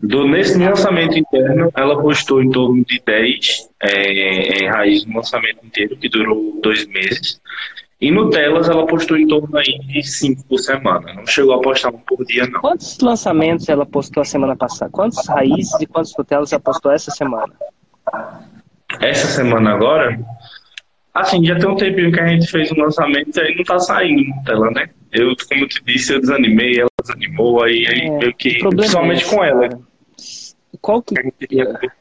do, 0.03 0.27
nesse 0.27 0.59
lançamento 0.59 1.19
interno, 1.19 1.71
ela 1.75 2.01
postou 2.01 2.43
em 2.43 2.51
torno 2.51 2.85
de 2.85 3.01
10 3.05 3.69
é, 3.83 4.65
em 4.65 4.69
raiz 4.69 5.05
no 5.05 5.17
lançamento 5.17 5.65
inteiro, 5.65 5.97
que 5.97 6.09
durou 6.09 6.61
dois 6.63 6.87
meses. 6.87 7.41
E 7.99 8.11
no 8.11 8.29
Telas, 8.29 8.69
ela 8.69 8.87
postou 8.87 9.17
em 9.17 9.27
torno 9.27 9.57
aí 9.57 9.79
de 9.87 10.03
5 10.03 10.45
por 10.47 10.59
semana. 10.59 11.15
Não 11.15 11.27
chegou 11.27 11.55
a 11.55 11.61
postar 11.61 11.89
um 11.89 11.99
por 11.99 12.25
dia, 12.27 12.47
não. 12.47 12.61
Quantos 12.61 12.99
lançamentos 13.01 13.69
ela 13.69 13.87
postou 13.87 14.21
a 14.21 14.25
semana 14.25 14.55
passada? 14.55 14.91
Quantos 14.91 15.27
raízes 15.27 15.73
e 15.81 15.87
quantos 15.87 16.15
Nutellas 16.17 16.53
ela 16.53 16.61
postou 16.61 16.93
essa 16.93 17.11
semana? 17.11 17.55
Essa 19.01 19.27
semana 19.29 19.73
agora, 19.73 20.19
assim, 21.15 21.45
já 21.45 21.59
tem 21.59 21.69
um 21.69 21.77
tempinho 21.77 22.13
que 22.13 22.21
a 22.21 22.27
gente 22.27 22.47
fez 22.47 22.71
o 22.71 22.77
lançamento 22.77 23.35
e 23.35 23.41
aí 23.41 23.57
não 23.57 23.65
tá 23.65 23.79
saindo 23.79 24.23
no 24.23 24.45
Tela, 24.45 24.71
né? 24.73 24.91
Eu, 25.11 25.35
como 25.49 25.65
eu 25.65 25.69
te 25.69 25.83
disse, 25.85 26.13
eu 26.13 26.21
desanimei, 26.21 26.79
ela 26.79 26.91
desanimou, 27.07 27.63
aí, 27.63 27.87
aí 27.89 28.01
É, 28.07 28.11
meio 28.19 28.35
que, 28.35 28.59
principalmente 28.59 29.21
é 29.23 29.27
esse, 29.27 29.35
com 29.35 29.45
ela, 29.45 29.69
cara. 29.69 29.81
Qual 30.81 31.03
que, 31.03 31.15
que 31.15 31.21
a 31.21 31.25
gente 31.25 31.47
tinha 31.49 31.79
feito- 31.79 31.95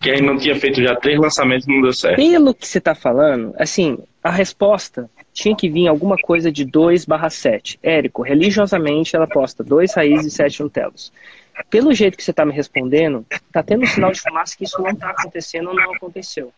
que 0.00 0.10
a 0.10 0.16
gente 0.16 0.26
não 0.26 0.36
tinha 0.36 0.56
feito 0.56 0.82
já 0.82 0.96
três 0.96 1.18
lançamentos 1.18 1.66
e 1.66 1.70
não 1.72 1.82
deu 1.82 1.92
certo. 1.92 2.16
pelo 2.16 2.52
que 2.54 2.66
você 2.66 2.78
está 2.78 2.92
falando, 2.94 3.54
assim, 3.56 3.98
a 4.22 4.30
resposta 4.30 5.08
tinha 5.32 5.54
que 5.56 5.68
vir 5.68 5.86
alguma 5.86 6.16
coisa 6.16 6.50
de 6.50 6.64
2 6.64 7.04
barra 7.04 7.30
7. 7.30 7.78
Érico, 7.82 8.22
religiosamente 8.22 9.14
ela 9.14 9.26
posta 9.28 9.62
2 9.62 9.94
raízes 9.94 10.26
e 10.32 10.36
7 10.36 10.62
Nutellas. 10.62 11.12
Pelo 11.70 11.94
jeito 11.94 12.16
que 12.16 12.24
você 12.24 12.32
está 12.32 12.44
me 12.44 12.52
respondendo, 12.52 13.24
tá 13.52 13.62
tendo 13.62 13.84
um 13.84 13.86
sinal 13.86 14.10
de 14.10 14.20
fumaça 14.20 14.56
que 14.56 14.64
isso 14.64 14.80
não 14.82 14.90
está 14.90 15.10
acontecendo 15.10 15.68
ou 15.68 15.74
não 15.76 15.94
aconteceu. 15.94 16.52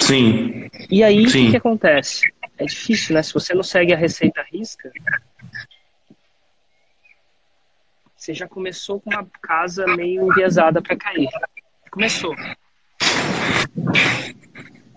Sim, 0.00 0.70
E 0.90 1.02
aí, 1.02 1.26
o 1.26 1.30
que, 1.30 1.50
que 1.50 1.56
acontece? 1.56 2.32
É 2.56 2.64
difícil, 2.64 3.14
né? 3.14 3.22
Se 3.22 3.34
você 3.34 3.52
não 3.52 3.62
segue 3.64 3.92
a 3.92 3.96
receita 3.96 4.44
risca, 4.50 4.90
você 8.28 8.34
já 8.34 8.46
começou 8.46 9.00
com 9.00 9.08
uma 9.08 9.26
casa 9.40 9.86
meio 9.96 10.30
enviesada 10.30 10.82
para 10.82 10.94
cair. 10.96 11.28
Começou. 11.90 12.34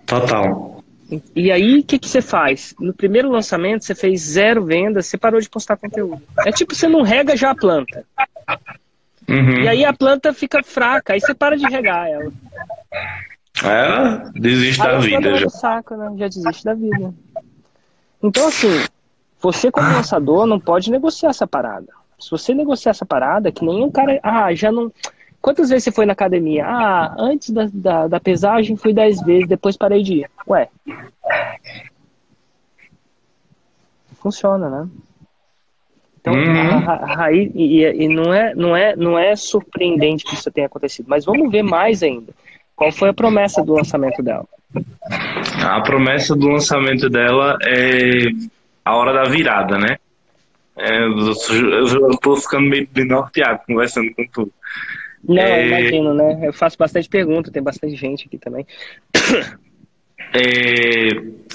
total. 0.05 0.83
E 1.33 1.49
aí, 1.49 1.79
o 1.79 1.83
que, 1.83 1.97
que 1.97 2.09
você 2.09 2.21
faz? 2.21 2.75
No 2.77 2.93
primeiro 2.93 3.29
lançamento, 3.29 3.85
você 3.85 3.95
fez 3.95 4.21
zero 4.21 4.65
vendas, 4.65 5.05
você 5.05 5.17
parou 5.17 5.39
de 5.39 5.49
postar 5.49 5.77
conteúdo. 5.77 6.21
É 6.45 6.51
tipo, 6.51 6.75
você 6.75 6.89
não 6.89 7.03
rega 7.03 7.37
já 7.37 7.51
a 7.51 7.55
planta. 7.55 8.05
Uhum. 9.29 9.61
E 9.61 9.67
aí 9.67 9.85
a 9.85 9.93
planta 9.93 10.33
fica 10.33 10.61
fraca, 10.61 11.13
aí 11.13 11.21
você 11.21 11.33
para 11.33 11.55
de 11.55 11.65
regar 11.65 12.07
ela. 12.07 12.31
É, 13.63 14.39
desiste 14.39 14.81
Aí 14.81 14.87
da 14.87 14.99
vida 14.99 15.35
já. 15.37 15.49
saco, 15.49 15.95
né? 15.95 16.13
Já 16.17 16.27
desiste 16.27 16.65
da 16.65 16.73
vida. 16.73 17.13
Então, 18.21 18.47
assim, 18.47 18.85
você 19.39 19.71
como 19.71 19.87
lançador 19.87 20.45
não 20.45 20.59
pode 20.59 20.91
negociar 20.91 21.29
essa 21.29 21.47
parada. 21.47 22.00
Se 22.21 22.29
você 22.31 22.53
negociar 22.53 22.91
essa 22.91 23.05
parada, 23.05 23.51
que 23.51 23.65
nem 23.65 23.83
um 23.83 23.91
cara. 23.91 24.19
Ah, 24.23 24.53
já 24.53 24.71
não. 24.71 24.91
Quantas 25.41 25.69
vezes 25.69 25.85
você 25.85 25.91
foi 25.91 26.05
na 26.05 26.13
academia? 26.13 26.65
Ah, 26.67 27.15
antes 27.17 27.49
da, 27.49 27.67
da, 27.73 28.07
da 28.07 28.19
pesagem 28.19 28.77
fui 28.77 28.93
10 28.93 29.21
vezes, 29.23 29.47
depois 29.47 29.75
parei 29.75 30.03
de 30.03 30.19
ir. 30.19 30.29
Ué. 30.47 30.69
Funciona, 34.21 34.69
né? 34.69 34.87
Então, 36.19 36.33
Uhum. 36.35 36.87
a, 36.87 36.93
a 36.93 37.15
raiz. 37.15 37.51
E, 37.55 37.81
e- 37.83 38.03
e 38.03 38.07
não, 38.07 38.31
é, 38.31 38.53
não, 38.53 38.75
é, 38.75 38.95
não 38.95 39.17
é 39.17 39.35
surpreendente 39.35 40.23
que 40.23 40.35
isso 40.35 40.51
tenha 40.51 40.67
acontecido. 40.67 41.07
Mas 41.09 41.25
vamos 41.25 41.51
ver 41.51 41.63
mais 41.63 42.03
ainda. 42.03 42.31
Qual 42.75 42.91
foi 42.91 43.09
a 43.09 43.13
promessa 43.13 43.63
do 43.63 43.73
lançamento 43.73 44.21
dela? 44.21 44.45
A 45.63 45.81
promessa 45.81 46.35
do 46.35 46.47
lançamento 46.47 47.09
dela 47.09 47.57
é 47.65 48.27
a 48.85 48.95
hora 48.95 49.13
da 49.13 49.23
virada, 49.29 49.77
né? 49.79 49.97
É, 50.81 50.99
tô 52.21 52.35
ficando 52.37 52.67
meio 52.69 52.87
norteado 53.07 53.61
conversando 53.67 54.13
com 54.15 54.25
tu. 54.27 54.51
Não, 55.23 55.41
É. 55.41 55.67
imagino, 55.67 56.13
né? 56.13 56.39
Eu 56.47 56.53
faço 56.53 56.77
bastante 56.77 57.07
pergunta, 57.07 57.51
tem 57.51 57.61
bastante 57.61 57.95
gente 57.95 58.25
aqui 58.27 58.37
também. 58.37 58.65
É, 60.33 61.09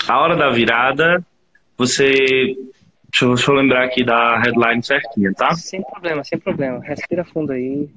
a 0.06 0.20
hora 0.20 0.36
da 0.36 0.50
virada, 0.50 1.24
você. 1.78 2.54
Deixa 3.10 3.24
eu, 3.24 3.34
deixa 3.34 3.50
eu 3.50 3.54
lembrar 3.54 3.84
aqui 3.84 4.04
da 4.04 4.38
headline 4.38 4.82
certinha, 4.82 5.32
tá? 5.32 5.54
Sem 5.54 5.82
problema, 5.82 6.22
sem 6.24 6.38
problema. 6.38 6.80
Respira 6.84 7.24
fundo 7.24 7.52
aí. 7.52 7.88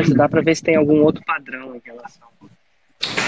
Ajudar 0.00 0.28
pra 0.28 0.42
ver 0.42 0.54
se 0.56 0.62
tem 0.62 0.76
algum 0.76 1.02
outro 1.02 1.24
padrão 1.24 1.74
em 1.74 1.80
relação. 1.82 2.28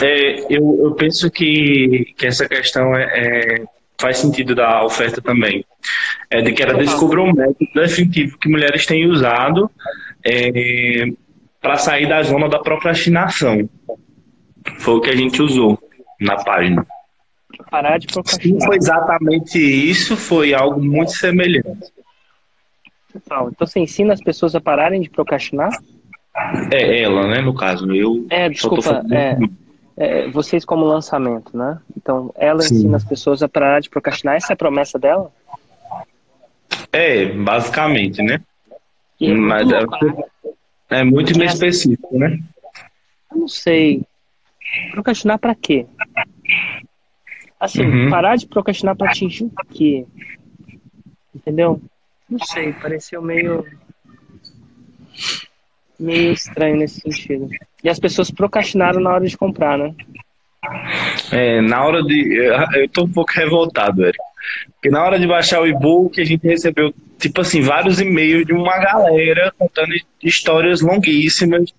É, 0.03 0.41
eu, 0.55 0.81
eu 0.83 0.93
penso 0.97 1.31
que, 1.31 2.13
que 2.19 2.27
essa 2.27 2.47
questão 2.47 2.95
é, 2.95 3.05
é- 3.05 3.65
faz 3.99 4.19
sentido 4.19 4.55
da 4.55 4.85
oferta 4.85 5.23
também. 5.23 5.65
É 6.31 6.41
de 6.41 6.53
que 6.53 6.63
ela 6.63 6.75
descubra 6.75 7.21
um 7.21 7.33
método 7.33 7.71
definitivo 7.75 8.39
que 8.39 8.49
mulheres 8.49 8.87
têm 8.87 9.07
usado 9.07 9.69
para 11.61 11.77
sair 11.77 12.09
da 12.09 12.23
zona 12.23 12.49
da 12.49 12.61
procrastinação. 12.61 13.69
Foi 14.79 14.95
o 14.95 15.01
que 15.01 15.11
a 15.11 15.17
gente 15.17 15.43
usou 15.43 15.79
na 16.21 16.37
página. 16.37 16.87
Parar 17.71 17.99
de 17.99 18.07
não 18.07 18.23
procrastinar. 18.23 18.67
foi 18.67 18.77
exatamente 18.77 19.59
isso, 19.59 20.17
foi 20.17 20.55
algo 20.55 20.81
muito 20.83 21.13
semelhante. 21.13 21.93
Total. 23.13 23.51
Então 23.51 23.67
você 23.67 23.81
ensina 23.81 24.13
as 24.13 24.23
pessoas 24.23 24.55
a 24.55 24.61
pararem 24.61 25.01
de 25.01 25.11
procrastinar? 25.11 25.71
É 26.73 27.03
ela, 27.03 27.27
né, 27.27 27.41
no 27.41 27.55
caso. 27.55 27.93
Eu 27.93 28.27
É, 28.31 28.49
desculpa, 28.49 29.05
é, 29.11 29.37
é, 29.97 30.29
vocês 30.31 30.65
como 30.65 30.85
lançamento, 30.85 31.57
né? 31.57 31.79
Então 31.97 32.33
ela 32.37 32.63
Sim. 32.63 32.77
ensina 32.77 32.97
as 32.97 33.05
pessoas 33.05 33.43
a 33.43 33.49
parar 33.49 33.81
de 33.81 33.91
procrastinar. 33.91 34.37
Essa 34.37 34.53
é 34.53 34.55
a 34.55 34.57
promessa 34.57 34.99
dela? 34.99 35.33
É, 36.93 37.27
basicamente, 37.27 38.23
né? 38.23 38.41
E 39.21 39.31
é 39.31 39.35
Mas 39.35 39.63
muito 39.65 39.75
é, 39.75 39.81
louco, 39.81 40.05
né? 40.05 40.23
é 40.91 41.05
muito 41.05 41.33
inespecífico, 41.33 42.19
né? 42.19 42.39
Eu 43.33 43.39
não 43.39 43.49
sei. 43.49 44.03
Procrastinar 44.93 45.39
para 45.39 45.55
quê? 45.55 45.87
Assim, 47.59 47.83
Uhum. 47.85 48.11
parar 48.11 48.37
de 48.37 48.47
procrastinar 48.47 48.97
para 48.97 49.11
atingir 49.11 49.45
o 49.45 49.53
quê? 49.71 50.07
Entendeu? 51.35 51.81
Não 52.29 52.39
sei, 52.39 52.73
pareceu 52.73 53.21
meio. 53.21 53.67
meio 55.99 56.33
estranho 56.33 56.77
nesse 56.77 57.01
sentido. 57.01 57.49
E 57.85 57.89
as 57.89 57.99
pessoas 57.99 58.31
procrastinaram 58.31 59.01
na 59.01 59.11
hora 59.11 59.27
de 59.27 59.37
comprar, 59.37 59.79
né? 59.79 59.95
É, 61.33 61.61
na 61.61 61.85
hora 61.85 62.03
de. 62.03 62.37
Eu 62.75 62.89
tô 62.89 63.05
um 63.05 63.13
pouco 63.13 63.33
revoltado, 63.33 64.03
Eric. 64.05 64.19
Porque 64.75 64.91
na 64.91 65.05
hora 65.05 65.19
de 65.19 65.27
baixar 65.27 65.61
o 65.61 65.67
e-book, 65.67 66.21
a 66.21 66.25
gente 66.25 66.47
recebeu, 66.47 66.93
tipo 67.19 67.41
assim, 67.41 67.61
vários 67.61 68.01
e-mails 68.01 68.47
de 68.47 68.53
uma 68.53 68.79
galera 68.79 69.53
contando 69.59 69.93
histórias 70.23 70.81
longuíssimas. 70.81 71.73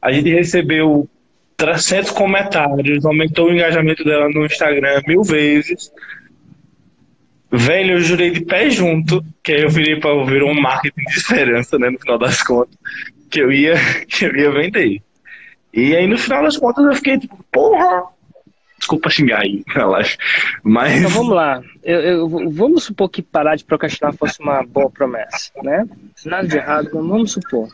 A 0.00 0.12
gente 0.12 0.30
recebeu 0.30 1.08
300 1.56 2.10
comentários, 2.12 3.04
aumentou 3.04 3.48
o 3.48 3.52
engajamento 3.52 4.02
dela 4.02 4.28
no 4.28 4.46
Instagram 4.46 5.02
mil 5.06 5.22
vezes. 5.22 5.92
Velho, 7.52 7.94
eu 7.94 8.00
jurei 8.00 8.30
de 8.30 8.44
pé 8.44 8.70
junto, 8.70 9.24
que 9.42 9.52
aí 9.52 9.62
eu 9.62 9.68
virei 9.68 9.98
para 9.98 10.12
ouvir 10.12 10.42
um 10.42 10.54
marketing 10.54 11.02
de 11.02 11.18
esperança, 11.18 11.78
né, 11.78 11.90
no 11.90 11.98
final 11.98 12.16
das 12.16 12.42
contas, 12.42 12.76
que 13.28 13.40
eu 13.40 13.52
ia, 13.52 13.74
que 14.08 14.24
eu 14.24 14.34
ia 14.34 14.50
vender. 14.52 15.02
E 15.74 15.94
aí, 15.94 16.06
no 16.06 16.16
final 16.16 16.42
das 16.42 16.56
contas, 16.56 16.84
eu 16.84 16.94
fiquei 16.94 17.18
tipo, 17.18 17.44
porra! 17.52 18.04
Desculpa 18.80 19.08
xingar 19.10 19.42
aí, 19.42 19.62
relaxa. 19.68 20.16
Mas. 20.64 20.98
Então 20.98 21.10
vamos 21.10 21.34
lá. 21.34 21.62
Eu, 21.84 22.00
eu- 22.00 22.28
vamos 22.50 22.82
supor 22.84 23.08
que 23.08 23.22
parar 23.22 23.54
de 23.54 23.64
procrastinar 23.64 24.12
fosse 24.14 24.40
uma 24.42 24.64
boa 24.64 24.90
promessa, 24.90 25.52
né? 25.62 25.86
Nada 26.24 26.48
de 26.48 26.56
errado, 26.56 26.88
mas 26.94 27.06
vamos 27.06 27.32
supor. 27.32 27.68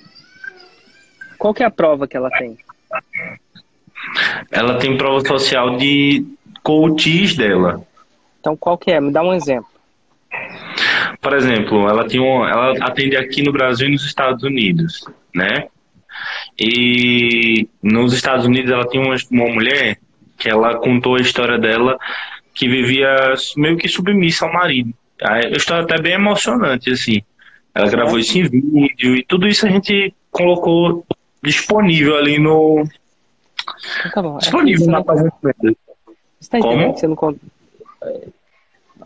Qual 1.38 1.54
que 1.54 1.62
é 1.62 1.66
a 1.66 1.70
prova 1.70 2.06
que 2.06 2.16
ela 2.16 2.28
tem? 2.30 2.58
Ela 4.50 4.78
tem 4.78 4.96
prova 4.96 5.26
social 5.26 5.76
de 5.76 6.24
coaches 6.62 7.36
dela. 7.36 7.82
Então 8.40 8.56
qual 8.56 8.76
que 8.76 8.90
é? 8.90 9.00
Me 9.00 9.12
dá 9.12 9.22
um 9.22 9.32
exemplo. 9.34 9.68
Por 11.20 11.32
exemplo, 11.34 11.88
ela 11.88 12.06
tem 12.06 12.20
um, 12.20 12.46
ela 12.46 12.72
atende 12.84 13.16
aqui 13.16 13.42
no 13.42 13.52
Brasil 13.52 13.88
e 13.88 13.92
nos 13.92 14.04
Estados 14.04 14.42
Unidos, 14.42 15.04
né? 15.34 15.68
E 16.58 17.68
nos 17.82 18.12
Estados 18.12 18.44
Unidos 18.46 18.70
ela 18.70 18.88
tem 18.88 19.00
uma, 19.00 19.14
uma 19.30 19.46
mulher 19.52 19.98
que 20.38 20.48
ela 20.48 20.76
contou 20.78 21.16
a 21.16 21.20
história 21.20 21.58
dela 21.58 21.98
que 22.54 22.68
vivia 22.68 23.34
meio 23.56 23.76
que 23.76 23.88
submissa 23.88 24.46
ao 24.46 24.52
marido. 24.52 24.92
A 25.22 25.40
história 25.48 25.84
até 25.84 26.00
bem 26.00 26.12
emocionante, 26.14 26.90
assim. 26.90 27.22
Ela 27.74 27.88
gravou 27.90 28.18
isso 28.18 28.38
em 28.38 28.42
vídeo 28.48 29.14
e 29.16 29.24
tudo 29.24 29.46
isso 29.46 29.66
a 29.66 29.70
gente 29.70 30.14
colocou 30.30 31.04
disponível 31.42 32.16
ali 32.16 32.38
no. 32.38 32.84
Então 34.00 34.10
tá 34.12 34.22
bom. 34.22 34.36
É 34.36 34.38
Disponível 34.40 34.86
na 34.86 34.92
não- 34.98 35.04
página. 35.04 35.32
Você 35.42 36.50
tá 36.50 36.58
entendendo 36.58 36.94
que 36.94 37.00
você 37.00 37.06
não 37.06 37.16
conta. 37.16 37.40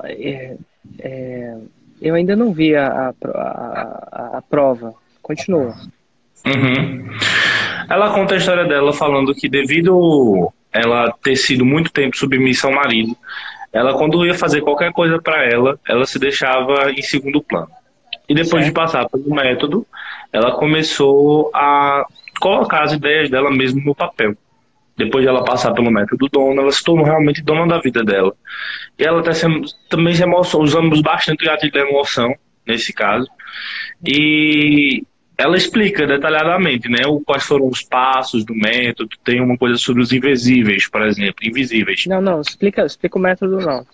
É, 0.04 0.56
é, 1.00 1.56
eu 2.00 2.14
ainda 2.14 2.34
não 2.36 2.52
vi 2.52 2.74
a, 2.74 2.86
a- 2.88 3.14
a- 3.34 4.38
a 4.38 4.42
prova. 4.42 4.94
Continua. 5.22 5.74
Uhum. 6.46 7.08
Ela 7.88 8.14
conta 8.14 8.34
a 8.34 8.38
história 8.38 8.64
dela 8.64 8.92
falando 8.92 9.34
que 9.34 9.48
devido 9.48 10.52
ela 10.72 11.12
ter 11.22 11.36
sido 11.36 11.64
muito 11.64 11.90
tempo 11.90 12.16
submissa 12.16 12.66
ao 12.66 12.72
marido, 12.74 13.16
ela 13.72 13.94
quando 13.94 14.24
ia 14.26 14.34
fazer 14.34 14.60
qualquer 14.62 14.92
coisa 14.92 15.20
para 15.20 15.44
ela, 15.44 15.78
ela 15.88 16.04
se 16.04 16.18
deixava 16.18 16.90
em 16.90 17.02
segundo 17.02 17.42
plano. 17.42 17.68
E 18.28 18.34
depois 18.34 18.64
de 18.64 18.70
Certo. 18.70 18.74
passar 18.74 19.08
pelo 19.08 19.34
método, 19.34 19.86
ela 20.32 20.52
começou 20.52 21.50
a 21.54 22.04
colocar 22.40 22.82
as 22.84 22.92
ideias 22.92 23.28
dela 23.28 23.50
mesmo 23.50 23.82
no 23.84 23.94
papel. 23.94 24.36
Depois 24.96 25.24
de 25.24 25.28
ela 25.28 25.44
passar 25.44 25.72
pelo 25.72 25.90
método 25.90 26.28
dona, 26.30 26.62
ela 26.62 26.72
se 26.72 26.82
tornou 26.84 27.04
realmente 27.04 27.42
dona 27.42 27.66
da 27.66 27.80
vida 27.80 28.04
dela. 28.04 28.32
E 28.98 29.04
ela 29.04 29.22
tá 29.22 29.32
sendo, 29.32 29.66
também 29.88 30.14
se 30.14 30.22
emocionou, 30.22 30.64
usamos 30.64 31.00
bastante 31.00 31.42
o 31.42 31.46
gatilho 31.46 31.72
da 31.72 31.80
emoção, 31.80 32.34
nesse 32.66 32.92
caso. 32.92 33.26
E 34.06 35.02
ela 35.40 35.56
explica 35.56 36.06
detalhadamente, 36.06 36.88
né, 36.88 37.06
o, 37.06 37.20
quais 37.20 37.42
foram 37.44 37.66
os 37.66 37.82
passos 37.82 38.44
do 38.44 38.54
método. 38.54 39.08
Tem 39.24 39.40
uma 39.40 39.56
coisa 39.56 39.78
sobre 39.78 40.02
os 40.02 40.12
invisíveis, 40.12 40.86
por 40.88 41.02
exemplo, 41.02 41.36
invisíveis. 41.42 42.04
Não, 42.06 42.20
não, 42.20 42.40
explica, 42.42 42.84
explica 42.84 43.18
o 43.18 43.22
método 43.22 43.56
não. 43.58 43.86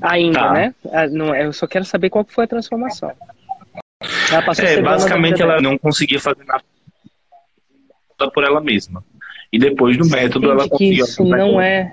Ainda, 0.00 0.38
Tá. 0.38 0.52
né? 0.52 0.74
Ah, 0.92 1.08
não, 1.08 1.34
eu 1.34 1.52
só 1.52 1.66
quero 1.66 1.84
saber 1.84 2.08
qual 2.08 2.24
foi 2.28 2.44
a 2.44 2.48
transformação. 2.48 3.10
Ela 4.30 4.44
É, 4.58 4.80
basicamente 4.80 5.42
ela 5.42 5.60
não 5.60 5.76
conseguia 5.76 6.20
fazer 6.20 6.44
nada 6.46 6.62
por 8.32 8.44
ela 8.44 8.60
mesma. 8.60 9.04
E 9.52 9.58
depois 9.58 9.96
do 9.96 10.08
método 10.08 10.50
ela 10.50 10.68
conseguiu. 10.68 11.04
isso 11.04 11.24
não 11.24 11.60
é. 11.60 11.92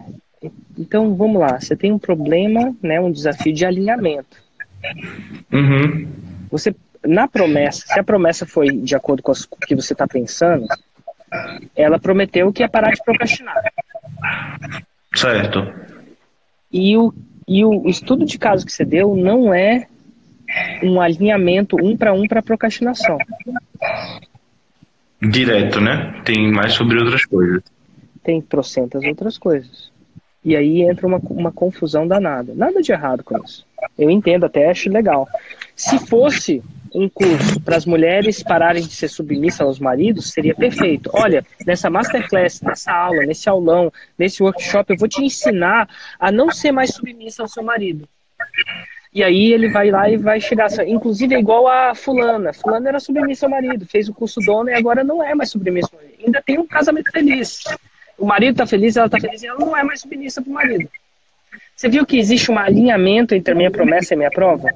Então 0.78 1.16
vamos 1.16 1.41
lá, 1.41 1.60
você 1.60 1.76
tem 1.76 1.91
um 1.91 1.98
problema, 1.98 2.76
né, 2.82 2.99
um 2.99 3.12
desafio 3.12 3.54
de 3.54 3.66
alinhamento. 3.66 4.38
Uhum. 5.52 6.08
Você 6.52 6.76
na 7.08 7.28
promessa, 7.28 7.86
se 7.88 8.00
a 8.00 8.04
promessa 8.04 8.46
foi 8.46 8.70
de 8.72 8.96
acordo 8.96 9.24
com 9.24 9.32
o 9.32 9.58
que 9.66 9.76
você 9.76 9.94
está 9.94 10.08
pensando, 10.08 10.68
ela 11.76 12.00
prometeu 12.00 12.52
que 12.52 12.62
ia 12.62 12.70
parar 12.70 12.92
de 12.92 13.04
procrastinar. 13.04 13.56
Certo. 15.16 15.74
E 16.72 16.98
o, 16.98 17.14
e 17.48 17.64
o 17.64 17.88
estudo 17.88 18.26
de 18.26 18.38
caso 18.38 18.66
que 18.66 18.72
você 18.72 18.86
deu 18.86 19.16
não 19.16 19.54
é 19.54 19.88
um 20.84 21.02
alinhamento 21.02 21.76
um 21.82 21.98
para 21.98 22.14
um 22.14 22.28
para 22.28 22.42
procrastinação. 22.42 23.18
Direto, 25.22 25.82
né? 25.82 26.22
Tem 26.24 26.52
mais 26.52 26.74
sobre 26.74 27.00
outras 27.00 27.26
coisas. 27.26 27.64
Tem 28.24 28.42
trocentas 28.42 29.04
outras 29.04 29.38
coisas. 29.38 29.92
E 30.44 30.56
aí 30.56 30.82
entra 30.82 31.08
uma, 31.08 31.18
uma 31.30 31.52
confusão 31.52 32.08
danada. 32.08 32.54
Nada 32.54 32.82
de 32.82 32.92
errado 32.92 33.24
com 33.24 33.38
isso. 33.44 33.66
Eu 33.98 34.10
entendo, 34.10 34.46
até 34.46 34.70
acho 34.70 34.90
legal. 34.90 35.28
Se 35.76 36.00
fosse 36.00 36.64
um 36.93 37.09
curso 37.09 37.59
para 37.61 37.76
as 37.76 37.85
mulheres 37.85 38.43
pararem 38.43 38.84
de 38.84 38.93
ser 38.93 39.07
submissas 39.07 39.61
aos 39.61 39.80
maridos, 39.80 40.31
seria 40.31 40.55
perfeito. 40.55 41.09
Olha, 41.14 41.45
nessa 41.65 41.89
masterclass, 41.89 42.61
nessa 42.61 42.91
aula, 42.91 43.26
nesse 43.26 43.49
aulão, 43.49 43.91
nesse 44.18 44.41
workshop, 44.41 44.93
eu 44.93 44.97
vou 44.97 45.07
te 45.07 45.23
ensinar 45.23 45.89
a 46.19 46.31
não 46.31 46.51
ser 46.51 46.72
mais 46.72 46.93
submissa 46.93 47.41
ao 47.41 47.47
seu 47.47 47.64
marido. 47.64 48.07
E 49.14 49.23
aí 49.23 49.51
ele 49.51 49.69
vai 49.69 49.89
lá 49.89 50.09
e 50.09 50.18
vai 50.18 50.39
chegar. 50.39 50.68
Inclusive 50.88 51.34
é 51.34 51.39
igual 51.39 51.68
a 51.68 51.95
fulana. 51.95 52.53
Fulana 52.53 52.89
era 52.89 52.99
submissa 52.99 53.45
ao 53.45 53.49
marido, 53.49 53.85
fez 53.85 54.07
o 54.09 54.14
curso 54.14 54.39
dona 54.41 54.72
e 54.72 54.76
agora 54.76 55.03
não 55.03 55.23
é 55.23 55.34
mais 55.34 55.49
submissa 55.49 55.89
ao 55.91 55.99
marido. 55.99 56.23
Ainda 56.26 56.41
tem 56.41 56.59
um 56.59 56.68
casamento 56.68 57.11
feliz. 57.11 57.64
O 58.18 58.26
marido 58.26 58.57
tá 58.57 58.65
feliz, 58.65 58.95
ela 58.95 59.09
tá 59.09 59.19
feliz 59.19 59.41
e 59.41 59.47
ela 59.47 59.59
não 59.59 59.76
é 59.76 59.84
mais 59.84 60.01
submissa 60.01 60.41
pro 60.41 60.51
marido. 60.51 60.89
Você 61.76 61.88
viu 61.89 62.05
que 62.05 62.18
existe 62.18 62.51
um 62.51 62.57
alinhamento 62.57 63.35
entre 63.35 63.53
a 63.53 63.55
minha 63.55 63.69
promessa 63.69 64.14
e 64.14 64.15
a 64.15 64.18
minha 64.18 64.31
prova? 64.31 64.69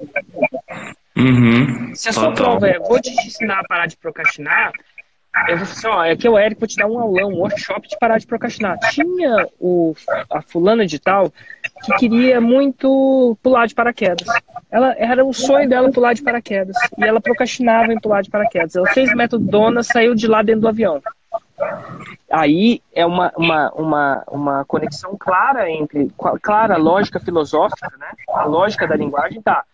Uhum. 1.21 1.93
Se 1.93 2.09
a 2.09 2.13
sua 2.13 2.29
Total. 2.29 2.45
prova 2.45 2.67
é 2.67 2.79
vou 2.79 2.99
te 2.99 3.11
ensinar 3.11 3.59
a 3.59 3.63
parar 3.63 3.85
de 3.85 3.97
procrastinar, 3.97 4.71
eu 5.47 5.55
vou 5.57 5.63
assim, 5.63 5.87
ó, 5.87 6.11
aqui 6.11 6.27
é 6.27 6.29
o 6.29 6.37
Eric, 6.37 6.59
vou 6.59 6.67
te 6.67 6.75
dar 6.75 6.87
um 6.87 6.99
aulão, 6.99 7.29
um 7.29 7.39
workshop 7.39 7.87
de 7.87 7.97
parar 7.97 8.17
de 8.17 8.27
procrastinar. 8.27 8.77
Tinha 8.91 9.47
o, 9.59 9.95
a 10.29 10.41
fulana 10.41 10.85
de 10.85 10.99
tal 10.99 11.31
que 11.85 11.93
queria 11.99 12.41
muito 12.41 13.37
pular 13.41 13.65
de 13.65 13.73
paraquedas. 13.73 14.27
Ela 14.69 14.93
era 14.97 15.23
o 15.23 15.33
sonho 15.33 15.69
dela 15.69 15.89
pular 15.89 16.13
de 16.13 16.21
paraquedas. 16.21 16.75
E 16.97 17.03
ela 17.03 17.21
procrastinava 17.21 17.93
em 17.93 17.99
pular 17.99 18.21
de 18.21 18.29
paraquedas. 18.29 18.75
Ela 18.75 18.89
fez 18.89 19.13
método 19.15 19.45
dona, 19.45 19.83
saiu 19.83 20.13
de 20.13 20.27
lá 20.27 20.41
dentro 20.41 20.61
do 20.61 20.67
avião. 20.67 21.01
Aí 22.31 22.81
é 22.93 23.05
uma, 23.05 23.31
uma, 23.35 23.71
uma, 23.71 24.23
uma 24.27 24.65
conexão 24.65 25.17
clara 25.17 25.69
entre, 25.69 26.09
clara, 26.41 26.77
lógica 26.77 27.19
filosófica, 27.19 27.91
né? 27.99 28.11
A 28.29 28.45
lógica 28.45 28.87
da 28.87 28.95
linguagem, 28.95 29.41
tá. 29.41 29.65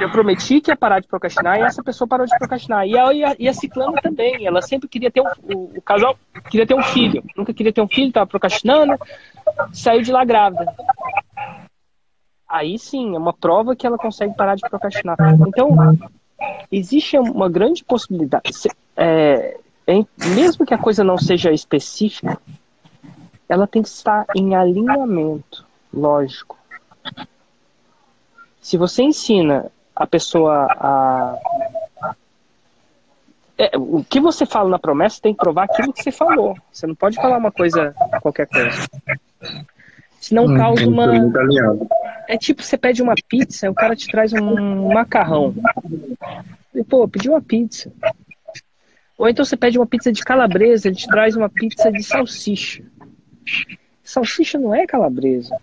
Eu 0.00 0.10
prometi 0.10 0.60
que 0.60 0.70
ia 0.70 0.76
parar 0.76 1.00
de 1.00 1.06
procrastinar 1.08 1.58
e 1.58 1.62
essa 1.62 1.82
pessoa 1.82 2.08
parou 2.08 2.26
de 2.26 2.36
procrastinar. 2.38 2.86
E 2.86 2.98
a, 2.98 3.12
e 3.12 3.24
a, 3.24 3.36
e 3.38 3.48
a 3.48 3.52
Ciclana 3.52 4.00
também, 4.00 4.46
ela 4.46 4.62
sempre 4.62 4.88
queria 4.88 5.10
ter 5.10 5.20
um. 5.20 5.26
O, 5.54 5.78
o 5.78 5.82
casal 5.82 6.16
queria 6.50 6.66
ter 6.66 6.74
um 6.74 6.82
filho. 6.82 7.22
Nunca 7.36 7.52
queria 7.52 7.72
ter 7.72 7.82
um 7.82 7.88
filho, 7.88 8.12
tava 8.12 8.26
procrastinando, 8.26 8.98
saiu 9.72 10.00
de 10.00 10.10
lá 10.10 10.24
grávida. 10.24 10.74
Aí 12.48 12.78
sim, 12.78 13.14
é 13.14 13.18
uma 13.18 13.32
prova 13.32 13.76
que 13.76 13.86
ela 13.86 13.98
consegue 13.98 14.34
parar 14.34 14.54
de 14.54 14.62
procrastinar. 14.68 15.16
Então, 15.46 15.76
existe 16.70 17.18
uma 17.18 17.50
grande 17.50 17.84
possibilidade. 17.84 18.50
É, 18.96 19.58
em, 19.86 20.06
mesmo 20.34 20.64
que 20.64 20.74
a 20.74 20.78
coisa 20.78 21.04
não 21.04 21.18
seja 21.18 21.52
específica, 21.52 22.38
ela 23.48 23.66
tem 23.66 23.82
que 23.82 23.88
estar 23.88 24.26
em 24.34 24.54
alinhamento 24.54 25.64
lógico. 25.92 26.58
Se 28.60 28.76
você 28.76 29.02
ensina 29.02 29.70
a 29.94 30.06
pessoa 30.06 30.66
a. 30.70 31.38
É, 33.56 33.70
o 33.76 34.02
que 34.02 34.18
você 34.18 34.44
fala 34.44 34.68
na 34.68 34.78
promessa 34.78 35.20
tem 35.22 35.32
que 35.32 35.38
provar 35.38 35.64
aquilo 35.64 35.92
que 35.92 36.02
você 36.02 36.10
falou. 36.10 36.56
Você 36.72 36.86
não 36.86 36.94
pode 36.94 37.16
falar 37.16 37.36
uma 37.36 37.52
coisa, 37.52 37.94
qualquer 38.20 38.48
coisa. 38.48 38.88
Senão 40.18 40.46
Hum, 40.46 40.56
causa 40.56 40.88
uma. 40.88 41.06
É 42.26 42.38
tipo, 42.38 42.62
você 42.62 42.78
pede 42.78 43.02
uma 43.02 43.14
pizza 43.28 43.66
e 43.66 43.68
o 43.68 43.74
cara 43.74 43.94
te 43.94 44.08
traz 44.08 44.32
um 44.32 44.92
macarrão. 44.92 45.54
E, 46.74 46.82
pô, 46.82 47.06
pediu 47.06 47.32
uma 47.32 47.42
pizza. 47.42 47.92
Ou 49.16 49.28
então 49.28 49.44
você 49.44 49.56
pede 49.56 49.78
uma 49.78 49.86
pizza 49.86 50.12
de 50.12 50.22
calabresa, 50.22 50.88
ele 50.88 50.96
te 50.96 51.06
traz 51.06 51.36
uma 51.36 51.48
pizza 51.48 51.90
de 51.90 52.02
salsicha. 52.02 52.84
Salsicha 54.02 54.58
não 54.58 54.74
é 54.74 54.86
calabresa. 54.86 55.56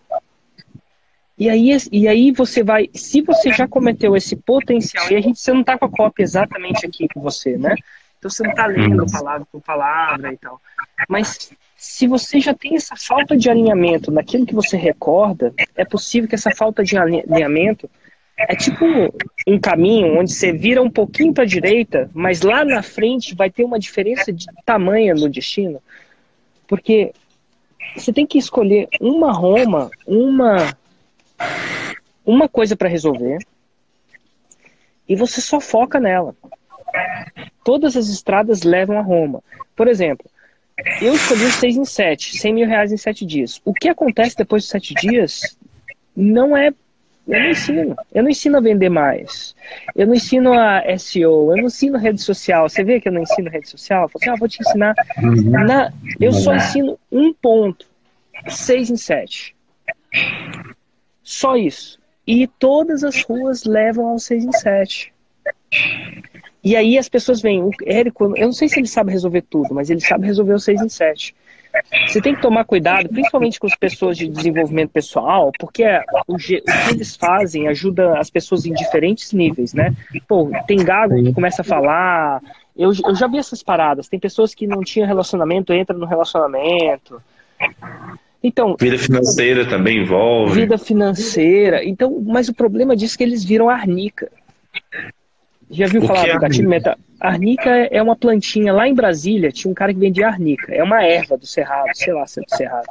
E 1.38 1.50
aí, 1.50 1.76
e 1.92 2.08
aí 2.08 2.32
você 2.32 2.64
vai, 2.64 2.90
se 2.94 3.22
você 3.22 3.52
já 3.52 3.68
cometeu 3.68 4.16
esse 4.16 4.36
potencial, 4.36 5.12
e 5.12 5.16
a 5.16 5.22
gente, 5.22 5.40
você 5.40 5.52
não 5.52 5.62
está 5.62 5.78
com 5.78 5.86
a 5.86 5.90
cópia 5.90 6.24
exatamente 6.24 6.86
aqui 6.86 7.08
com 7.14 7.20
você, 7.20 7.58
né? 7.58 7.76
Então 8.20 8.30
você 8.30 8.44
não 8.44 8.52
está 8.52 8.68
lendo 8.68 9.06
palavra 9.12 9.48
por 9.52 9.60
palavra 9.62 10.32
e 10.32 10.38
tal. 10.38 10.62
Mas 11.10 11.52
se 11.76 12.06
você 12.06 12.40
já 12.40 12.54
tem 12.54 12.76
essa 12.76 12.96
falta 12.96 13.36
de 13.36 13.50
alinhamento 13.50 14.12
naquilo 14.12 14.46
que 14.46 14.54
você 14.54 14.78
recorda, 14.78 15.52
é 15.76 15.84
possível 15.84 16.30
que 16.30 16.36
essa 16.36 16.52
falta 16.52 16.84
de 16.84 16.96
alinhamento 16.96 17.90
é 18.48 18.56
tipo 18.56 18.86
um 19.48 19.60
caminho 19.60 20.20
onde 20.20 20.34
você 20.34 20.52
vira 20.52 20.82
um 20.82 20.90
pouquinho 20.90 21.34
para 21.34 21.44
a 21.44 21.48
direita, 21.48 22.10
mas 22.14 22.42
lá 22.42 22.64
na 22.64 22.82
frente 22.82 23.36
vai 23.36 23.50
ter 23.50 23.64
uma 23.64 23.80
diferença 23.80 24.32
de 24.32 24.46
tamanho 24.66 25.16
no 25.16 25.30
destino. 25.30 25.82
Porque 26.68 27.12
você 27.96 28.14
tem 28.14 28.26
que 28.26 28.38
escolher 28.38 28.88
uma 29.00 29.32
Roma, 29.32 29.90
uma 30.06 30.76
uma 32.26 32.48
coisa 32.48 32.76
para 32.76 32.88
resolver 32.88 33.40
e 35.08 35.16
você 35.16 35.42
só 35.42 35.60
foca 35.60 36.00
nela. 36.00 36.36
Todas 37.64 37.98
as 37.98 38.08
estradas 38.08 38.64
levam 38.64 38.98
a 38.98 39.02
Roma. 39.02 39.44
Por 39.76 39.88
exemplo, 39.88 40.30
eu 41.02 41.14
escolhi 41.14 41.46
os 41.46 41.56
6 41.56 41.78
em 41.78 41.86
7, 41.86 42.38
100 42.38 42.54
mil 42.54 42.68
reais 42.68 42.92
em 42.92 42.98
7 42.98 43.26
dias. 43.26 43.62
O 43.66 43.74
que 43.74 43.90
acontece 43.90 44.38
depois 44.38 44.64
de 44.64 44.70
7 44.70 44.94
dias 44.96 45.58
não 46.16 46.56
é. 46.56 46.72
Eu 47.32 47.40
não 47.40 47.50
ensino. 47.50 47.96
Eu 48.14 48.24
não 48.24 48.30
ensino 48.30 48.58
a 48.58 48.62
vender 48.62 48.90
mais. 48.90 49.56
Eu 49.96 50.06
não 50.06 50.14
ensino 50.14 50.52
a 50.52 50.84
SEO. 50.98 51.52
Eu 51.52 51.58
não 51.58 51.66
ensino 51.68 51.98
rede 51.98 52.22
social. 52.22 52.68
Você 52.68 52.84
vê 52.84 53.00
que 53.00 53.08
eu 53.08 53.14
não 53.14 53.22
ensino 53.22 53.50
rede 53.50 53.70
social? 53.70 54.04
Eu 54.04 54.10
falo 54.10 54.22
assim, 54.22 54.30
ah, 54.30 54.36
vou 54.38 54.50
te 54.50 54.62
ensinar. 54.62 54.94
Uhum. 55.24 55.50
Na... 55.50 55.94
Eu 56.20 56.34
só 56.34 56.54
ensino 56.54 57.00
um 57.10 57.34
ponto. 57.34 57.86
6 58.48 58.90
em 58.90 58.98
7. 58.98 59.56
Só 61.24 61.56
isso. 61.56 61.98
E 62.28 62.48
todas 62.48 63.04
as 63.04 63.24
ruas 63.24 63.64
levam 63.64 64.08
ao 64.08 64.20
6 64.20 64.44
em 64.44 64.52
7. 64.52 65.14
E 66.64 66.76
aí 66.76 66.98
as 66.98 67.08
pessoas 67.08 67.42
veem, 67.42 67.64
o 67.64 67.72
Érico, 67.86 68.36
eu 68.36 68.48
não 68.48 68.54
sei 68.54 68.68
se 68.68 68.80
ele 68.80 68.88
sabe 68.88 69.12
resolver 69.12 69.42
tudo, 69.44 69.74
mas 69.74 69.90
ele 69.90 70.02
sabe 70.02 70.28
resolver 70.28 70.54
o 70.54 70.60
6 70.60 70.82
em 70.82 70.90
7. 70.90 71.34
Você 72.08 72.22
tem 72.22 72.36
que 72.36 72.42
tomar 72.42 72.66
cuidado, 72.66 73.10
principalmente 73.10 73.60
com 73.60 73.68
as 73.68 73.76
pessoas 73.76 74.18
de 74.18 74.28
desenvolvimento 74.28 74.92
pessoal, 74.92 75.52
porque 75.60 75.86
o, 76.28 76.36
o 76.36 76.38
que 76.38 76.62
eles 76.90 77.16
fazem 77.16 77.68
ajuda 77.68 78.20
as 78.20 78.30
pessoas 78.30 78.66
em 78.66 78.74
diferentes 78.74 79.32
níveis, 79.34 79.74
né? 79.74 79.94
Pô, 80.28 80.50
tem 80.68 80.78
gago 80.84 81.16
que 81.24 81.34
começa 81.34 81.62
a 81.62 81.66
falar. 81.66 82.42
Eu, 82.78 82.92
eu 83.06 83.16
já 83.16 83.28
vi 83.28 83.38
essas 83.38 83.64
paradas. 83.64 84.08
Tem 84.08 84.20
pessoas 84.20 84.54
que 84.54 84.68
não 84.68 84.82
tinham 84.82 85.08
relacionamento, 85.08 85.74
entram 85.74 85.98
no 85.98 86.06
relacionamento. 86.06 87.22
Então, 88.44 88.76
vida 88.80 88.98
financeira 88.98 89.68
também 89.68 90.00
envolve. 90.00 90.54
Vida 90.54 90.78
financeira. 90.78 91.84
Então, 91.86 92.22
mas 92.26 92.50
o 92.50 92.54
problema 92.54 92.96
disso 92.96 93.16
é 93.16 93.18
que 93.20 93.24
eles 93.24 93.44
viram 93.44 93.70
arnica. 93.70 94.32
Já 95.72 95.88
viu 95.88 96.02
o 96.02 96.08
falar 96.08 96.28
é 96.28 96.34
do 96.34 96.40
gatilho 96.40 96.70
mental? 96.70 96.96
Arnica 97.20 97.70
é 97.70 98.02
uma 98.02 98.16
plantinha. 98.16 98.74
Lá 98.74 98.88
em 98.88 98.94
Brasília 98.94 99.52
tinha 99.52 99.72
um 99.72 99.76
cara 99.76 99.94
que 99.94 100.00
vendia 100.00 100.28
arnica. 100.28 100.74
É 100.74 100.84
uma 100.84 101.04
erva 101.04 101.38
do 101.38 101.46
cerrado, 101.46 101.90
sei 101.94 102.14
lá 102.14 102.26
se 102.28 102.40
é 102.40 102.44
do 102.44 102.56
cerrado. 102.56 102.88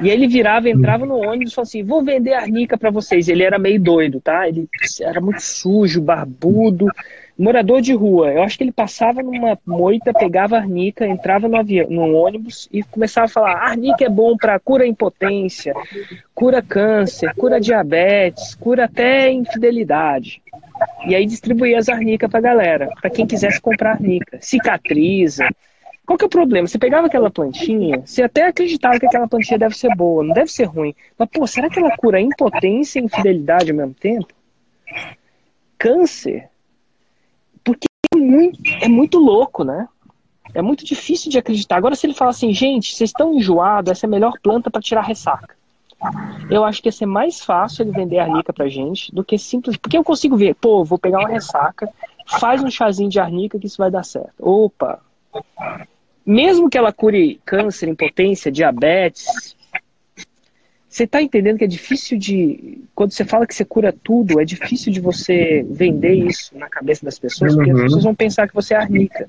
E 0.00 0.08
ele 0.08 0.26
virava, 0.26 0.68
entrava 0.68 1.06
no 1.06 1.16
ônibus 1.16 1.52
e 1.52 1.54
falava 1.54 1.68
assim: 1.68 1.82
vou 1.82 2.02
vender 2.02 2.34
arnica 2.34 2.76
para 2.76 2.90
vocês. 2.90 3.28
Ele 3.28 3.42
era 3.42 3.58
meio 3.58 3.80
doido, 3.80 4.20
tá? 4.20 4.48
Ele 4.48 4.68
era 5.00 5.20
muito 5.20 5.40
sujo, 5.40 6.00
barbudo, 6.00 6.88
morador 7.38 7.80
de 7.80 7.94
rua. 7.94 8.32
Eu 8.32 8.42
acho 8.42 8.56
que 8.58 8.64
ele 8.64 8.72
passava 8.72 9.22
numa 9.22 9.58
moita, 9.64 10.12
pegava 10.12 10.56
arnica, 10.56 11.06
entrava 11.06 11.48
no, 11.48 11.56
avião, 11.56 11.88
no 11.88 12.12
ônibus 12.14 12.68
e 12.72 12.82
começava 12.82 13.26
a 13.26 13.30
falar: 13.30 13.56
arnica 13.56 14.04
é 14.04 14.08
bom 14.08 14.36
para 14.36 14.58
cura 14.58 14.86
impotência, 14.86 15.74
cura 16.34 16.60
câncer, 16.62 17.32
cura 17.34 17.60
diabetes, 17.60 18.54
cura 18.54 18.84
até 18.84 19.30
infidelidade. 19.30 20.42
E 21.06 21.14
aí 21.14 21.24
distribuía 21.26 21.78
as 21.78 21.88
arnicas 21.88 22.30
pra 22.30 22.40
galera, 22.40 22.90
para 23.00 23.10
quem 23.10 23.26
quisesse 23.26 23.60
comprar 23.60 23.92
arnica. 23.92 24.38
Cicatriza. 24.40 25.48
Qual 26.04 26.16
que 26.16 26.24
é 26.24 26.26
o 26.26 26.30
problema? 26.30 26.68
Você 26.68 26.78
pegava 26.78 27.08
aquela 27.08 27.30
plantinha, 27.30 28.02
você 28.04 28.22
até 28.22 28.46
acreditava 28.46 28.98
que 29.00 29.06
aquela 29.06 29.26
plantinha 29.26 29.58
deve 29.58 29.76
ser 29.76 29.94
boa, 29.96 30.22
não 30.22 30.32
deve 30.32 30.52
ser 30.52 30.64
ruim. 30.64 30.94
Mas, 31.18 31.28
pô, 31.28 31.46
será 31.46 31.68
que 31.68 31.80
ela 31.80 31.96
cura 31.96 32.20
impotência 32.20 33.00
e 33.00 33.04
infidelidade 33.04 33.72
ao 33.72 33.76
mesmo 33.76 33.94
tempo? 33.94 34.28
Câncer? 35.76 36.48
Porque 37.64 37.88
é 38.14 38.16
muito, 38.16 38.60
é 38.80 38.88
muito 38.88 39.18
louco, 39.18 39.64
né? 39.64 39.88
É 40.54 40.62
muito 40.62 40.84
difícil 40.84 41.30
de 41.30 41.38
acreditar. 41.38 41.76
Agora, 41.76 41.96
se 41.96 42.06
ele 42.06 42.14
fala 42.14 42.30
assim, 42.30 42.52
gente, 42.54 42.94
vocês 42.94 43.10
estão 43.10 43.34
enjoados, 43.34 43.90
essa 43.90 44.06
é 44.06 44.08
a 44.08 44.10
melhor 44.10 44.34
planta 44.40 44.70
para 44.70 44.80
tirar 44.80 45.02
ressaca. 45.02 45.55
Eu 46.50 46.64
acho 46.64 46.82
que 46.82 46.88
ia 46.88 46.92
ser 46.92 47.06
mais 47.06 47.40
fácil 47.40 47.82
ele 47.82 47.92
vender 47.92 48.18
a 48.18 48.24
arnica 48.24 48.52
pra 48.52 48.68
gente 48.68 49.12
do 49.14 49.24
que 49.24 49.38
simples. 49.38 49.76
Porque 49.76 49.96
eu 49.96 50.04
consigo 50.04 50.36
ver, 50.36 50.54
pô, 50.54 50.84
vou 50.84 50.98
pegar 50.98 51.20
uma 51.20 51.28
ressaca, 51.28 51.88
faz 52.38 52.62
um 52.62 52.70
chazinho 52.70 53.08
de 53.08 53.18
arnica 53.18 53.58
que 53.58 53.66
isso 53.66 53.78
vai 53.78 53.90
dar 53.90 54.04
certo. 54.04 54.34
Opa! 54.38 55.00
Mesmo 56.24 56.68
que 56.68 56.76
ela 56.76 56.92
cure 56.92 57.40
câncer, 57.44 57.88
impotência, 57.88 58.50
diabetes, 58.50 59.56
você 60.96 61.04
está 61.04 61.20
entendendo 61.20 61.58
que 61.58 61.64
é 61.64 61.68
difícil 61.68 62.18
de. 62.18 62.82
Quando 62.94 63.12
você 63.12 63.24
fala 63.24 63.46
que 63.46 63.54
você 63.54 63.66
cura 63.66 63.94
tudo, 64.02 64.40
é 64.40 64.44
difícil 64.46 64.90
de 64.90 64.98
você 64.98 65.62
vender 65.68 66.14
isso 66.14 66.56
na 66.56 66.70
cabeça 66.70 67.04
das 67.04 67.18
pessoas, 67.18 67.54
porque 67.54 67.70
as 67.70 67.76
uhum. 67.76 67.82
pessoas 67.84 68.04
vão 68.04 68.14
pensar 68.14 68.48
que 68.48 68.54
você 68.54 68.72
é 68.72 68.78
arnica. 68.78 69.28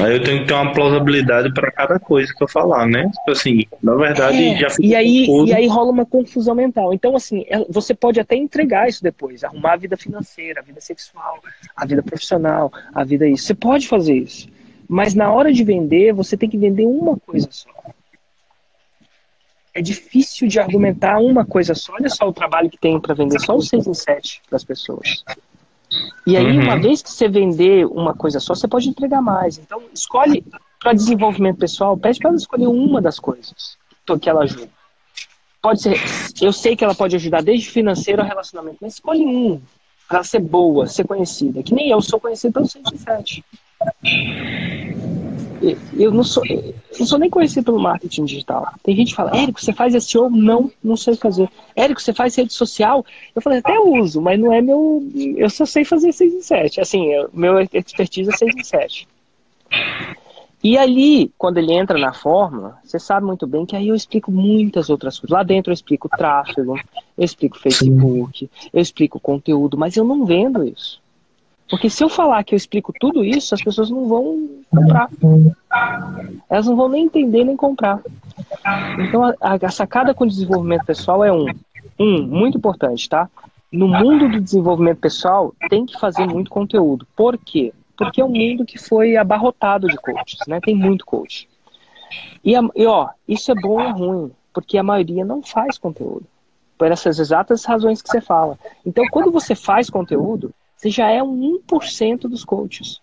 Aí 0.00 0.14
eu 0.14 0.22
tenho 0.22 0.40
que 0.40 0.46
ter 0.46 0.54
uma 0.54 0.72
plausibilidade 0.72 1.52
para 1.52 1.70
cada 1.70 1.98
coisa 1.98 2.32
que 2.32 2.42
eu 2.42 2.48
falar, 2.48 2.86
né? 2.86 3.10
Tipo 3.10 3.30
assim, 3.30 3.64
na 3.82 3.94
verdade, 3.94 4.42
é, 4.42 4.56
já 4.56 4.68
e 4.80 4.94
aí 4.94 5.26
confuso. 5.26 5.52
E 5.52 5.54
aí 5.54 5.66
rola 5.66 5.90
uma 5.90 6.06
confusão 6.06 6.54
mental. 6.54 6.94
Então, 6.94 7.14
assim, 7.14 7.44
é, 7.48 7.64
você 7.68 7.94
pode 7.94 8.18
até 8.18 8.34
entregar 8.34 8.88
isso 8.88 9.02
depois, 9.02 9.44
arrumar 9.44 9.74
a 9.74 9.76
vida 9.76 9.96
financeira, 9.96 10.60
a 10.60 10.62
vida 10.62 10.80
sexual, 10.80 11.42
a 11.76 11.84
vida 11.84 12.02
profissional, 12.02 12.72
a 12.94 13.04
vida 13.04 13.26
isso. 13.26 13.44
Você 13.44 13.54
pode 13.54 13.86
fazer 13.86 14.14
isso. 14.14 14.48
Mas 14.88 15.14
na 15.14 15.30
hora 15.32 15.52
de 15.52 15.62
vender, 15.64 16.12
você 16.12 16.36
tem 16.36 16.48
que 16.48 16.58
vender 16.58 16.86
uma 16.86 17.18
coisa 17.18 17.48
só. 17.50 17.70
É 19.74 19.80
difícil 19.80 20.48
de 20.48 20.58
argumentar 20.58 21.18
uma 21.18 21.44
coisa 21.46 21.74
só. 21.74 21.94
Olha 21.94 22.08
só 22.08 22.28
o 22.28 22.32
trabalho 22.32 22.70
que 22.70 22.78
tem 22.78 23.00
para 23.00 23.14
vender 23.14 23.40
só 23.40 23.56
os 23.56 23.68
6 23.68 23.86
em 23.86 23.94
7 23.94 24.42
para 24.48 24.56
as 24.56 24.64
pessoas. 24.64 25.24
E 26.26 26.36
aí, 26.36 26.56
uhum. 26.56 26.64
uma 26.64 26.78
vez 26.78 27.02
que 27.02 27.10
você 27.10 27.28
vender 27.28 27.86
uma 27.86 28.14
coisa 28.14 28.40
só, 28.40 28.54
você 28.54 28.68
pode 28.68 28.88
entregar 28.88 29.20
mais. 29.20 29.58
Então, 29.58 29.82
escolhe 29.92 30.44
para 30.80 30.92
desenvolvimento 30.92 31.58
pessoal, 31.58 31.96
pede 31.96 32.18
para 32.18 32.30
ela 32.30 32.36
escolher 32.36 32.66
uma 32.66 33.00
das 33.00 33.18
coisas 33.18 33.76
que 34.20 34.28
ela 34.28 34.42
ajuda. 34.42 34.68
Pode 35.62 35.80
ser, 35.80 35.96
eu 36.40 36.52
sei 36.52 36.74
que 36.74 36.84
ela 36.84 36.94
pode 36.94 37.14
ajudar 37.16 37.42
desde 37.42 37.70
financeiro 37.70 38.20
a 38.20 38.24
relacionamento, 38.24 38.78
mas 38.80 38.94
escolhe 38.94 39.24
um 39.24 39.60
para 40.08 40.24
ser 40.24 40.40
boa, 40.40 40.86
ser 40.86 41.06
conhecida. 41.06 41.62
Que 41.62 41.72
nem 41.72 41.88
eu 41.88 42.02
sou 42.02 42.20
conhecido 42.20 42.52
pelo 42.52 42.68
107 42.68 43.44
eu 45.96 46.10
não 46.10 46.24
sou, 46.24 46.44
eu 46.46 46.74
não 46.98 47.06
sou 47.06 47.18
nem 47.18 47.30
conhecido 47.30 47.64
pelo 47.64 47.80
marketing 47.80 48.24
digital. 48.24 48.68
Tem 48.82 48.96
gente 48.96 49.10
que 49.10 49.16
fala, 49.16 49.36
Érico, 49.36 49.60
você 49.60 49.72
faz 49.72 50.04
SEO? 50.04 50.28
Não, 50.28 50.70
não 50.82 50.96
sei 50.96 51.14
fazer. 51.14 51.48
Érico, 51.76 52.00
você 52.00 52.12
faz 52.12 52.34
rede 52.34 52.52
social? 52.52 53.04
Eu 53.34 53.40
falei, 53.40 53.60
até 53.60 53.78
uso, 53.78 54.20
mas 54.20 54.38
não 54.38 54.52
é 54.52 54.60
meu. 54.60 55.02
Eu 55.36 55.48
só 55.48 55.64
sei 55.64 55.84
fazer 55.84 56.12
6 56.12 56.34
em 56.34 56.40
7. 56.40 56.80
Assim, 56.80 57.08
meu 57.32 57.60
expertise 57.60 58.30
é 58.30 58.36
6 58.36 58.56
em 58.56 58.64
7. 58.64 59.08
E 60.64 60.78
ali, 60.78 61.32
quando 61.36 61.58
ele 61.58 61.72
entra 61.72 61.98
na 61.98 62.12
fórmula, 62.12 62.78
você 62.84 62.98
sabe 62.98 63.26
muito 63.26 63.48
bem 63.48 63.66
que 63.66 63.74
aí 63.74 63.88
eu 63.88 63.96
explico 63.96 64.30
muitas 64.30 64.88
outras 64.90 65.18
coisas. 65.18 65.36
Lá 65.36 65.42
dentro 65.42 65.70
eu 65.70 65.74
explico 65.74 66.08
tráfego, 66.08 66.78
eu 67.18 67.24
explico 67.24 67.58
Facebook, 67.58 68.48
eu 68.72 68.80
explico 68.80 69.18
conteúdo, 69.18 69.76
mas 69.76 69.96
eu 69.96 70.04
não 70.04 70.24
vendo 70.24 70.62
isso. 70.62 71.01
Porque 71.68 71.88
se 71.88 72.04
eu 72.04 72.08
falar 72.08 72.44
que 72.44 72.54
eu 72.54 72.56
explico 72.56 72.92
tudo 72.98 73.24
isso, 73.24 73.54
as 73.54 73.62
pessoas 73.62 73.88
não 73.88 74.06
vão 74.06 74.48
comprar. 74.70 75.08
Elas 76.50 76.66
não 76.66 76.76
vão 76.76 76.88
nem 76.88 77.04
entender 77.04 77.44
nem 77.44 77.56
comprar. 77.56 78.00
Então 78.98 79.24
a, 79.24 79.34
a 79.40 79.70
sacada 79.70 80.14
com 80.14 80.24
o 80.24 80.28
desenvolvimento 80.28 80.84
pessoal 80.84 81.24
é 81.24 81.32
um. 81.32 81.46
Um, 81.98 82.22
muito 82.22 82.58
importante, 82.58 83.08
tá? 83.08 83.28
No 83.70 83.88
mundo 83.88 84.28
do 84.28 84.40
desenvolvimento 84.40 84.98
pessoal, 84.98 85.54
tem 85.68 85.86
que 85.86 85.98
fazer 85.98 86.26
muito 86.26 86.50
conteúdo. 86.50 87.06
Por 87.16 87.38
quê? 87.38 87.72
Porque 87.96 88.20
é 88.20 88.24
um 88.24 88.28
mundo 88.28 88.64
que 88.64 88.78
foi 88.78 89.16
abarrotado 89.16 89.86
de 89.86 89.96
coaches, 89.96 90.40
né? 90.46 90.60
Tem 90.60 90.74
muito 90.74 91.06
coach. 91.06 91.48
E, 92.44 92.52
e 92.52 92.86
ó, 92.86 93.08
isso 93.26 93.50
é 93.50 93.54
bom 93.54 93.80
e 93.80 93.84
é 93.84 93.90
ruim, 93.90 94.30
porque 94.52 94.76
a 94.76 94.82
maioria 94.82 95.24
não 95.24 95.42
faz 95.42 95.78
conteúdo. 95.78 96.26
Por 96.76 96.90
essas 96.90 97.18
exatas 97.18 97.64
razões 97.64 98.02
que 98.02 98.08
você 98.08 98.20
fala. 98.20 98.58
Então, 98.84 99.04
quando 99.10 99.30
você 99.30 99.54
faz 99.54 99.88
conteúdo, 99.88 100.52
você 100.82 100.90
já 100.90 101.08
é 101.08 101.22
um 101.22 101.60
1% 101.64 102.22
dos 102.22 102.44
coaches. 102.44 103.00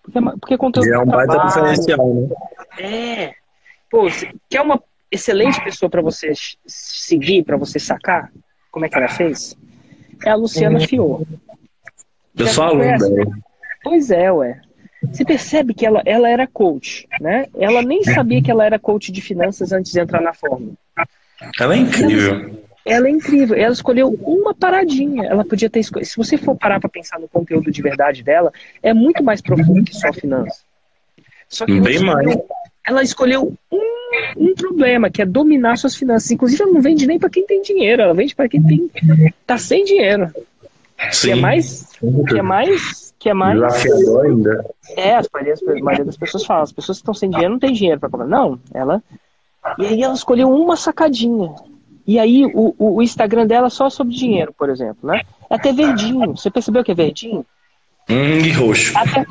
Porque, 0.00 0.20
porque 0.40 0.56
conteúdo. 0.56 0.88
é 0.88 0.98
um 1.00 1.04
baita 1.04 1.44
diferencial, 1.44 2.14
né? 2.14 2.28
É. 2.78 3.34
Pô, 3.90 4.06
quer 4.48 4.60
uma 4.60 4.80
excelente 5.10 5.60
pessoa 5.64 5.90
para 5.90 6.00
você 6.00 6.32
seguir, 6.64 7.42
para 7.42 7.56
você 7.56 7.80
sacar? 7.80 8.32
Como 8.70 8.84
é 8.84 8.88
que 8.88 8.96
ela 8.96 9.08
fez? 9.08 9.56
É 10.24 10.30
a 10.30 10.36
Luciana 10.36 10.78
uhum. 10.78 10.86
Fior. 10.86 11.22
Eu 12.38 12.46
sou 12.46 12.62
aluno 12.62 13.42
Pois 13.82 14.12
é, 14.12 14.30
ué. 14.30 14.60
Você 15.02 15.24
percebe 15.24 15.74
que 15.74 15.84
ela, 15.84 16.00
ela 16.06 16.28
era 16.28 16.46
coach, 16.46 17.08
né? 17.20 17.46
Ela 17.56 17.82
nem 17.82 18.04
sabia 18.04 18.40
que 18.40 18.52
ela 18.52 18.64
era 18.64 18.78
coach 18.78 19.10
de 19.10 19.20
finanças 19.20 19.72
antes 19.72 19.90
de 19.90 19.98
entrar 19.98 20.20
na 20.20 20.32
fórmula. 20.32 20.74
Ela 21.58 21.74
é 21.74 21.78
incrível. 21.78 22.65
Ela 22.86 23.08
é 23.08 23.10
incrível. 23.10 23.56
Ela 23.56 23.72
escolheu 23.72 24.16
uma 24.22 24.54
paradinha. 24.54 25.24
Ela 25.24 25.44
podia 25.44 25.68
ter 25.68 25.80
escolhido. 25.80 26.08
Se 26.08 26.16
você 26.16 26.38
for 26.38 26.56
parar 26.56 26.78
para 26.78 26.88
pensar 26.88 27.18
no 27.18 27.26
conteúdo 27.26 27.70
de 27.70 27.82
verdade 27.82 28.22
dela, 28.22 28.52
é 28.80 28.94
muito 28.94 29.24
mais 29.24 29.40
profundo 29.40 29.84
que 29.84 29.94
só 29.94 30.12
finanças. 30.12 30.64
Só 31.48 31.66
que 31.66 31.80
Bem 31.80 31.96
ela 31.96 32.04
mais. 32.06 32.28
escolheu, 32.28 32.46
ela 32.86 33.02
escolheu 33.02 33.54
um, 33.72 33.80
um 34.36 34.54
problema, 34.54 35.10
que 35.10 35.20
é 35.20 35.26
dominar 35.26 35.76
suas 35.76 35.96
finanças. 35.96 36.30
Inclusive, 36.30 36.62
ela 36.62 36.72
não 36.72 36.80
vende 36.80 37.06
nem 37.08 37.18
para 37.18 37.28
quem 37.28 37.44
tem 37.44 37.60
dinheiro, 37.60 38.02
ela 38.02 38.14
vende 38.14 38.34
para 38.34 38.48
quem 38.48 38.62
tem, 38.62 38.90
tá 39.44 39.58
sem 39.58 39.84
dinheiro. 39.84 40.32
Que 40.96 41.14
Sim. 41.14 41.32
é 41.32 41.34
mais. 41.34 41.88
Que 42.28 42.38
é 42.38 42.42
mais. 42.42 43.14
Que 43.18 43.28
é 43.30 43.34
mais. 43.34 43.60
Desafiador 43.60 44.26
ainda. 44.26 44.66
É, 44.96 45.16
as 45.16 45.28
maioria, 45.32 45.54
a 45.54 45.82
maioria 45.82 46.04
das 46.04 46.16
pessoas 46.16 46.44
falam, 46.44 46.62
as 46.62 46.72
pessoas 46.72 46.98
que 46.98 47.02
estão 47.02 47.14
sem 47.14 47.30
dinheiro 47.30 47.52
não 47.52 47.58
tem 47.58 47.72
dinheiro 47.72 47.98
para 47.98 48.08
comprar. 48.08 48.28
Não, 48.28 48.58
ela. 48.72 49.02
E 49.78 49.86
aí 49.86 50.02
ela 50.02 50.14
escolheu 50.14 50.48
uma 50.48 50.76
sacadinha. 50.76 51.52
E 52.06 52.18
aí 52.18 52.46
o, 52.46 52.74
o, 52.78 53.02
Instagram 53.02 53.46
dela 53.46 53.66
é 53.66 53.70
só 53.70 53.90
sobre 53.90 54.14
dinheiro, 54.14 54.54
por 54.56 54.70
exemplo, 54.70 55.10
né? 55.10 55.22
É 55.50 55.54
até 55.56 55.72
verdinho. 55.72 56.36
Você 56.36 56.50
percebeu 56.50 56.84
que 56.84 56.92
é 56.92 56.94
verdinho? 56.94 57.44
Hum, 58.08 58.38
e 58.44 58.52
roxo. 58.52 58.96
Até... 58.96 59.26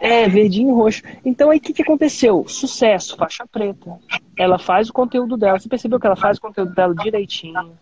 É, 0.00 0.28
verdinho 0.28 0.70
e 0.70 0.72
roxo. 0.72 1.02
Então 1.24 1.50
aí 1.50 1.58
o 1.58 1.60
que, 1.60 1.72
que 1.72 1.82
aconteceu? 1.82 2.44
Sucesso, 2.46 3.16
faixa 3.16 3.44
preta. 3.50 3.98
Ela 4.38 4.58
faz 4.58 4.88
o 4.88 4.92
conteúdo 4.92 5.36
dela. 5.36 5.58
Você 5.58 5.68
percebeu 5.68 5.98
que 5.98 6.06
ela 6.06 6.16
faz 6.16 6.38
o 6.38 6.40
conteúdo 6.40 6.72
dela 6.72 6.94
direitinho. 6.94 7.72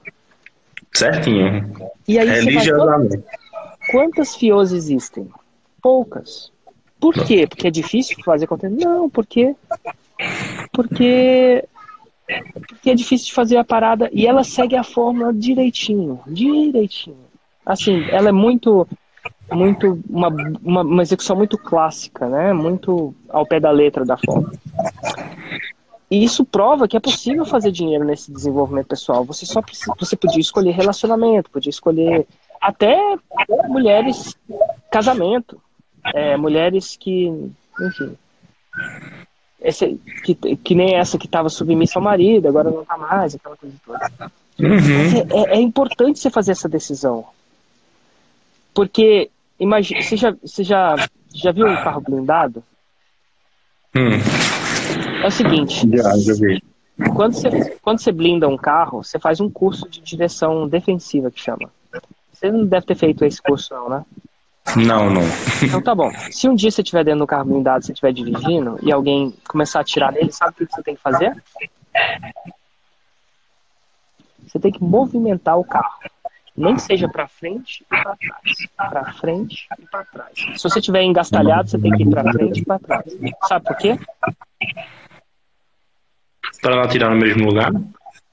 Certinho. 0.93 1.91
E 2.09 2.19
aí 2.19 2.27
você 2.27 2.33
faz, 2.33 2.45
Religiosamente. 2.45 3.25
Quantas 3.91 4.35
FIOs 4.35 4.73
existem? 4.73 5.29
Poucas. 5.83 6.53
Por 7.01 7.15
quê? 7.15 7.47
Porque 7.47 7.67
é 7.67 7.71
difícil 7.71 8.17
fazer 8.25 8.47
conteúdo? 8.47 8.77
Não, 8.77 9.11
porque. 9.11 9.57
Porque. 10.73 11.65
Porque 12.69 12.91
é 12.91 12.95
difícil 12.95 13.27
de 13.27 13.33
fazer 13.33 13.57
a 13.57 13.65
parada. 13.65 14.09
E 14.13 14.27
ela 14.27 14.45
segue 14.45 14.77
a 14.77 14.85
fórmula 14.85 15.33
direitinho. 15.33 16.21
Direitinho. 16.27 17.17
Assim, 17.65 18.05
ela 18.11 18.29
é 18.29 18.33
muito. 18.33 18.87
Muito. 19.51 20.01
Uma, 20.09 20.29
uma, 20.63 20.83
uma 20.83 21.03
execução 21.03 21.37
muito 21.37 21.59
clássica, 21.59 22.29
né? 22.29 22.53
Muito 22.53 23.15
ao 23.29 23.47
pé 23.47 23.61
da 23.61 23.71
letra 23.71 24.05
da 24.05 24.17
fórmula. 24.17 24.53
E 26.11 26.23
isso 26.23 26.45
prova 26.45 26.87
que 26.87 26.97
é 26.97 27.01
possível 27.01 27.45
fazer 27.47 27.71
dinheiro 27.71 28.05
nesse 28.05 28.31
desenvolvimento 28.31 28.89
pessoal. 28.89 29.25
Você 29.25 29.47
só 29.47 29.63
precisa, 29.63 29.95
você 29.99 30.15
podia 30.15 30.41
escolher 30.41 30.73
relacionamento, 30.73 31.51
podia 31.51 31.71
escolher 31.71 32.27
até 32.61 33.17
mulheres, 33.67 34.37
casamento, 34.91 35.59
é, 36.15 36.37
mulheres 36.37 36.97
que, 36.97 37.29
enfim, 37.81 38.17
esse, 39.63 40.01
que, 40.25 40.35
que 40.35 40.75
nem 40.75 40.95
essa 40.95 41.19
que 41.19 41.27
estava 41.27 41.49
submissa 41.49 41.99
ao 41.99 42.03
marido, 42.03 42.49
agora 42.49 42.71
não 42.71 42.83
está 42.83 42.97
mais, 42.97 43.35
aquela 43.35 43.57
coisa 43.57 43.75
toda. 43.85 44.33
Uhum. 44.59 45.45
É, 45.47 45.57
é 45.57 45.61
importante 45.61 46.19
você 46.19 46.31
fazer 46.31 46.53
essa 46.53 46.69
decisão. 46.69 47.25
Porque, 48.75 49.31
imagina, 49.59 50.03
você 50.03 50.17
já, 50.17 50.35
você 50.43 50.65
já, 50.65 50.97
já 51.35 51.53
viu 51.53 51.67
um 51.67 51.77
carro 51.77 52.01
blindado? 52.01 52.63
Hum. 53.95 54.19
É 55.23 55.27
o 55.27 55.31
seguinte, 55.31 55.87
Já, 55.97 56.17
já 56.19 56.35
vi. 56.35 56.63
quando 57.15 57.35
você, 57.35 57.79
quando 57.83 58.01
você 58.01 58.11
blinda 58.11 58.49
um 58.49 58.57
carro, 58.57 59.05
você 59.05 59.19
faz 59.19 59.41
um 59.41 59.51
curso 59.51 59.89
de 59.89 60.01
direção 60.01 60.67
defensiva, 60.67 61.31
que 61.31 61.41
chama. 61.41 61.71
Você 62.33 62.51
não 62.51 62.65
deve 62.65 62.87
ter 62.87 62.95
feito 62.95 63.25
esse 63.25 63.41
curso, 63.41 63.73
não, 63.75 63.89
né? 63.89 64.05
Não, 64.77 65.11
não. 65.11 65.23
Então 65.63 65.83
tá 65.83 65.95
bom. 65.95 66.11
Se 66.31 66.49
um 66.49 66.55
dia 66.55 66.71
você 66.71 66.83
estiver 66.83 67.05
dentro 67.05 67.21
do 67.21 67.27
carro 67.27 67.45
blindado, 67.45 67.85
você 67.85 67.93
estiver 67.93 68.13
dirigindo 68.13 68.79
e 68.83 68.93
alguém 68.93 69.35
começar 69.49 69.81
a 69.81 69.83
atirar 69.83 70.13
nele, 70.13 70.33
sabe 70.33 70.53
o 70.53 70.67
que 70.67 70.73
você 70.73 70.83
tem 70.83 70.95
que 70.95 71.03
fazer? 71.03 71.43
Você 74.47 74.59
tem 74.59 74.73
que 74.73 74.83
movimentar 74.83 75.59
o 75.59 75.65
carro. 75.65 75.99
Nem 76.55 76.75
que 76.75 76.83
seja 76.83 77.09
para 77.09 77.27
frente 77.27 77.83
e 77.83 77.87
para 77.87 78.17
trás. 78.17 78.43
Para 78.77 79.13
frente 79.15 79.67
e 79.79 79.87
para 79.87 80.05
trás. 80.05 80.33
Se 80.57 80.63
você 80.63 80.79
estiver 80.79 81.03
engastalhado, 81.03 81.69
você 81.69 81.79
tem 81.79 81.91
que 81.93 82.03
ir 82.03 82.11
para 82.11 82.31
frente 82.31 82.61
e 82.61 82.65
para 82.65 82.79
trás. 82.79 83.05
Sabe 83.49 83.65
por 83.65 83.77
quê? 83.77 83.99
Para 86.61 86.77
não 86.77 86.83
atirar 86.83 87.11
no 87.11 87.17
mesmo 87.17 87.47
lugar? 87.47 87.73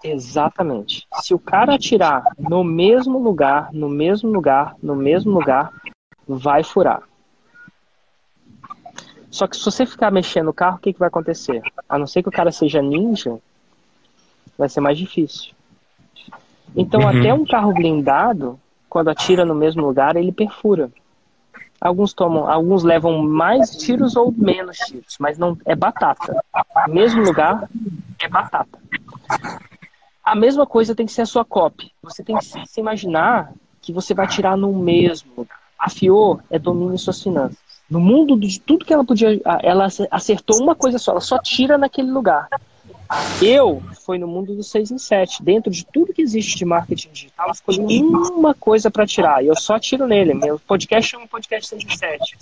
Exatamente. 0.03 1.07
Se 1.21 1.33
o 1.33 1.39
cara 1.39 1.75
atirar 1.75 2.23
no 2.37 2.63
mesmo 2.63 3.17
lugar, 3.17 3.69
no 3.71 3.89
mesmo 3.89 4.29
lugar, 4.29 4.75
no 4.81 4.95
mesmo 4.95 5.31
lugar, 5.31 5.71
vai 6.29 6.63
furar. 6.63 7.01
Só 9.31 9.47
que 9.47 9.57
se 9.57 9.65
você 9.65 9.85
ficar 9.85 10.11
mexendo 10.11 10.45
no 10.47 10.53
carro, 10.53 10.77
o 10.77 10.79
que, 10.79 10.93
que 10.93 10.99
vai 10.99 11.07
acontecer? 11.07 11.61
A 11.87 11.97
não 11.97 12.07
ser 12.07 12.21
que 12.23 12.29
o 12.29 12.31
cara 12.31 12.51
seja 12.51 12.81
ninja, 12.81 13.37
vai 14.57 14.69
ser 14.69 14.79
mais 14.81 14.97
difícil. 14.97 15.53
Então, 16.75 17.01
Uhum. 17.01 17.07
até 17.07 17.33
um 17.33 17.45
carro 17.45 17.73
blindado, 17.73 18.59
quando 18.87 19.09
atira 19.09 19.45
no 19.45 19.55
mesmo 19.55 19.85
lugar, 19.85 20.15
ele 20.15 20.31
perfura. 20.31 20.91
Alguns 21.81 22.13
tomam, 22.13 22.47
alguns 22.49 22.83
levam 22.83 23.23
mais 23.23 23.71
tiros 23.77 24.15
ou 24.15 24.31
menos 24.31 24.77
tiros, 24.77 25.15
mas 25.19 25.37
não 25.37 25.57
é 25.65 25.75
batata. 25.75 26.43
Mesmo 26.87 27.21
lugar 27.23 27.69
é 28.19 28.27
batata. 28.27 28.79
A 30.23 30.35
mesma 30.35 30.65
coisa 30.65 30.93
tem 30.93 31.05
que 31.05 31.11
ser 31.11 31.21
a 31.21 31.25
sua 31.25 31.45
copy. 31.45 31.91
Você 32.03 32.23
tem 32.23 32.37
que 32.37 32.45
se 32.45 32.79
imaginar 32.79 33.53
que 33.81 33.93
você 33.93 34.13
vai 34.13 34.27
tirar 34.27 34.57
no 34.57 34.73
mesmo 34.73 35.31
lugar. 35.37 35.58
A 35.79 35.89
FIO 35.89 36.39
é 36.49 36.59
domínio 36.59 36.97
suas 36.97 37.21
finanças. 37.21 37.57
No 37.89 37.99
mundo 37.99 38.37
de 38.37 38.59
tudo 38.59 38.85
que 38.85 38.93
ela 38.93 39.03
podia, 39.03 39.39
ela 39.63 39.87
acertou 40.11 40.61
uma 40.61 40.75
coisa 40.75 40.99
só, 40.99 41.11
ela 41.11 41.21
só 41.21 41.39
tira 41.39 41.77
naquele 41.77 42.11
lugar. 42.11 42.47
Eu 43.41 43.81
foi 44.05 44.19
no 44.19 44.27
mundo 44.27 44.53
do 44.53 44.61
6 44.61 44.91
em 44.91 44.97
7. 44.99 45.41
Dentro 45.41 45.71
de 45.71 45.83
tudo 45.83 46.13
que 46.13 46.21
existe 46.21 46.55
de 46.55 46.65
marketing 46.65 47.09
digital, 47.11 47.47
eu 47.47 47.51
escolhi 47.53 48.01
uma 48.03 48.53
coisa 48.53 48.91
para 48.91 49.07
tirar. 49.07 49.43
E 49.43 49.47
eu 49.47 49.55
só 49.55 49.79
tiro 49.79 50.05
nele. 50.05 50.35
Meu 50.35 50.59
podcast 50.59 51.15
é 51.15 51.17
um 51.17 51.25
podcast 51.25 51.67
6 51.69 51.83
em 51.83 51.97
7. 51.97 52.37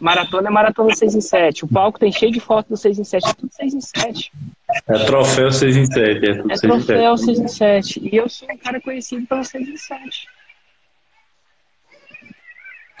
Maratona 0.00 0.48
é 0.48 0.50
maratona 0.50 0.94
6 0.94 1.16
em 1.16 1.20
7. 1.20 1.64
O 1.64 1.68
palco 1.68 1.98
tem 1.98 2.12
cheio 2.12 2.30
de 2.30 2.38
foto 2.38 2.68
do 2.68 2.76
6 2.76 3.00
em 3.00 3.04
7. 3.04 3.28
É 3.28 3.34
tudo 3.34 3.52
6 3.52 3.74
em 3.74 3.80
7. 3.80 4.32
É 4.88 4.98
troféu 5.04 5.50
6 5.50 5.76
em 5.76 5.86
7. 5.86 6.00
É 6.00 6.30
É 6.30 6.34
6 6.34 6.44
em 6.46 6.58
7. 6.58 6.60
troféu 6.60 7.16
6 7.16 7.38
em 7.40 7.48
7. 7.48 8.08
E 8.12 8.16
eu 8.16 8.28
sou 8.28 8.48
um 8.48 8.56
cara 8.56 8.80
conhecido 8.80 9.26
pelo 9.26 9.42
6 9.42 9.68
em 9.68 9.76
7. 9.76 10.28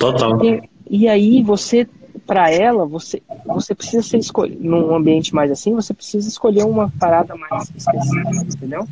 Total. 0.02 0.44
E, 0.44 0.62
e 0.90 1.08
aí 1.08 1.42
você, 1.44 1.88
para 2.26 2.50
ela, 2.50 2.84
você, 2.84 3.22
você 3.46 3.72
precisa 3.72 4.02
ser 4.02 4.18
escolhido 4.18 4.60
num 4.62 4.94
ambiente 4.94 5.32
mais 5.32 5.50
assim, 5.50 5.74
você 5.74 5.94
precisa 5.94 6.28
escolher 6.28 6.64
uma 6.64 6.90
parada 6.98 7.36
mais 7.36 7.70
específica, 7.76 8.30
entendeu? 8.30 8.88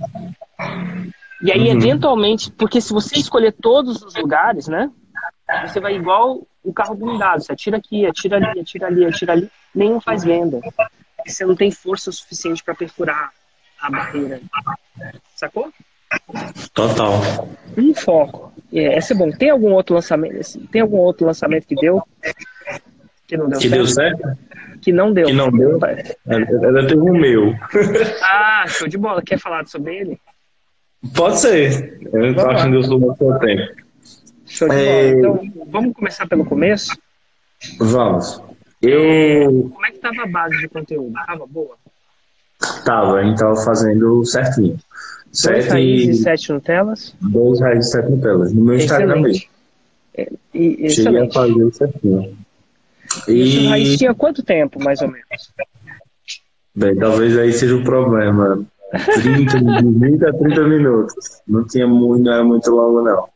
E 1.42 1.50
aí, 1.50 1.68
Uhum. 1.68 1.76
eventualmente, 1.76 2.52
porque 2.52 2.80
se 2.80 2.92
você 2.92 3.16
escolher 3.16 3.52
todos 3.52 4.02
os 4.02 4.14
lugares, 4.14 4.68
né? 4.68 4.88
Você 5.66 5.80
vai 5.80 5.96
igual 5.96 6.46
o 6.62 6.72
carro 6.72 6.94
blindado, 6.94 7.42
você 7.42 7.52
atira 7.52 7.78
aqui, 7.78 8.06
atira 8.06 8.36
ali, 8.36 8.60
atira 8.60 8.86
ali, 8.86 9.04
atira 9.04 9.32
ali, 9.32 9.50
nenhum 9.74 10.00
faz 10.00 10.22
venda. 10.22 10.60
Você 11.26 11.44
não 11.44 11.56
tem 11.56 11.72
força 11.72 12.12
suficiente 12.12 12.62
para 12.62 12.74
perfurar 12.74 13.32
a 13.80 13.90
barreira. 13.90 14.40
Sacou? 15.34 15.72
Total. 16.74 17.48
Um 17.76 17.94
foco. 17.94 18.52
É, 18.72 18.98
esse 18.98 19.12
é 19.12 19.16
bom. 19.16 19.30
Tem 19.30 19.50
algum 19.50 19.72
outro 19.72 19.94
lançamento? 19.94 20.36
esse- 20.36 20.58
Tem 20.68 20.80
algum 20.80 20.98
outro 20.98 21.26
lançamento 21.26 21.66
que 21.66 21.74
deu? 21.74 22.02
Que 23.26 23.36
não 23.36 23.48
deu 23.48 23.58
Que 23.58 23.68
certo? 23.68 23.76
deu 23.78 23.86
certo? 23.86 24.38
Que 24.80 24.92
não 24.92 25.12
deu. 25.12 25.26
Que 25.26 25.32
não 25.32 25.50
deu? 25.50 25.78
Ela 26.26 26.86
teve 26.86 27.00
o 27.00 27.12
meu. 27.12 27.54
Ah, 28.22 28.64
show 28.68 28.88
de 28.88 28.96
bola. 28.98 29.22
Quer 29.22 29.38
falar 29.38 29.66
sobre 29.66 29.96
ele? 29.96 30.20
Pode 31.14 31.40
ser. 31.40 31.98
Eu 32.12 32.34
Vamos 32.34 32.54
achando 32.54 32.70
que 32.72 32.76
eu 32.78 32.82
sou 32.84 33.00
muito 33.00 33.38
tempo. 33.40 33.74
Show 34.46 34.68
de 34.68 34.74
É. 34.76 35.14
bola. 35.14 35.38
Então, 35.44 35.64
vamos 35.68 35.94
começar 35.94 36.26
pelo 36.26 36.44
começo? 36.44 36.96
Vamos. 37.78 38.42
Eu 38.82 39.70
Como 39.74 39.86
é 39.86 39.90
que 39.90 39.98
tava 39.98 40.22
a 40.22 40.26
base 40.26 40.56
de 40.58 40.68
conteúdo? 40.68 41.12
Tava 41.26 41.46
boa? 41.46 41.76
tava, 42.84 43.18
a 43.18 43.24
gente 43.24 43.38
tava 43.38 43.56
fazendo 43.56 44.24
certinho. 44.24 44.78
Dois 45.44 45.66
raízes 45.68 46.18
e 46.18 46.22
Sete, 46.22 46.52
Nutellas. 46.52 47.14
dois 47.20 47.60
raízes 47.60 47.88
e 47.88 47.92
sete 47.92 48.10
Nutellas. 48.10 48.52
No 48.52 48.64
meu 48.64 48.76
Instagram 48.76 49.20
mesmo. 49.20 49.28
Excelente. 49.28 49.50
É, 50.16 50.28
e, 50.52 50.90
Cheguei 50.90 51.20
a 51.20 51.30
fazer 51.30 51.72
certinho. 51.72 52.36
E 53.28 53.40
esse 53.40 53.66
raiz 53.66 53.88
E, 53.90 53.98
tinha 53.98 54.14
quanto 54.14 54.42
tempo, 54.42 54.82
mais 54.82 55.00
ou 55.00 55.08
menos? 55.08 55.52
bem, 56.74 56.96
talvez 56.96 57.36
aí 57.38 57.52
seja 57.52 57.76
o 57.76 57.84
problema. 57.84 58.64
30, 59.22 59.58
de 59.60 59.98
20 60.00 60.24
a 60.26 60.32
30 60.32 60.62
minutos. 60.68 61.14
Não 61.46 61.64
tinha 61.66 61.86
muito, 61.86 62.24
não 62.24 62.32
era 62.32 62.44
muito 62.44 62.70
longo, 62.70 63.02
não. 63.02 63.28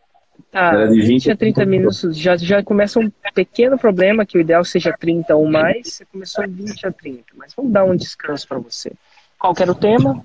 Tá, 0.50 0.72
Era 0.72 0.88
de 0.88 1.00
20 1.00 1.30
a 1.32 1.36
30 1.36 1.54
30 1.60 1.66
minutos 1.70 2.16
já, 2.16 2.36
já 2.36 2.62
começa 2.62 2.98
um 3.00 3.10
pequeno 3.34 3.78
problema, 3.78 4.24
que 4.26 4.36
o 4.38 4.40
ideal 4.40 4.64
seja 4.64 4.92
30 4.98 5.34
ou 5.34 5.48
mais. 5.48 5.94
Você 5.94 6.04
começou 6.04 6.44
em 6.44 6.48
20 6.48 6.86
a 6.86 6.92
30, 6.92 7.22
mas 7.36 7.52
vamos 7.56 7.72
dar 7.72 7.84
um 7.84 7.96
descanso 7.96 8.46
para 8.46 8.58
você. 8.58 8.92
Qual 9.38 9.54
que 9.54 9.62
era 9.62 9.72
o 9.72 9.74
tema? 9.74 10.24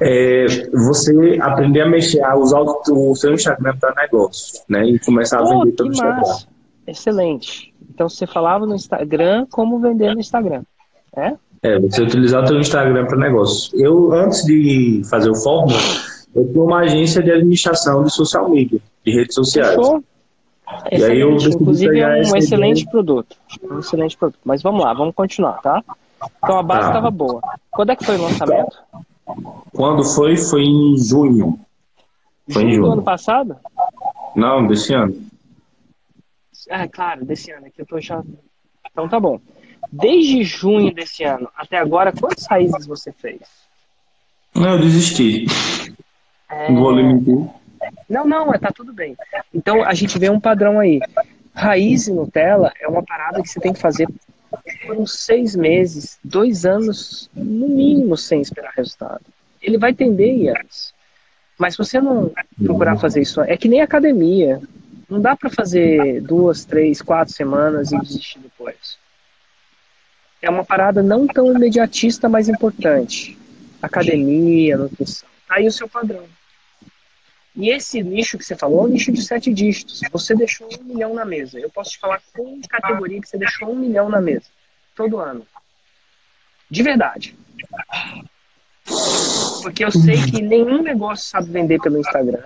É, 0.00 0.46
você 0.72 1.38
aprender 1.40 1.82
a 1.82 1.88
mexer, 1.88 2.22
a 2.22 2.36
usar 2.36 2.60
o, 2.60 3.14
seu 3.14 3.34
Instagram 3.34 3.76
para 3.78 3.94
negócio, 3.94 4.62
né? 4.68 4.84
E 4.86 4.98
começar 4.98 5.40
a 5.40 5.44
vender 5.44 5.70
que 5.70 5.76
pelo 5.76 5.90
Instagram. 5.90 6.22
Excelente. 6.86 7.74
Então 7.94 8.08
você 8.08 8.26
falava 8.26 8.66
no 8.66 8.74
Instagram 8.74 9.46
como 9.50 9.78
vender 9.78 10.14
no 10.14 10.20
Instagram, 10.20 10.62
é? 11.16 11.34
É, 11.62 11.78
você 11.78 12.02
utilizar 12.02 12.42
o 12.42 12.46
seu 12.46 12.60
Instagram 12.60 13.06
para 13.06 13.16
negócio. 13.16 13.70
Eu, 13.80 14.12
antes 14.12 14.44
de 14.44 15.00
fazer 15.08 15.30
o 15.30 15.34
Fórmula, 15.34 15.78
eu 16.34 16.46
tinha 16.46 16.62
uma 16.62 16.80
agência 16.80 17.22
de 17.22 17.30
administração 17.30 18.04
de 18.04 18.12
social 18.12 18.50
media, 18.50 18.78
de 19.04 19.12
redes 19.12 19.34
sociais. 19.34 19.74
Fechou? 19.74 20.04
Inclusive 20.90 22.00
é 22.00 22.08
um 22.08 22.36
excelente 22.36 22.80
ideia. 22.80 22.90
produto. 22.90 23.36
Um 23.70 23.78
excelente 23.78 24.16
produto. 24.16 24.40
Mas 24.44 24.62
vamos 24.62 24.82
lá, 24.82 24.92
vamos 24.92 25.14
continuar, 25.14 25.60
tá? 25.60 25.82
Então 26.38 26.58
a 26.58 26.62
base 26.62 26.88
estava 26.88 27.06
tá. 27.06 27.10
boa. 27.10 27.40
Quando 27.70 27.90
é 27.90 27.96
que 27.96 28.04
foi 28.04 28.16
o 28.16 28.22
lançamento? 28.22 28.76
Quando 29.72 30.04
foi? 30.04 30.36
Foi 30.36 30.62
em 30.62 30.96
junho. 30.98 31.58
Foi 32.50 32.62
junho 32.62 32.68
em 32.68 32.74
junho. 32.74 32.86
do 32.86 32.92
ano 32.92 33.02
passado? 33.02 33.56
Não, 34.36 34.66
desse 34.66 34.94
ano. 34.94 35.14
É, 36.68 36.86
claro, 36.88 37.24
desse 37.24 37.50
ano. 37.50 37.66
Aqui 37.66 37.80
eu 37.80 37.86
tô 37.86 38.00
já. 38.00 38.22
Então 38.90 39.08
tá 39.08 39.18
bom. 39.18 39.40
Desde 39.90 40.42
junho 40.42 40.92
desse 40.92 41.24
ano 41.24 41.48
até 41.56 41.78
agora, 41.78 42.12
quantas 42.12 42.46
raízes 42.46 42.86
você 42.86 43.12
fez? 43.12 43.40
Não, 44.54 44.70
eu 44.70 44.80
desisti. 44.80 45.46
É... 46.48 46.70
Não 46.70 46.82
vou 46.82 46.92
limitar. 46.92 47.54
Não, 48.08 48.24
não, 48.24 48.52
é, 48.52 48.58
tá 48.58 48.70
tudo 48.74 48.92
bem. 48.92 49.16
Então 49.52 49.84
a 49.84 49.94
gente 49.94 50.18
vê 50.18 50.30
um 50.30 50.40
padrão 50.40 50.78
aí. 50.78 51.00
Raiz 51.54 52.08
e 52.08 52.12
Nutella 52.12 52.72
é 52.80 52.88
uma 52.88 53.02
parada 53.02 53.40
que 53.42 53.48
você 53.48 53.60
tem 53.60 53.72
que 53.72 53.80
fazer 53.80 54.08
uns 54.90 55.20
seis 55.20 55.54
meses, 55.54 56.18
dois 56.22 56.64
anos, 56.64 57.30
no 57.34 57.68
mínimo, 57.68 58.16
sem 58.16 58.40
esperar 58.40 58.72
resultado. 58.76 59.24
Ele 59.60 59.78
vai 59.78 59.94
tender 59.94 60.54
antes. 60.58 60.92
Mas 61.58 61.74
se 61.74 61.78
você 61.78 62.00
não 62.00 62.32
procurar 62.62 62.98
fazer 62.98 63.22
isso, 63.22 63.40
é 63.40 63.56
que 63.56 63.68
nem 63.68 63.80
academia. 63.80 64.60
Não 65.08 65.20
dá 65.20 65.36
para 65.36 65.50
fazer 65.50 66.20
duas, 66.22 66.64
três, 66.64 67.00
quatro 67.00 67.32
semanas 67.32 67.92
e 67.92 67.98
desistir 68.00 68.38
depois. 68.40 68.98
É 70.42 70.50
uma 70.50 70.64
parada 70.64 71.02
não 71.02 71.26
tão 71.26 71.54
imediatista, 71.54 72.28
mas 72.28 72.48
importante. 72.48 73.38
Academia, 73.80 74.76
nutrição. 74.76 75.28
Tá 75.48 75.56
aí 75.56 75.66
o 75.66 75.72
seu 75.72 75.88
padrão. 75.88 76.24
E 77.56 77.70
esse 77.70 78.02
nicho 78.02 78.36
que 78.36 78.44
você 78.44 78.56
falou 78.56 78.80
é 78.80 78.84
um 78.84 78.88
nicho 78.88 79.12
de 79.12 79.22
sete 79.22 79.52
dígitos. 79.52 80.00
Você 80.10 80.34
deixou 80.34 80.68
um 80.80 80.84
milhão 80.84 81.14
na 81.14 81.24
mesa. 81.24 81.58
Eu 81.58 81.70
posso 81.70 81.92
te 81.92 81.98
falar 81.98 82.20
com 82.34 82.60
categoria 82.68 83.20
que 83.20 83.28
você 83.28 83.38
deixou 83.38 83.70
um 83.70 83.76
milhão 83.76 84.08
na 84.08 84.20
mesa. 84.20 84.46
Todo 84.96 85.18
ano. 85.18 85.46
De 86.68 86.82
verdade. 86.82 87.36
Porque 89.62 89.84
eu 89.84 89.92
sei 89.92 90.16
que 90.30 90.42
nenhum 90.42 90.82
negócio 90.82 91.26
sabe 91.28 91.50
vender 91.50 91.80
pelo 91.80 91.98
Instagram. 91.98 92.44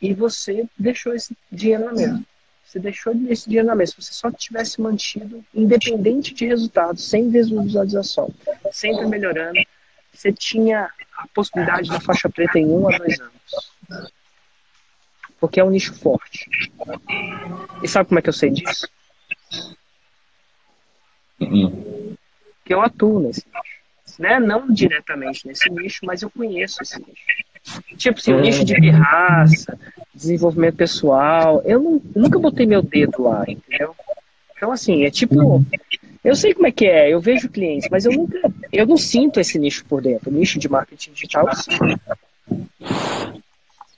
E 0.00 0.12
você 0.12 0.68
deixou 0.78 1.14
esse 1.14 1.34
dinheiro 1.50 1.86
na 1.86 1.92
mesa. 1.92 2.22
Você 2.64 2.78
deixou 2.78 3.14
esse 3.30 3.46
dinheiro 3.46 3.66
na 3.66 3.74
mesa. 3.74 3.92
Se 3.92 4.02
você 4.02 4.12
só 4.12 4.30
tivesse 4.30 4.80
mantido, 4.80 5.42
independente 5.54 6.34
de 6.34 6.46
resultados, 6.46 7.08
sem 7.08 7.30
visualização, 7.30 8.30
sempre 8.70 9.06
melhorando, 9.06 9.58
você 10.18 10.32
tinha 10.32 10.90
a 11.16 11.28
possibilidade 11.28 11.88
da 11.88 12.00
faixa 12.00 12.28
preta 12.28 12.58
em 12.58 12.66
um 12.66 12.88
a 12.88 12.98
dois 12.98 13.20
anos. 13.20 14.12
Porque 15.38 15.60
é 15.60 15.64
um 15.64 15.70
nicho 15.70 15.94
forte. 15.94 16.50
E 17.80 17.86
sabe 17.86 18.08
como 18.08 18.18
é 18.18 18.22
que 18.22 18.28
eu 18.28 18.32
sei 18.32 18.50
disso? 18.50 18.88
Uhum. 21.40 22.16
Que 22.64 22.74
eu 22.74 22.82
atuo 22.82 23.20
nesse 23.20 23.44
nicho. 23.46 24.18
Né? 24.18 24.40
Não 24.40 24.68
diretamente 24.68 25.46
nesse 25.46 25.70
nicho, 25.70 26.00
mas 26.04 26.22
eu 26.22 26.30
conheço 26.30 26.82
esse 26.82 26.98
nicho. 26.98 27.96
Tipo 27.96 28.18
assim, 28.18 28.32
o 28.32 28.40
nicho 28.40 28.64
de 28.64 28.74
pirraça, 28.74 29.78
desenvolvimento 30.12 30.74
pessoal. 30.74 31.62
Eu 31.64 31.80
não, 31.80 32.02
nunca 32.16 32.40
botei 32.40 32.66
meu 32.66 32.82
dedo 32.82 33.22
lá, 33.22 33.44
entendeu? 33.46 33.94
Então, 34.56 34.72
assim, 34.72 35.04
é 35.04 35.10
tipo. 35.10 35.64
Eu 36.24 36.34
sei 36.34 36.52
como 36.52 36.66
é 36.66 36.72
que 36.72 36.86
é, 36.86 37.14
eu 37.14 37.20
vejo 37.20 37.48
clientes, 37.48 37.88
mas 37.88 38.04
eu 38.04 38.12
nunca. 38.12 38.40
Eu 38.72 38.86
não 38.86 38.96
sinto 38.96 39.40
esse 39.40 39.58
nicho 39.58 39.84
por 39.84 40.02
dentro. 40.02 40.30
O 40.30 40.32
nicho 40.32 40.58
de 40.58 40.68
marketing 40.68 41.12
digital 41.12 41.46
sinto. 41.54 42.00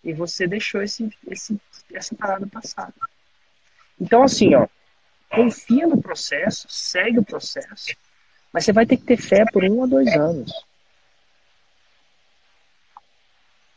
E 0.03 0.13
você 0.13 0.47
deixou 0.47 0.83
esse, 0.83 1.11
esse, 1.29 1.61
essa 1.93 2.15
parada 2.15 2.47
passada. 2.47 2.95
Então, 4.01 4.23
assim, 4.23 4.55
ó, 4.55 4.67
confia 5.31 5.87
no 5.87 6.01
processo, 6.01 6.67
segue 6.69 7.19
o 7.19 7.25
processo, 7.25 7.95
mas 8.53 8.65
você 8.65 8.73
vai 8.73 8.87
ter 8.87 8.97
que 8.97 9.05
ter 9.05 9.19
fé 9.19 9.45
por 9.53 9.63
um 9.63 9.85
a 9.85 9.87
dois 9.87 10.09
anos. 10.15 10.53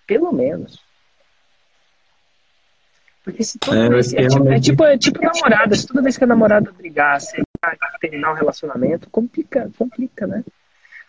Pelo 0.07 0.31
menos. 0.31 0.81
Porque 3.23 3.43
se 3.43 3.57
toda 3.57 3.85
é, 3.85 3.89
vez, 3.89 4.13
é, 4.13 4.27
tipo, 4.27 4.49
é, 4.49 4.59
tipo, 4.59 4.83
é 4.83 4.97
tipo 4.97 5.21
namorada, 5.21 5.75
se 5.75 5.87
toda 5.87 6.01
vez 6.01 6.17
que 6.17 6.23
a 6.23 6.27
namorada 6.27 6.71
brigar, 6.71 7.21
você 7.21 7.41
terminar 8.01 8.31
o 8.31 8.33
um 8.33 8.37
relacionamento, 8.37 9.09
complica, 9.09 9.71
complica, 9.77 10.27
né? 10.27 10.43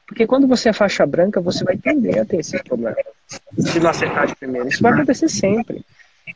Porque 0.06 0.26
quando 0.26 0.46
você 0.46 0.68
é 0.68 0.72
faixa 0.72 1.06
branca, 1.06 1.40
você 1.40 1.64
vai 1.64 1.76
tender 1.76 2.18
a 2.18 2.24
ter 2.24 2.38
esse 2.38 2.62
problema. 2.62 2.96
Se 3.58 3.80
não 3.80 3.90
acertar 3.90 4.26
de 4.26 4.36
primeira. 4.36 4.68
Isso 4.68 4.82
vai 4.82 4.92
acontecer 4.92 5.28
sempre. 5.28 5.84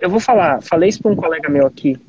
Eu 0.01 0.11
vou 0.11 0.21
falar, 0.21 0.63
falei 0.63 0.89
isso 0.89 1.03
para 1.03 1.13
um 1.13 1.17
colega 1.17 1.49
meu 1.49 1.67
aqui, 1.67 2.01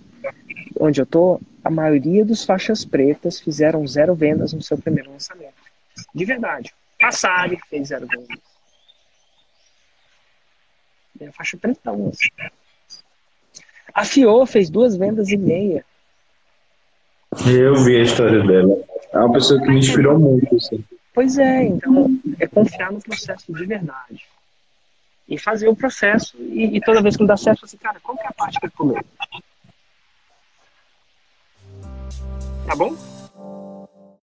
onde 0.80 1.02
eu 1.02 1.06
tô, 1.06 1.40
a 1.64 1.70
maioria 1.70 2.24
dos 2.24 2.44
faixas 2.44 2.86
pretas 2.86 3.40
fizeram 3.40 3.86
zero 3.88 4.14
vendas 4.16 4.54
no 4.54 4.62
seu 4.62 4.78
primeiro 4.78 5.12
lançamento. 5.12 5.54
De 6.14 6.26
verdade. 6.26 6.74
Passari 7.00 7.58
fez 7.70 7.90
zero 7.90 8.08
vendas. 8.08 8.38
É 11.20 11.28
a 11.28 11.32
faixa 11.34 11.58
pretão. 11.58 12.10
Assim. 12.10 12.30
A 13.94 14.06
Fio 14.06 14.46
fez 14.46 14.70
duas 14.70 14.96
vendas 14.96 15.30
e 15.30 15.38
meia. 15.38 15.84
Eu 17.46 17.76
vi 17.84 17.98
a 17.98 18.04
história 18.04 18.42
dela. 18.42 18.78
É 19.12 19.18
uma 19.18 19.34
pessoa 19.34 19.62
que 19.62 19.68
me 19.68 19.80
inspirou 19.80 20.18
muito. 20.18 20.56
Assim. 20.56 20.84
Pois 21.14 21.38
é, 21.38 21.64
então 21.64 22.08
é 22.40 22.48
confiar 22.48 22.92
no 22.92 23.02
processo 23.02 23.52
de 23.52 23.66
verdade. 23.66 24.26
E 25.28 25.38
fazer 25.38 25.68
o 25.68 25.76
processo. 25.76 26.38
E, 26.38 26.78
e 26.78 26.82
toda 26.82 27.02
vez 27.02 27.16
que 27.16 27.22
não 27.22 27.28
dá 27.28 27.38
certo, 27.38 27.66
assim, 27.66 27.78
cara, 27.78 28.00
qual 28.00 28.18
que 28.18 28.24
é 28.24 28.28
a 28.28 28.34
parte 28.34 28.60
que 28.60 28.66
eu 28.66 28.72
comer? 28.72 29.06
Tá 32.66 32.76
bom? 32.76 33.19